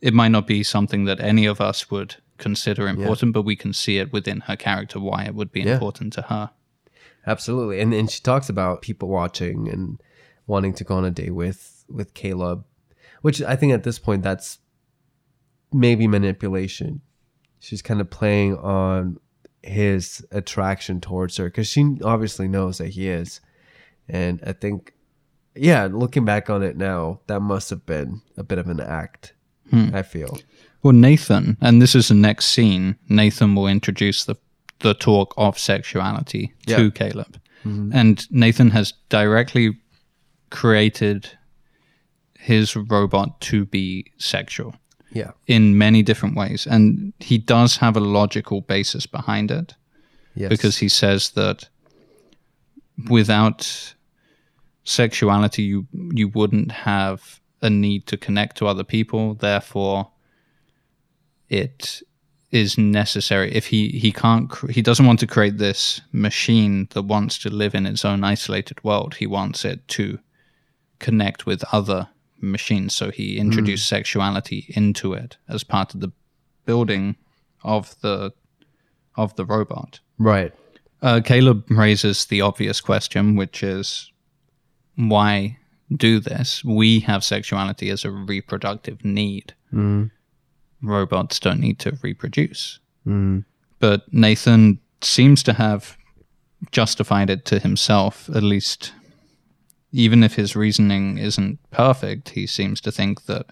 it 0.00 0.14
might 0.14 0.28
not 0.30 0.46
be 0.46 0.62
something 0.62 1.06
that 1.06 1.18
any 1.18 1.44
of 1.44 1.60
us 1.60 1.90
would 1.90 2.14
consider 2.36 2.86
important, 2.86 3.32
but 3.32 3.42
we 3.42 3.56
can 3.56 3.72
see 3.72 3.98
it 3.98 4.12
within 4.12 4.42
her 4.42 4.54
character 4.54 5.00
why 5.00 5.24
it 5.24 5.34
would 5.34 5.50
be 5.50 5.62
Yeah. 5.62 5.72
important 5.74 6.12
to 6.12 6.22
her. 6.22 6.50
absolutely 7.26 7.80
and 7.80 7.92
and 7.92 8.10
she 8.10 8.20
talks 8.22 8.48
about 8.48 8.80
people 8.82 9.08
watching 9.08 9.68
and 9.68 10.00
wanting 10.46 10.72
to 10.74 10.84
go 10.84 10.94
on 10.96 11.04
a 11.04 11.10
date 11.10 11.34
with 11.34 11.84
with 11.88 12.14
caleb 12.14 12.64
which 13.22 13.42
i 13.42 13.54
think 13.56 13.72
at 13.72 13.82
this 13.82 13.98
point 13.98 14.22
that's 14.22 14.58
maybe 15.72 16.06
manipulation. 16.06 17.00
She's 17.60 17.82
kind 17.82 18.00
of 18.00 18.10
playing 18.10 18.56
on 18.56 19.18
his 19.62 20.24
attraction 20.30 21.00
towards 21.00 21.36
her 21.36 21.44
because 21.46 21.66
she 21.66 21.98
obviously 22.04 22.48
knows 22.48 22.78
that 22.78 22.88
he 22.88 23.08
is. 23.08 23.40
And 24.08 24.40
i 24.46 24.52
think 24.52 24.94
yeah 25.54 25.88
looking 25.90 26.24
back 26.24 26.48
on 26.48 26.62
it 26.62 26.76
now 26.76 27.20
that 27.26 27.40
must 27.40 27.68
have 27.68 27.84
been 27.84 28.22
a 28.36 28.42
bit 28.42 28.58
of 28.58 28.68
an 28.68 28.80
act 28.80 29.34
hmm. 29.70 29.90
i 29.92 30.02
feel. 30.02 30.38
Well, 30.82 30.92
Nathan, 30.92 31.56
and 31.60 31.82
this 31.82 31.94
is 31.94 32.08
the 32.08 32.14
next 32.14 32.46
scene. 32.46 32.96
Nathan 33.08 33.54
will 33.54 33.66
introduce 33.66 34.24
the 34.24 34.36
the 34.80 34.94
talk 34.94 35.34
of 35.36 35.58
sexuality 35.58 36.54
to. 36.68 36.92
Caleb, 36.92 37.40
mm-hmm. 37.64 37.90
and 37.92 38.30
Nathan 38.30 38.70
has 38.70 38.92
directly 39.08 39.76
created 40.50 41.28
his 42.38 42.76
robot 42.76 43.40
to 43.40 43.64
be 43.66 44.12
sexual 44.18 44.76
yeah. 45.12 45.32
in 45.46 45.78
many 45.78 46.02
different 46.02 46.36
ways, 46.36 46.66
and 46.66 47.12
he 47.18 47.38
does 47.38 47.76
have 47.76 47.96
a 47.96 48.00
logical 48.00 48.60
basis 48.60 49.06
behind 49.06 49.50
it 49.50 49.74
yes. 50.34 50.48
because 50.48 50.78
he 50.78 50.88
says 50.88 51.30
that 51.30 51.68
without 53.08 53.94
sexuality 54.84 55.62
you 55.62 55.86
you 55.92 56.28
wouldn't 56.28 56.72
have 56.72 57.40
a 57.60 57.68
need 57.68 58.06
to 58.06 58.16
connect 58.16 58.56
to 58.56 58.66
other 58.66 58.84
people. 58.84 59.34
Therefore 59.34 60.10
it 61.48 62.02
is 62.50 62.78
necessary. 62.78 63.54
If 63.54 63.66
he 63.66 63.88
he 63.90 64.12
can't 64.12 64.48
cr- 64.48 64.70
he 64.70 64.82
doesn't 64.82 65.06
want 65.06 65.20
to 65.20 65.26
create 65.26 65.58
this 65.58 66.00
machine 66.12 66.88
that 66.90 67.02
wants 67.02 67.38
to 67.38 67.50
live 67.50 67.74
in 67.74 67.86
its 67.86 68.04
own 68.04 68.24
isolated 68.24 68.82
world. 68.82 69.16
He 69.16 69.26
wants 69.26 69.64
it 69.64 69.86
to 69.88 70.18
connect 70.98 71.46
with 71.46 71.62
other 71.72 72.08
machines 72.40 72.94
so 72.94 73.10
he 73.10 73.38
introduced 73.38 73.88
sexuality 73.88 74.66
into 74.76 75.12
it 75.12 75.36
as 75.48 75.64
part 75.64 75.94
of 75.94 76.00
the 76.00 76.12
building 76.64 77.16
of 77.64 77.94
the 78.00 78.32
of 79.16 79.34
the 79.36 79.44
robot 79.44 80.00
right 80.18 80.54
uh, 81.02 81.20
Caleb 81.24 81.64
raises 81.70 82.26
the 82.26 82.40
obvious 82.40 82.80
question, 82.80 83.36
which 83.36 83.62
is 83.62 84.10
why 84.96 85.58
do 85.94 86.20
this? 86.20 86.64
We 86.64 87.00
have 87.00 87.22
sexuality 87.22 87.90
as 87.90 88.04
a 88.04 88.10
reproductive 88.10 89.04
need. 89.04 89.54
mm. 89.72 90.10
Robots 90.82 91.40
don't 91.40 91.60
need 91.60 91.78
to 91.80 91.98
reproduce. 92.02 92.78
Mm. 93.06 93.44
But 93.78 94.12
Nathan 94.12 94.80
seems 95.00 95.42
to 95.44 95.52
have 95.52 95.96
justified 96.72 97.30
it 97.30 97.44
to 97.46 97.58
himself, 97.58 98.28
at 98.34 98.42
least, 98.42 98.92
even 99.92 100.22
if 100.22 100.34
his 100.34 100.54
reasoning 100.54 101.18
isn't 101.18 101.58
perfect, 101.70 102.30
he 102.30 102.46
seems 102.46 102.80
to 102.82 102.92
think 102.92 103.26
that 103.26 103.46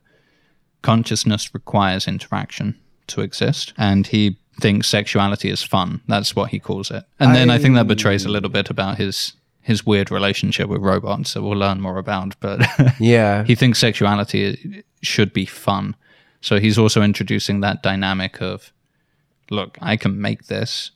consciousness 0.82 1.54
requires 1.54 2.06
interaction 2.06 2.78
to 3.08 3.20
exist. 3.20 3.72
And 3.76 4.06
he 4.06 4.38
thinks 4.60 4.86
sexuality 4.86 5.50
is 5.50 5.62
fun. 5.62 6.00
That's 6.06 6.36
what 6.36 6.50
he 6.50 6.58
calls 6.58 6.90
it. 6.90 7.04
And 7.18 7.34
then 7.34 7.50
I 7.50 7.58
think 7.58 7.74
that 7.74 7.88
betrays 7.88 8.24
a 8.24 8.28
little 8.30 8.50
bit 8.50 8.70
about 8.70 8.98
his 8.98 9.34
his 9.62 9.84
weird 9.84 10.12
relationship 10.12 10.68
with 10.68 10.80
robots 10.80 11.34
that 11.34 11.42
we'll 11.42 11.58
learn 11.58 11.80
more 11.80 11.98
about. 11.98 12.38
But 12.38 12.64
yeah 13.00 13.42
he 13.42 13.56
thinks 13.56 13.80
sexuality 13.80 14.84
should 15.02 15.32
be 15.32 15.44
fun. 15.44 15.96
So 16.40 16.60
he's 16.60 16.78
also 16.78 17.02
introducing 17.02 17.60
that 17.60 17.82
dynamic 17.82 18.40
of, 18.40 18.72
look, 19.50 19.76
I 19.82 19.96
can 19.96 20.20
make 20.20 20.46
this, 20.46 20.92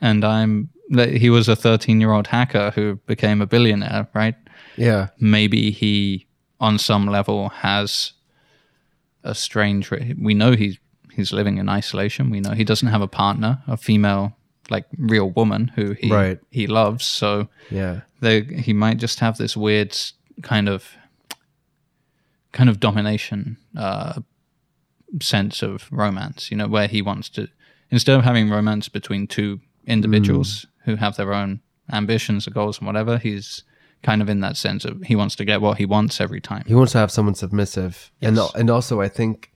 and 0.00 0.24
I'm. 0.24 0.70
He 0.88 1.30
was 1.30 1.48
a 1.48 1.56
13 1.56 2.00
year 2.00 2.12
old 2.12 2.28
hacker 2.28 2.70
who 2.70 3.00
became 3.06 3.42
a 3.42 3.46
billionaire, 3.46 4.06
right? 4.14 4.36
Yeah 4.76 5.08
Maybe 5.18 5.70
he, 5.70 6.26
on 6.60 6.78
some 6.78 7.06
level, 7.06 7.48
has 7.48 8.12
a 9.24 9.34
strange. 9.34 9.90
re- 9.90 10.14
We 10.20 10.34
know 10.34 10.52
he's 10.52 10.78
he's 11.12 11.32
living 11.32 11.58
in 11.58 11.68
isolation. 11.68 12.30
We 12.30 12.40
know 12.40 12.52
he 12.52 12.64
doesn't 12.64 12.88
have 12.88 13.02
a 13.02 13.08
partner, 13.08 13.62
a 13.66 13.76
female, 13.76 14.36
like 14.70 14.84
real 14.98 15.30
woman 15.30 15.68
who 15.76 15.92
he 15.92 16.12
Right. 16.12 16.38
he 16.50 16.66
loves. 16.66 17.04
So 17.04 17.48
yeah 17.70 18.00
they, 18.20 18.42
he 18.42 18.72
might 18.72 18.98
just 18.98 19.20
have 19.20 19.36
this 19.36 19.56
weird 19.56 19.96
kind 20.42 20.68
of 20.68 20.84
kind 22.52 22.70
of 22.70 22.80
domination 22.80 23.56
uh, 23.76 24.20
sense 25.20 25.62
of 25.62 25.88
romance 25.90 26.50
you 26.50 26.56
know 26.56 26.66
where 26.68 26.88
he 26.88 27.00
wants 27.02 27.28
to 27.28 27.48
instead 27.90 28.16
of 28.18 28.24
having 28.24 28.50
romance 28.50 28.88
between 28.88 29.26
two 29.26 29.60
individuals 29.86 30.66
who 30.84 30.96
have 30.96 31.16
their 31.16 31.32
own 31.32 31.60
ambitions 31.92 32.46
or 32.46 32.50
goals 32.50 32.78
and 32.78 32.86
whatever 32.86 33.18
he's 33.18 33.62
kind 34.06 34.22
of 34.22 34.28
in 34.28 34.38
that 34.38 34.56
sense 34.56 34.84
of 34.84 35.02
he 35.02 35.16
wants 35.16 35.34
to 35.34 35.44
get 35.44 35.60
what 35.60 35.78
he 35.78 35.84
wants 35.84 36.20
every 36.20 36.40
time. 36.40 36.62
He 36.64 36.76
wants 36.76 36.92
to 36.92 36.98
have 36.98 37.10
someone 37.10 37.34
submissive. 37.34 38.12
And 38.22 38.38
and 38.54 38.70
also 38.70 39.00
i 39.00 39.08
think 39.08 39.50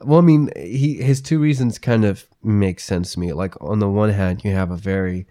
well 0.00 0.20
i 0.20 0.22
mean 0.22 0.50
he 0.56 0.94
his 1.02 1.20
two 1.20 1.38
reasons 1.38 1.78
kind 1.78 2.04
of 2.06 2.26
make 2.42 2.80
sense 2.80 3.12
to 3.12 3.20
me. 3.20 3.34
Like 3.34 3.54
on 3.60 3.80
the 3.80 3.90
one 3.90 4.08
hand 4.08 4.42
you 4.42 4.52
have 4.52 4.70
a 4.70 4.76
very 4.76 5.26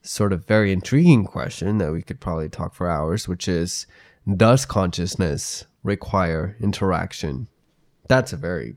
sort 0.00 0.32
of 0.32 0.46
very 0.46 0.72
intriguing 0.72 1.26
question 1.26 1.76
that 1.78 1.92
we 1.92 2.00
could 2.00 2.18
probably 2.18 2.48
talk 2.48 2.74
for 2.74 2.88
hours 2.88 3.28
which 3.28 3.46
is 3.46 3.86
does 4.26 4.64
consciousness 4.64 5.66
require 5.82 6.56
interaction? 6.60 7.46
That's 8.08 8.32
a 8.32 8.38
very 8.38 8.76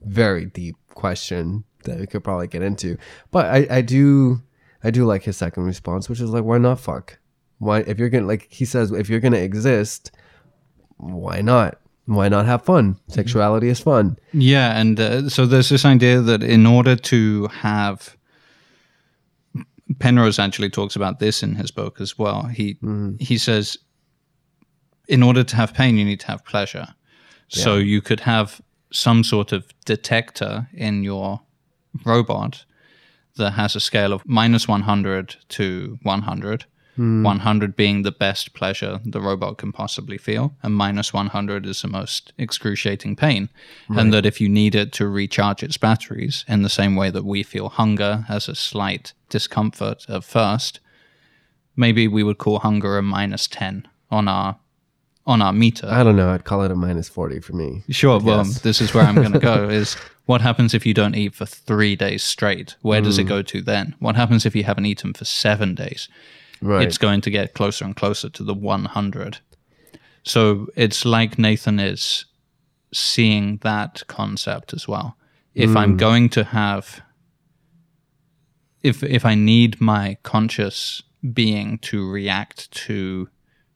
very 0.00 0.46
deep 0.46 0.74
question 0.94 1.62
that 1.84 2.00
we 2.00 2.08
could 2.08 2.24
probably 2.24 2.48
get 2.48 2.62
into. 2.62 2.98
But 3.30 3.46
i 3.46 3.78
i 3.78 3.80
do 3.82 4.42
i 4.82 4.90
do 4.90 5.04
like 5.04 5.22
his 5.22 5.36
second 5.36 5.62
response 5.62 6.08
which 6.08 6.20
is 6.20 6.30
like 6.30 6.42
why 6.42 6.58
not 6.58 6.80
fuck 6.80 7.20
why 7.62 7.78
if 7.80 7.98
you're 7.98 8.08
gonna 8.08 8.26
like 8.26 8.48
he 8.50 8.64
says 8.64 8.90
if 8.90 9.08
you're 9.08 9.20
gonna 9.20 9.36
exist 9.36 10.10
why 10.96 11.40
not? 11.40 11.78
Why 12.06 12.28
not 12.28 12.46
have 12.46 12.62
fun? 12.62 12.96
Sexuality 13.08 13.68
is 13.68 13.80
fun. 13.80 14.16
Yeah, 14.32 14.78
and 14.78 14.98
uh, 14.98 15.28
so 15.28 15.46
there's 15.46 15.68
this 15.68 15.84
idea 15.84 16.20
that 16.20 16.42
in 16.42 16.66
order 16.66 16.96
to 16.96 17.46
have 17.48 18.16
Penrose 19.98 20.38
actually 20.38 20.70
talks 20.70 20.96
about 20.96 21.20
this 21.20 21.42
in 21.42 21.54
his 21.54 21.70
book 21.70 22.00
as 22.00 22.18
well. 22.18 22.44
He 22.44 22.78
he 23.20 23.38
says 23.38 23.76
in 25.08 25.22
order 25.22 25.44
to 25.44 25.56
have 25.56 25.74
pain 25.74 25.96
you 25.96 26.04
need 26.04 26.20
to 26.20 26.26
have 26.28 26.44
pleasure. 26.44 26.88
So 27.48 27.76
you 27.76 28.00
could 28.00 28.20
have 28.20 28.62
some 28.92 29.22
sort 29.22 29.52
of 29.52 29.66
detector 29.84 30.68
in 30.72 31.04
your 31.04 31.42
robot 32.04 32.64
that 33.36 33.50
has 33.52 33.76
a 33.76 33.80
scale 33.80 34.12
of 34.14 34.26
minus 34.26 34.66
100 34.66 35.36
to 35.48 35.98
100. 36.02 36.64
100 36.96 37.74
being 37.74 38.02
the 38.02 38.12
best 38.12 38.52
pleasure 38.54 39.00
the 39.04 39.20
robot 39.20 39.56
can 39.58 39.72
possibly 39.72 40.18
feel, 40.18 40.54
and 40.62 40.74
minus 40.74 41.12
100 41.14 41.64
is 41.66 41.80
the 41.82 41.88
most 41.88 42.32
excruciating 42.38 43.16
pain. 43.16 43.48
And 43.88 44.12
that 44.12 44.26
if 44.26 44.40
you 44.40 44.48
need 44.48 44.74
it 44.74 44.92
to 44.92 45.06
recharge 45.08 45.62
its 45.62 45.76
batteries, 45.78 46.44
in 46.48 46.62
the 46.62 46.68
same 46.68 46.94
way 46.96 47.10
that 47.10 47.24
we 47.24 47.42
feel 47.42 47.68
hunger 47.70 48.24
as 48.28 48.48
a 48.48 48.54
slight 48.54 49.14
discomfort 49.30 50.04
at 50.08 50.22
first, 50.24 50.80
maybe 51.76 52.06
we 52.08 52.22
would 52.22 52.38
call 52.38 52.58
hunger 52.58 52.98
a 52.98 53.02
minus 53.02 53.48
10 53.48 53.88
on 54.10 54.28
our 54.28 54.58
on 55.24 55.40
our 55.40 55.52
meter. 55.52 55.86
I 55.88 56.02
don't 56.02 56.16
know. 56.16 56.30
I'd 56.30 56.42
call 56.44 56.62
it 56.62 56.72
a 56.72 56.74
minus 56.74 57.08
40 57.08 57.38
for 57.40 57.52
me. 57.54 57.84
Sure. 57.90 58.18
Well, 58.18 58.42
this 58.42 58.80
is 58.80 58.92
where 58.92 59.04
I'm 59.04 59.14
going 59.14 59.30
to 59.32 59.38
go. 59.38 59.68
Is 59.70 59.94
what 60.26 60.40
happens 60.40 60.74
if 60.74 60.84
you 60.84 60.92
don't 60.94 61.14
eat 61.14 61.32
for 61.36 61.46
three 61.46 61.94
days 61.94 62.24
straight? 62.24 62.74
Where 62.82 63.00
does 63.00 63.18
Mm. 63.18 63.20
it 63.20 63.24
go 63.28 63.40
to 63.42 63.62
then? 63.62 63.94
What 64.00 64.16
happens 64.16 64.44
if 64.44 64.56
you 64.56 64.64
haven't 64.64 64.86
eaten 64.86 65.14
for 65.14 65.24
seven 65.24 65.76
days? 65.76 66.08
Right. 66.62 66.86
It's 66.86 66.98
going 66.98 67.20
to 67.22 67.30
get 67.30 67.54
closer 67.54 67.84
and 67.84 67.94
closer 67.96 68.28
to 68.30 68.44
the 68.44 68.54
100. 68.54 69.38
So 70.22 70.68
it's 70.76 71.04
like 71.04 71.38
Nathan 71.38 71.80
is 71.80 72.24
seeing 72.94 73.56
that 73.58 74.02
concept 74.06 74.72
as 74.72 74.86
well. 74.86 75.16
If 75.54 75.70
Mm. 75.70 75.76
I'm 75.76 75.96
going 75.96 76.28
to 76.30 76.44
have, 76.44 77.02
if 78.82 79.02
if 79.02 79.24
I 79.24 79.34
need 79.34 79.80
my 79.80 80.16
conscious 80.22 81.02
being 81.32 81.78
to 81.78 82.10
react 82.10 82.70
to 82.86 83.28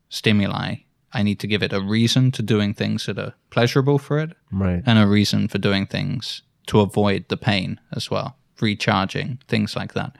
stimuli, 0.09 0.75
I 1.13 1.23
need 1.23 1.39
to 1.39 1.47
give 1.47 1.63
it 1.63 1.73
a 1.73 1.81
reason 1.81 2.31
to 2.31 2.41
doing 2.41 2.73
things 2.73 3.05
that 3.05 3.17
are 3.17 3.33
pleasurable 3.49 3.99
for 3.99 4.19
it 4.19 4.31
right. 4.51 4.83
and 4.85 4.99
a 4.99 5.07
reason 5.07 5.47
for 5.47 5.57
doing 5.57 5.85
things 5.87 6.41
to 6.67 6.79
avoid 6.81 7.25
the 7.29 7.37
pain 7.37 7.79
as 7.93 8.11
well, 8.11 8.35
recharging, 8.59 9.39
things 9.47 9.75
like 9.75 9.93
that. 9.93 10.17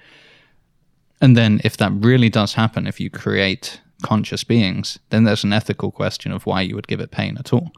And 1.19 1.35
then, 1.35 1.61
if 1.63 1.77
that 1.77 1.91
really 1.93 2.29
does 2.29 2.53
happen, 2.53 2.85
if 2.85 2.99
you 2.99 3.09
create 3.09 3.81
conscious 4.01 4.43
beings, 4.43 4.99
then 5.09 5.23
there's 5.23 5.43
an 5.43 5.53
ethical 5.53 5.91
question 5.91 6.31
of 6.31 6.45
why 6.45 6.61
you 6.61 6.75
would 6.75 6.87
give 6.87 6.99
it 6.99 7.11
pain 7.11 7.37
at 7.37 7.51
all. 7.51 7.71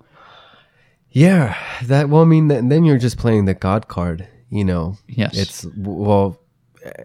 Yeah. 1.12 1.58
That, 1.84 2.10
well, 2.10 2.22
I 2.22 2.26
mean, 2.26 2.48
then 2.48 2.84
you're 2.84 2.98
just 2.98 3.18
playing 3.18 3.46
the 3.46 3.54
God 3.54 3.88
card, 3.88 4.28
you 4.50 4.64
know? 4.64 4.98
Yes. 5.08 5.38
It's, 5.38 5.66
well, 5.78 6.40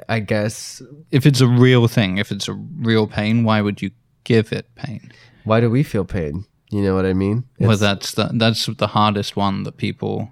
I 0.08 0.20
guess, 0.20 0.82
if 1.10 1.26
it's 1.26 1.40
a 1.40 1.46
real 1.46 1.88
thing, 1.88 2.18
if 2.18 2.30
it's 2.30 2.48
a 2.48 2.52
real 2.52 3.06
pain, 3.06 3.44
why 3.44 3.60
would 3.60 3.80
you 3.82 3.90
give 4.24 4.52
it 4.52 4.66
pain? 4.74 5.12
why 5.44 5.60
do 5.60 5.70
we 5.70 5.82
feel 5.82 6.04
pain? 6.04 6.46
You 6.70 6.82
know 6.82 6.94
what 6.94 7.06
I 7.06 7.12
mean? 7.12 7.44
well, 7.60 7.76
that's 7.76 8.12
the, 8.12 8.30
that's 8.32 8.66
the 8.66 8.88
hardest 8.88 9.36
one 9.36 9.62
that 9.64 9.76
people. 9.76 10.30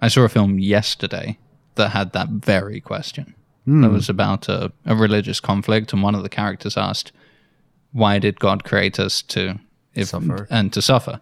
I 0.00 0.08
saw 0.08 0.22
a 0.22 0.28
film 0.28 0.58
yesterday 0.58 1.38
that 1.74 1.90
had 1.90 2.12
that 2.12 2.28
very 2.28 2.80
question. 2.80 3.34
That 3.66 3.72
hmm. 3.72 3.92
was 3.92 4.08
about 4.08 4.48
a, 4.48 4.70
a 4.84 4.94
religious 4.94 5.40
conflict, 5.40 5.92
and 5.92 6.02
one 6.02 6.14
of 6.14 6.22
the 6.22 6.28
characters 6.28 6.76
asked, 6.76 7.12
"Why 7.92 8.18
did 8.18 8.40
God 8.40 8.64
create 8.64 9.00
us 9.00 9.22
to 9.22 9.58
if, 9.94 10.08
Suffer. 10.08 10.46
and 10.50 10.72
to 10.72 10.82
suffer?" 10.82 11.20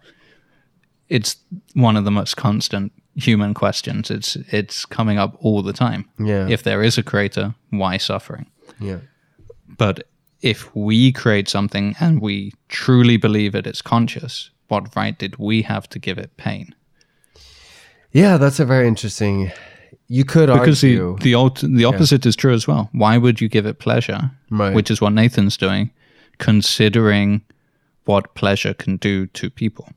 It's 1.09 1.37
one 1.73 1.95
of 1.95 2.05
the 2.05 2.11
most 2.11 2.35
constant 2.35 2.91
human 3.15 3.53
questions. 3.53 4.11
It's 4.11 4.35
it's 4.51 4.85
coming 4.85 5.17
up 5.17 5.37
all 5.39 5.61
the 5.61 5.73
time. 5.73 6.09
Yeah. 6.19 6.47
If 6.49 6.63
there 6.63 6.83
is 6.83 6.97
a 6.97 7.03
creator, 7.03 7.55
why 7.69 7.97
suffering? 7.97 8.47
yeah. 8.79 8.99
But 9.77 10.07
if 10.41 10.75
we 10.75 11.11
create 11.11 11.49
something 11.49 11.95
and 11.99 12.21
we 12.21 12.51
truly 12.67 13.17
believe 13.17 13.55
it 13.55 13.65
is 13.65 13.81
conscious, 13.81 14.51
what 14.67 14.95
right 14.95 15.17
did 15.17 15.37
we 15.37 15.61
have 15.61 15.87
to 15.89 15.99
give 15.99 16.17
it 16.17 16.37
pain? 16.37 16.75
Yeah, 18.11 18.37
that's 18.37 18.59
a 18.59 18.65
very 18.65 18.87
interesting. 18.87 19.51
You 20.07 20.25
could 20.25 20.47
Because 20.47 20.83
argue. 20.83 21.15
the 21.17 21.23
the, 21.23 21.33
alt- 21.33 21.63
the 21.67 21.85
opposite 21.85 22.25
is 22.25 22.35
true 22.35 22.53
as 22.53 22.67
well. 22.67 22.89
Why 22.91 23.17
would 23.17 23.39
you 23.41 23.47
give 23.49 23.65
it 23.65 23.79
pleasure? 23.79 24.31
Right. 24.49 24.73
Which 24.75 24.91
is 24.91 24.99
what 25.01 25.13
Nathan's 25.13 25.57
doing, 25.57 25.91
considering 26.37 27.41
what 28.05 28.35
pleasure 28.35 28.73
can 28.73 28.97
do 28.97 29.27
to 29.27 29.49
people. 29.49 29.87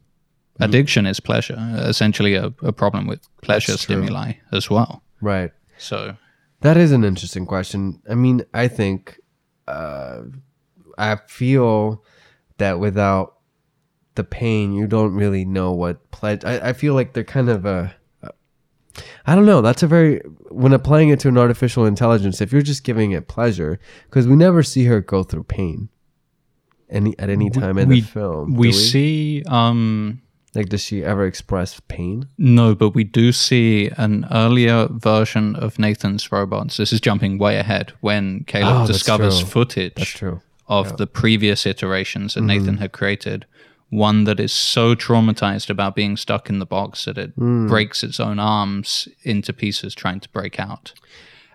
Mm. 0.58 0.64
Addiction 0.66 1.06
is 1.06 1.20
pleasure, 1.20 1.56
essentially 1.76 2.34
a, 2.34 2.46
a 2.62 2.72
problem 2.72 3.06
with 3.06 3.20
pleasure 3.42 3.76
stimuli 3.76 4.34
as 4.52 4.70
well. 4.70 5.02
right. 5.20 5.52
So 5.78 6.16
That 6.60 6.76
is 6.78 6.92
an 6.92 7.04
interesting 7.04 7.44
question. 7.44 8.00
I 8.08 8.14
mean, 8.14 8.42
I 8.54 8.68
think 8.68 9.20
uh, 9.68 10.22
I 10.96 11.16
feel 11.26 12.02
that 12.56 12.78
without 12.80 13.34
the 14.14 14.24
pain, 14.24 14.72
you 14.72 14.86
don't 14.86 15.12
really 15.14 15.44
know 15.44 15.72
what 15.72 16.10
pledge. 16.12 16.44
I, 16.44 16.70
I 16.70 16.72
feel 16.72 16.94
like 16.94 17.12
they're 17.12 17.24
kind 17.24 17.50
of 17.50 17.66
a. 17.66 17.94
I 19.26 19.34
don't 19.34 19.46
know. 19.46 19.60
That's 19.60 19.82
a 19.82 19.86
very 19.86 20.20
when 20.50 20.72
applying 20.72 21.08
it 21.08 21.20
to 21.20 21.28
an 21.28 21.38
artificial 21.38 21.84
intelligence. 21.84 22.40
If 22.40 22.52
you're 22.52 22.62
just 22.62 22.84
giving 22.84 23.12
it 23.12 23.26
pleasure, 23.28 23.78
because 24.04 24.26
we 24.28 24.36
never 24.36 24.62
see 24.62 24.84
her 24.84 25.00
go 25.00 25.22
through 25.24 25.44
pain, 25.44 25.88
any 26.88 27.18
at 27.18 27.28
any 27.30 27.50
time 27.50 27.78
in 27.78 27.88
we- 27.88 28.00
the 28.02 28.06
film. 28.06 28.54
we, 28.54 28.68
do 28.70 28.72
see 28.76 29.42
um 29.48 30.22
like, 30.54 30.70
does 30.70 30.82
she 30.82 31.04
ever 31.04 31.26
express 31.26 31.80
pain? 31.88 32.28
No, 32.38 32.74
but 32.74 32.90
we 32.90 33.04
do 33.04 33.30
see 33.30 33.90
an 33.98 34.26
earlier 34.32 34.88
version 34.90 35.54
of 35.56 35.78
Nathan's 35.78 36.32
robots. 36.32 36.78
This 36.78 36.94
is 36.94 37.00
jumping 37.00 37.36
way 37.36 37.58
ahead 37.58 37.92
when 38.00 38.44
Caleb 38.44 38.84
Oh, 38.84 38.86
discovers 38.86 39.38
footage 39.42 40.22
of 40.68 40.96
the 40.96 41.06
previous 41.06 41.66
iterations 41.66 42.34
that 42.34 42.40
Mm-hmm. 42.40 42.46
Nathan 42.46 42.76
had 42.78 42.92
created. 42.92 43.44
One 43.90 44.24
that 44.24 44.40
is 44.40 44.52
so 44.52 44.94
traumatized 44.96 45.70
about 45.70 45.94
being 45.94 46.16
stuck 46.16 46.50
in 46.50 46.58
the 46.58 46.66
box 46.66 47.04
that 47.04 47.16
it 47.18 47.38
Mm. 47.38 47.68
breaks 47.68 48.02
its 48.02 48.18
own 48.18 48.38
arms 48.38 49.06
into 49.22 49.52
pieces 49.52 49.94
trying 49.94 50.20
to 50.20 50.28
break 50.30 50.58
out. 50.58 50.92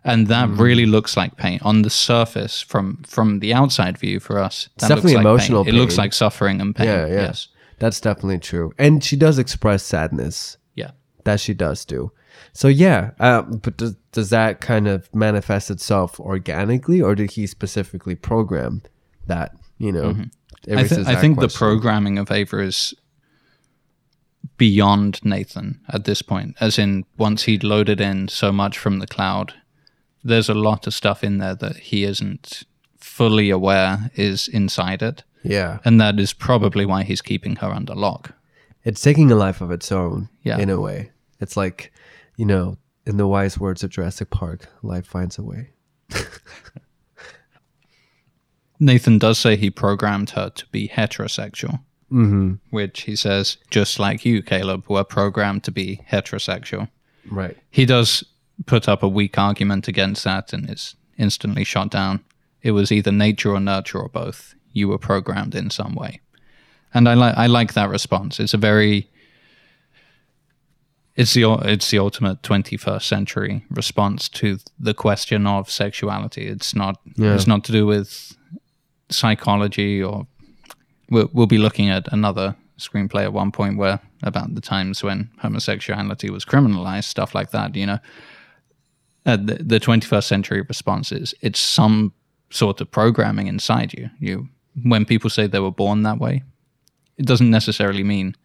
And 0.04 0.28
that 0.28 0.50
Mm. 0.50 0.58
really 0.60 0.86
looks 0.86 1.16
like 1.18 1.36
pain 1.38 1.60
on 1.62 1.82
the 1.84 1.90
surface 1.90 2.62
from 2.62 3.04
from 3.08 3.40
the 3.40 3.54
outside 3.54 3.98
view 3.98 4.20
for 4.20 4.40
us. 4.40 4.70
That 4.80 4.88
definitely 4.88 5.14
looks 5.14 5.26
like 5.26 5.26
emotional 5.26 5.66
Pain. 5.66 5.76
It 5.76 5.78
looks 5.78 5.98
like 5.98 6.14
suffering 6.14 6.62
and 6.62 6.76
pain. 6.76 6.88
Yeah, 6.88 7.06
yeah. 7.06 7.14
Yes. 7.14 7.50
That's 7.80 8.00
definitely 8.00 8.40
true. 8.40 8.74
And 8.80 9.04
she 9.04 9.16
does 9.16 9.38
express 9.38 9.84
sadness. 9.84 10.58
Yeah. 10.76 10.92
That 11.26 11.40
she 11.40 11.54
does 11.54 11.84
do. 11.86 12.12
So 12.54 12.68
yeah, 12.68 13.12
uh, 13.20 13.42
but 13.44 13.78
does, 13.78 13.96
does 14.12 14.30
that 14.30 14.62
kind 14.62 14.88
of 14.88 15.10
manifest 15.14 15.70
itself 15.70 16.20
organically, 16.20 17.02
or 17.02 17.14
did 17.16 17.32
he 17.32 17.46
specifically 17.46 18.16
program 18.16 18.82
that? 19.28 19.52
You 19.78 19.92
know, 19.92 20.10
it 20.10 20.30
I, 20.70 20.84
th- 20.88 21.08
I 21.08 21.16
think 21.16 21.40
the 21.40 21.48
programming 21.48 22.18
of 22.18 22.32
Ava 22.32 22.60
is 22.60 22.94
beyond 24.58 25.24
Nathan 25.24 25.80
at 25.90 26.06
this 26.06 26.22
point. 26.22 26.56
As 26.60 26.78
in, 26.78 27.06
once 27.18 27.44
he'd 27.44 27.64
loaded 27.64 28.00
in 28.00 28.28
so 28.28 28.52
much 28.52 28.78
from 28.78 29.00
the 29.00 29.08
cloud, 29.08 29.54
there's 30.24 30.50
a 30.50 30.54
lot 30.54 30.86
of 30.88 30.94
stuff 30.94 31.24
in 31.24 31.40
there 31.40 31.56
that 31.56 31.78
he 31.78 32.04
isn't 32.04 32.64
fully 33.00 33.50
aware 33.50 34.12
is 34.16 34.48
inside 34.48 35.02
it. 35.02 35.24
Yeah, 35.44 35.80
And 35.84 36.00
that 36.00 36.20
is 36.20 36.34
probably 36.34 36.86
why 36.86 37.02
he's 37.04 37.22
keeping 37.24 37.56
her 37.58 37.70
under 37.72 37.96
lock. 37.96 38.36
it's 38.84 39.02
taking 39.02 39.32
a 39.32 39.36
life 39.36 39.60
of 39.62 39.72
its 39.72 39.92
own. 39.92 40.30
Yeah. 40.44 40.60
in 40.60 40.70
a 40.70 40.80
way, 40.80 41.12
it's 41.40 41.58
like, 41.58 41.92
you 42.38 42.46
know, 42.46 42.78
in 43.08 43.18
the 43.18 43.26
wise 43.28 43.58
words 43.60 43.84
of 43.84 43.90
Jurassic 43.90 44.30
Park, 44.30 44.68
life 44.84 45.08
finds 45.08 45.40
a 45.40 45.44
way. 45.44 45.72
Nathan 48.82 49.18
does 49.20 49.38
say 49.38 49.56
he 49.56 49.70
programmed 49.70 50.32
her 50.32 50.50
to 50.50 50.66
be 50.72 50.90
heterosexual, 50.90 51.80
Mm-hmm. 52.12 52.56
which 52.72 53.04
he 53.04 53.16
says, 53.16 53.56
just 53.70 53.98
like 54.00 54.26
you, 54.26 54.42
Caleb, 54.44 54.84
were 54.90 55.06
programmed 55.06 55.64
to 55.64 55.72
be 55.72 56.02
heterosexual. 56.12 56.90
Right. 57.30 57.56
he 57.70 57.86
does 57.86 58.24
put 58.66 58.90
up 58.90 59.02
a 59.04 59.08
weak 59.08 59.38
argument 59.38 59.88
against 59.88 60.24
that 60.26 60.52
and 60.54 60.70
is 60.70 60.96
instantly 61.18 61.64
shot 61.64 61.90
down. 61.92 62.20
It 62.64 62.72
was 62.72 62.92
either 62.92 63.12
nature 63.12 63.52
or 63.54 63.60
nurture 63.60 64.00
or 64.00 64.10
both. 64.10 64.56
You 64.74 64.88
were 64.90 64.98
programmed 64.98 65.56
in 65.56 65.70
some 65.70 65.94
way, 65.96 66.20
and 66.94 67.08
I 67.08 67.14
like 67.14 67.38
I 67.38 67.48
like 67.48 67.74
that 67.74 67.90
response. 67.90 68.40
It's 68.40 68.54
a 68.54 68.58
very 68.58 69.10
it's 71.16 71.34
the 71.34 71.44
it's 71.64 71.90
the 71.92 72.00
ultimate 72.00 72.42
21st 72.42 73.04
century 73.04 73.64
response 73.70 74.30
to 74.30 74.58
the 74.80 74.94
question 74.94 75.46
of 75.46 75.70
sexuality. 75.70 76.48
It's 76.48 76.74
not 76.76 77.00
Yeah. 77.18 77.36
it's 77.36 77.48
not 77.48 77.64
to 77.66 77.72
do 77.72 77.86
with 77.86 78.36
psychology 79.12 80.02
or 80.02 80.28
we'll, 81.10 81.30
we'll 81.34 81.48
be 81.48 81.58
looking 81.58 81.90
at 81.90 82.12
another 82.12 82.56
screenplay 82.78 83.24
at 83.24 83.34
one 83.34 83.52
point 83.52 83.78
where 83.78 84.00
about 84.24 84.56
the 84.56 84.62
times 84.62 85.04
when 85.04 85.30
homosexuality 85.40 86.30
was 86.30 86.46
criminalized, 86.46 87.06
stuff 87.06 87.36
like 87.36 87.52
that. 87.52 87.76
You 87.76 87.86
know, 87.86 88.00
uh, 89.26 89.38
the, 89.38 89.56
the 89.62 89.80
21st 89.80 90.24
century 90.24 90.62
response 90.62 91.12
is 91.12 91.34
it's 91.42 91.60
some 91.60 92.14
sort 92.50 92.82
of 92.82 92.92
programming 92.92 93.48
inside 93.48 93.94
you. 93.94 94.10
You 94.20 94.50
when 94.84 95.06
people 95.06 95.30
say 95.30 95.48
they 95.48 95.60
were 95.60 95.72
born 95.72 96.04
that 96.04 96.20
way, 96.20 96.44
it 97.18 97.26
doesn't 97.26 97.50
necessarily 97.50 98.04
mean 98.04 98.36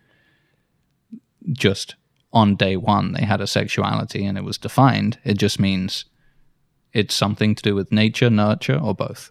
just 1.53 1.95
on 2.33 2.57
day 2.57 2.77
one 2.77 3.13
they 3.13 3.25
had 3.25 3.41
a 3.41 3.47
sexuality 3.47 4.25
and 4.25 4.37
it 4.37 4.45
was 4.45 4.59
defined. 4.59 5.19
It 5.25 5.39
just 5.39 5.61
means 5.61 6.05
it's 6.97 7.15
something 7.15 7.55
to 7.55 7.63
do 7.63 7.75
with 7.75 7.93
nature, 7.93 8.31
nurture, 8.31 8.79
or 8.79 8.95
both. 8.95 9.31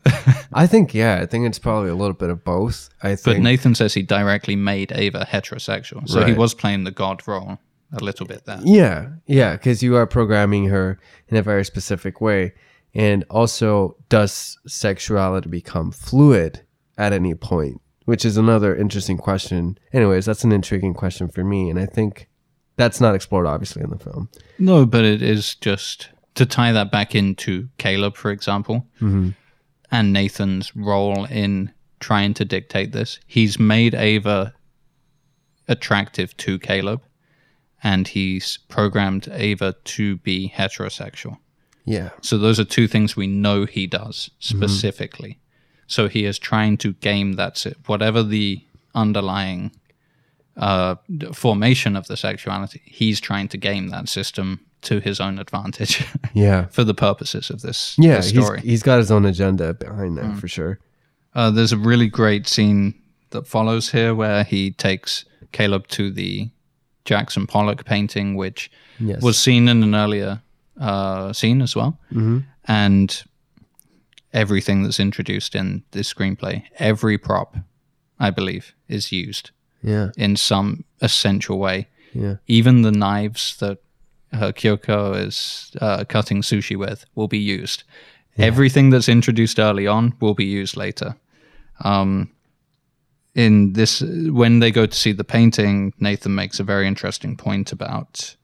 I 0.54 0.68
think 0.68 0.94
yeah, 0.94 1.20
I 1.22 1.26
think 1.26 1.48
it's 1.48 1.58
probably 1.58 1.90
a 1.90 1.96
little 1.96 2.14
bit 2.14 2.30
of 2.30 2.44
both. 2.44 2.90
I 3.02 3.16
think. 3.16 3.38
but 3.38 3.40
Nathan 3.42 3.74
says 3.74 3.96
he 3.96 4.04
directly 4.04 4.56
made 4.56 4.92
Ava 4.92 5.28
heterosexual, 5.30 6.08
so 6.08 6.24
he 6.24 6.34
was 6.34 6.54
playing 6.54 6.84
the 6.84 6.92
god 6.92 7.28
role 7.28 7.58
a 7.92 8.04
little 8.04 8.28
bit 8.28 8.46
there. 8.46 8.60
Yeah, 8.64 9.10
yeah, 9.26 9.54
because 9.54 9.82
you 9.82 9.96
are 9.96 10.06
programming 10.06 10.68
her 10.68 11.00
in 11.28 11.38
a 11.38 11.42
very 11.42 11.66
specific 11.66 12.22
way. 12.22 12.54
And 12.94 13.26
also, 13.30 13.98
does 14.08 14.58
sexuality 14.68 15.50
become 15.50 15.92
fluid 15.92 16.62
at 16.98 17.12
any 17.12 17.34
point? 17.36 17.82
Which 18.06 18.24
is 18.24 18.38
another 18.38 18.76
interesting 18.76 19.18
question. 19.18 19.78
Anyways, 19.92 20.26
that's 20.26 20.44
an 20.44 20.52
intriguing 20.52 20.94
question 20.94 21.28
for 21.28 21.44
me. 21.44 21.70
And 21.70 21.80
I 21.80 21.88
think 21.88 22.30
that's 22.78 23.02
not 23.02 23.16
explored, 23.16 23.48
obviously, 23.48 23.84
in 23.84 23.90
the 23.90 23.98
film. 23.98 24.30
No, 24.60 24.86
but 24.86 25.04
it 25.04 25.22
is 25.22 25.56
just 25.56 26.10
to 26.36 26.46
tie 26.46 26.72
that 26.74 26.92
back 26.92 27.16
into 27.16 27.70
Caleb, 27.78 28.16
for 28.16 28.32
example, 28.32 28.86
and 29.92 30.14
Nathan's 30.14 30.76
role 30.76 31.26
in 31.26 31.72
trying 32.00 32.34
to 32.36 32.46
dictate 32.46 32.92
this. 32.92 33.20
He's 33.26 33.58
made 33.60 33.94
Ava 33.96 34.54
attractive 35.68 36.36
to 36.38 36.60
Caleb, 36.60 37.02
and 37.84 38.08
he's 38.08 38.60
programmed 38.68 39.28
Ava 39.32 39.76
to 39.84 40.18
be 40.18 40.52
heterosexual. 40.56 41.38
Yeah. 41.86 42.10
So 42.22 42.38
those 42.38 42.60
are 42.60 42.66
two 42.66 42.88
things 42.88 43.16
we 43.16 43.28
know 43.28 43.66
he 43.66 43.88
does 43.88 44.30
specifically. 44.40 45.40
So 45.88 46.08
he 46.08 46.26
is 46.26 46.40
trying 46.40 46.78
to 46.78 46.94
game 46.94 47.34
that 47.34 47.58
si- 47.58 47.76
whatever 47.86 48.24
the 48.24 48.64
underlying 48.96 49.72
uh, 50.58 50.96
formation 51.34 51.96
of 51.96 52.08
the 52.08 52.18
sexuality, 52.18 52.82
he's 52.86 53.20
trying 53.20 53.48
to 53.50 53.58
game 53.58 53.90
that 53.90 54.10
system 54.10 54.65
to 54.86 55.00
his 55.00 55.20
own 55.20 55.40
advantage 55.40 56.06
Yeah. 56.34 56.66
for 56.68 56.84
the 56.84 56.94
purposes 56.94 57.50
of 57.50 57.62
this, 57.62 57.96
Yeah. 58.00 58.18
this 58.18 58.32
He's, 58.32 58.44
story. 58.44 58.62
he's 58.62 58.84
got 58.84 58.98
his 59.00 59.12
own 59.12 59.26
agenda 59.26 59.74
behind 59.74 60.18
that 60.18 60.38
for 60.38 60.48
sure. 60.48 60.80
Uh, 61.34 61.52
there's 61.52 61.72
a 61.74 61.78
really 61.78 62.08
great 62.08 62.48
scene 62.48 62.94
that 63.32 63.48
follows 63.48 63.92
here 63.92 64.16
where 64.16 64.44
he 64.44 64.72
takes 64.72 65.26
Caleb 65.52 65.88
to 65.90 66.10
the 66.12 66.50
Jackson 67.04 67.46
Pollock 67.48 67.84
painting, 67.86 68.36
which 68.36 68.72
Yes. 69.00 69.22
was 69.22 69.38
seen 69.38 69.68
in 69.68 69.84
an 69.84 69.94
earlier 69.94 70.42
uh, 70.80 71.34
scene 71.34 71.62
as 71.62 71.76
well. 71.76 72.00
Mm-hmm. 72.12 72.40
And 72.66 73.24
everything 74.34 74.84
that's 74.84 75.00
introduced 75.00 75.56
in 75.56 75.84
this 75.92 76.14
screenplay, 76.14 76.64
every 76.80 77.18
prop, 77.18 77.56
I 78.20 78.30
believe, 78.32 78.74
is 78.88 79.12
used 79.12 79.52
Yeah. 79.84 80.12
in 80.18 80.36
some 80.36 80.84
essential 81.02 81.58
way. 81.60 81.88
Yeah. 82.14 82.36
Even 82.48 82.82
the 82.82 82.92
knives 82.92 83.58
that 83.58 83.80
uh, 84.34 84.52
Kyoko 84.52 85.16
is 85.16 85.72
uh, 85.82 86.04
cutting 86.06 86.42
sushi 86.42 86.78
with 86.78 87.06
will 87.16 87.28
be 87.28 87.38
used. 87.38 87.84
Everything 88.38 88.90
that's 88.90 89.08
introduced 89.08 89.60
early 89.60 89.88
on 89.88 90.14
will 90.20 90.34
be 90.34 90.46
used 90.46 90.76
later. 90.76 91.16
Um, 91.84 92.32
in 93.34 93.74
this, 93.74 94.02
when 94.02 94.60
they 94.60 94.72
go 94.72 94.86
to 94.86 94.96
see 94.96 95.12
the 95.12 95.24
painting, 95.24 95.94
Nathan 96.00 96.36
makes 96.36 96.60
a 96.60 96.64
very 96.64 96.88
interesting 96.88 97.36
point 97.36 97.72
about 97.72 98.36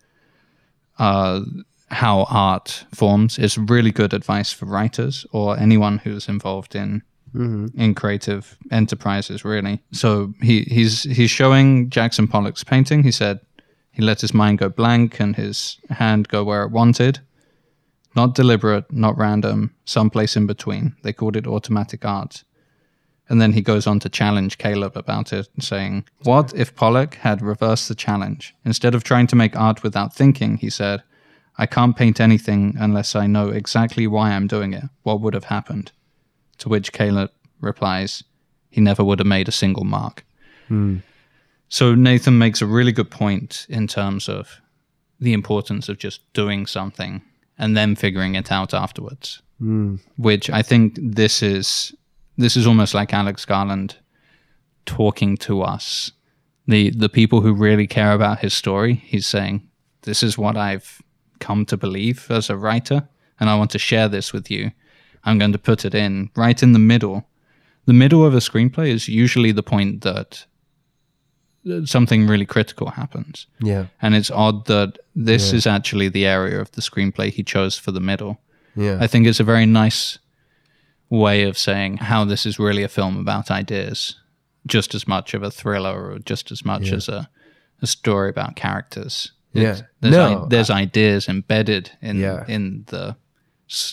uh, 1.00 1.42
how 1.90 2.26
art 2.30 2.86
forms. 2.94 3.38
It's 3.38 3.58
really 3.58 3.92
good 3.92 4.14
advice 4.14 4.52
for 4.52 4.66
writers 4.66 5.26
or 5.32 5.58
anyone 5.58 6.00
who's 6.00 6.28
involved 6.28 6.76
in 6.76 7.04
in 7.78 7.96
creative 7.96 8.58
enterprises. 8.72 9.46
Really, 9.46 9.82
so 9.92 10.34
he 10.42 10.64
he's 10.64 11.04
he's 11.04 11.32
showing 11.32 11.90
Jackson 11.90 12.28
Pollock's 12.28 12.64
painting. 12.64 13.04
He 13.04 13.12
said 13.12 13.40
he 13.92 14.02
let 14.02 14.22
his 14.22 14.34
mind 14.34 14.60
go 14.60 14.70
blank 14.70 15.20
and 15.20 15.36
his 15.36 15.78
hand 15.90 16.30
go 16.30 16.44
where 16.44 16.64
it 16.64 16.72
wanted. 16.72 17.20
Not 18.16 18.36
deliberate, 18.36 18.92
not 18.92 19.18
random, 19.18 19.74
someplace 19.86 20.36
in 20.36 20.48
between. 20.48 20.96
They 21.04 21.14
called 21.14 21.36
it 21.36 21.48
automatic 21.48 22.04
art. 22.06 22.44
And 23.30 23.42
then 23.42 23.54
he 23.54 23.62
goes 23.62 23.88
on 23.88 24.00
to 24.02 24.10
challenge 24.10 24.58
Caleb 24.58 24.98
about 24.98 25.32
it, 25.32 25.48
saying, 25.60 26.06
What 26.24 26.54
if 26.54 26.76
Pollock 26.76 27.16
had 27.16 27.42
reversed 27.42 27.88
the 27.88 27.96
challenge? 27.96 28.54
Instead 28.66 28.94
of 28.94 29.04
trying 29.04 29.28
to 29.28 29.38
make 29.38 29.56
art 29.56 29.84
without 29.84 30.14
thinking, 30.14 30.58
he 30.58 30.70
said, 30.70 31.04
I 31.58 31.66
can't 31.66 31.96
paint 31.96 32.20
anything 32.20 32.76
unless 32.78 33.16
I 33.16 33.28
know 33.28 33.50
exactly 33.50 34.08
why 34.08 34.32
I'm 34.32 34.48
doing 34.48 34.74
it. 34.74 34.84
What 35.04 35.22
would 35.22 35.34
have 35.34 35.46
happened? 35.46 35.92
To 36.58 36.70
which 36.70 36.92
Caleb 36.92 37.32
replies, 37.62 38.24
He 38.70 38.82
never 38.82 39.04
would 39.04 39.20
have 39.20 39.28
made 39.28 39.48
a 39.48 39.54
single 39.54 39.86
mark. 39.86 40.26
Hmm. 40.68 40.98
So 41.72 41.96
Nathan 41.96 42.38
makes 42.38 42.62
a 42.62 42.66
really 42.66 42.92
good 42.92 43.10
point 43.10 43.66
in 43.70 43.88
terms 43.88 44.28
of 44.28 44.60
the 45.22 45.32
importance 45.32 45.88
of 45.88 45.98
just 45.98 46.22
doing 46.34 46.66
something 46.66 47.22
and 47.58 47.78
then 47.78 47.96
figuring 47.96 48.36
it 48.36 48.52
out 48.52 48.74
afterwards. 48.74 49.42
Hmm. 49.58 49.96
Which 50.18 50.50
I 50.50 50.64
think 50.64 51.00
this 51.02 51.42
is 51.42 51.96
this 52.38 52.58
is 52.58 52.68
almost 52.68 52.94
like 52.94 53.14
Alex 53.14 53.46
Garland 53.46 53.96
talking 54.86 55.38
to 55.38 55.62
us. 55.62 56.12
The 56.68 56.90
the 56.90 57.08
people 57.08 57.40
who 57.40 57.54
really 57.54 57.88
care 57.88 58.12
about 58.12 58.40
his 58.40 58.54
story, 58.54 58.96
he's 58.96 59.26
saying, 59.26 59.66
This 60.02 60.24
is 60.24 60.38
what 60.38 60.58
I've 60.58 61.02
come 61.40 61.66
to 61.68 61.78
believe 61.78 62.30
as 62.30 62.50
a 62.50 62.58
writer, 62.58 63.08
and 63.40 63.50
I 63.50 63.56
want 63.56 63.72
to 63.72 63.80
share 63.80 64.10
this 64.10 64.34
with 64.34 64.52
you. 64.52 64.72
I'm 65.24 65.40
going 65.40 65.54
to 65.54 65.58
put 65.58 65.86
it 65.86 65.96
in 65.96 66.32
right 66.36 66.62
in 66.62 66.74
the 66.74 66.80
middle. 66.80 67.30
The 67.86 67.94
middle 67.94 68.26
of 68.26 68.34
a 68.34 68.40
screenplay 68.40 68.90
is 68.90 69.08
usually 69.08 69.54
the 69.54 69.64
point 69.64 70.02
that 70.02 70.46
something 71.86 72.28
really 72.28 72.46
critical 72.46 72.90
happens. 72.92 73.48
Yeah. 73.60 73.86
And 74.02 74.16
it's 74.16 74.32
odd 74.32 74.66
that 74.66 74.98
this 75.16 75.54
is 75.54 75.68
actually 75.68 76.10
the 76.10 76.26
area 76.26 76.60
of 76.60 76.72
the 76.72 76.82
screenplay 76.82 77.30
he 77.32 77.44
chose 77.44 77.78
for 77.78 77.92
the 77.92 78.00
middle. 78.00 78.40
Yeah. 78.76 78.98
I 79.02 79.08
think 79.08 79.28
it's 79.28 79.40
a 79.40 79.44
very 79.44 79.66
nice 79.66 80.18
way 81.10 81.44
of 81.44 81.58
saying 81.58 81.98
how 81.98 82.26
this 82.26 82.46
is 82.46 82.58
really 82.60 82.84
a 82.84 82.88
film 82.88 83.18
about 83.18 83.52
ideas, 83.52 84.16
just 84.66 84.96
as 84.96 85.08
much 85.08 85.34
of 85.34 85.44
a 85.44 85.52
thriller 85.52 86.12
or 86.12 86.20
just 86.20 86.52
as 86.52 86.64
much 86.66 86.92
as 86.92 87.10
a, 87.10 87.30
a 87.82 87.88
story 87.88 88.30
about 88.30 88.56
characters. 88.56 89.34
Yeah. 89.54 89.82
There's, 90.00 90.16
No, 90.16 90.44
i- 90.44 90.48
there's 90.48 90.70
ideas 90.70 91.28
embedded 91.28 91.92
in 92.02 92.20
Yeah. 92.20 92.46
in 92.48 92.86
the 92.88 93.16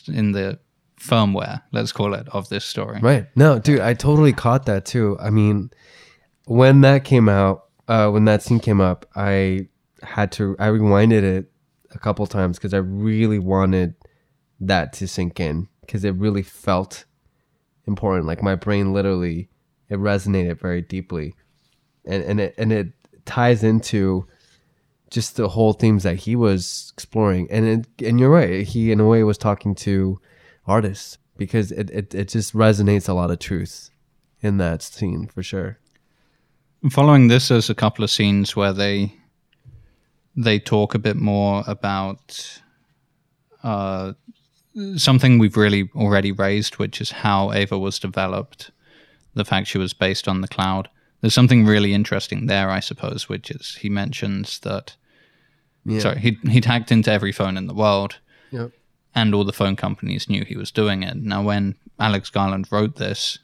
in 0.08 0.32
the 0.32 0.58
firmware, 1.00 1.62
let's 1.72 1.92
call 1.92 2.14
it, 2.14 2.26
of 2.32 2.48
this 2.48 2.64
story. 2.64 2.98
Right. 3.00 3.26
No, 3.36 3.58
dude, 3.60 3.80
I 3.80 3.94
totally 3.94 4.32
caught 4.32 4.66
that 4.66 4.84
too. 4.84 5.16
I 5.20 5.30
mean, 5.30 5.70
when 6.48 6.80
that 6.80 7.04
came 7.04 7.28
out, 7.28 7.66
uh, 7.88 8.08
when 8.08 8.24
that 8.24 8.42
scene 8.42 8.58
came 8.58 8.80
up, 8.80 9.04
I 9.14 9.68
had 10.02 10.32
to, 10.32 10.56
I 10.58 10.68
rewinded 10.68 11.22
it 11.22 11.52
a 11.90 11.98
couple 11.98 12.26
times 12.26 12.56
because 12.56 12.72
I 12.72 12.78
really 12.78 13.38
wanted 13.38 13.94
that 14.60 14.94
to 14.94 15.06
sink 15.06 15.40
in 15.40 15.68
because 15.82 16.04
it 16.04 16.14
really 16.14 16.42
felt 16.42 17.04
important. 17.86 18.26
Like 18.26 18.42
my 18.42 18.54
brain 18.54 18.94
literally, 18.94 19.50
it 19.90 19.98
resonated 19.98 20.58
very 20.58 20.80
deeply. 20.80 21.34
And, 22.06 22.22
and 22.24 22.40
it, 22.40 22.54
and 22.56 22.72
it 22.72 22.88
ties 23.26 23.62
into 23.62 24.26
just 25.10 25.36
the 25.36 25.48
whole 25.48 25.74
themes 25.74 26.02
that 26.04 26.16
he 26.16 26.34
was 26.34 26.92
exploring. 26.94 27.48
And 27.50 27.66
it, 27.66 28.06
and 28.06 28.18
you're 28.18 28.30
right. 28.30 28.66
He, 28.66 28.90
in 28.90 29.00
a 29.00 29.06
way, 29.06 29.22
was 29.22 29.36
talking 29.36 29.74
to 29.76 30.18
artists 30.66 31.18
because 31.36 31.72
it, 31.72 31.90
it, 31.90 32.14
it 32.14 32.28
just 32.28 32.54
resonates 32.54 33.06
a 33.06 33.12
lot 33.12 33.30
of 33.30 33.38
truth 33.38 33.90
in 34.40 34.56
that 34.58 34.80
scene 34.80 35.26
for 35.26 35.42
sure. 35.42 35.78
Following 36.90 37.26
this, 37.28 37.48
there's 37.48 37.70
a 37.70 37.74
couple 37.74 38.04
of 38.04 38.10
scenes 38.10 38.54
where 38.54 38.72
they 38.72 39.12
they 40.36 40.60
talk 40.60 40.94
a 40.94 40.98
bit 41.00 41.16
more 41.16 41.64
about 41.66 42.60
uh, 43.64 44.12
something 44.96 45.38
we've 45.38 45.56
really 45.56 45.90
already 45.96 46.30
raised, 46.30 46.78
which 46.78 47.00
is 47.00 47.10
how 47.10 47.50
Ava 47.52 47.76
was 47.76 47.98
developed, 47.98 48.70
the 49.34 49.44
fact 49.44 49.66
she 49.66 49.78
was 49.78 49.92
based 49.92 50.28
on 50.28 50.40
the 50.40 50.46
cloud. 50.46 50.88
There's 51.20 51.34
something 51.34 51.66
really 51.66 51.92
interesting 51.92 52.46
there, 52.46 52.70
I 52.70 52.78
suppose, 52.78 53.28
which 53.28 53.50
is 53.50 53.76
he 53.80 53.88
mentions 53.88 54.60
that. 54.60 54.94
Yeah. 55.84 55.98
Sorry, 56.00 56.20
he 56.20 56.38
he'd 56.48 56.66
hacked 56.66 56.92
into 56.92 57.10
every 57.10 57.32
phone 57.32 57.56
in 57.56 57.66
the 57.66 57.74
world, 57.74 58.18
Yep. 58.52 58.70
and 59.16 59.34
all 59.34 59.44
the 59.44 59.52
phone 59.52 59.74
companies 59.74 60.28
knew 60.28 60.44
he 60.44 60.56
was 60.56 60.70
doing 60.70 61.02
it. 61.02 61.16
Now, 61.16 61.42
when 61.42 61.74
Alex 61.98 62.30
Garland 62.30 62.68
wrote 62.70 62.96
this, 62.96 63.38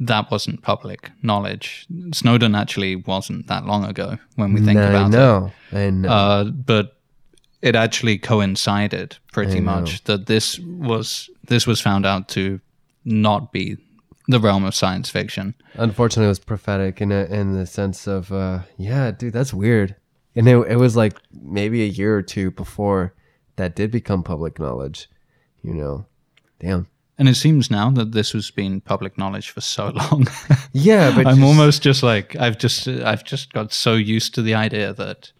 that 0.00 0.30
wasn't 0.30 0.62
public 0.62 1.10
knowledge. 1.22 1.86
Snowden 2.12 2.54
actually 2.54 2.96
wasn't 2.96 3.46
that 3.48 3.66
long 3.66 3.84
ago 3.84 4.18
when 4.36 4.52
we 4.52 4.60
think 4.60 4.78
about 4.78 5.08
it. 5.08 5.10
know. 5.10 5.52
I 5.72 5.90
know. 5.90 6.08
Uh, 6.08 6.44
but 6.44 6.96
it 7.62 7.74
actually 7.74 8.18
coincided 8.18 9.16
pretty 9.32 9.56
I 9.56 9.60
know. 9.60 9.80
much 9.80 10.04
that 10.04 10.26
this 10.26 10.58
was 10.60 11.28
this 11.48 11.66
was 11.66 11.80
found 11.80 12.06
out 12.06 12.28
to 12.28 12.60
not 13.04 13.52
be 13.52 13.76
the 14.28 14.38
realm 14.38 14.64
of 14.64 14.74
science 14.74 15.10
fiction. 15.10 15.54
Unfortunately, 15.74 16.26
it 16.26 16.28
was 16.28 16.38
prophetic 16.38 17.00
in 17.00 17.10
a, 17.10 17.24
in 17.24 17.54
the 17.54 17.66
sense 17.66 18.06
of, 18.06 18.30
uh, 18.30 18.60
yeah, 18.76 19.10
dude, 19.10 19.32
that's 19.32 19.54
weird. 19.54 19.96
And 20.36 20.46
it, 20.46 20.56
it 20.68 20.76
was 20.76 20.96
like 20.96 21.18
maybe 21.32 21.82
a 21.82 21.86
year 21.86 22.14
or 22.14 22.22
two 22.22 22.50
before 22.50 23.14
that 23.56 23.74
did 23.74 23.90
become 23.90 24.22
public 24.22 24.58
knowledge. 24.58 25.08
You 25.62 25.74
know, 25.74 26.06
damn. 26.60 26.86
And 27.18 27.28
it 27.28 27.34
seems 27.34 27.70
now 27.70 27.90
that 27.90 28.12
this 28.12 28.30
has 28.32 28.50
been 28.50 28.80
public 28.80 29.18
knowledge 29.18 29.50
for 29.50 29.60
so 29.60 29.88
long. 29.94 30.26
Yeah, 30.72 31.10
but 31.14 31.26
I'm 31.26 31.36
just- 31.36 31.46
almost 31.46 31.82
just 31.82 32.02
like 32.02 32.36
I've 32.36 32.58
just 32.58 32.86
I've 32.86 33.24
just 33.24 33.52
got 33.52 33.72
so 33.72 33.94
used 33.94 34.34
to 34.36 34.42
the 34.42 34.54
idea 34.54 34.92
that 34.94 35.32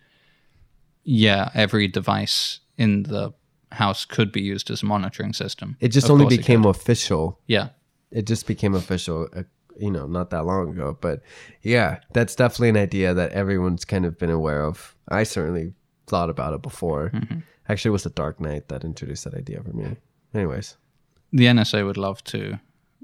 yeah, 1.04 1.50
every 1.54 1.88
device 1.88 2.60
in 2.76 3.04
the 3.04 3.32
house 3.72 4.04
could 4.04 4.32
be 4.32 4.40
used 4.40 4.70
as 4.70 4.82
a 4.82 4.86
monitoring 4.86 5.32
system. 5.32 5.76
It 5.80 5.88
just 5.88 6.06
Of 6.06 6.12
only 6.12 6.36
became 6.36 6.64
official. 6.64 7.40
yeah. 7.46 7.68
It 8.10 8.26
just 8.26 8.46
became 8.46 8.74
official, 8.74 9.28
uh, 9.36 9.42
you 9.78 9.90
know, 9.90 10.06
not 10.06 10.30
that 10.30 10.46
long 10.46 10.70
ago. 10.70 10.96
But 10.98 11.20
yeah, 11.62 12.00
that's 12.14 12.34
definitely 12.34 12.70
an 12.70 12.78
idea 12.78 13.12
that 13.12 13.32
everyone's 13.32 13.84
kind 13.84 14.06
of 14.06 14.18
been 14.18 14.30
aware 14.30 14.64
of. 14.64 14.94
I 15.10 15.24
certainly 15.24 15.74
thought 16.06 16.30
about 16.30 16.54
it 16.54 16.62
before. 16.62 17.10
Mm-hmm. 17.12 17.40
Actually, 17.68 17.90
it 17.90 17.92
was 17.92 18.04
the 18.04 18.10
Dark 18.10 18.40
Knight 18.40 18.68
that 18.68 18.82
introduced 18.82 19.24
that 19.24 19.34
idea 19.34 19.62
for 19.62 19.74
me. 19.74 19.96
Anyways, 20.34 20.78
The 21.32 21.44
NSA 21.44 21.84
would 21.84 21.96
love 21.96 22.24
to 22.24 22.58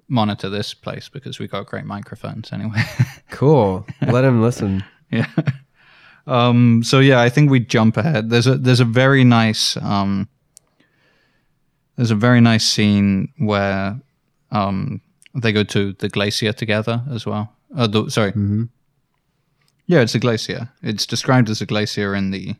monitor 0.08 0.48
this 0.48 0.74
place 0.74 1.08
because 1.08 1.38
we 1.38 1.48
got 1.48 1.66
great 1.66 1.84
microphones 1.84 2.52
anyway. 2.52 2.82
cool. 3.30 3.86
Let 4.02 4.24
him 4.24 4.42
listen. 4.42 4.84
yeah. 5.10 5.30
Um, 6.26 6.82
so 6.82 7.00
yeah, 7.00 7.20
I 7.20 7.28
think 7.28 7.50
we 7.50 7.60
jump 7.60 7.96
ahead. 7.96 8.30
There's 8.30 8.46
a 8.46 8.56
there's 8.56 8.80
a 8.80 8.84
very 8.84 9.24
nice 9.24 9.76
um, 9.76 10.28
there's 11.96 12.10
a 12.10 12.16
very 12.16 12.40
nice 12.40 12.66
scene 12.66 13.32
where 13.38 14.00
um, 14.50 15.00
they 15.34 15.52
go 15.52 15.64
to 15.64 15.92
the 15.94 16.08
glacier 16.08 16.52
together 16.52 17.02
as 17.10 17.26
well. 17.26 17.52
Uh, 17.76 17.86
the, 17.86 18.10
sorry, 18.10 18.32
yeah, 19.86 20.00
it's 20.00 20.14
a 20.14 20.18
glacier. 20.18 20.70
It's 20.82 21.06
described 21.06 21.50
as 21.50 21.60
a 21.60 21.66
glacier 21.66 22.14
in 22.14 22.30
the 22.30 22.56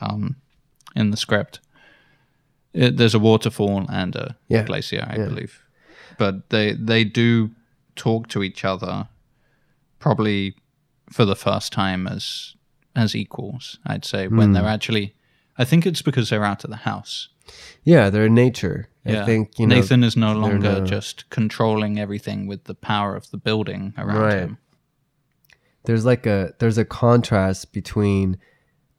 um, 0.00 0.36
in 0.94 1.10
the 1.10 1.16
script. 1.16 1.60
It, 2.74 2.96
there's 2.96 3.14
a 3.14 3.18
waterfall 3.20 3.86
and 3.88 4.14
a 4.16 4.36
Yeah. 4.48 4.64
glacier, 4.64 5.06
I 5.08 5.16
Yeah. 5.16 5.28
believe, 5.28 5.64
but 6.18 6.50
they 6.50 6.72
they 6.74 7.04
do 7.04 7.50
talk 7.96 8.28
to 8.28 8.42
each 8.42 8.64
other 8.64 9.08
probably 9.98 10.56
for 11.10 11.24
the 11.24 11.36
first 11.36 11.72
time 11.72 12.06
as 12.06 12.56
as 12.96 13.14
equals. 13.14 13.78
I'd 13.86 14.04
say 14.04 14.28
when 14.28 14.48
hmm. 14.48 14.52
they're 14.54 14.66
actually. 14.66 15.14
I 15.56 15.64
think 15.64 15.86
it's 15.86 16.02
because 16.02 16.30
they're 16.30 16.44
out 16.44 16.64
of 16.64 16.70
the 16.70 16.78
house. 16.78 17.28
Yeah, 17.84 18.10
they're 18.10 18.26
in 18.26 18.34
nature. 18.34 18.88
I 19.06 19.24
think 19.24 19.58
you 19.58 19.66
know. 19.66 19.76
Nathan 19.76 20.02
is 20.02 20.16
no 20.16 20.32
longer 20.32 20.80
no- 20.80 20.86
just 20.86 21.28
controlling 21.30 21.98
everything 21.98 22.46
with 22.48 22.64
the 22.64 22.74
power 22.74 23.14
of 23.14 23.30
the 23.30 23.36
building 23.36 23.92
around 23.96 24.20
Right. 24.22 24.38
him. 24.38 24.58
there's 25.84 26.04
like 26.06 26.24
a 26.26 26.54
there's 26.58 26.78
a 26.78 26.84
contrast 26.84 27.72
between 27.72 28.38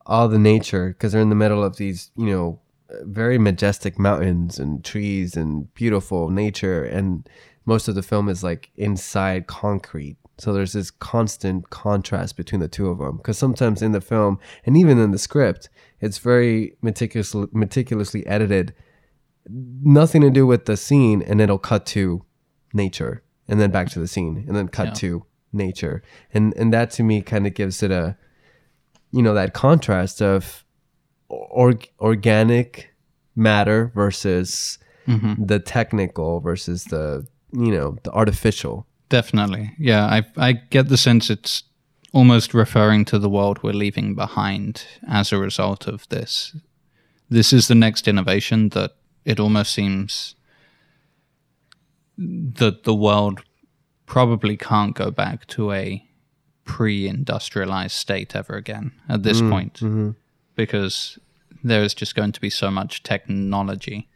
all 0.06 0.30
the 0.30 0.38
nature 0.38 0.89
because 0.89 1.11
they're 1.11 1.22
in 1.22 1.30
the 1.30 1.35
middle 1.35 1.64
of 1.64 1.77
these 1.77 2.11
you 2.15 2.27
know 2.27 2.60
very 3.04 3.38
majestic 3.38 3.98
mountains 4.00 4.60
and 4.60 4.84
trees 4.84 5.36
and 5.36 5.74
beautiful 5.74 6.30
nature. 6.30 6.84
And 6.84 7.28
most 7.66 7.88
of 7.88 7.96
the 7.96 8.04
film 8.04 8.30
is 8.30 8.44
like 8.44 8.70
inside 8.76 9.48
concrete. 9.48 10.18
So 10.38 10.52
there's 10.52 10.74
this 10.74 10.92
constant 10.92 11.70
contrast 11.70 12.36
between 12.36 12.60
the 12.60 12.68
two 12.68 12.90
of 12.90 12.98
them 12.98 13.18
because 13.18 13.38
sometimes 13.38 13.82
in 13.82 13.94
the 13.94 14.02
film 14.02 14.38
and 14.66 14.76
even 14.76 15.00
in 15.00 15.12
the 15.12 15.18
script 15.18 15.70
it's 16.02 16.18
very 16.18 16.76
meticulously 16.82 17.48
meticulously 17.54 18.26
edited. 18.28 18.74
Nothing 19.48 20.22
to 20.22 20.30
do 20.30 20.46
with 20.46 20.66
the 20.66 20.76
scene 20.76 21.22
and 21.22 21.40
it'll 21.40 21.58
cut 21.60 21.86
to 21.88 22.26
nature 22.74 23.24
and 23.48 23.60
then 23.62 23.72
back 23.72 23.90
to 23.92 24.00
the 24.00 24.08
scene 24.08 24.44
and 24.48 24.56
then 24.58 24.68
cut 24.68 24.88
Yeah. 24.88 24.94
to 24.94 25.26
nature. 25.54 26.04
And 26.34 26.54
and 26.58 26.74
that 26.74 26.92
to 26.92 27.04
me 27.04 27.22
kind 27.22 27.48
of 27.48 27.54
gives 27.54 27.82
it 27.82 27.92
a 27.92 28.18
you 29.12 29.22
know 29.22 29.34
that 29.34 29.54
contrast 29.54 30.22
of 30.22 30.65
org- 31.30 31.89
organic 31.99 32.93
matter 33.35 33.91
versus 33.93 34.77
mm-hmm. 35.07 35.43
the 35.43 35.60
technical 35.60 36.39
versus 36.39 36.85
the 36.85 37.26
you 37.52 37.72
know 37.72 37.97
the 38.03 38.11
artificial 38.11 38.88
Definitely. 39.10 39.72
Yeah, 39.77 40.06
I 40.06 40.26
I 40.38 40.53
get 40.53 40.89
the 40.89 40.97
sense 40.97 41.30
it's 41.30 41.64
almost 42.11 42.53
referring 42.53 43.06
to 43.06 43.19
the 43.19 43.30
world 43.30 43.61
we're 43.61 43.73
leaving 43.73 44.15
behind 44.15 44.85
as 45.07 45.31
a 45.31 45.38
result 45.38 45.88
of 45.88 46.07
this. 46.10 46.56
This 47.30 47.53
is 47.53 47.68
the 47.68 47.76
next 47.76 48.07
innovation 48.07 48.69
that 48.69 48.91
it 49.23 49.39
almost 49.39 49.73
seems 49.73 50.35
that 52.18 52.84
the 52.84 52.95
world 52.95 53.41
probably 54.06 54.56
can't 54.56 54.95
go 54.95 55.11
back 55.11 55.45
to 55.47 55.72
a 55.72 56.03
pre-industrialized 56.64 57.95
state 57.95 58.35
ever 58.35 58.56
again 58.56 58.91
at 59.10 59.23
this 59.23 59.41
mm, 59.41 59.49
point 59.49 59.73
mm-hmm. 59.76 60.11
Because 60.56 61.19
there 61.64 61.84
is 61.84 61.94
just 61.94 62.15
going 62.15 62.32
to 62.32 62.41
be 62.41 62.49
so 62.49 62.69
much 62.72 63.03
technology. 63.03 64.07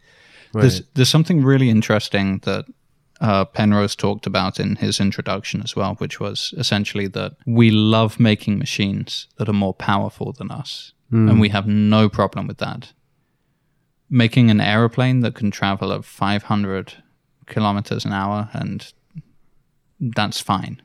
There's 0.53 0.81
there's 0.93 1.09
something 1.09 1.43
really 1.43 1.69
interesting 1.69 2.39
that 2.39 2.65
uh, 3.21 3.45
Penrose 3.45 3.95
talked 3.95 4.25
about 4.25 4.59
in 4.59 4.77
his 4.77 4.99
introduction 4.99 5.61
as 5.61 5.75
well, 5.75 5.95
which 5.95 6.19
was 6.19 6.53
essentially 6.57 7.07
that 7.07 7.33
we 7.45 7.69
love 7.69 8.19
making 8.19 8.57
machines 8.57 9.27
that 9.37 9.49
are 9.49 9.53
more 9.53 9.73
powerful 9.73 10.31
than 10.31 10.51
us, 10.51 10.93
and 11.29 11.39
we 11.39 11.49
have 11.49 11.67
no 11.67 12.09
problem 12.09 12.47
with 12.47 12.57
that. 12.59 12.93
Making 14.09 14.49
an 14.49 14.61
aeroplane 14.61 15.19
that 15.19 15.35
can 15.35 15.51
travel 15.51 15.91
at 15.93 16.05
500 16.05 16.93
kilometers 17.45 18.05
an 18.05 18.13
hour, 18.13 18.49
and 18.53 18.91
that's 19.99 20.39
fine, 20.39 20.81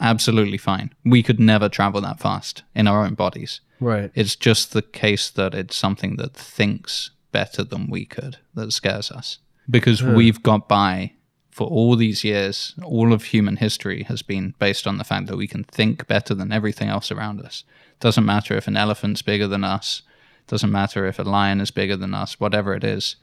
absolutely 0.00 0.58
fine. 0.58 0.92
We 1.04 1.22
could 1.22 1.38
never 1.40 1.68
travel 1.68 2.00
that 2.02 2.18
fast 2.20 2.62
in 2.74 2.86
our 2.88 3.04
own 3.04 3.14
bodies. 3.14 3.60
Right 3.80 4.10
It's 4.14 4.36
just 4.36 4.72
the 4.72 4.82
case 4.82 5.30
that 5.30 5.54
it's 5.54 5.76
something 5.76 6.16
that 6.16 6.34
thinks 6.34 7.10
better 7.32 7.64
than 7.64 7.88
we 7.88 8.04
could 8.04 8.38
that 8.54 8.72
scares 8.72 9.10
us. 9.10 9.38
Because 9.68 10.00
hmm. 10.00 10.14
we've 10.14 10.42
got 10.42 10.68
by 10.68 11.12
for 11.50 11.66
all 11.66 11.96
these 11.96 12.22
years, 12.22 12.74
all 12.84 13.12
of 13.12 13.24
human 13.24 13.56
history 13.56 14.04
has 14.04 14.22
been 14.22 14.54
based 14.60 14.86
on 14.86 14.98
the 14.98 15.04
fact 15.04 15.26
that 15.26 15.36
we 15.36 15.48
can 15.48 15.64
think 15.64 16.06
better 16.06 16.32
than 16.32 16.52
everything 16.52 16.88
else 16.88 17.10
around 17.10 17.40
us. 17.40 17.64
Doesn't 17.98 18.24
matter 18.24 18.56
if 18.56 18.68
an 18.68 18.76
elephant's 18.76 19.22
bigger 19.22 19.48
than 19.48 19.64
us, 19.64 20.02
doesn't 20.46 20.70
matter 20.70 21.04
if 21.06 21.18
a 21.18 21.24
lion 21.24 21.60
is 21.60 21.72
bigger 21.72 21.96
than 21.96 22.14
us, 22.14 22.38
whatever 22.38 22.74
it 22.74 22.84
is, 22.84 23.16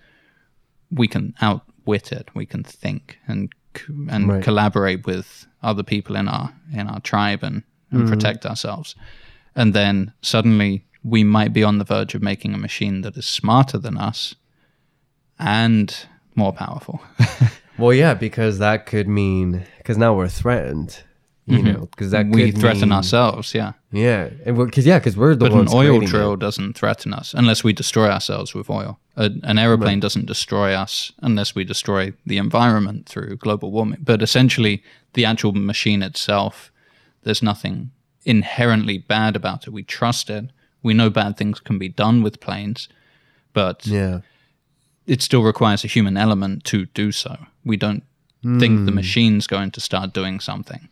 we 0.91 1.07
can 1.07 1.33
outwit 1.41 2.11
it. 2.11 2.29
We 2.33 2.45
can 2.45 2.63
think 2.63 3.19
and 3.27 3.53
and 4.09 4.29
Right. 4.29 4.43
collaborate 4.43 5.05
with 5.05 5.47
other 5.61 5.83
people 5.83 6.15
in 6.15 6.27
our 6.27 6.53
in 6.73 6.87
our 6.87 6.99
tribe 7.01 7.43
and, 7.43 7.63
and 7.91 8.01
hmm. 8.01 8.09
protect 8.09 8.45
ourselves. 8.45 8.95
And 9.55 9.73
then 9.73 10.13
suddenly 10.21 10.85
we 11.03 11.23
might 11.23 11.53
be 11.53 11.63
on 11.63 11.77
the 11.77 11.85
verge 11.85 12.15
of 12.15 12.21
making 12.21 12.53
a 12.53 12.57
machine 12.57 13.01
that 13.01 13.15
is 13.15 13.25
smarter 13.25 13.77
than 13.77 13.97
us 13.97 14.35
and 15.39 15.95
more 16.35 16.51
powerful. 16.53 17.01
well 17.77 17.93
yeah 17.93 18.13
because 18.13 18.59
that 18.59 18.85
could 18.85 19.07
mean 19.07 19.65
because 19.77 19.97
now 19.97 20.13
we're 20.13 20.29
threatened 20.29 21.03
you 21.45 21.59
mm-hmm. 21.59 21.67
know 21.67 21.79
because 21.91 22.11
that 22.11 22.25
we 22.25 22.51
could 22.51 22.59
threaten 22.59 22.81
mean- 22.81 22.91
ourselves, 22.93 23.53
yeah. 23.53 23.73
yeah 23.91 24.29
and 24.45 24.57
because 24.57 24.85
yeah 24.85 24.97
because 24.97 25.15
we're 25.15 25.35
the 25.35 25.47
But 25.47 25.53
an 25.53 25.67
oil 25.67 25.99
creating 25.99 26.03
it. 26.03 26.07
drill 26.07 26.35
doesn't 26.37 26.73
threaten 26.73 27.13
us 27.13 27.35
unless 27.35 27.63
we 27.63 27.71
destroy 27.71 28.09
ourselves 28.09 28.55
with 28.55 28.67
oil. 28.69 28.99
A, 29.15 29.29
an 29.43 29.59
aeroplane 29.59 29.99
doesn't 29.99 30.25
destroy 30.25 30.73
us 30.73 31.11
unless 31.21 31.53
we 31.53 31.63
destroy 31.63 32.13
the 32.25 32.37
environment 32.37 33.07
through 33.07 33.37
global 33.37 33.71
warming. 33.71 33.99
But 34.01 34.23
essentially, 34.23 34.83
the 35.13 35.23
actual 35.25 35.51
machine 35.53 36.01
itself, 36.01 36.71
there's 37.23 37.43
nothing 37.43 37.91
inherently 38.25 38.97
bad 38.97 39.35
about 39.35 39.67
it. 39.67 39.71
We 39.71 39.83
trust 39.83 40.29
it. 40.29 40.45
We 40.83 40.93
know 40.93 41.09
bad 41.09 41.37
things 41.37 41.59
can 41.59 41.77
be 41.77 41.89
done 41.89 42.21
with 42.21 42.39
planes, 42.39 42.89
but 43.53 43.85
yeah 43.87 44.21
it 45.07 45.21
still 45.21 45.43
requires 45.43 45.83
a 45.83 45.87
human 45.87 46.17
element 46.17 46.63
to 46.65 46.85
do 46.87 47.11
so. 47.11 47.37
We 47.63 47.77
don't 47.77 48.03
think 48.59 48.85
the 48.85 48.91
hmm. 48.91 48.95
machine's 48.95 49.47
going 49.47 49.71
to 49.71 49.81
start 49.81 50.13
doing 50.13 50.39
something 50.39 50.87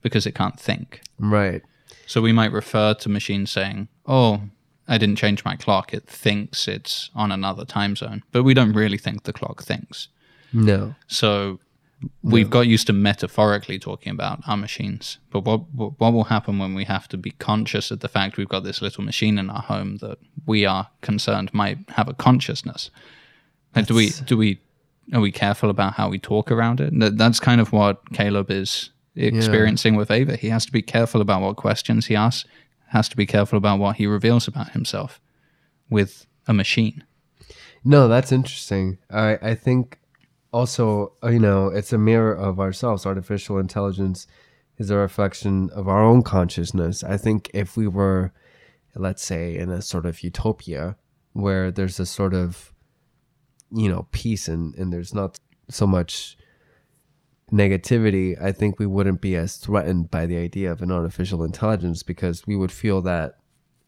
because 0.00 0.26
it 0.26 0.34
can't 0.34 0.58
think. 0.58 1.00
right 1.18 1.62
So 2.06 2.20
we 2.22 2.32
might 2.32 2.52
refer 2.52 2.94
to 2.94 3.08
machines 3.08 3.50
saying, 3.50 3.88
"Oh, 4.06 4.42
I 4.88 4.98
didn't 4.98 5.16
change 5.16 5.44
my 5.44 5.56
clock. 5.56 5.94
It 5.94 6.06
thinks 6.06 6.68
it's 6.68 7.10
on 7.14 7.32
another 7.32 7.64
time 7.64 7.96
zone." 7.96 8.22
But 8.32 8.42
we 8.42 8.54
don't 8.54 8.72
really 8.72 8.98
think 8.98 9.22
the 9.22 9.32
clock 9.32 9.62
thinks. 9.62 10.08
no 10.52 10.94
So 11.06 11.60
we've 12.22 12.50
got 12.50 12.66
used 12.66 12.86
to 12.86 12.92
metaphorically 12.92 13.78
talking 13.78 14.10
about 14.10 14.40
our 14.46 14.56
machines. 14.56 15.18
But 15.30 15.40
what 15.40 15.60
what 15.74 16.12
will 16.12 16.24
happen 16.24 16.58
when 16.58 16.74
we 16.74 16.84
have 16.84 17.08
to 17.08 17.16
be 17.16 17.30
conscious 17.32 17.90
of 17.90 18.00
the 18.00 18.08
fact 18.08 18.36
we've 18.36 18.48
got 18.48 18.64
this 18.64 18.82
little 18.82 19.04
machine 19.04 19.38
in 19.38 19.50
our 19.50 19.62
home 19.62 19.98
that 19.98 20.18
we 20.46 20.64
are 20.64 20.88
concerned 21.00 21.52
might 21.52 21.78
have 21.90 22.08
a 22.08 22.14
consciousness? 22.14 22.90
Like, 23.74 23.86
do 23.86 23.94
we 23.94 24.10
do 24.10 24.36
we 24.36 24.60
are 25.12 25.20
we 25.20 25.32
careful 25.32 25.70
about 25.70 25.94
how 25.94 26.08
we 26.08 26.18
talk 26.18 26.50
around 26.50 26.80
it? 26.80 26.98
That, 26.98 27.18
that's 27.18 27.40
kind 27.40 27.60
of 27.60 27.72
what 27.72 28.12
Caleb 28.12 28.50
is 28.50 28.90
experiencing 29.16 29.96
with 29.96 30.10
Ava. 30.10 30.36
He 30.36 30.48
has 30.48 30.66
to 30.66 30.72
be 30.72 30.82
careful 30.82 31.20
about 31.20 31.42
what 31.42 31.56
questions 31.56 32.06
he 32.06 32.16
asks. 32.16 32.48
Has 32.88 33.08
to 33.08 33.16
be 33.16 33.26
careful 33.26 33.56
about 33.56 33.78
what 33.78 33.96
he 33.96 34.06
reveals 34.06 34.46
about 34.48 34.70
himself 34.70 35.20
with 35.90 36.26
a 36.46 36.54
machine. 36.54 37.04
No, 37.84 38.08
that's 38.08 38.32
interesting. 38.32 38.98
I 39.10 39.38
I 39.42 39.54
think 39.54 39.98
also 40.54 41.12
you 41.24 41.40
know 41.40 41.66
it's 41.66 41.92
a 41.92 41.98
mirror 41.98 42.32
of 42.32 42.60
ourselves. 42.60 43.04
Artificial 43.04 43.58
intelligence 43.58 44.26
is 44.78 44.88
a 44.88 44.96
reflection 44.96 45.68
of 45.74 45.88
our 45.88 46.02
own 46.02 46.22
consciousness. 46.22 47.02
I 47.02 47.16
think 47.16 47.50
if 47.52 47.76
we 47.76 47.88
were, 47.88 48.32
let's 48.94 49.24
say, 49.24 49.56
in 49.56 49.68
a 49.70 49.82
sort 49.82 50.06
of 50.06 50.22
utopia 50.22 50.96
where 51.32 51.72
there's 51.72 51.98
a 51.98 52.06
sort 52.06 52.34
of 52.34 52.72
you 53.72 53.88
know 53.88 54.06
peace 54.12 54.46
and 54.46 54.74
and 54.76 54.92
there's 54.92 55.12
not 55.12 55.40
so 55.68 55.86
much 55.86 56.38
negativity, 57.52 58.40
I 58.40 58.52
think 58.52 58.78
we 58.78 58.86
wouldn't 58.86 59.20
be 59.20 59.34
as 59.34 59.56
threatened 59.56 60.10
by 60.10 60.24
the 60.26 60.36
idea 60.36 60.70
of 60.70 60.82
an 60.82 60.92
artificial 60.92 61.42
intelligence 61.42 62.02
because 62.04 62.46
we 62.46 62.54
would 62.54 62.72
feel 62.72 63.02
that 63.02 63.38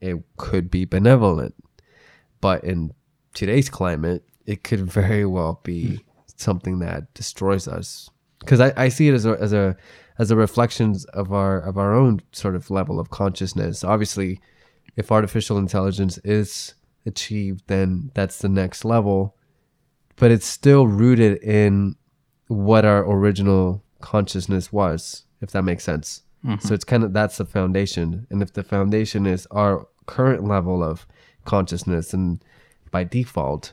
it 0.01 0.16
could 0.36 0.68
be 0.70 0.84
benevolent. 0.84 1.55
But 2.40 2.64
in 2.64 2.93
today's 3.34 3.70
climate, 3.70 4.24
it 4.47 4.64
could 4.64 4.80
very 5.01 5.24
well 5.24 5.60
be 5.62 6.06
something 6.37 6.79
that 6.81 7.13
destroys 7.15 7.69
us. 7.69 8.11
Because 8.41 8.61
I, 8.61 8.73
I 8.77 8.89
see 8.89 9.09
it 9.09 9.15
as 9.15 9.27
a 9.27 9.33
as 9.41 9.53
a 9.53 9.77
as 10.19 10.31
a 10.31 10.37
reflection 10.37 10.95
of 11.13 11.33
our 11.33 11.59
of 11.61 11.77
our 11.79 11.95
own 11.95 12.21
sort 12.33 12.57
of 12.57 12.71
level 12.71 13.01
of 13.01 13.11
consciousness. 13.11 13.85
Obviously, 13.85 14.41
if 14.97 15.13
artificial 15.13 15.59
intelligence 15.59 16.19
is 16.19 16.75
achieved, 17.05 17.65
then 17.67 18.11
that's 18.15 18.39
the 18.39 18.49
next 18.49 18.85
level. 18.85 19.37
But 20.17 20.31
it's 20.31 20.47
still 20.47 20.87
rooted 20.87 21.43
in 21.43 21.97
what 22.49 22.85
our 22.85 23.05
original 23.05 23.83
consciousness 24.01 24.73
was, 24.73 25.25
if 25.41 25.51
that 25.51 25.63
makes 25.63 25.85
sense. 25.85 26.23
Mm-hmm. 26.45 26.67
So 26.67 26.75
it's 26.75 26.85
kind 26.85 27.05
of 27.05 27.13
that's 27.13 27.39
the 27.39 27.45
foundation. 27.45 28.27
And 28.31 28.43
if 28.43 28.53
the 28.53 28.63
foundation 28.63 29.27
is 29.27 29.47
our 29.51 29.87
current 30.07 30.45
level 30.45 30.83
of 30.83 31.07
consciousness, 31.45 32.15
and 32.15 32.43
by 32.91 33.05
default, 33.05 33.73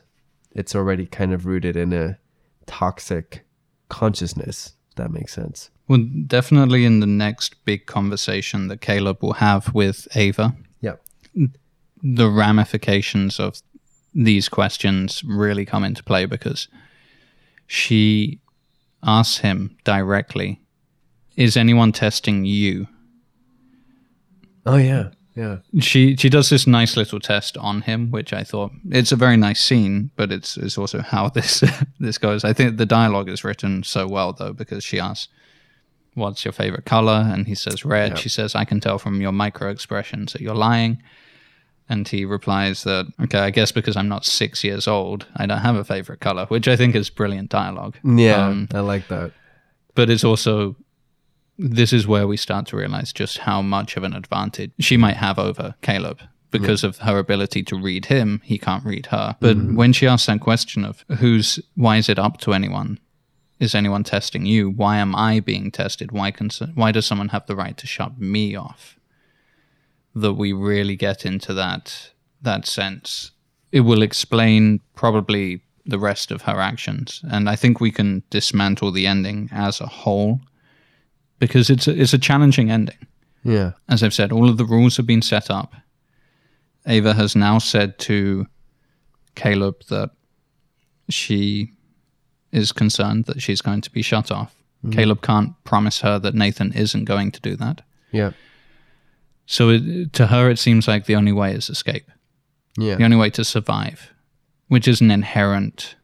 it's 0.52 0.76
already 0.76 1.06
kind 1.06 1.34
of 1.34 1.46
rooted 1.46 1.76
in 1.76 1.94
a 1.94 2.18
toxic 2.66 3.46
consciousness. 3.90 4.74
If 4.90 4.96
that 4.96 5.12
makes 5.12 5.34
sense. 5.34 5.70
Well, 5.88 6.06
definitely 6.28 6.86
in 6.86 7.00
the 7.00 7.08
next 7.08 7.64
big 7.66 7.86
conversation 7.88 8.68
that 8.70 8.82
Caleb 8.82 9.22
will 9.22 9.34
have 9.34 9.74
with 9.74 10.08
Ava, 10.16 10.56
Yeah. 10.82 10.96
the 12.02 12.30
ramifications 12.30 13.40
of 13.40 13.62
these 14.14 14.48
questions 14.48 15.24
really 15.26 15.66
come 15.66 15.84
into 15.84 16.04
play 16.04 16.26
because 16.26 16.68
she 17.68 18.40
asks 19.04 19.40
him 19.40 19.76
directly, 19.84 20.62
Is 21.36 21.58
anyone 21.58 21.92
testing 21.92 22.46
you? 22.46 22.88
Oh 24.66 24.78
yeah. 24.78 25.10
Yeah. 25.36 25.58
She 25.80 26.16
she 26.16 26.30
does 26.30 26.50
this 26.50 26.68
nice 26.68 26.96
little 26.96 27.20
test 27.20 27.58
on 27.58 27.82
him, 27.82 28.12
which 28.12 28.34
I 28.34 28.44
thought 28.44 28.72
it's 28.90 29.12
a 29.12 29.16
very 29.16 29.38
nice 29.38 29.64
scene, 29.64 30.12
but 30.16 30.32
it's 30.32 30.58
it's 30.58 30.78
also 30.78 31.02
how 31.02 31.30
this 31.34 31.64
this 32.00 32.18
goes. 32.18 32.44
I 32.44 32.54
think 32.54 32.78
the 32.78 32.86
dialogue 32.86 33.30
is 33.30 33.44
written 33.44 33.84
so 33.84 34.08
well 34.08 34.34
though, 34.34 34.54
because 34.54 34.84
she 34.84 35.00
asks, 35.00 35.30
What's 36.16 36.46
your 36.46 36.52
favorite 36.52 36.86
color? 36.86 37.28
And 37.34 37.48
he 37.48 37.56
says 37.56 37.84
red. 37.84 38.12
Yeah. 38.12 38.18
She 38.18 38.30
says, 38.30 38.54
I 38.54 38.66
can 38.66 38.80
tell 38.80 39.00
from 39.00 39.20
your 39.20 39.32
micro 39.32 39.70
expressions 39.72 40.34
that 40.34 40.42
you're 40.42 40.54
lying. 40.54 41.02
And 41.90 42.08
he 42.08 42.24
replies 42.24 42.84
that, 42.84 43.08
okay, 43.24 43.40
I 43.40 43.50
guess 43.50 43.72
because 43.72 43.98
I'm 43.98 44.08
not 44.08 44.24
six 44.24 44.64
years 44.64 44.88
old, 44.88 45.26
I 45.36 45.46
don't 45.48 45.58
have 45.60 45.76
a 45.76 45.84
favorite 45.84 46.20
color, 46.22 46.46
which 46.46 46.68
I 46.68 46.76
think 46.76 46.96
is 46.96 47.10
brilliant 47.10 47.50
dialogue. 47.50 47.98
Yeah. 48.04 48.46
Um, 48.48 48.68
I 48.74 48.80
like 48.82 49.08
that. 49.10 49.32
but 49.96 50.10
it's 50.10 50.24
also 50.24 50.76
this 51.58 51.94
is 51.94 52.08
where 52.08 52.28
we 52.28 52.38
start 52.38 52.68
to 52.68 52.78
realize 52.78 53.14
just 53.14 53.40
how 53.40 53.62
much 53.62 53.96
of 53.98 54.04
an 54.04 54.14
advantage 54.14 54.72
she 54.80 54.98
might 54.98 55.18
have 55.18 55.38
over 55.38 55.76
Caleb 55.82 56.22
because 56.52 56.84
of 56.84 57.00
her 57.00 57.18
ability 57.18 57.64
to 57.64 57.76
read 57.76 58.06
him. 58.06 58.42
He 58.44 58.58
can't 58.58 58.86
read 58.86 59.08
her. 59.08 59.36
But 59.40 59.58
mm. 59.58 59.76
when 59.76 59.92
she 59.92 60.08
asks 60.08 60.28
that 60.28 60.40
question 60.40 60.86
of 60.86 61.04
who's, 61.20 61.60
why 61.76 61.98
is 61.98 62.10
it 62.10 62.20
up 62.20 62.40
to 62.42 62.54
anyone? 62.54 63.00
Is 63.60 63.74
anyone 63.74 64.04
testing 64.04 64.46
you? 64.46 64.70
Why 64.70 64.98
am 64.98 65.16
I 65.16 65.40
being 65.40 65.72
tested? 65.72 66.12
Why 66.12 66.32
can, 66.32 66.50
why 66.76 66.92
does 66.92 67.06
someone 67.06 67.30
have 67.30 67.48
the 67.48 67.56
right 67.56 67.78
to 67.78 67.88
shut 67.88 68.20
me 68.20 68.56
off? 68.56 69.00
That 70.16 70.34
we 70.34 70.54
really 70.54 70.96
get 70.96 71.26
into 71.26 71.54
that 71.56 72.12
that 72.44 72.68
sense. 72.68 73.32
It 73.72 73.82
will 73.82 74.04
explain 74.04 74.82
probably 74.96 75.62
the 75.86 75.98
rest 75.98 76.30
of 76.30 76.44
her 76.44 76.60
actions, 76.60 77.22
and 77.32 77.50
I 77.50 77.56
think 77.56 77.80
we 77.80 77.90
can 77.90 78.22
dismantle 78.30 78.92
the 78.92 79.08
ending 79.08 79.50
as 79.52 79.82
a 79.82 79.88
whole 79.88 80.42
because 81.48 81.70
it's 81.70 81.88
a, 81.88 82.02
it's 82.02 82.14
a 82.14 82.18
challenging 82.18 82.72
ending. 82.72 83.08
Yeah. 83.44 83.74
As 83.90 84.02
I've 84.02 84.14
said, 84.14 84.32
all 84.32 84.50
of 84.50 84.58
the 84.58 84.66
rules 84.66 84.98
have 84.98 85.06
been 85.06 85.22
set 85.22 85.50
up. 85.50 85.74
Ava 86.88 87.14
has 87.14 87.36
now 87.36 87.60
said 87.60 87.98
to 88.00 88.48
Caleb 89.36 89.84
that 89.90 90.12
she 91.10 91.72
is 92.52 92.72
concerned 92.72 93.26
that 93.26 93.42
she's 93.42 93.62
going 93.62 93.82
to 93.82 93.92
be 93.92 94.02
shut 94.02 94.32
off. 94.32 94.56
Mm-hmm. 94.86 94.92
Caleb 94.92 95.22
can't 95.22 95.62
promise 95.64 96.02
her 96.02 96.20
that 96.20 96.36
Nathan 96.36 96.72
isn't 96.74 97.06
going 97.06 97.32
to 97.32 97.42
do 97.42 97.56
that. 97.58 97.82
Yeah. 98.12 98.32
So 99.46 99.70
it, 99.70 100.14
to 100.14 100.28
her, 100.28 100.50
it 100.50 100.60
seems 100.60 100.88
like 100.88 101.06
the 101.06 101.16
only 101.16 101.34
way 101.34 101.54
is 101.54 101.70
escape. 101.70 102.10
Yeah. 102.78 102.96
The 102.96 103.04
only 103.04 103.18
way 103.18 103.30
to 103.32 103.44
survive, 103.44 104.14
which 104.68 104.88
is 104.88 105.02
an 105.02 105.12
inherent 105.12 105.96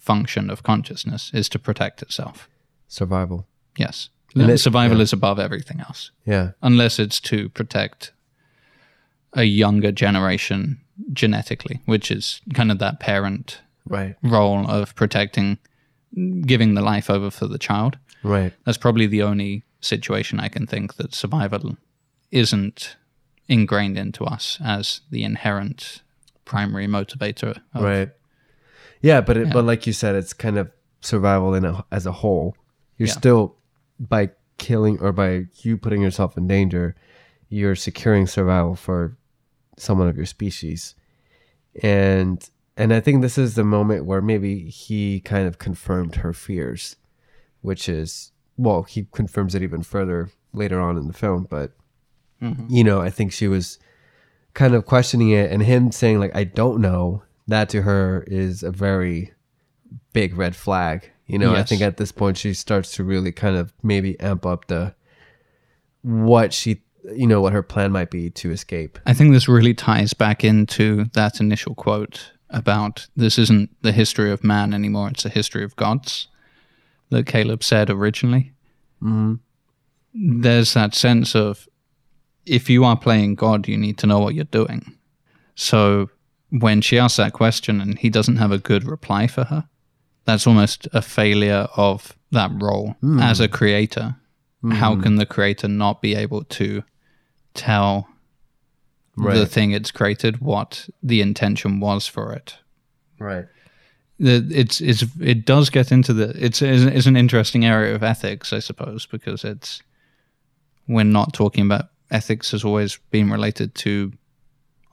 function 0.00 0.50
of 0.50 0.62
consciousness, 0.62 1.30
is 1.32 1.48
to 1.50 1.58
protect 1.58 2.02
itself. 2.02 2.48
Survival. 2.88 3.46
Yes. 3.76 4.08
And 4.34 4.60
Survival 4.60 4.98
yeah. 4.98 5.02
is 5.02 5.12
above 5.12 5.38
everything 5.38 5.80
else, 5.80 6.10
Yeah. 6.26 6.52
unless 6.62 6.98
it's 6.98 7.20
to 7.22 7.48
protect 7.50 8.12
a 9.32 9.44
younger 9.44 9.92
generation 9.92 10.80
genetically, 11.12 11.80
which 11.86 12.10
is 12.10 12.40
kind 12.54 12.70
of 12.70 12.78
that 12.78 13.00
parent 13.00 13.60
Right. 13.86 14.14
role 14.22 14.70
of 14.70 14.94
protecting, 14.94 15.58
giving 16.42 16.74
the 16.74 16.82
life 16.82 17.10
over 17.10 17.30
for 17.30 17.46
the 17.48 17.58
child. 17.58 17.98
Right. 18.22 18.52
That's 18.64 18.78
probably 18.78 19.06
the 19.06 19.22
only 19.22 19.62
situation 19.80 20.38
I 20.40 20.48
can 20.48 20.66
think 20.66 20.94
that 20.96 21.14
survival 21.14 21.76
isn't 22.30 22.96
ingrained 23.48 23.98
into 23.98 24.24
us 24.24 24.58
as 24.62 25.00
the 25.10 25.24
inherent 25.24 26.02
primary 26.44 26.86
motivator. 26.86 27.60
Of, 27.74 27.82
Right. 27.82 28.10
Yeah, 29.00 29.20
but 29.22 29.36
it, 29.36 29.46
Yeah. 29.46 29.52
but 29.52 29.64
like 29.64 29.86
you 29.86 29.92
said, 29.92 30.14
it's 30.14 30.32
kind 30.32 30.58
of 30.58 30.70
survival 31.00 31.54
in 31.54 31.64
a, 31.64 31.84
as 31.90 32.06
a 32.06 32.12
whole. 32.12 32.54
You're 32.98 33.08
Yeah. 33.08 33.14
still 33.14 33.56
by 34.00 34.30
killing 34.58 34.98
or 35.00 35.12
by 35.12 35.44
you 35.62 35.76
putting 35.76 36.02
yourself 36.02 36.36
in 36.36 36.48
danger, 36.48 36.96
you're 37.48 37.76
securing 37.76 38.26
survival 38.26 38.74
for 38.74 39.16
someone 39.76 40.08
of 40.08 40.16
your 40.16 40.26
species. 40.26 40.94
And 41.82 42.48
and 42.76 42.94
I 42.94 43.00
think 43.00 43.20
this 43.20 43.36
is 43.36 43.54
the 43.54 43.64
moment 43.64 44.06
where 44.06 44.22
maybe 44.22 44.70
he 44.70 45.20
kind 45.20 45.46
of 45.46 45.58
confirmed 45.58 46.16
her 46.16 46.32
fears, 46.32 46.96
which 47.60 47.88
is 47.88 48.32
well, 48.56 48.82
he 48.82 49.06
confirms 49.12 49.54
it 49.54 49.62
even 49.62 49.82
further 49.82 50.30
later 50.52 50.80
on 50.80 50.96
in 50.96 51.06
the 51.06 51.12
film, 51.12 51.46
but 51.48 51.72
mm-hmm. 52.42 52.66
you 52.68 52.84
know, 52.84 53.00
I 53.00 53.10
think 53.10 53.32
she 53.32 53.48
was 53.48 53.78
kind 54.54 54.74
of 54.74 54.84
questioning 54.84 55.30
it 55.30 55.50
and 55.52 55.62
him 55.62 55.92
saying 55.92 56.18
like 56.18 56.34
I 56.34 56.44
don't 56.44 56.80
know 56.80 57.22
that 57.46 57.68
to 57.70 57.82
her 57.82 58.24
is 58.26 58.62
a 58.62 58.70
very 58.70 59.32
big 60.12 60.36
red 60.36 60.56
flag. 60.56 61.10
You 61.30 61.38
know, 61.38 61.54
I 61.54 61.62
think 61.62 61.82
at 61.82 61.96
this 61.96 62.12
point 62.12 62.36
she 62.36 62.54
starts 62.54 62.92
to 62.92 63.04
really 63.04 63.32
kind 63.32 63.56
of 63.56 63.72
maybe 63.82 64.18
amp 64.20 64.46
up 64.46 64.66
the 64.66 64.94
what 66.02 66.52
she 66.52 66.82
you 67.14 67.26
know 67.26 67.40
what 67.40 67.52
her 67.52 67.62
plan 67.62 67.92
might 67.92 68.10
be 68.10 68.30
to 68.30 68.50
escape. 68.50 68.98
I 69.06 69.14
think 69.14 69.32
this 69.32 69.48
really 69.48 69.74
ties 69.74 70.12
back 70.12 70.44
into 70.44 71.04
that 71.12 71.40
initial 71.40 71.74
quote 71.74 72.32
about 72.50 73.06
this 73.16 73.38
isn't 73.38 73.70
the 73.82 73.92
history 73.92 74.30
of 74.30 74.44
man 74.44 74.74
anymore, 74.74 75.08
it's 75.08 75.22
the 75.22 75.28
history 75.28 75.64
of 75.64 75.76
gods 75.76 76.28
that 77.10 77.26
Caleb 77.26 77.62
said 77.62 77.90
originally. 77.90 78.52
Mm-hmm. 79.02 79.34
There's 80.12 80.74
that 80.74 80.94
sense 80.94 81.34
of 81.34 81.68
if 82.46 82.68
you 82.68 82.84
are 82.84 82.96
playing 82.96 83.36
God, 83.36 83.68
you 83.68 83.76
need 83.76 83.98
to 83.98 84.06
know 84.06 84.18
what 84.18 84.34
you're 84.34 84.44
doing. 84.44 84.96
So 85.54 86.10
when 86.50 86.80
she 86.80 86.98
asks 86.98 87.16
that 87.18 87.32
question 87.32 87.80
and 87.80 87.98
he 87.98 88.10
doesn't 88.10 88.36
have 88.36 88.50
a 88.50 88.58
good 88.58 88.84
reply 88.84 89.26
for 89.26 89.44
her, 89.44 89.68
that's 90.30 90.46
almost 90.46 90.86
a 90.92 91.02
failure 91.02 91.66
of 91.76 92.16
that 92.30 92.50
role 92.54 92.94
hmm. 93.00 93.18
as 93.20 93.40
a 93.40 93.48
creator. 93.48 94.16
Hmm. 94.62 94.70
How 94.72 95.00
can 95.00 95.16
the 95.16 95.26
creator 95.26 95.68
not 95.68 96.00
be 96.00 96.14
able 96.14 96.44
to 96.44 96.84
tell 97.54 98.08
the 99.16 99.44
thing 99.44 99.72
it's 99.72 99.90
created 99.90 100.40
what 100.40 100.88
the 101.02 101.20
intention 101.20 101.80
was 101.80 102.06
for 102.06 102.32
it? 102.32 102.56
Right. 103.18 103.46
It's, 104.18 104.80
it's 104.80 105.04
it 105.18 105.46
does 105.46 105.70
get 105.70 105.90
into 105.90 106.12
the 106.12 106.28
it's 106.36 106.60
it's 106.62 107.06
an 107.06 107.16
interesting 107.16 107.64
area 107.64 107.94
of 107.94 108.02
ethics, 108.02 108.52
I 108.52 108.58
suppose, 108.60 109.06
because 109.06 109.44
it's 109.44 109.82
we're 110.86 111.04
not 111.04 111.32
talking 111.32 111.64
about 111.64 111.86
ethics 112.10 112.50
has 112.50 112.64
always 112.64 112.98
been 113.10 113.30
related 113.30 113.74
to 113.76 114.12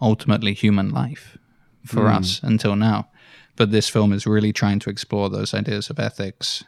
ultimately 0.02 0.54
human 0.54 0.92
life 0.92 1.38
for 1.86 2.10
hmm. 2.10 2.18
us 2.18 2.42
until 2.42 2.76
now. 2.76 3.10
But 3.58 3.72
this 3.72 3.90
film 3.90 4.14
is 4.14 4.26
really 4.26 4.54
trying 4.54 4.80
to 4.80 4.90
explore 4.90 5.30
those 5.30 5.54
ideas 5.54 5.90
of 5.90 6.00
ethics 6.00 6.64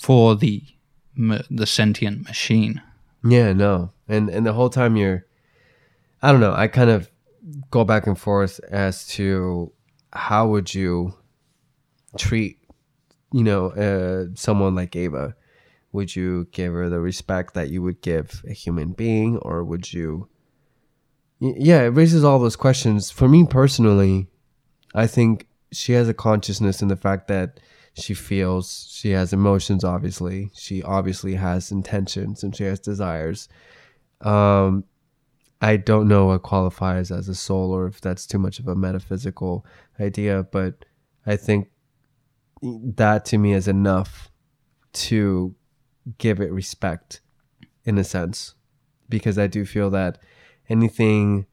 for 0.00 0.36
the 0.36 0.62
the 1.50 1.66
sentient 1.66 2.24
machine. 2.24 2.80
Yeah, 3.24 3.52
no. 3.52 3.90
And 4.08 4.28
and 4.28 4.46
the 4.46 4.52
whole 4.52 4.70
time 4.70 4.96
you're 4.96 5.26
I 6.22 6.30
don't 6.30 6.40
know, 6.40 6.54
I 6.54 6.68
kind 6.68 6.90
of 6.90 7.10
go 7.70 7.82
back 7.84 8.06
and 8.06 8.16
forth 8.18 8.60
as 8.70 9.06
to 9.08 9.72
how 10.12 10.46
would 10.46 10.72
you 10.72 11.14
treat 12.16 12.62
you 13.32 13.42
know, 13.42 13.70
uh, 13.70 14.26
someone 14.34 14.74
like 14.74 14.94
Ava? 14.94 15.34
Would 15.92 16.14
you 16.14 16.46
give 16.52 16.72
her 16.72 16.88
the 16.88 17.00
respect 17.00 17.54
that 17.54 17.70
you 17.70 17.82
would 17.82 18.00
give 18.00 18.42
a 18.48 18.52
human 18.52 18.92
being 18.92 19.38
or 19.38 19.64
would 19.64 19.92
you 19.92 20.28
Yeah, 21.40 21.82
it 21.82 21.88
raises 21.88 22.24
all 22.24 22.38
those 22.38 22.56
questions. 22.56 23.10
For 23.10 23.28
me 23.28 23.44
personally, 23.44 24.28
I 24.94 25.06
think 25.06 25.48
she 25.72 25.92
has 25.94 26.08
a 26.08 26.14
consciousness 26.14 26.82
in 26.82 26.88
the 26.88 26.96
fact 26.96 27.28
that 27.28 27.60
She 27.94 28.14
feels, 28.14 28.88
she 28.90 29.10
has 29.12 29.32
emotions, 29.34 29.84
obviously. 29.84 30.50
She 30.54 30.82
obviously 30.82 31.34
has 31.36 31.70
intentions 31.72 32.42
and 32.42 32.56
she 32.56 32.64
has 32.64 32.80
desires. 32.80 33.48
Um, 34.22 34.84
I 35.60 35.76
don't 35.78 36.08
know 36.08 36.26
what 36.26 36.42
qualifies 36.42 37.10
as 37.10 37.28
a 37.28 37.34
soul 37.34 37.72
or 37.72 37.86
if 37.86 38.00
that's 38.00 38.26
too 38.26 38.38
much 38.38 38.58
of 38.60 38.68
a 38.68 38.74
metaphysical 38.76 39.66
idea, 40.00 40.42
but 40.44 40.84
I 41.26 41.36
think 41.36 41.70
that 42.62 43.24
to 43.26 43.38
me 43.38 43.52
is 43.54 43.68
enough 43.68 44.30
to 44.92 45.54
give 46.18 46.40
it 46.40 46.52
respect 46.52 47.20
in 47.84 47.98
a 47.98 48.04
sense 48.04 48.54
because 49.08 49.38
I 49.38 49.46
do 49.48 49.64
feel 49.64 49.90
that 49.90 50.18
anything 50.68 51.46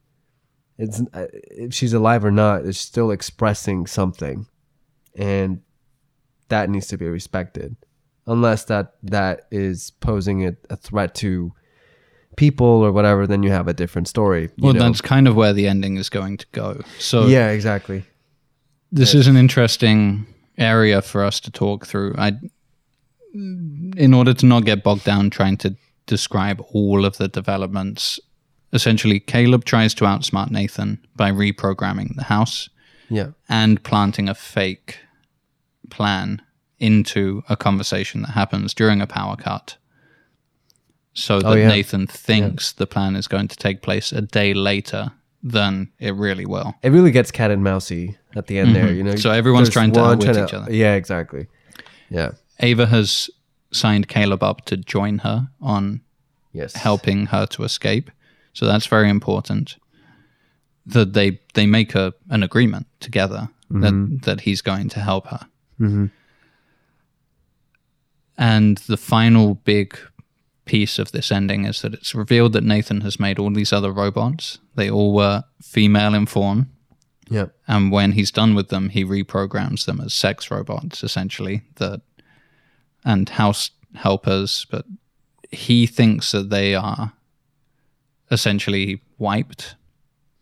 it's 0.80 1.00
uh, 1.12 1.26
if 1.32 1.74
she's 1.74 1.92
alive 1.92 2.24
or 2.24 2.30
not 2.30 2.62
is 2.62 2.78
still 2.78 3.10
expressing 3.10 3.86
something 3.86 4.46
and 5.16 5.60
that 6.48 6.70
needs 6.70 6.86
to 6.88 6.96
be 6.96 7.06
respected 7.08 7.76
unless 8.26 8.64
that 8.64 8.94
that 9.02 9.42
is 9.50 9.92
posing 10.00 10.46
a, 10.46 10.56
a 10.70 10.76
threat 10.76 11.14
to 11.14 11.52
people 12.36 12.66
or 12.66 12.92
whatever 12.92 13.26
then 13.26 13.42
you 13.42 13.50
have 13.50 13.68
a 13.68 13.74
different 13.74 14.08
story 14.08 14.42
you 14.56 14.64
Well, 14.64 14.72
know? 14.72 14.80
that's 14.80 15.00
kind 15.00 15.28
of 15.28 15.36
where 15.36 15.52
the 15.52 15.66
ending 15.68 15.96
is 15.96 16.08
going 16.08 16.36
to 16.38 16.46
go. 16.52 16.80
So 16.98 17.26
yeah 17.26 17.50
exactly 17.50 18.04
this 18.92 19.14
is 19.14 19.26
an 19.26 19.36
interesting 19.36 20.26
area 20.58 21.00
for 21.02 21.24
us 21.24 21.40
to 21.40 21.50
talk 21.50 21.86
through. 21.86 22.14
I, 22.18 22.32
in 23.32 24.12
order 24.12 24.34
to 24.34 24.46
not 24.46 24.64
get 24.64 24.82
bogged 24.82 25.04
down 25.04 25.30
trying 25.30 25.56
to 25.58 25.76
describe 26.06 26.60
all 26.72 27.04
of 27.04 27.16
the 27.16 27.28
developments, 27.28 28.18
essentially, 28.72 29.20
Caleb 29.20 29.64
tries 29.64 29.94
to 29.94 30.04
outsmart 30.04 30.50
Nathan 30.50 30.98
by 31.16 31.30
reprogramming 31.30 32.14
the 32.16 32.24
house 32.24 32.68
yeah 33.08 33.30
and 33.48 33.82
planting 33.82 34.28
a 34.28 34.34
fake 34.34 34.98
plan 35.90 36.40
into 36.78 37.42
a 37.48 37.56
conversation 37.56 38.22
that 38.22 38.30
happens 38.30 38.72
during 38.74 39.00
a 39.00 39.06
power 39.06 39.36
cut. 39.36 39.76
So 41.12 41.40
that 41.40 41.46
Oh, 41.48 41.54
yeah. 41.54 41.68
Nathan 41.68 42.06
thinks 42.06 42.72
the 42.72 42.86
plan 42.86 43.16
is 43.16 43.26
going 43.26 43.48
to 43.48 43.56
take 43.56 43.82
place 43.82 44.12
a 44.12 44.20
day 44.22 44.54
later 44.54 45.10
than 45.42 45.90
it 45.98 46.14
really 46.14 46.46
will. 46.46 46.74
it 46.82 46.90
really 46.90 47.10
gets 47.10 47.30
cat 47.30 47.50
and 47.50 47.64
mousy 47.64 48.16
at 48.36 48.46
the 48.46 48.58
end 48.58 48.76
there 48.76 48.92
you 48.92 49.02
know 49.02 49.12
Mm-hmm. 49.12 49.18
So 49.20 49.30
everyone's 49.30 49.68
There's 49.68 49.72
trying 49.74 49.92
to 49.92 50.00
outwit 50.00 50.36
each 50.36 50.54
other. 50.54 50.70
yeah 50.72 50.94
exactly 50.94 51.46
yeah 52.10 52.32
Ava 52.60 52.86
has 52.86 53.30
signed 53.72 54.06
Caleb 54.08 54.42
up 54.42 54.64
to 54.66 54.76
join 54.76 55.18
her 55.18 55.48
on 55.60 56.02
yes 56.52 56.74
helping 56.74 57.26
her 57.26 57.46
to 57.46 57.64
escape. 57.64 58.10
So 58.52 58.66
that's 58.66 58.86
very 58.86 59.08
important. 59.08 59.76
That 60.86 61.12
they 61.12 61.40
they 61.54 61.66
make 61.66 61.94
a 61.94 62.14
an 62.30 62.42
agreement 62.42 62.86
together 63.00 63.48
that 63.70 63.92
mm-hmm. 63.92 64.16
that 64.18 64.40
he's 64.40 64.60
going 64.60 64.88
to 64.90 65.00
help 65.00 65.28
her. 65.28 65.46
Mm-hmm. 65.80 66.06
And 68.36 68.78
the 68.78 68.96
final 68.96 69.54
big 69.54 69.98
piece 70.64 70.98
of 70.98 71.12
this 71.12 71.30
ending 71.30 71.64
is 71.64 71.82
that 71.82 71.94
it's 71.94 72.14
revealed 72.14 72.52
that 72.54 72.64
Nathan 72.64 73.02
has 73.02 73.20
made 73.20 73.38
all 73.38 73.50
these 73.50 73.72
other 73.72 73.92
robots. 73.92 74.58
They 74.74 74.90
all 74.90 75.12
were 75.12 75.44
female 75.62 76.14
in 76.14 76.26
form, 76.26 76.70
yeah 77.28 77.46
and 77.68 77.92
when 77.92 78.12
he's 78.12 78.32
done 78.32 78.54
with 78.54 78.68
them, 78.68 78.88
he 78.88 79.04
reprograms 79.04 79.86
them 79.86 80.00
as 80.00 80.14
sex 80.14 80.50
robots, 80.50 81.04
essentially, 81.04 81.62
that 81.76 82.00
and 83.04 83.28
house 83.28 83.70
helpers. 83.94 84.66
But 84.70 84.84
he 85.50 85.86
thinks 85.86 86.32
that 86.32 86.50
they 86.50 86.74
are 86.74 87.12
essentially 88.30 89.00
wiped 89.18 89.74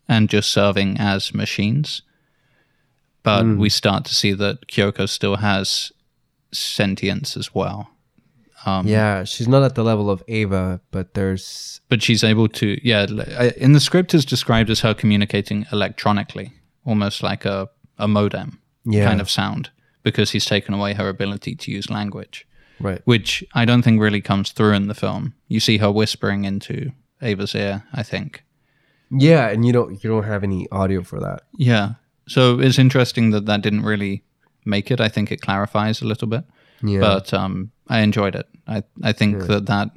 and 0.09 0.29
just 0.29 0.51
serving 0.51 0.99
as 0.99 1.35
machines. 1.35 2.03
But 3.23 3.45
we 3.59 3.69
start 3.69 4.05
to 4.07 4.15
see 4.15 4.33
that 4.33 4.69
Kyoko 4.69 5.09
still 5.09 5.37
has 5.37 5.93
sentience 6.53 7.37
as 7.37 7.55
well. 7.55 7.91
Um, 8.67 8.89
yeah 8.89 9.23
she's 9.23 9.47
not 9.47 9.63
at 9.63 9.77
the 9.77 9.85
level 9.85 10.11
of 10.11 10.21
ava 10.27 10.81
but 10.91 11.15
there's 11.15 11.81
but 11.89 12.03
she's 12.03 12.25
able 12.25 12.49
to 12.49 12.77
yeah 12.83 13.07
in 13.57 13.73
the 13.73 13.79
script 13.79 14.15
is 14.15 14.25
described 14.25 14.69
as 14.69 14.81
her 14.81 14.95
communicating 14.95 15.65
electronically 15.71 16.53
almost 16.85 17.23
like 17.23 17.45
a, 17.45 17.69
a 17.99 18.09
modem 18.09 18.59
Yeah. 18.85 19.05
kind 19.07 19.21
of 19.21 19.31
sound 19.31 19.71
because 20.03 20.33
he's 20.33 20.45
taken 20.45 20.75
away 20.75 20.95
her 20.95 21.09
ability 21.09 21.55
to 21.55 21.71
use 21.71 21.89
language 21.89 22.49
right 22.81 23.01
which 23.05 23.45
i 23.55 23.65
don't 23.65 23.83
think 23.83 24.01
really 24.01 24.21
comes 24.21 24.51
through 24.51 24.73
in 24.73 24.89
the 24.89 24.95
film 24.95 25.35
you 25.47 25.61
see 25.61 25.79
her 25.79 25.91
whispering 25.93 26.45
into 26.45 26.91
ava's 27.23 27.55
ear 27.55 27.83
i 27.93 28.03
think 28.03 28.45
yeah 29.11 29.49
and 29.49 29.65
you 29.67 29.73
don't 29.73 30.03
you 30.05 30.11
don't 30.11 30.25
have 30.25 30.43
any 30.45 30.67
audio 30.71 31.03
for 31.03 31.21
that 31.21 31.43
yeah 31.57 31.95
so 32.27 32.61
it's 32.61 32.79
interesting 32.79 33.31
that 33.31 33.47
that 33.47 33.63
didn't 33.63 33.83
really 33.83 34.23
make 34.65 34.91
it 34.91 35.01
i 35.01 35.09
think 35.09 35.33
it 35.33 35.41
clarifies 35.41 36.03
a 36.03 36.07
little 36.07 36.29
bit 36.29 36.45
yeah 36.83 37.01
but 37.01 37.33
um, 37.35 37.71
I 37.91 38.01
enjoyed 38.01 38.35
it. 38.37 38.47
I 38.67 38.83
I 39.03 39.13
think 39.13 39.47
that 39.47 39.65
that 39.67 39.89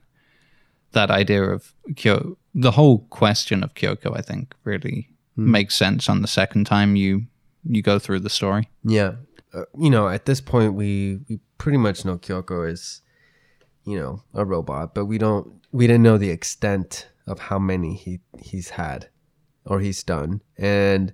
that 0.93 1.11
idea 1.11 1.43
of 1.43 1.73
Kyo, 1.95 2.37
the 2.55 2.71
whole 2.71 2.99
question 3.09 3.63
of 3.63 3.73
Kyoko, 3.73 4.17
I 4.17 4.21
think 4.21 4.55
really 4.63 5.09
Hmm. 5.35 5.51
makes 5.51 5.75
sense 5.75 6.09
on 6.09 6.21
the 6.21 6.27
second 6.27 6.65
time 6.65 6.95
you 6.95 7.25
you 7.63 7.81
go 7.81 7.99
through 7.99 8.21
the 8.21 8.29
story. 8.29 8.69
Yeah. 8.83 9.13
Uh, 9.53 9.63
you 9.77 9.89
know, 9.89 10.07
at 10.09 10.25
this 10.25 10.41
point, 10.41 10.73
we, 10.73 11.19
we 11.29 11.39
pretty 11.57 11.77
much 11.77 12.03
know 12.05 12.17
Kyoko 12.17 12.69
is, 12.69 13.01
you 13.85 13.99
know, 13.99 14.23
a 14.33 14.43
robot, 14.45 14.95
but 14.95 15.05
we 15.05 15.17
don't, 15.17 15.47
we 15.71 15.85
didn't 15.87 16.03
know 16.03 16.17
the 16.17 16.29
extent 16.31 17.07
of 17.31 17.39
how 17.39 17.59
many 17.59 17.95
he, 17.95 18.19
he's 18.39 18.69
had 18.71 19.09
or 19.65 19.79
he's 19.79 20.03
done. 20.03 20.41
And 20.57 21.13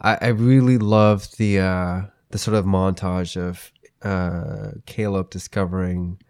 I, 0.00 0.18
I 0.20 0.28
really 0.28 0.78
love 0.78 1.28
the, 1.38 1.60
uh, 1.60 2.02
the 2.30 2.38
sort 2.38 2.56
of 2.56 2.64
montage 2.64 3.36
of, 3.36 3.72
uh, 4.02 4.72
Caleb 4.86 5.30
discovering 5.30 6.20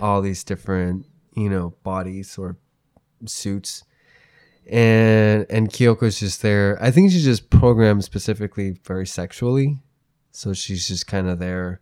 all 0.00 0.20
these 0.20 0.44
different, 0.44 1.06
you 1.34 1.48
know, 1.48 1.74
bodies 1.82 2.36
or 2.36 2.56
suits 3.24 3.84
and 4.66 5.46
and 5.48 5.68
Kyoko's 5.68 6.20
just 6.20 6.42
there. 6.42 6.78
I 6.82 6.90
think 6.90 7.12
she's 7.12 7.24
just 7.24 7.50
programmed 7.50 8.04
specifically 8.04 8.78
very 8.84 9.06
sexually, 9.06 9.78
so 10.32 10.52
she's 10.52 10.88
just 10.88 11.06
kind 11.06 11.28
of 11.28 11.38
there. 11.38 11.80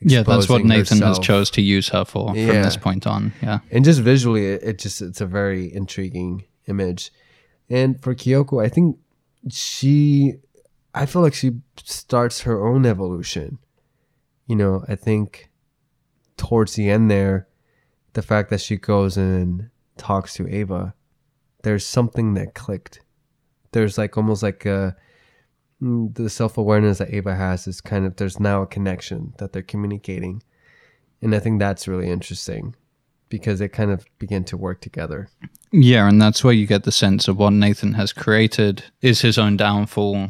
Yeah, 0.00 0.22
that's 0.22 0.48
what 0.48 0.64
Nathan 0.64 1.00
has 1.00 1.18
chose 1.18 1.50
to 1.52 1.62
use 1.62 1.88
her 1.88 2.04
for 2.04 2.28
from 2.28 2.34
this 2.34 2.76
point 2.76 3.06
on. 3.06 3.32
Yeah. 3.42 3.60
And 3.70 3.84
just 3.84 4.00
visually, 4.00 4.46
it, 4.46 4.62
it 4.62 4.78
just 4.78 5.00
it's 5.00 5.20
a 5.20 5.26
very 5.26 5.72
intriguing 5.72 6.44
image. 6.66 7.12
And 7.70 8.00
for 8.02 8.14
Kyoko, 8.14 8.64
I 8.64 8.68
think 8.68 8.98
she, 9.50 10.34
I 10.94 11.06
feel 11.06 11.22
like 11.22 11.34
she 11.34 11.60
starts 11.82 12.42
her 12.42 12.66
own 12.66 12.84
evolution. 12.84 13.58
You 14.46 14.56
know, 14.56 14.84
I 14.86 14.96
think 14.96 15.50
towards 16.36 16.74
the 16.74 16.90
end 16.90 17.10
there, 17.10 17.48
the 18.12 18.22
fact 18.22 18.50
that 18.50 18.60
she 18.60 18.76
goes 18.76 19.16
and 19.16 19.70
talks 19.96 20.34
to 20.34 20.48
Ava, 20.48 20.94
there's 21.62 21.86
something 21.86 22.34
that 22.34 22.54
clicked. 22.54 23.00
There's 23.72 23.98
like 23.98 24.16
almost 24.16 24.42
like 24.42 24.64
a 24.66 24.94
Mm, 25.82 26.14
the 26.14 26.30
self 26.30 26.56
awareness 26.56 26.98
that 26.98 27.12
Ava 27.12 27.34
has 27.34 27.66
is 27.66 27.80
kind 27.80 28.06
of 28.06 28.16
there's 28.16 28.40
now 28.40 28.62
a 28.62 28.66
connection 28.66 29.34
that 29.38 29.52
they're 29.52 29.62
communicating, 29.62 30.42
and 31.20 31.34
I 31.34 31.38
think 31.38 31.58
that's 31.58 31.88
really 31.88 32.08
interesting 32.08 32.74
because 33.28 33.58
they 33.58 33.68
kind 33.68 33.90
of 33.90 34.06
begin 34.18 34.44
to 34.44 34.56
work 34.56 34.80
together. 34.80 35.28
Yeah, 35.72 36.08
and 36.08 36.22
that's 36.22 36.44
where 36.44 36.54
you 36.54 36.66
get 36.66 36.84
the 36.84 36.92
sense 36.92 37.28
of 37.28 37.36
what 37.36 37.52
Nathan 37.52 37.94
has 37.94 38.12
created 38.12 38.84
is 39.02 39.20
his 39.20 39.36
own 39.36 39.56
downfall. 39.56 40.28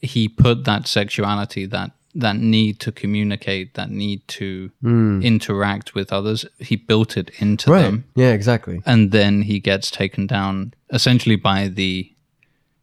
He 0.00 0.28
put 0.28 0.64
that 0.64 0.86
sexuality, 0.86 1.66
that 1.66 1.92
that 2.14 2.36
need 2.36 2.80
to 2.80 2.90
communicate, 2.90 3.74
that 3.74 3.90
need 3.90 4.26
to 4.26 4.70
mm. 4.82 5.22
interact 5.22 5.94
with 5.94 6.12
others, 6.12 6.44
he 6.58 6.74
built 6.74 7.16
it 7.16 7.30
into 7.38 7.70
them. 7.70 8.04
Yeah, 8.16 8.32
exactly. 8.32 8.82
And 8.84 9.12
then 9.12 9.42
he 9.42 9.60
gets 9.60 9.90
taken 9.90 10.26
down 10.26 10.74
essentially 10.90 11.36
by 11.36 11.68
the 11.68 12.10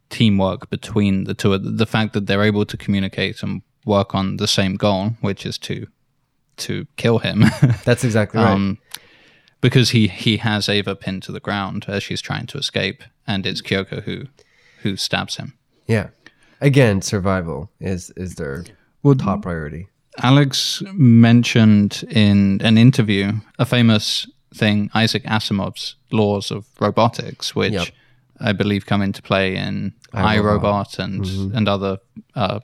teamwork 0.10 0.70
between 0.70 1.24
the 1.26 1.34
two. 1.34 1.58
The 1.58 1.86
fact 1.86 2.14
that 2.14 2.28
they're 2.28 2.44
able 2.44 2.66
to 2.66 2.78
communicate 2.78 3.44
and 3.44 3.62
work 3.86 4.16
on 4.16 4.38
the 4.38 4.48
same 4.48 4.76
goal, 4.76 5.12
which 5.22 5.46
is 5.46 5.58
to 5.60 5.88
to 6.58 6.88
kill 6.96 7.20
him. 7.20 7.44
That's 7.84 8.04
exactly 8.04 8.42
right. 8.42 8.52
um, 8.52 8.78
because 9.62 9.90
he 9.92 10.08
he 10.08 10.38
has 10.38 10.70
Ava 10.70 10.96
pinned 10.96 11.24
to 11.24 11.32
the 11.32 11.40
ground 11.40 11.86
as 11.88 12.04
she's 12.04 12.22
trying 12.22 12.48
to 12.48 12.58
escape, 12.58 13.04
and 13.28 13.46
it's 13.46 13.62
Kyoko 13.62 14.04
who 14.04 14.26
who 14.82 14.96
stabs 14.98 15.38
him. 15.38 15.54
yeah. 15.88 16.10
Again, 16.62 17.02
survival 17.02 17.70
is 17.82 18.12
is 18.16 18.36
their 18.36 18.64
top 19.18 19.42
priority. 19.42 19.88
Alex 20.24 20.82
mentioned 20.94 22.04
in 22.10 22.62
an 22.64 22.78
interview 22.78 23.34
a 23.60 23.66
famous 23.66 24.26
thing, 24.54 24.90
Isaac 24.96 25.24
Asimov's 25.26 25.96
laws 26.12 26.52
of 26.52 26.66
robotics, 26.80 27.54
which 27.54 27.74
Yep. 27.74 27.88
I 28.40 28.54
believe 28.54 28.86
come 28.86 29.02
into 29.02 29.22
play 29.22 29.56
in 29.56 29.94
iRobot. 30.14 30.62
iRobot 30.62 31.00
and 31.00 31.56
and 31.56 31.68
other 31.68 31.98
uh, 32.36 32.60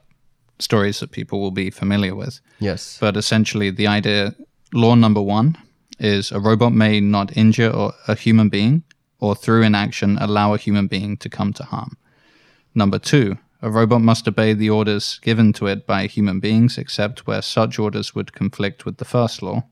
stories 0.60 0.99
that 0.99 1.11
people 1.11 1.39
will 1.39 1.52
be 1.52 1.69
familiar 1.72 2.15
with. 2.15 2.39
Yes. 2.60 2.98
But 2.99 3.18
essentially, 3.18 3.72
the 3.72 3.88
idea, 3.88 4.35
law 4.73 4.95
number 4.95 5.22
one, 5.22 5.57
is 5.99 6.31
a 6.31 6.39
robot 6.39 6.73
may 6.73 6.99
not 6.99 7.35
injure 7.38 7.69
or 7.69 7.93
a 8.07 8.15
human 8.15 8.49
being 8.49 8.84
or 9.19 9.35
through 9.35 9.61
inaction 9.65 10.18
allow 10.18 10.53
a 10.53 10.57
human 10.57 10.88
being 10.88 11.18
to 11.18 11.30
come 11.30 11.53
to 11.53 11.64
harm. 11.64 11.98
Number 12.73 12.99
two, 12.99 13.38
A 13.64 13.69
robot 13.69 14.02
must 14.02 14.27
obey 14.27 14.53
the 14.53 14.72
orders 14.72 15.19
given 15.22 15.53
to 15.53 15.68
it 15.68 15.85
by 15.85 16.07
human 16.07 16.39
beings, 16.39 16.77
except 16.80 17.27
where 17.27 17.43
such 17.43 17.77
orders 17.77 18.15
would 18.15 18.34
conflict 18.34 18.85
with 18.85 18.98
the 18.98 19.06
first 19.06 19.43
law. 19.43 19.64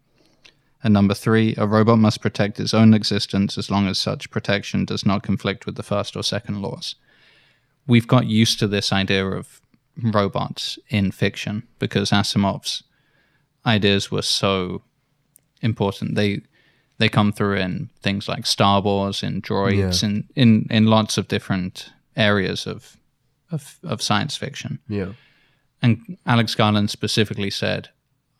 And 0.83 0.93
number 0.93 1.13
three, 1.13 1.55
a 1.57 1.67
robot 1.67 1.99
must 1.99 2.21
protect 2.21 2.59
its 2.59 2.73
own 2.73 2.93
existence 2.93 3.57
as 3.57 3.69
long 3.69 3.87
as 3.87 3.99
such 3.99 4.29
protection 4.31 4.85
does 4.85 5.05
not 5.05 5.23
conflict 5.23 5.65
with 5.65 5.75
the 5.75 5.83
first 5.83 6.15
or 6.15 6.23
second 6.23 6.61
laws. 6.61 6.95
We've 7.85 8.07
got 8.07 8.27
used 8.27 8.59
to 8.59 8.67
this 8.67 8.93
idea 8.93 9.25
of 9.27 9.59
robots 10.01 10.79
in 10.89 11.11
fiction 11.11 11.67
because 11.79 12.11
Asimov's 12.11 12.83
ideas 13.65 14.09
were 14.09 14.21
so 14.21 14.83
important. 15.61 16.15
They 16.15 16.41
they 16.97 17.09
come 17.09 17.31
through 17.31 17.55
in 17.57 17.89
things 18.01 18.27
like 18.27 18.45
Star 18.45 18.81
Wars, 18.81 19.23
in 19.23 19.41
droids, 19.41 20.01
Yeah. 20.01 20.09
and 20.09 20.23
in, 20.35 20.67
in 20.69 20.85
lots 20.85 21.17
of 21.17 21.27
different 21.29 21.91
areas 22.15 22.67
of, 22.67 22.97
of 23.51 23.79
of 23.83 24.01
science 24.01 24.37
fiction. 24.37 24.79
Yeah. 24.87 25.13
And 25.81 26.17
Alex 26.25 26.55
Garland 26.55 26.89
specifically 26.89 27.49
said, 27.49 27.89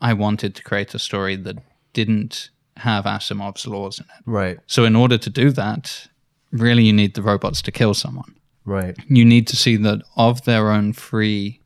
I 0.00 0.12
wanted 0.12 0.54
to 0.54 0.62
create 0.62 0.94
a 0.94 0.98
story 0.98 1.36
that 1.36 1.56
didn't 1.92 2.50
have 2.76 3.04
Asimov's 3.04 3.66
laws 3.66 3.98
in 3.98 4.04
it. 4.04 4.22
Right. 4.26 4.58
So, 4.66 4.84
in 4.84 4.96
order 4.96 5.18
to 5.18 5.30
do 5.30 5.50
that, 5.52 6.08
really 6.52 6.84
you 6.84 6.92
need 6.92 7.14
the 7.14 7.22
robots 7.22 7.62
to 7.62 7.72
kill 7.72 7.94
someone. 7.94 8.34
Right. 8.64 8.96
You 9.08 9.24
need 9.24 9.46
to 9.48 9.56
see 9.56 9.76
that 9.76 10.02
of 10.16 10.44
their 10.44 10.70
own 10.70 10.92
free 10.92 11.60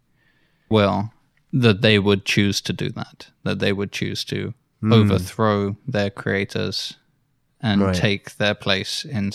will, 0.69 1.13
that 1.53 1.83
they 1.83 1.99
would 1.99 2.25
choose 2.25 2.61
to 2.63 2.73
do 2.73 2.91
that, 2.91 3.29
that 3.43 3.59
they 3.59 3.73
would 3.73 3.93
choose 3.93 4.25
to 4.25 4.55
hmm. 4.81 4.93
overthrow 4.93 5.77
their 5.87 6.11
creators 6.11 6.95
and 7.61 7.81
Right. 7.81 7.95
take 7.95 8.37
their 8.37 8.55
place 8.55 9.05
in. 9.05 9.33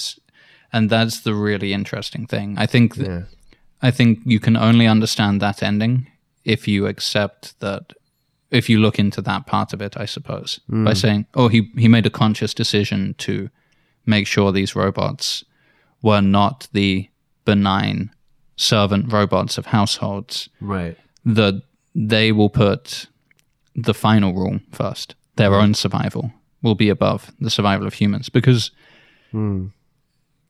And 0.72 0.90
that's 0.90 1.22
the 1.22 1.34
really 1.34 1.74
interesting 1.74 2.28
thing. 2.28 2.58
I 2.58 2.66
think 2.66 2.96
that 2.96 3.08
Yeah. 3.08 3.24
I 3.82 3.92
think 3.92 4.20
you 4.26 4.40
can 4.40 4.58
only 4.58 4.88
understand 4.88 5.42
that 5.42 5.64
ending 5.64 6.08
if 6.44 6.68
you 6.68 6.86
accept 6.86 7.60
that 7.60 7.94
if 8.52 8.70
you 8.70 8.80
look 8.80 8.98
into 8.98 9.22
that 9.22 9.46
part 9.46 9.74
of 9.74 9.82
it, 9.82 9.96
I 9.98 10.06
suppose. 10.06 10.60
By 10.68 10.76
hmm. 10.76 10.94
saying, 10.94 11.26
Oh, 11.34 11.48
he, 11.48 11.72
he 11.78 11.88
made 11.88 12.06
a 12.06 12.12
conscious 12.12 12.54
decision 12.54 13.16
to 13.20 13.50
make 14.06 14.28
sure 14.28 14.52
these 14.52 14.76
robots 14.76 15.44
were 16.02 16.22
not 16.22 16.68
the 16.74 17.10
benign 17.46 18.12
servant 18.56 19.12
robots 19.12 19.58
of 19.58 19.68
households, 19.68 20.50
Right. 20.60 20.98
that 21.26 21.62
they 21.96 22.32
will 22.32 22.50
put 22.50 23.08
the 23.76 23.94
final 23.94 24.34
rule 24.34 24.60
first. 24.72 25.16
Their 25.36 25.50
hmm. 25.50 25.56
own 25.56 25.74
survival 25.74 26.34
will 26.62 26.76
be 26.76 26.90
above 26.90 27.32
the 27.40 27.50
survival 27.50 27.88
of 27.88 27.94
humans. 27.94 28.30
Because 28.30 28.72
hmm. 29.32 29.68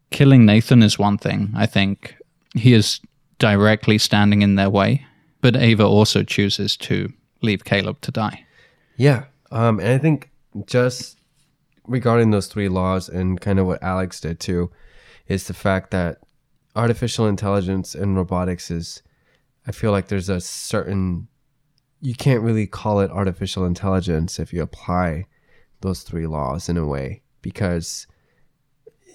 killing 0.09 0.45
Nathan 0.45 0.81
is 0.81 0.97
one 0.97 1.17
thing. 1.17 1.51
I 1.55 1.65
think 1.65 2.15
he 2.55 2.73
is 2.73 2.99
directly 3.39 3.97
standing 3.97 4.41
in 4.41 4.55
their 4.55 4.69
way, 4.69 5.05
but 5.41 5.55
Ava 5.55 5.85
also 5.85 6.23
chooses 6.23 6.76
to 6.77 7.11
leave 7.41 7.64
Caleb 7.64 8.02
to 8.02 8.11
die. 8.11 8.45
Yeah. 8.98 9.26
Um, 9.52 9.80
and 9.80 9.90
I 9.90 9.98
think 9.98 10.30
just 10.66 11.18
regarding 11.88 12.32
those 12.32 12.48
three 12.48 12.70
laws 12.70 13.10
and 13.10 13.40
kind 13.40 13.60
of 13.60 13.66
what 13.66 13.82
Alex 13.82 14.22
did 14.22 14.40
too, 14.40 14.72
is 15.28 15.48
the 15.48 15.53
fact 15.53 15.91
that 15.91 16.20
artificial 16.76 17.28
intelligence 17.28 17.95
and 17.95 18.16
robotics 18.16 18.70
is, 18.72 19.02
I 19.68 19.72
feel 19.72 19.91
like 19.91 20.07
there's 20.07 20.30
a 20.30 20.41
certain, 20.41 21.28
you 22.02 22.16
can't 22.16 22.44
really 22.44 22.68
call 22.68 22.99
it 22.99 23.11
artificial 23.11 23.66
intelligence 23.66 24.40
if 24.40 24.53
you 24.53 24.61
apply 24.61 25.26
those 25.82 26.03
three 26.03 26.28
laws 26.28 26.70
in 26.70 26.78
a 26.78 26.86
way 26.86 27.22
because 27.41 28.07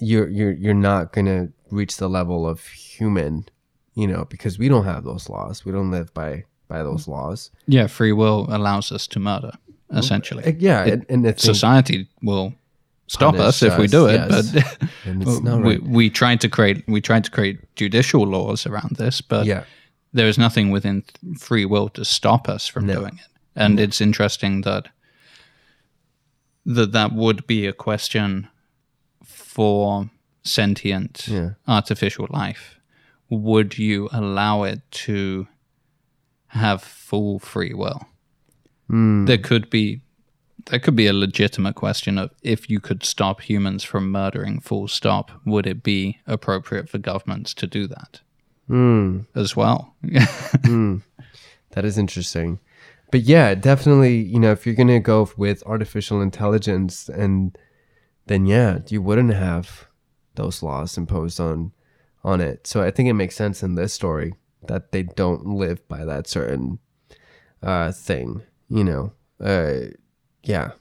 you're 0.00 0.28
you're 0.28 0.52
you're 0.52 0.74
not 0.74 1.12
gonna 1.12 1.48
reach 1.70 1.96
the 1.96 2.08
level 2.08 2.46
of 2.48 2.66
human, 2.66 3.46
you 3.94 4.06
know, 4.06 4.24
because 4.24 4.58
we 4.58 4.68
don't 4.68 4.84
have 4.84 5.04
those 5.04 5.28
laws. 5.28 5.64
We 5.64 5.72
don't 5.72 5.90
live 5.90 6.12
by 6.14 6.44
by 6.68 6.82
those 6.82 7.08
laws. 7.08 7.50
Yeah, 7.66 7.86
free 7.88 8.12
will 8.12 8.46
allows 8.48 8.92
us 8.92 9.06
to 9.08 9.20
murder, 9.20 9.52
essentially. 9.90 10.44
Uh, 10.44 10.52
Yeah, 10.58 10.84
and, 10.84 11.06
and 11.26 11.40
Society 11.40 12.08
will 12.22 12.54
stop 13.06 13.34
us 13.34 13.62
if 13.62 13.78
we 13.78 13.86
do 13.86 14.06
it, 14.06 14.20
yes. 14.30 14.52
but 14.52 15.42
not 15.44 15.62
we, 15.62 15.76
right. 15.76 15.82
we 15.82 16.10
tried 16.10 16.40
to 16.40 16.48
create 16.48 16.82
we 16.88 17.00
tried 17.00 17.24
to 17.24 17.30
create 17.30 17.58
judicial 17.76 18.26
laws 18.26 18.66
around 18.66 18.96
this, 18.96 19.20
but 19.20 19.46
Yeah. 19.46 19.64
there 20.12 20.28
is 20.28 20.38
nothing 20.38 20.70
within 20.72 21.02
free 21.38 21.64
will 21.66 21.88
to 21.90 22.04
stop 22.04 22.48
us 22.48 22.66
from 22.66 22.86
No. 22.86 22.94
doing 22.94 23.14
it. 23.18 23.28
And 23.56 23.78
it's 23.78 24.00
interesting 24.00 24.62
that 24.62 24.88
that 26.66 26.92
that 26.92 27.12
would 27.12 27.46
be 27.46 27.66
a 27.66 27.72
question 27.72 28.48
for 29.24 30.10
sentient 30.42 31.26
Yeah. 31.28 31.50
artificial 31.68 32.26
life. 32.30 32.78
Would 33.30 33.78
you 33.78 34.08
allow 34.12 34.64
it 34.64 34.80
to 35.06 35.46
have 36.54 36.82
full 36.82 37.38
free 37.38 37.74
will? 37.74 38.06
Hmm. 38.88 39.24
There 39.26 39.38
could 39.38 39.70
be 39.70 40.00
there 40.66 40.78
could 40.78 40.96
be 40.96 41.06
a 41.06 41.12
legitimate 41.12 41.74
question 41.74 42.16
of 42.16 42.30
if 42.42 42.70
you 42.70 42.80
could 42.80 43.04
stop 43.04 43.42
humans 43.42 43.84
from 43.84 44.10
murdering 44.10 44.60
full 44.60 44.88
stop, 44.88 45.30
would 45.44 45.66
it 45.66 45.82
be 45.82 46.18
appropriate 46.26 46.88
for 46.88 46.96
governments 46.98 47.52
to 47.54 47.66
do 47.66 47.86
that 47.86 48.20
Mm, 48.70 49.26
as 49.34 49.54
well? 49.54 49.94
that 50.02 51.84
is 51.84 51.98
interesting. 51.98 52.60
But 53.10 53.20
yeah, 53.22 53.54
definitely, 53.54 54.16
you 54.16 54.40
know, 54.40 54.52
if 54.52 54.64
you're 54.64 54.74
going 54.74 54.88
to 54.88 55.00
go 55.00 55.28
with 55.36 55.62
artificial 55.66 56.22
intelligence 56.22 57.08
and 57.10 57.56
then 58.26 58.46
yeah, 58.46 58.78
you 58.88 59.02
wouldn't 59.02 59.34
have 59.34 59.86
those 60.36 60.62
laws 60.62 60.96
imposed 60.96 61.38
on 61.40 61.72
on 62.24 62.40
it. 62.40 62.66
So 62.66 62.82
I 62.82 62.90
think 62.90 63.08
it 63.10 63.12
makes 63.12 63.36
sense 63.36 63.62
in 63.62 63.74
this 63.74 63.92
story 63.92 64.32
that 64.68 64.92
they 64.92 65.02
don't 65.04 65.46
live 65.46 65.86
by 65.88 66.04
that 66.04 66.26
certain 66.26 66.78
uh 67.62 67.92
thing, 67.92 68.42
you 68.68 68.84
know. 68.84 69.12
Uh 69.40 69.90
yeah. 70.42 70.72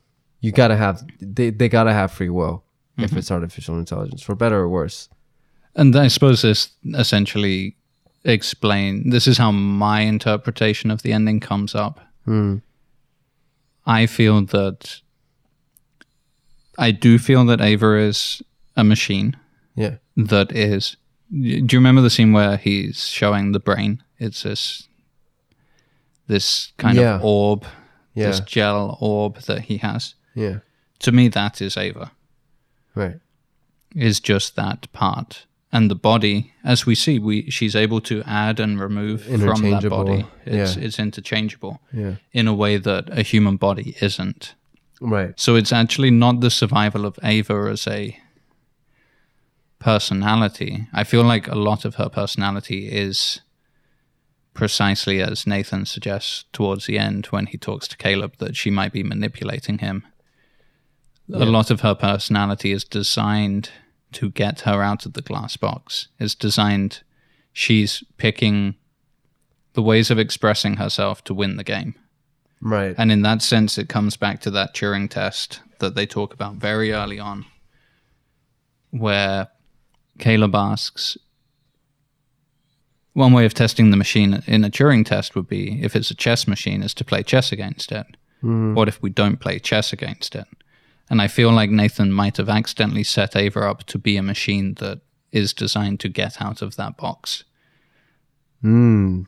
You 0.41 0.51
got 0.51 0.68
to 0.69 0.76
have 0.76 1.01
they 1.22 1.49
they 1.51 1.69
got 1.69 1.84
to 1.85 1.93
have 1.93 2.11
free 2.11 2.30
will 2.30 2.64
if 2.97 3.15
it's 3.15 3.31
artificial 3.31 3.77
intelligence 3.80 4.22
for 4.22 4.35
better 4.35 4.57
or 4.60 4.69
worse. 4.69 5.10
And 5.76 5.95
I 5.95 6.07
suppose 6.10 6.41
this 6.43 6.69
essentially 6.93 7.76
explain 8.26 9.10
this 9.10 9.26
is 9.27 9.38
how 9.38 9.51
my 9.51 10.01
interpretation 10.01 10.91
of 10.91 11.01
the 11.01 11.11
ending 11.14 11.39
comes 11.39 11.73
up. 11.76 11.99
I 13.85 14.05
feel 14.05 14.45
that 14.45 14.99
I 16.77 16.91
do 16.91 17.18
feel 17.19 17.45
that 17.45 17.61
Ava 17.61 17.97
is 17.97 18.41
a 18.76 18.84
machine 18.84 19.35
Yeah. 19.76 19.95
that 20.15 20.51
is. 20.51 20.97
Do 21.41 21.47
you 21.76 21.80
remember 21.80 22.01
the 22.01 22.10
scene 22.11 22.31
where 22.31 22.57
he's 22.57 23.07
showing 23.07 23.53
the 23.53 23.60
brain? 23.60 24.03
It's 24.19 24.43
this 24.43 24.88
this 26.27 26.72
kind 26.77 26.97
Yeah. 26.97 27.15
of 27.15 27.23
orb, 27.23 27.65
this 28.15 28.39
gel 28.41 28.97
orb 29.01 29.39
that 29.41 29.61
he 29.64 29.77
has. 29.77 30.15
Yeah. 30.35 30.60
To 30.99 31.11
me, 31.11 31.27
that 31.30 31.61
is 31.61 31.76
Ava. 31.77 32.11
Right. 32.95 33.19
is 33.95 34.19
just 34.19 34.55
that 34.55 34.91
part 34.93 35.45
and 35.72 35.89
the 35.89 35.95
body 35.95 36.51
as 36.64 36.85
we 36.85 36.95
see 36.95 37.19
we 37.19 37.49
she's 37.51 37.76
able 37.76 38.01
to 38.01 38.23
add 38.26 38.60
and 38.60 38.80
remove 38.80 39.23
from 39.23 39.61
that 39.69 39.88
body 39.89 40.26
it's 40.45 40.76
yeah. 40.76 40.84
it's 40.84 40.97
interchangeable 40.99 41.80
Yeah. 41.91 42.15
in 42.31 42.47
a 42.47 42.53
way 42.55 42.77
that 42.77 43.10
a 43.11 43.22
human 43.23 43.57
body 43.57 43.95
isn't 44.01 44.55
Right. 45.01 45.39
so 45.39 45.55
it's 45.55 45.72
actually 45.72 46.10
not 46.11 46.39
the 46.41 46.49
survival 46.49 47.05
of 47.05 47.19
ava 47.23 47.69
as 47.72 47.88
a 47.88 48.18
personality 49.84 50.88
i 50.93 51.03
feel 51.03 51.23
like 51.23 51.47
a 51.47 51.55
lot 51.55 51.85
of 51.85 51.95
her 51.95 52.10
personality 52.10 52.89
is 52.89 53.41
precisely 54.53 55.22
as 55.22 55.47
nathan 55.47 55.85
suggests 55.85 56.45
towards 56.53 56.85
the 56.85 56.97
end 56.97 57.26
when 57.27 57.47
he 57.47 57.57
talks 57.57 57.88
to 57.88 57.97
caleb 57.97 58.34
that 58.38 58.55
she 58.55 58.69
might 58.69 58.93
be 58.93 59.03
manipulating 59.03 59.80
him 59.80 60.03
a 61.31 61.45
lot 61.45 61.72
of 61.72 61.81
her 61.81 61.95
personality 61.95 62.72
is 62.72 62.84
designed 62.84 63.69
to 64.14 64.30
get 64.30 64.61
her 64.61 64.81
out 64.81 65.05
of 65.05 65.14
the 65.14 65.22
glass 65.22 65.57
box. 65.57 66.07
It's 66.19 66.35
designed, 66.35 67.01
she's 67.51 68.03
picking 68.18 68.76
the 69.73 69.81
ways 69.81 70.11
of 70.11 70.19
expressing 70.19 70.77
herself 70.77 71.23
to 71.26 71.34
win 71.34 71.57
the 71.57 71.64
game. 71.64 71.95
Right. 72.61 72.95
And 72.97 73.11
in 73.11 73.23
that 73.23 73.41
sense, 73.41 73.77
it 73.77 73.89
comes 73.89 74.15
back 74.18 74.39
to 74.41 74.51
that 74.51 74.73
Turing 74.73 75.10
test 75.10 75.61
that 75.80 75.95
they 75.95 76.05
talk 76.05 76.34
about 76.34 76.55
very 76.55 76.93
early 76.93 77.19
on, 77.19 77.45
where 78.91 79.49
Caleb 80.23 80.55
asks, 80.55 81.17
one 83.11 83.33
way 83.33 83.45
of 83.45 83.53
testing 83.53 83.91
the 83.91 83.97
machine 83.97 84.41
in 84.47 84.63
a 84.63 84.69
Turing 84.69 85.05
test 85.05 85.35
would 85.35 85.49
be 85.49 85.83
if 85.83 85.97
it's 85.97 86.11
a 86.11 86.15
chess 86.15 86.47
machine, 86.47 86.81
is 86.81 86.93
to 86.93 87.03
play 87.03 87.23
chess 87.23 87.51
against 87.51 87.91
it. 87.91 88.07
What 88.73 88.87
if 88.87 89.01
we 89.01 89.09
don't 89.09 89.41
play 89.41 89.59
chess 89.59 89.91
against 89.91 90.33
it? 90.33 90.47
And 91.09 91.21
I 91.21 91.27
feel 91.27 91.51
like 91.51 91.69
Nathan 91.69 92.13
might 92.13 92.37
have 92.37 92.47
accidentally 92.47 93.03
set 93.03 93.35
Ava 93.35 93.69
up 93.69 93.83
to 93.83 93.97
be 93.97 94.15
a 94.15 94.23
machine 94.23 94.75
that 94.75 95.01
is 95.33 95.53
designed 95.53 95.99
to 95.99 96.07
get 96.09 96.41
out 96.41 96.61
of 96.61 96.77
that 96.77 96.95
box. 96.95 97.43
Mm. 98.63 99.25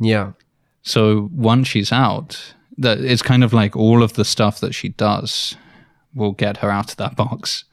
Yeah. 0.00 0.32
So 0.80 1.28
once 1.30 1.68
she's 1.68 1.92
out, 1.92 2.54
that 2.78 3.00
it's 3.00 3.20
kind 3.20 3.44
of 3.44 3.52
like 3.52 3.76
all 3.76 4.02
of 4.02 4.14
the 4.14 4.24
stuff 4.24 4.60
that 4.60 4.74
she 4.74 4.88
does 4.88 5.56
will 6.14 6.32
get 6.32 6.56
her 6.58 6.70
out 6.70 6.90
of 6.92 6.96
that 6.96 7.16
box. 7.16 7.64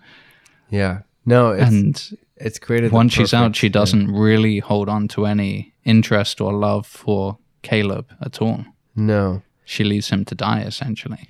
Yeah. 0.70 1.04
No, 1.26 1.52
it's 1.52 1.72
And 1.72 2.18
it's 2.38 2.60
created. 2.60 2.92
Once 2.92 3.14
she's 3.14 3.34
out, 3.34 3.56
she 3.56 3.70
doesn't 3.70 4.12
really 4.12 4.60
hold 4.60 4.90
on 4.90 5.08
to 5.10 5.26
any 5.26 5.74
interest 5.84 6.42
or 6.42 6.54
love 6.54 6.86
for 6.86 7.38
Caleb 7.62 8.12
at 8.22 8.42
all. 8.42 8.66
No. 8.96 9.42
She 9.64 9.84
leaves 9.84 10.10
him 10.10 10.26
to 10.26 10.36
die, 10.36 10.62
essentially. 10.62 11.30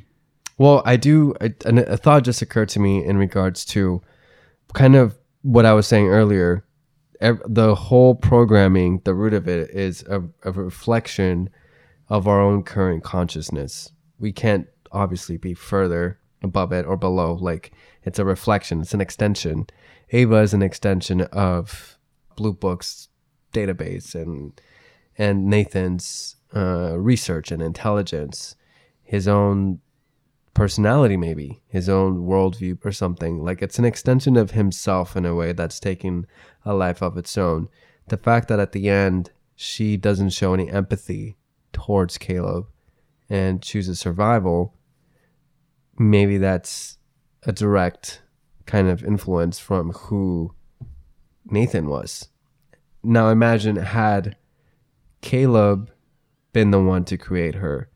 Well, 0.57 0.81
I 0.85 0.95
do. 0.95 1.35
I, 1.41 1.53
a 1.65 1.97
thought 1.97 2.23
just 2.23 2.41
occurred 2.41 2.69
to 2.69 2.79
me 2.79 3.03
in 3.03 3.17
regards 3.17 3.65
to 3.65 4.01
kind 4.73 4.95
of 4.95 5.17
what 5.41 5.65
I 5.65 5.73
was 5.73 5.87
saying 5.87 6.07
earlier. 6.07 6.65
The 7.19 7.75
whole 7.75 8.15
programming, 8.15 9.01
the 9.05 9.13
root 9.13 9.33
of 9.33 9.47
it 9.47 9.69
is 9.71 10.03
a, 10.03 10.21
a 10.43 10.51
reflection 10.51 11.49
of 12.09 12.27
our 12.27 12.41
own 12.41 12.63
current 12.63 13.03
consciousness. 13.03 13.91
We 14.19 14.31
can't 14.31 14.67
obviously 14.91 15.37
be 15.37 15.53
further 15.53 16.19
above 16.41 16.71
it 16.71 16.85
or 16.85 16.97
below. 16.97 17.33
Like 17.33 17.71
it's 18.03 18.19
a 18.19 18.25
reflection, 18.25 18.81
it's 18.81 18.93
an 18.93 19.01
extension. 19.01 19.67
Ava 20.11 20.37
is 20.37 20.53
an 20.53 20.61
extension 20.61 21.21
of 21.21 21.97
Blue 22.35 22.53
Book's 22.53 23.09
database 23.53 24.13
and 24.15 24.59
and 25.17 25.47
Nathan's 25.47 26.35
uh, 26.53 26.97
research 26.97 27.51
and 27.51 27.61
intelligence, 27.61 28.55
his 29.01 29.27
own 29.27 29.79
personality, 30.53 31.15
maybe 31.15 31.61
his 31.67 31.87
own 31.87 32.25
worldview 32.25 32.83
or 32.85 32.91
something. 32.91 33.43
Like 33.43 33.61
it's 33.61 33.79
an 33.79 33.85
extension 33.85 34.35
of 34.35 34.51
himself 34.51 35.15
in 35.15 35.25
a 35.25 35.35
way 35.35 35.53
that's 35.53 35.79
taking 35.79 36.25
a 36.65 36.73
life 36.73 37.01
of 37.01 37.17
its 37.17 37.37
own. 37.37 37.69
The 38.07 38.17
fact 38.17 38.47
that 38.49 38.59
at 38.59 38.71
the 38.73 38.89
end 38.89 39.31
she 39.55 39.97
doesn't 39.97 40.31
show 40.31 40.53
any 40.53 40.69
empathy 40.69 41.37
towards 41.71 42.17
Caleb 42.17 42.67
and 43.29 43.61
chooses 43.61 43.99
survival, 43.99 44.75
maybe 45.97 46.37
that's 46.37 46.97
a 47.43 47.51
direct 47.51 48.21
kind 48.65 48.89
of 48.89 49.03
influence 49.03 49.59
from 49.59 49.91
who 49.91 50.53
Nathan 51.45 51.87
was. 51.87 52.29
Now 53.03 53.29
imagine 53.29 53.75
had 53.75 54.35
Caleb 55.21 55.91
been 56.53 56.71
the 56.71 56.81
one 56.81 57.05
to 57.05 57.17
create 57.17 57.55
her. 57.55 57.89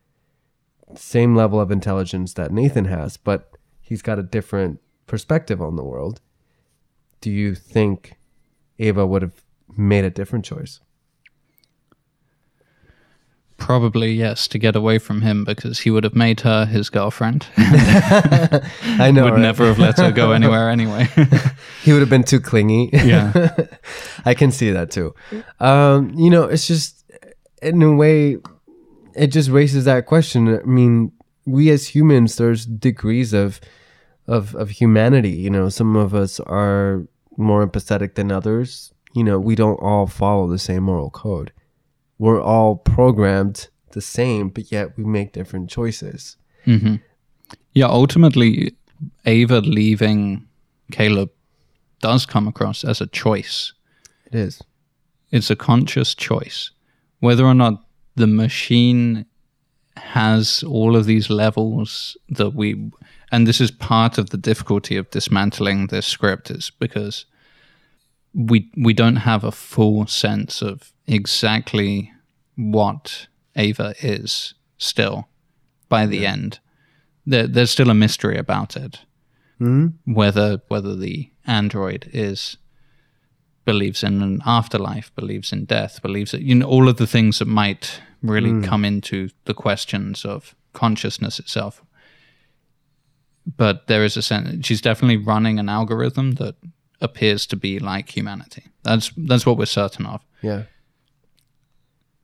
Same 0.95 1.35
level 1.35 1.59
of 1.59 1.71
intelligence 1.71 2.33
that 2.33 2.51
Nathan 2.51 2.85
has, 2.85 3.17
but 3.17 3.51
he's 3.81 4.01
got 4.01 4.19
a 4.19 4.23
different 4.23 4.79
perspective 5.07 5.61
on 5.61 5.75
the 5.75 5.83
world. 5.83 6.21
Do 7.21 7.31
you 7.31 7.55
think 7.55 8.15
Ava 8.77 9.05
would 9.05 9.21
have 9.21 9.43
made 9.75 10.05
a 10.05 10.09
different 10.09 10.45
choice? 10.45 10.79
Probably, 13.59 14.13
yes, 14.13 14.47
to 14.47 14.57
get 14.57 14.75
away 14.75 14.97
from 14.97 15.21
him 15.21 15.43
because 15.43 15.79
he 15.79 15.91
would 15.91 16.03
have 16.03 16.15
made 16.15 16.41
her 16.41 16.65
his 16.65 16.89
girlfriend. 16.89 17.45
I 17.57 19.11
know. 19.13 19.25
would 19.25 19.33
right? 19.33 19.41
never 19.41 19.65
have 19.67 19.77
let 19.77 19.97
her 19.97 20.11
go 20.11 20.31
anywhere 20.39 20.69
anyway. 20.69 21.07
He 21.81 21.93
would 21.93 22.01
have 22.01 22.09
been 22.09 22.23
too 22.23 22.41
clingy. 22.41 22.89
yeah. 22.91 23.49
I 24.25 24.33
can 24.33 24.51
see 24.51 24.71
that 24.71 24.91
too. 24.91 25.15
Um, 25.59 26.11
you 26.11 26.29
know, 26.29 26.43
it's 26.43 26.67
just 26.67 27.05
in 27.61 27.81
a 27.81 27.93
way, 27.93 28.37
it 29.15 29.27
just 29.27 29.49
raises 29.49 29.85
that 29.85 30.05
question. 30.05 30.59
I 30.59 30.63
mean, 30.63 31.11
we 31.45 31.69
as 31.69 31.87
humans, 31.87 32.35
there's 32.35 32.65
degrees 32.65 33.33
of 33.33 33.59
of 34.27 34.55
of 34.55 34.69
humanity. 34.71 35.31
You 35.31 35.49
know, 35.49 35.69
some 35.69 35.95
of 35.95 36.13
us 36.13 36.39
are 36.41 37.07
more 37.37 37.65
empathetic 37.65 38.15
than 38.15 38.31
others. 38.31 38.93
You 39.13 39.23
know, 39.23 39.39
we 39.39 39.55
don't 39.55 39.77
all 39.77 40.05
follow 40.05 40.47
the 40.47 40.59
same 40.59 40.83
moral 40.83 41.09
code. 41.09 41.51
We're 42.19 42.41
all 42.41 42.75
programmed 42.75 43.69
the 43.91 44.01
same, 44.01 44.49
but 44.49 44.71
yet 44.71 44.97
we 44.97 45.03
make 45.05 45.33
different 45.33 45.69
choices. 45.69 46.37
hmm 46.65 46.95
Yeah, 47.73 47.87
ultimately, 47.87 48.75
Ava 49.25 49.61
leaving 49.61 50.45
Caleb 50.91 51.31
does 52.01 52.25
come 52.25 52.47
across 52.47 52.83
as 52.83 53.01
a 53.01 53.07
choice. 53.07 53.73
It 54.25 54.35
is. 54.35 54.61
It's 55.31 55.49
a 55.49 55.55
conscious 55.55 56.13
choice. 56.15 56.71
Whether 57.19 57.45
or 57.45 57.53
not 57.53 57.83
the 58.15 58.27
machine 58.27 59.25
has 59.95 60.63
all 60.63 60.95
of 60.95 61.05
these 61.05 61.29
levels 61.29 62.17
that 62.29 62.53
we, 62.53 62.91
and 63.31 63.47
this 63.47 63.61
is 63.61 63.71
part 63.71 64.17
of 64.17 64.29
the 64.29 64.37
difficulty 64.37 64.97
of 64.97 65.09
dismantling 65.09 65.87
this 65.87 66.05
script, 66.05 66.51
is 66.51 66.71
because 66.79 67.25
we 68.33 68.69
we 68.77 68.93
don't 68.93 69.17
have 69.17 69.43
a 69.43 69.51
full 69.51 70.07
sense 70.07 70.61
of 70.61 70.91
exactly 71.07 72.11
what 72.55 73.27
Ava 73.55 73.93
is 74.01 74.53
still 74.77 75.27
by 75.89 76.05
the 76.05 76.25
end. 76.25 76.59
There, 77.25 77.47
there's 77.47 77.71
still 77.71 77.89
a 77.89 77.93
mystery 77.95 78.37
about 78.37 78.75
it 78.75 78.99
Mm-hmm. 79.61 80.13
whether 80.13 80.61
whether 80.69 80.95
the 80.95 81.31
android 81.45 82.09
is 82.13 82.55
believes 83.65 84.03
in 84.03 84.21
an 84.21 84.41
afterlife, 84.45 85.13
believes 85.15 85.51
in 85.51 85.65
death, 85.65 86.01
believes 86.01 86.31
that 86.31 86.43
you 86.43 86.55
know 86.55 86.65
all 86.65 86.87
of 86.87 86.95
the 86.95 87.05
things 87.05 87.39
that 87.39 87.47
might 87.47 88.01
really 88.21 88.65
come 88.65 88.85
into 88.85 89.29
the 89.45 89.53
questions 89.53 90.23
of 90.23 90.55
consciousness 90.71 91.39
itself. 91.39 91.83
But 93.57 93.87
there 93.87 94.05
is 94.05 94.15
a 94.15 94.21
sense 94.21 94.65
she's 94.65 94.81
definitely 94.81 95.17
running 95.17 95.59
an 95.59 95.67
algorithm 95.67 96.35
that 96.35 96.55
appears 97.01 97.45
to 97.47 97.55
be 97.55 97.79
like 97.79 98.15
humanity. 98.15 98.63
That's 98.83 99.11
that's 99.15 99.45
what 99.45 99.57
we're 99.57 99.65
certain 99.65 100.05
of. 100.05 100.21
Yeah. 100.41 100.63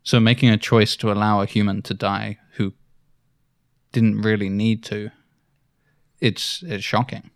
So 0.04 0.20
making 0.20 0.50
a 0.50 0.58
choice 0.58 0.96
to 0.98 1.12
allow 1.12 1.42
a 1.42 1.46
human 1.46 1.82
to 1.84 1.94
die 1.94 2.38
who 2.54 2.74
didn't 3.92 4.22
really 4.22 4.50
need 4.50 4.84
to, 4.84 5.10
it's 6.20 6.64
it's 6.64 6.84
shocking. 6.84 7.32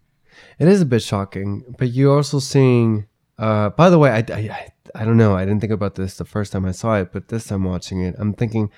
It 0.59 0.67
is 0.67 0.81
a 0.81 0.85
bit 0.85 1.01
shocking, 1.01 1.63
but 1.77 1.89
you're 1.89 2.15
also 2.15 2.39
seeing. 2.39 3.07
Uh, 3.37 3.69
by 3.69 3.89
the 3.89 3.97
way, 3.97 4.11
I, 4.11 4.17
I, 4.33 4.39
I, 4.39 4.67
I 4.95 5.05
don't 5.05 5.15
know. 5.15 5.33
I 5.33 5.45
didn't 5.45 5.61
think 5.61 5.71
about 5.71 5.95
this 5.95 6.17
the 6.17 6.25
first 6.25 6.51
time 6.51 6.65
I 6.65 6.71
saw 6.71 6.95
it, 6.95 7.13
but 7.13 7.29
this 7.29 7.47
time 7.47 7.63
watching 7.63 8.01
it, 8.01 8.15
I'm 8.19 8.33
thinking, 8.33 8.69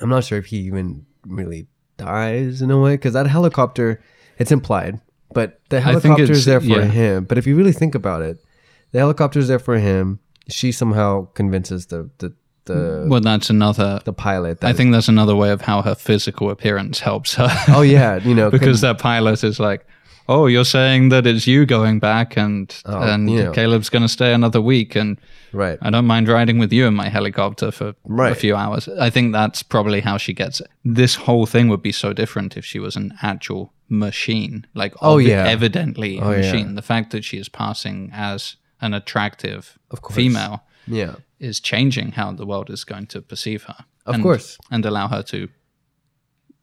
I'm 0.00 0.08
not 0.08 0.22
sure 0.22 0.38
if 0.38 0.46
he 0.46 0.58
even 0.58 1.06
really 1.26 1.66
dies 1.96 2.62
in 2.62 2.70
a 2.70 2.78
way 2.78 2.94
because 2.94 3.14
that 3.14 3.26
helicopter, 3.26 4.00
it's 4.38 4.52
implied, 4.52 5.00
but 5.32 5.60
the 5.68 5.80
helicopter 5.80 6.32
is 6.32 6.44
there 6.44 6.60
for 6.60 6.66
yeah. 6.66 6.84
him. 6.84 7.24
But 7.24 7.38
if 7.38 7.46
you 7.46 7.56
really 7.56 7.72
think 7.72 7.94
about 7.94 8.22
it, 8.22 8.44
the 8.92 8.98
helicopter 8.98 9.38
is 9.38 9.48
there 9.48 9.58
for 9.58 9.78
him. 9.78 10.20
She 10.48 10.72
somehow 10.72 11.26
convinces 11.34 11.86
the 11.86 12.10
the 12.18 12.34
the, 12.66 12.74
mm, 12.74 13.08
Well, 13.08 13.20
that's 13.20 13.48
another. 13.48 14.00
the 14.04 14.12
pilot. 14.12 14.60
That 14.60 14.68
I 14.68 14.72
think 14.72 14.92
that's 14.92 15.08
another 15.08 15.36
way 15.36 15.50
of 15.50 15.60
how 15.60 15.82
her 15.82 15.94
physical 15.94 16.50
appearance 16.50 17.00
helps 17.00 17.34
her. 17.34 17.48
Oh 17.68 17.82
yeah, 17.82 18.16
you 18.24 18.34
know 18.34 18.50
because 18.50 18.80
can- 18.80 18.88
that 18.88 18.98
pilot 18.98 19.44
is 19.44 19.58
like, 19.60 19.86
oh, 20.28 20.46
you're 20.46 20.64
saying 20.64 21.10
that 21.10 21.26
it's 21.26 21.46
you 21.46 21.66
going 21.66 21.98
back, 22.00 22.36
and 22.36 22.74
Oh, 22.84 23.00
and 23.00 23.30
you 23.30 23.44
know. 23.44 23.52
Caleb's 23.52 23.88
going 23.88 24.02
to 24.02 24.08
stay 24.08 24.32
another 24.34 24.60
week, 24.60 24.96
and 24.96 25.18
right. 25.52 25.78
I 25.82 25.90
don't 25.90 26.06
mind 26.06 26.28
riding 26.28 26.58
with 26.58 26.72
you 26.72 26.86
in 26.86 26.94
my 26.94 27.08
helicopter 27.08 27.70
for 27.70 27.94
a 28.18 28.34
few 28.34 28.56
hours. 28.56 28.88
I 28.88 29.10
think 29.10 29.32
that's 29.32 29.62
probably 29.62 30.00
how 30.00 30.16
she 30.18 30.32
gets 30.32 30.60
it. 30.60 30.68
This 30.84 31.14
whole 31.14 31.46
thing 31.46 31.68
would 31.68 31.82
be 31.82 31.92
so 31.92 32.12
different 32.12 32.56
if 32.56 32.64
she 32.64 32.78
was 32.80 32.96
an 32.96 33.12
actual 33.22 33.72
machine, 33.88 34.66
like 34.74 34.94
Oh, 35.00 35.16
obvi- 35.16 35.28
yeah. 35.28 35.44
evidently 35.46 36.18
Oh, 36.20 36.30
a 36.30 36.40
yeah. 36.40 36.52
machine. 36.52 36.74
The 36.74 36.82
fact 36.82 37.10
that 37.12 37.24
she 37.24 37.38
is 37.38 37.48
passing 37.48 38.10
as 38.12 38.56
an 38.80 38.94
attractive 38.94 39.78
Of 39.90 40.00
female 40.12 40.64
Yeah. 40.86 41.16
is 41.38 41.60
changing 41.60 42.12
how 42.12 42.32
the 42.32 42.46
world 42.46 42.68
is 42.70 42.84
going 42.84 43.06
to 43.08 43.22
perceive 43.22 43.64
her. 43.64 43.84
Of 44.04 44.14
and, 44.16 44.22
course. 44.22 44.58
And 44.70 44.84
allow 44.84 45.08
her 45.08 45.22
to, 45.24 45.48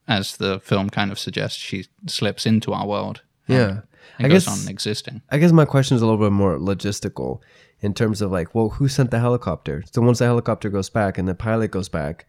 as 0.08 0.38
the 0.38 0.60
film 0.60 0.90
kind 0.90 1.12
of 1.12 1.20
suggests, 1.20 1.58
she 1.60 1.86
slips 2.08 2.46
into 2.46 2.74
our 2.74 2.88
world. 2.88 3.22
Yeah. 3.48 3.82
I 4.20 4.28
guess- 4.28 4.48
on 4.48 4.70
existing. 4.70 5.22
I 5.30 5.38
guess 5.38 5.52
my 5.52 5.66
question 5.66 5.96
is 5.96 6.02
a 6.02 6.06
little 6.06 6.20
bit 6.24 6.32
more 6.34 6.58
logistical 6.60 7.40
in 7.80 7.94
terms 7.94 8.22
of 8.22 8.32
like, 8.32 8.54
well, 8.54 8.70
who 8.70 8.88
sent 8.88 9.12
the 9.12 9.20
helicopter? 9.20 9.84
So 9.92 10.02
once 10.02 10.20
the 10.20 10.26
helicopter 10.26 10.70
goes 10.70 10.90
back 10.90 11.18
and 11.18 11.28
the 11.28 11.36
pilot 11.36 11.72
goes 11.72 11.90
back, 11.90 12.26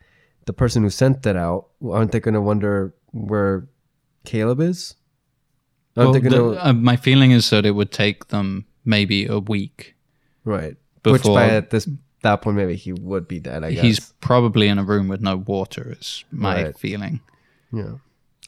the 0.46 0.52
person 0.52 0.82
who 0.82 0.90
sent 0.90 1.22
that 1.24 1.36
out, 1.36 1.68
aren't 1.90 2.12
they 2.12 2.20
going 2.20 2.34
to 2.34 2.40
wonder 2.40 2.94
where 3.12 3.66
Caleb 4.24 4.60
is? 4.60 4.94
Well, 5.96 6.12
they 6.12 6.20
gonna... 6.20 6.56
uh, 6.56 6.72
my 6.72 6.96
feeling 6.96 7.30
is 7.30 7.48
that 7.51 7.64
it 7.64 7.70
would 7.72 7.92
take 7.92 8.28
them 8.28 8.66
maybe 8.84 9.26
a 9.26 9.38
week. 9.38 9.94
right? 10.44 10.76
Which 11.05 11.22
by 11.22 11.48
at 11.51 11.70
this 11.70 11.88
that 12.22 12.40
point 12.42 12.56
maybe 12.56 12.74
he 12.76 12.92
would 12.92 13.28
be 13.28 13.38
dead. 13.38 13.62
I 13.62 13.72
guess. 13.74 13.82
He's 13.82 14.01
probably 14.20 14.68
in 14.68 14.78
a 14.78 14.84
room 14.84 15.06
with 15.09 15.20
no 15.20 15.36
water, 15.36 15.94
is 16.01 16.24
my 16.30 16.64
Right. 16.64 16.78
feeling, 16.78 17.20
yeah. 17.72 17.96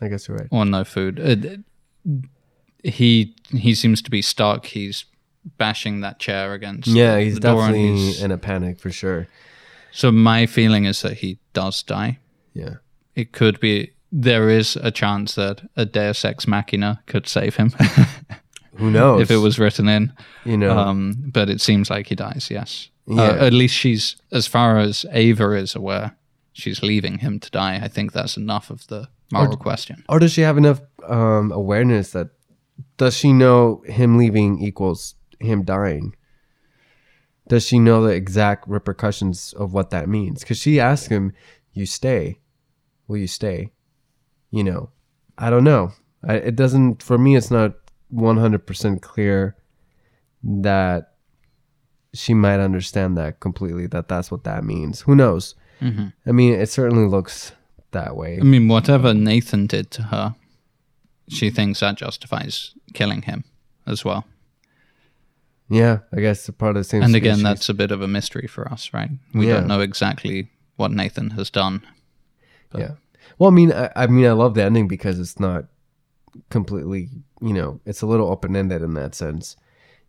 I 0.00 0.08
guess 0.08 0.26
you're 0.28 0.38
right. 0.38 0.48
or 0.50 0.64
no 0.64 0.82
food. 0.84 1.20
Uh, 1.20 2.16
he 2.82 3.34
he 3.50 3.74
seems 3.74 4.00
to 4.02 4.10
be 4.10 4.22
stuck. 4.22 4.66
He's 4.66 5.04
bashing 5.58 6.00
that 6.00 6.18
chair 6.18 6.54
against 6.54 6.88
Yeah, 6.88 7.18
he's 7.18 7.34
the 7.34 7.40
definitely 7.40 7.96
he's- 7.96 8.22
in 8.22 8.30
a 8.32 8.38
panic 8.38 8.78
for 8.80 8.90
sure. 8.90 9.28
so 9.92 10.10
my 10.10 10.46
feeling 10.46 10.84
is 10.86 11.02
that 11.02 11.18
he 11.18 11.38
does 11.52 11.82
die. 11.82 12.18
Yeah. 12.54 12.76
It 13.14 13.32
could 13.32 13.60
be 13.60 13.92
there 14.18 14.48
is 14.48 14.76
a 14.76 14.90
chance 14.90 15.34
that 15.34 15.60
a 15.76 15.84
Deus 15.84 16.24
Ex 16.24 16.46
Machina 16.46 17.02
could 17.06 17.26
save 17.28 17.56
him 17.56 17.70
Who 18.76 18.90
knows? 18.90 19.20
if 19.22 19.30
it 19.30 19.36
was 19.38 19.58
written 19.58 19.88
in. 19.88 20.12
you 20.44 20.56
know, 20.56 20.76
Um, 20.78 21.14
but 21.32 21.50
it 21.50 21.60
seems 21.60 21.90
like 21.90 22.06
he 22.08 22.14
dies. 22.14 22.48
Yes. 22.50 22.88
Yeah. 23.06 23.22
Uh, 23.22 23.46
at 23.46 23.52
least 23.52 23.74
she's, 23.74 24.16
as 24.32 24.46
far 24.46 24.78
as 24.78 25.04
Ava 25.12 25.52
is 25.52 25.74
aware, 25.76 26.16
she's 26.52 26.82
leaving 26.82 27.18
him 27.18 27.38
to 27.40 27.50
die. 27.50 27.76
I 27.82 27.88
think 27.88 28.12
that's 28.12 28.36
enough 28.36 28.70
of 28.70 28.86
the 28.88 29.08
moral 29.32 29.56
question. 29.56 30.02
or 30.08 30.18
does 30.18 30.32
she 30.32 30.40
have 30.42 30.56
enough 30.58 30.80
um, 31.08 31.52
awareness 31.52 32.10
that 32.12 32.28
does 32.96 33.16
she 33.16 33.32
know 33.32 33.82
him 33.86 34.16
leaving 34.18 34.62
equals 34.62 35.14
him 35.40 35.62
dying? 35.62 36.14
Does 37.48 37.66
she 37.66 37.78
know 37.78 38.02
the 38.02 38.12
exact 38.14 38.66
repercussions 38.68 39.52
of 39.52 39.72
what 39.72 39.90
that 39.90 40.08
means? 40.08 40.40
Because 40.40 40.58
she 40.58 40.80
asked 40.80 41.08
him, 41.08 41.32
"You 41.72 41.86
stay? 41.86 42.40
Will 43.08 43.18
you 43.18 43.28
stay?" 43.28 43.70
You 44.56 44.64
know, 44.64 44.88
I 45.36 45.50
don't 45.50 45.64
know. 45.64 45.92
I, 46.26 46.34
it 46.48 46.56
doesn't 46.56 47.02
for 47.02 47.18
me. 47.18 47.36
It's 47.36 47.50
not 47.50 47.74
one 48.08 48.38
hundred 48.38 48.66
percent 48.66 49.02
clear 49.02 49.54
that 50.42 51.12
she 52.14 52.32
might 52.34 52.60
understand 52.60 53.16
that 53.18 53.40
completely. 53.40 53.86
That 53.86 54.08
that's 54.08 54.30
what 54.30 54.44
that 54.44 54.64
means. 54.64 55.02
Who 55.02 55.14
knows? 55.14 55.54
hmm 55.80 56.06
I 56.24 56.32
mean, 56.32 56.54
it 56.54 56.70
certainly 56.70 57.06
looks 57.06 57.52
that 57.90 58.16
way. 58.16 58.38
I 58.40 58.44
mean, 58.44 58.68
whatever 58.68 59.12
Nathan 59.12 59.66
did 59.66 59.90
to 59.90 60.02
her, 60.04 60.34
she 61.28 61.50
thinks 61.50 61.80
that 61.80 61.96
justifies 61.96 62.72
killing 62.94 63.22
him 63.22 63.44
as 63.86 64.04
well. 64.04 64.24
Yeah, 65.68 65.98
I 66.16 66.20
guess 66.20 66.48
part 66.50 66.76
of 66.76 66.80
the 66.80 66.84
same. 66.84 67.02
and 67.02 67.14
again, 67.16 67.42
that's 67.42 67.68
a 67.68 67.74
bit 67.74 67.90
of 67.90 68.00
a 68.00 68.08
mystery 68.08 68.46
for 68.46 68.66
us, 68.72 68.94
right? 68.94 69.10
We 69.34 69.48
Yeah. 69.48 69.54
don't 69.54 69.66
know 69.66 69.80
exactly 69.80 70.48
what 70.76 70.92
Nathan 70.92 71.30
has 71.30 71.50
done. 71.50 71.82
but- 72.70 72.80
yeah. 72.80 72.90
Well, 73.38 73.50
I 73.50 73.54
mean, 73.54 73.72
I, 73.72 73.90
I 73.94 74.06
mean, 74.06 74.26
I 74.26 74.32
love 74.32 74.54
the 74.54 74.62
ending 74.62 74.88
because 74.88 75.20
it's 75.20 75.38
not 75.38 75.66
completely, 76.50 77.10
you 77.40 77.52
know, 77.52 77.80
it's 77.84 78.02
a 78.02 78.06
little 78.06 78.30
open 78.30 78.56
ended 78.56 78.82
in 78.82 78.94
that 78.94 79.14
sense. 79.14 79.56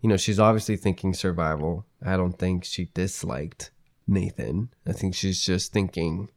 You 0.01 0.09
know, 0.09 0.17
she's 0.17 0.39
obviously 0.39 0.77
thinking 0.77 1.13
survival. 1.13 1.85
I 2.05 2.17
don't 2.17 2.37
think 2.37 2.63
she 2.63 2.89
disliked 2.93 3.71
Nathan. 4.07 4.69
I 4.85 4.93
think 4.93 5.15
she's 5.15 5.43
just 5.43 5.73
thinking, 5.73 6.29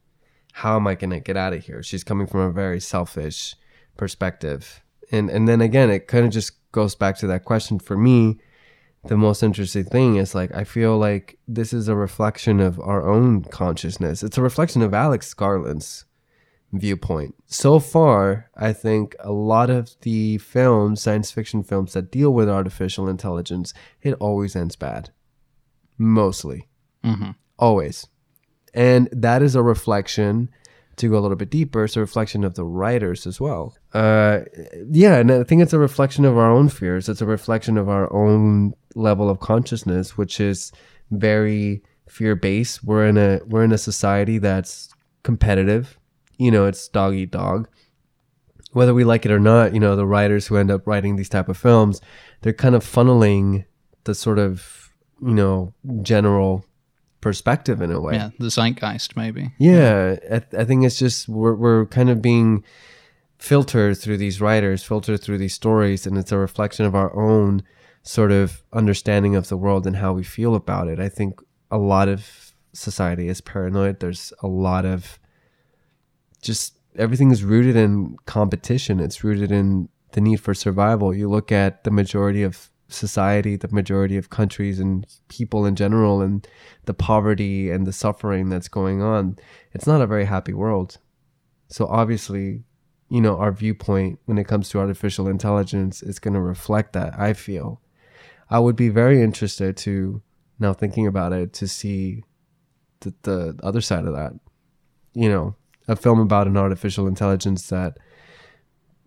how 0.53 0.75
am 0.75 0.87
I 0.87 0.95
going 0.95 1.11
to 1.11 1.19
get 1.19 1.37
out 1.37 1.53
of 1.53 1.65
here? 1.65 1.81
She's 1.83 2.03
coming 2.03 2.27
from 2.27 2.41
a 2.41 2.51
very 2.51 2.79
selfish 2.79 3.55
perspective. 3.97 4.83
And 5.11 5.29
and 5.29 5.47
then 5.47 5.61
again, 5.61 5.89
it 5.89 6.07
kind 6.07 6.25
of 6.25 6.31
just 6.31 6.53
goes 6.71 6.95
back 6.95 7.17
to 7.17 7.27
that 7.27 7.45
question 7.45 7.79
for 7.79 7.97
me. 7.97 8.39
The 9.05 9.17
most 9.17 9.43
interesting 9.43 9.83
thing 9.83 10.17
is 10.17 10.35
like 10.35 10.53
I 10.53 10.63
feel 10.63 10.97
like 10.97 11.37
this 11.47 11.73
is 11.73 11.87
a 11.87 11.95
reflection 11.95 12.59
of 12.59 12.79
our 12.79 13.07
own 13.07 13.43
consciousness. 13.43 14.23
It's 14.23 14.37
a 14.37 14.41
reflection 14.43 14.81
of 14.81 14.93
Alex 14.93 15.33
Garland's 15.33 16.05
viewpoint. 16.73 17.35
So 17.47 17.79
far, 17.79 18.49
I 18.55 18.73
think 18.73 19.15
a 19.19 19.31
lot 19.31 19.69
of 19.69 19.95
the 20.01 20.37
films, 20.37 21.01
science 21.01 21.31
fiction 21.31 21.63
films 21.63 21.93
that 21.93 22.11
deal 22.11 22.33
with 22.33 22.49
artificial 22.49 23.07
intelligence, 23.09 23.73
it 24.01 24.13
always 24.19 24.55
ends 24.55 24.75
bad. 24.75 25.09
Mostly. 25.97 26.67
Mhm. 27.03 27.35
Always. 27.59 28.07
And 28.73 29.09
that 29.11 29.41
is 29.41 29.55
a 29.55 29.61
reflection, 29.61 30.49
to 30.97 31.09
go 31.09 31.17
a 31.17 31.21
little 31.21 31.35
bit 31.37 31.49
deeper, 31.49 31.83
it's 31.83 31.97
a 31.97 31.99
reflection 31.99 32.43
of 32.43 32.55
the 32.55 32.63
writers 32.65 33.27
as 33.27 33.39
well. 33.41 33.75
Uh, 33.93 34.41
yeah, 34.89 35.15
and 35.17 35.31
I 35.31 35.43
think 35.43 35.61
it's 35.61 35.73
a 35.73 35.79
reflection 35.79 36.25
of 36.25 36.37
our 36.37 36.49
own 36.49 36.69
fears. 36.69 37.09
It's 37.09 37.21
a 37.21 37.25
reflection 37.25 37.77
of 37.77 37.89
our 37.89 38.11
own 38.13 38.73
level 38.95 39.29
of 39.29 39.39
consciousness, 39.39 40.17
which 40.17 40.39
is 40.39 40.71
very 41.11 41.83
fear 42.07 42.35
based. 42.35 42.83
We're 42.83 43.07
in 43.07 43.17
a 43.17 43.39
we're 43.47 43.63
in 43.63 43.71
a 43.71 43.77
society 43.77 44.37
that's 44.37 44.89
competitive. 45.23 45.97
You 46.37 46.51
know, 46.51 46.65
it's 46.65 46.87
dog 46.87 47.15
eat 47.15 47.31
dog. 47.31 47.67
Whether 48.73 48.93
we 48.93 49.03
like 49.03 49.25
it 49.25 49.31
or 49.31 49.39
not, 49.39 49.73
you 49.73 49.79
know, 49.79 49.95
the 49.95 50.05
writers 50.05 50.47
who 50.47 50.55
end 50.55 50.71
up 50.71 50.87
writing 50.87 51.15
these 51.17 51.29
type 51.29 51.49
of 51.49 51.57
films, 51.57 51.99
they're 52.41 52.53
kind 52.53 52.73
of 52.73 52.83
funneling 52.83 53.65
the 54.05 54.15
sort 54.15 54.39
of, 54.39 54.89
you 55.21 55.33
know, 55.33 55.73
general 56.01 56.65
perspective 57.19 57.81
in 57.81 57.91
a 57.91 57.99
way. 57.99 58.15
Yeah, 58.15 58.29
the 58.39 58.49
zeitgeist, 58.49 59.15
maybe. 59.15 59.51
Yeah, 59.59 60.15
I, 60.25 60.39
th- 60.39 60.53
I 60.57 60.65
think 60.65 60.85
it's 60.85 60.97
just 60.97 61.29
we're 61.29 61.53
we're 61.55 61.85
kind 61.85 62.09
of 62.09 62.21
being 62.21 62.63
filtered 63.37 63.97
through 63.97 64.17
these 64.17 64.39
writers, 64.39 64.83
filtered 64.83 65.21
through 65.21 65.37
these 65.37 65.53
stories, 65.53 66.05
and 66.05 66.17
it's 66.17 66.31
a 66.31 66.37
reflection 66.37 66.85
of 66.85 66.95
our 66.95 67.15
own 67.15 67.63
sort 68.03 68.31
of 68.31 68.63
understanding 68.73 69.35
of 69.35 69.49
the 69.49 69.57
world 69.57 69.85
and 69.85 69.97
how 69.97 70.13
we 70.13 70.23
feel 70.23 70.55
about 70.55 70.87
it. 70.87 70.99
I 70.99 71.09
think 71.09 71.39
a 71.69 71.77
lot 71.77 72.07
of 72.07 72.53
society 72.73 73.27
is 73.27 73.41
paranoid. 73.41 73.99
There's 73.99 74.33
a 74.41 74.47
lot 74.47 74.85
of 74.85 75.19
just 76.41 76.77
everything 76.95 77.31
is 77.31 77.43
rooted 77.43 77.75
in 77.75 78.17
competition. 78.25 78.99
It's 78.99 79.23
rooted 79.23 79.51
in 79.51 79.89
the 80.11 80.21
need 80.21 80.37
for 80.37 80.53
survival. 80.53 81.13
You 81.13 81.29
look 81.29 81.51
at 81.51 81.83
the 81.83 81.91
majority 81.91 82.43
of 82.43 82.69
society, 82.87 83.55
the 83.55 83.69
majority 83.69 84.17
of 84.17 84.29
countries 84.29 84.79
and 84.79 85.07
people 85.29 85.65
in 85.65 85.75
general, 85.75 86.21
and 86.21 86.45
the 86.85 86.93
poverty 86.93 87.71
and 87.71 87.87
the 87.87 87.93
suffering 87.93 88.49
that's 88.49 88.67
going 88.67 89.01
on. 89.01 89.37
It's 89.73 89.87
not 89.87 90.01
a 90.01 90.07
very 90.07 90.25
happy 90.25 90.53
world. 90.53 90.97
So 91.69 91.87
obviously, 91.87 92.63
you 93.09 93.21
know, 93.21 93.37
our 93.37 93.51
viewpoint 93.51 94.19
when 94.25 94.37
it 94.37 94.47
comes 94.47 94.69
to 94.69 94.79
artificial 94.79 95.27
intelligence 95.27 96.03
is 96.03 96.19
going 96.19 96.33
to 96.33 96.41
reflect 96.41 96.93
that. 96.93 97.17
I 97.17 97.33
feel. 97.33 97.81
I 98.49 98.59
would 98.59 98.75
be 98.75 98.89
very 98.89 99.21
interested 99.21 99.77
to 99.77 100.21
now 100.59 100.73
thinking 100.73 101.07
about 101.07 101.31
it 101.31 101.53
to 101.53 101.67
see 101.67 102.23
the, 102.99 103.13
the 103.23 103.59
other 103.63 103.81
side 103.81 104.05
of 104.05 104.13
that. 104.13 104.33
You 105.13 105.29
know, 105.29 105.55
a 105.87 105.95
film 105.95 106.19
about 106.19 106.47
an 106.47 106.57
artificial 106.57 107.07
intelligence 107.07 107.67
that 107.69 107.97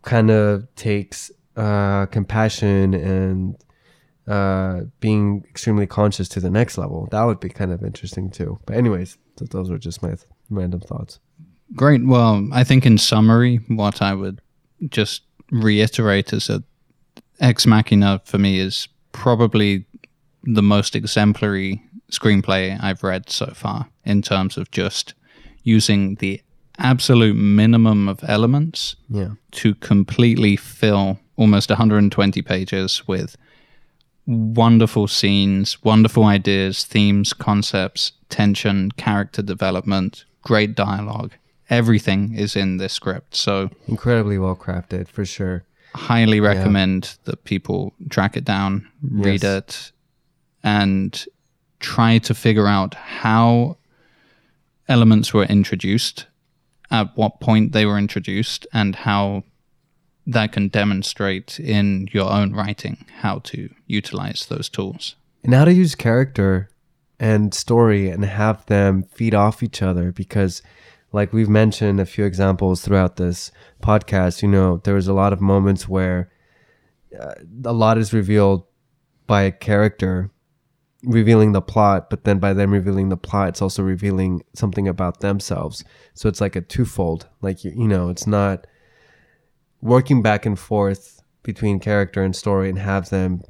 kind 0.03 0.31
of 0.31 0.73
takes 0.75 1.31
uh, 1.57 2.07
compassion 2.07 2.95
and 2.95 3.57
uh, 4.27 4.83
being 5.01 5.45
extremely 5.49 5.87
conscious 5.87 6.29
to 6.29 6.41
the 6.41 6.51
next 6.51 6.79
level. 6.79 7.09
That 7.11 7.25
would 7.25 7.41
be 7.41 7.49
kind 7.49 7.73
of 7.73 7.83
interesting 7.83 8.31
too. 8.31 8.59
But 8.67 8.77
anyways, 8.77 9.19
th- 9.37 9.51
those 9.51 9.71
were 9.71 9.79
just 9.79 10.03
my 10.03 10.11
th- 10.11 10.23
random 10.51 10.81
thoughts. 10.81 11.21
Great. 11.75 12.07
Well, 12.07 12.49
I 12.53 12.65
think 12.65 12.87
in 12.87 12.99
summary, 12.99 13.57
what 13.69 14.03
I 14.03 14.15
would 14.15 14.41
just 14.89 15.23
reiterate 15.51 16.33
is 16.33 16.47
that 16.47 16.63
Ex 17.41 17.67
Machina 17.67 18.21
for 18.25 18.39
me 18.39 18.59
is 18.59 18.89
probably 19.13 19.87
the 20.45 20.63
most 20.63 20.95
exemplary 20.95 21.83
screenplay 22.11 22.79
I've 22.83 23.03
read 23.03 23.31
so 23.31 23.47
far 23.55 23.89
in 24.05 24.23
terms 24.23 24.57
of 24.57 24.71
just 24.71 25.15
using 25.63 26.17
the 26.17 26.41
absolute 26.79 27.37
minimum 27.37 28.09
of 28.09 28.21
elements 28.25 28.97
Yeah. 29.09 29.31
to 29.53 29.75
completely 29.77 30.57
fill 30.57 31.19
almost 31.37 31.71
120 31.71 32.43
pages 32.43 33.07
with 33.07 33.37
wonderful 34.27 35.07
scenes, 35.07 35.83
wonderful 35.85 36.25
ideas, 36.25 36.85
themes, 36.85 37.33
concepts, 37.33 38.13
tension, 38.31 38.91
character 38.93 39.43
development, 39.43 40.25
great 40.43 40.75
dialogue. 40.75 41.33
Everything 41.71 42.35
is 42.35 42.57
in 42.57 42.77
this 42.79 42.93
script. 42.93 43.35
So, 43.37 43.71
Incredibly 43.89 44.39
well 44.39 44.57
crafted 44.57 45.09
for 45.09 45.25
sure. 45.25 45.65
highly 45.95 46.41
recommend 46.41 47.17
that 47.25 47.45
people 47.45 47.95
track 48.11 48.37
it 48.37 48.45
down, 48.45 48.87
read 49.03 49.43
Yes. 49.43 49.59
it, 49.59 49.93
and 50.63 51.25
try 51.81 52.19
to 52.19 52.35
figure 52.35 52.67
out 52.67 52.95
how 52.95 53.77
elements 54.89 55.33
were 55.35 55.45
introduced, 55.45 56.27
at 56.95 57.17
what 57.17 57.41
point 57.41 57.73
they 57.73 57.85
were 57.85 57.99
introduced, 57.99 58.67
and 58.73 58.95
how 58.95 59.45
that 60.27 60.53
can 60.53 60.69
demonstrate 60.69 61.61
in 61.61 62.09
your 62.13 62.31
own 62.31 62.53
writing 62.53 63.05
how 63.21 63.41
to 63.41 63.69
utilize 63.87 64.47
those 64.47 64.69
tools. 64.69 65.17
and 65.43 65.53
how 65.53 65.65
to 65.67 65.73
use 65.75 65.95
character 65.95 66.71
and 67.21 67.53
story 67.53 68.09
and 68.09 68.25
have 68.25 68.65
them 68.67 69.03
feed 69.03 69.35
off 69.35 69.63
each 69.63 69.83
other 69.83 70.11
because 70.11 70.63
like 71.13 71.33
we've 71.33 71.49
mentioned 71.49 72.01
a 72.01 72.07
few 72.07 72.25
examples 72.25 72.81
throughout 72.81 73.17
this 73.17 73.53
podcast 73.83 74.43
you 74.43 74.49
know 74.49 74.81
there 74.85 74.95
was 74.95 75.07
a 75.07 75.13
lot 75.13 75.33
of 75.33 75.41
moments 75.41 75.89
where 75.89 76.31
uh, 77.21 77.35
a 77.65 77.73
lot 77.73 77.99
is 77.99 78.13
revealed 78.13 78.65
by 79.27 79.43
a 79.43 79.53
character 79.53 80.31
revealing 81.07 81.53
the 81.53 81.63
plot 81.63 82.09
but 82.11 82.25
then 82.25 82.39
by 82.39 82.53
them 82.53 82.71
revealing 82.71 83.09
the 83.09 83.17
plot 83.17 83.49
it's 83.49 83.63
also 83.63 83.83
revealing 83.83 84.43
something 84.55 84.89
about 84.89 85.21
themselves 85.21 85.85
so 86.15 86.29
it's 86.29 86.41
like 86.41 86.57
a 86.57 86.61
twofold 86.61 87.29
like 87.41 87.65
you, 87.65 87.73
you 87.77 87.89
know 87.89 88.09
it's 88.09 88.27
not 88.27 88.67
working 89.81 90.23
back 90.23 90.47
and 90.47 90.59
forth 90.59 91.23
between 91.43 91.79
character 91.79 92.23
and 92.23 92.35
story 92.35 92.69
and 92.69 92.79
have 92.79 93.11
them 93.11 93.43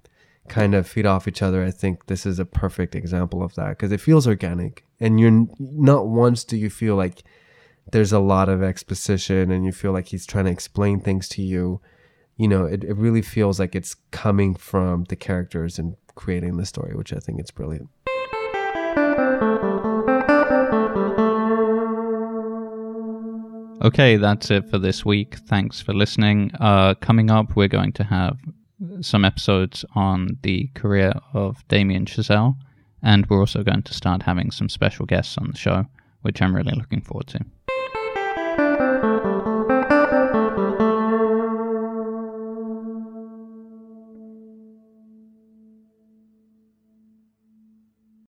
kind 0.49 0.75
of 0.75 0.87
feed 0.87 1.07
off 1.07 1.27
each 1.27 1.43
other. 1.43 1.65
I 1.65 1.71
think 1.71 2.07
this 2.07 2.27
is 2.27 2.39
a 2.39 2.45
perfect 2.45 2.95
example 2.95 3.43
of 3.43 3.55
that 3.55 3.71
because 3.71 3.93
it 3.93 4.01
feels 4.01 4.27
organic, 4.27 4.85
and 5.01 5.19
you're 5.19 5.47
not 5.59 6.07
once 6.07 6.45
do 6.45 6.57
you 6.57 6.69
feel 6.69 6.97
like 6.97 7.23
there's 7.93 8.13
a 8.13 8.19
lot 8.19 8.49
of 8.49 8.63
exposition 8.63 9.51
and 9.51 9.65
you 9.65 9.73
feel 9.73 9.93
like 9.93 10.09
he's 10.09 10.27
trying 10.27 10.47
to 10.47 10.51
explain 10.51 11.01
things 11.01 11.29
to 11.29 11.43
you. 11.43 11.81
You 12.37 12.49
know, 12.49 12.65
it, 12.65 12.83
it 12.83 12.97
really 12.97 13.23
feels 13.23 13.61
like 13.61 13.75
it's 13.75 13.95
coming 14.11 14.55
from 14.55 15.05
the 15.05 15.17
characters 15.17 15.79
and 15.79 15.97
creating 16.15 16.57
the 16.57 16.67
story, 16.67 16.95
which 16.95 17.13
I 17.13 17.19
think 17.19 17.41
it's 17.41 17.51
brilliant. 17.51 17.89
Okay, 23.83 24.17
that's 24.17 24.51
it 24.51 24.71
for 24.71 24.79
this 24.79 25.05
week. 25.05 25.37
Thanks 25.47 25.81
for 25.81 25.93
listening. 25.93 26.51
Uh, 26.59 26.95
coming 26.95 27.31
up, 27.31 27.55
we're 27.55 27.69
going 27.69 27.93
to 27.93 28.05
have 28.05 28.39
some 29.03 29.25
episodes 29.25 29.85
on 29.95 30.39
the 30.43 30.69
career 30.75 31.13
of 31.35 31.67
Damien 31.69 32.07
Chazelle, 32.07 32.57
and 33.03 33.27
we're 33.27 33.41
also 33.41 33.63
going 33.63 33.83
to 33.83 33.93
start 33.93 34.23
having 34.23 34.51
some 34.51 34.71
special 34.71 35.05
guests 35.05 35.37
on 35.37 35.51
the 35.51 35.59
show, 35.59 35.85
which 36.23 36.41
I'm 36.41 36.57
really 36.57 36.73
looking 36.75 37.03
forward 37.03 37.27
to. 37.29 37.45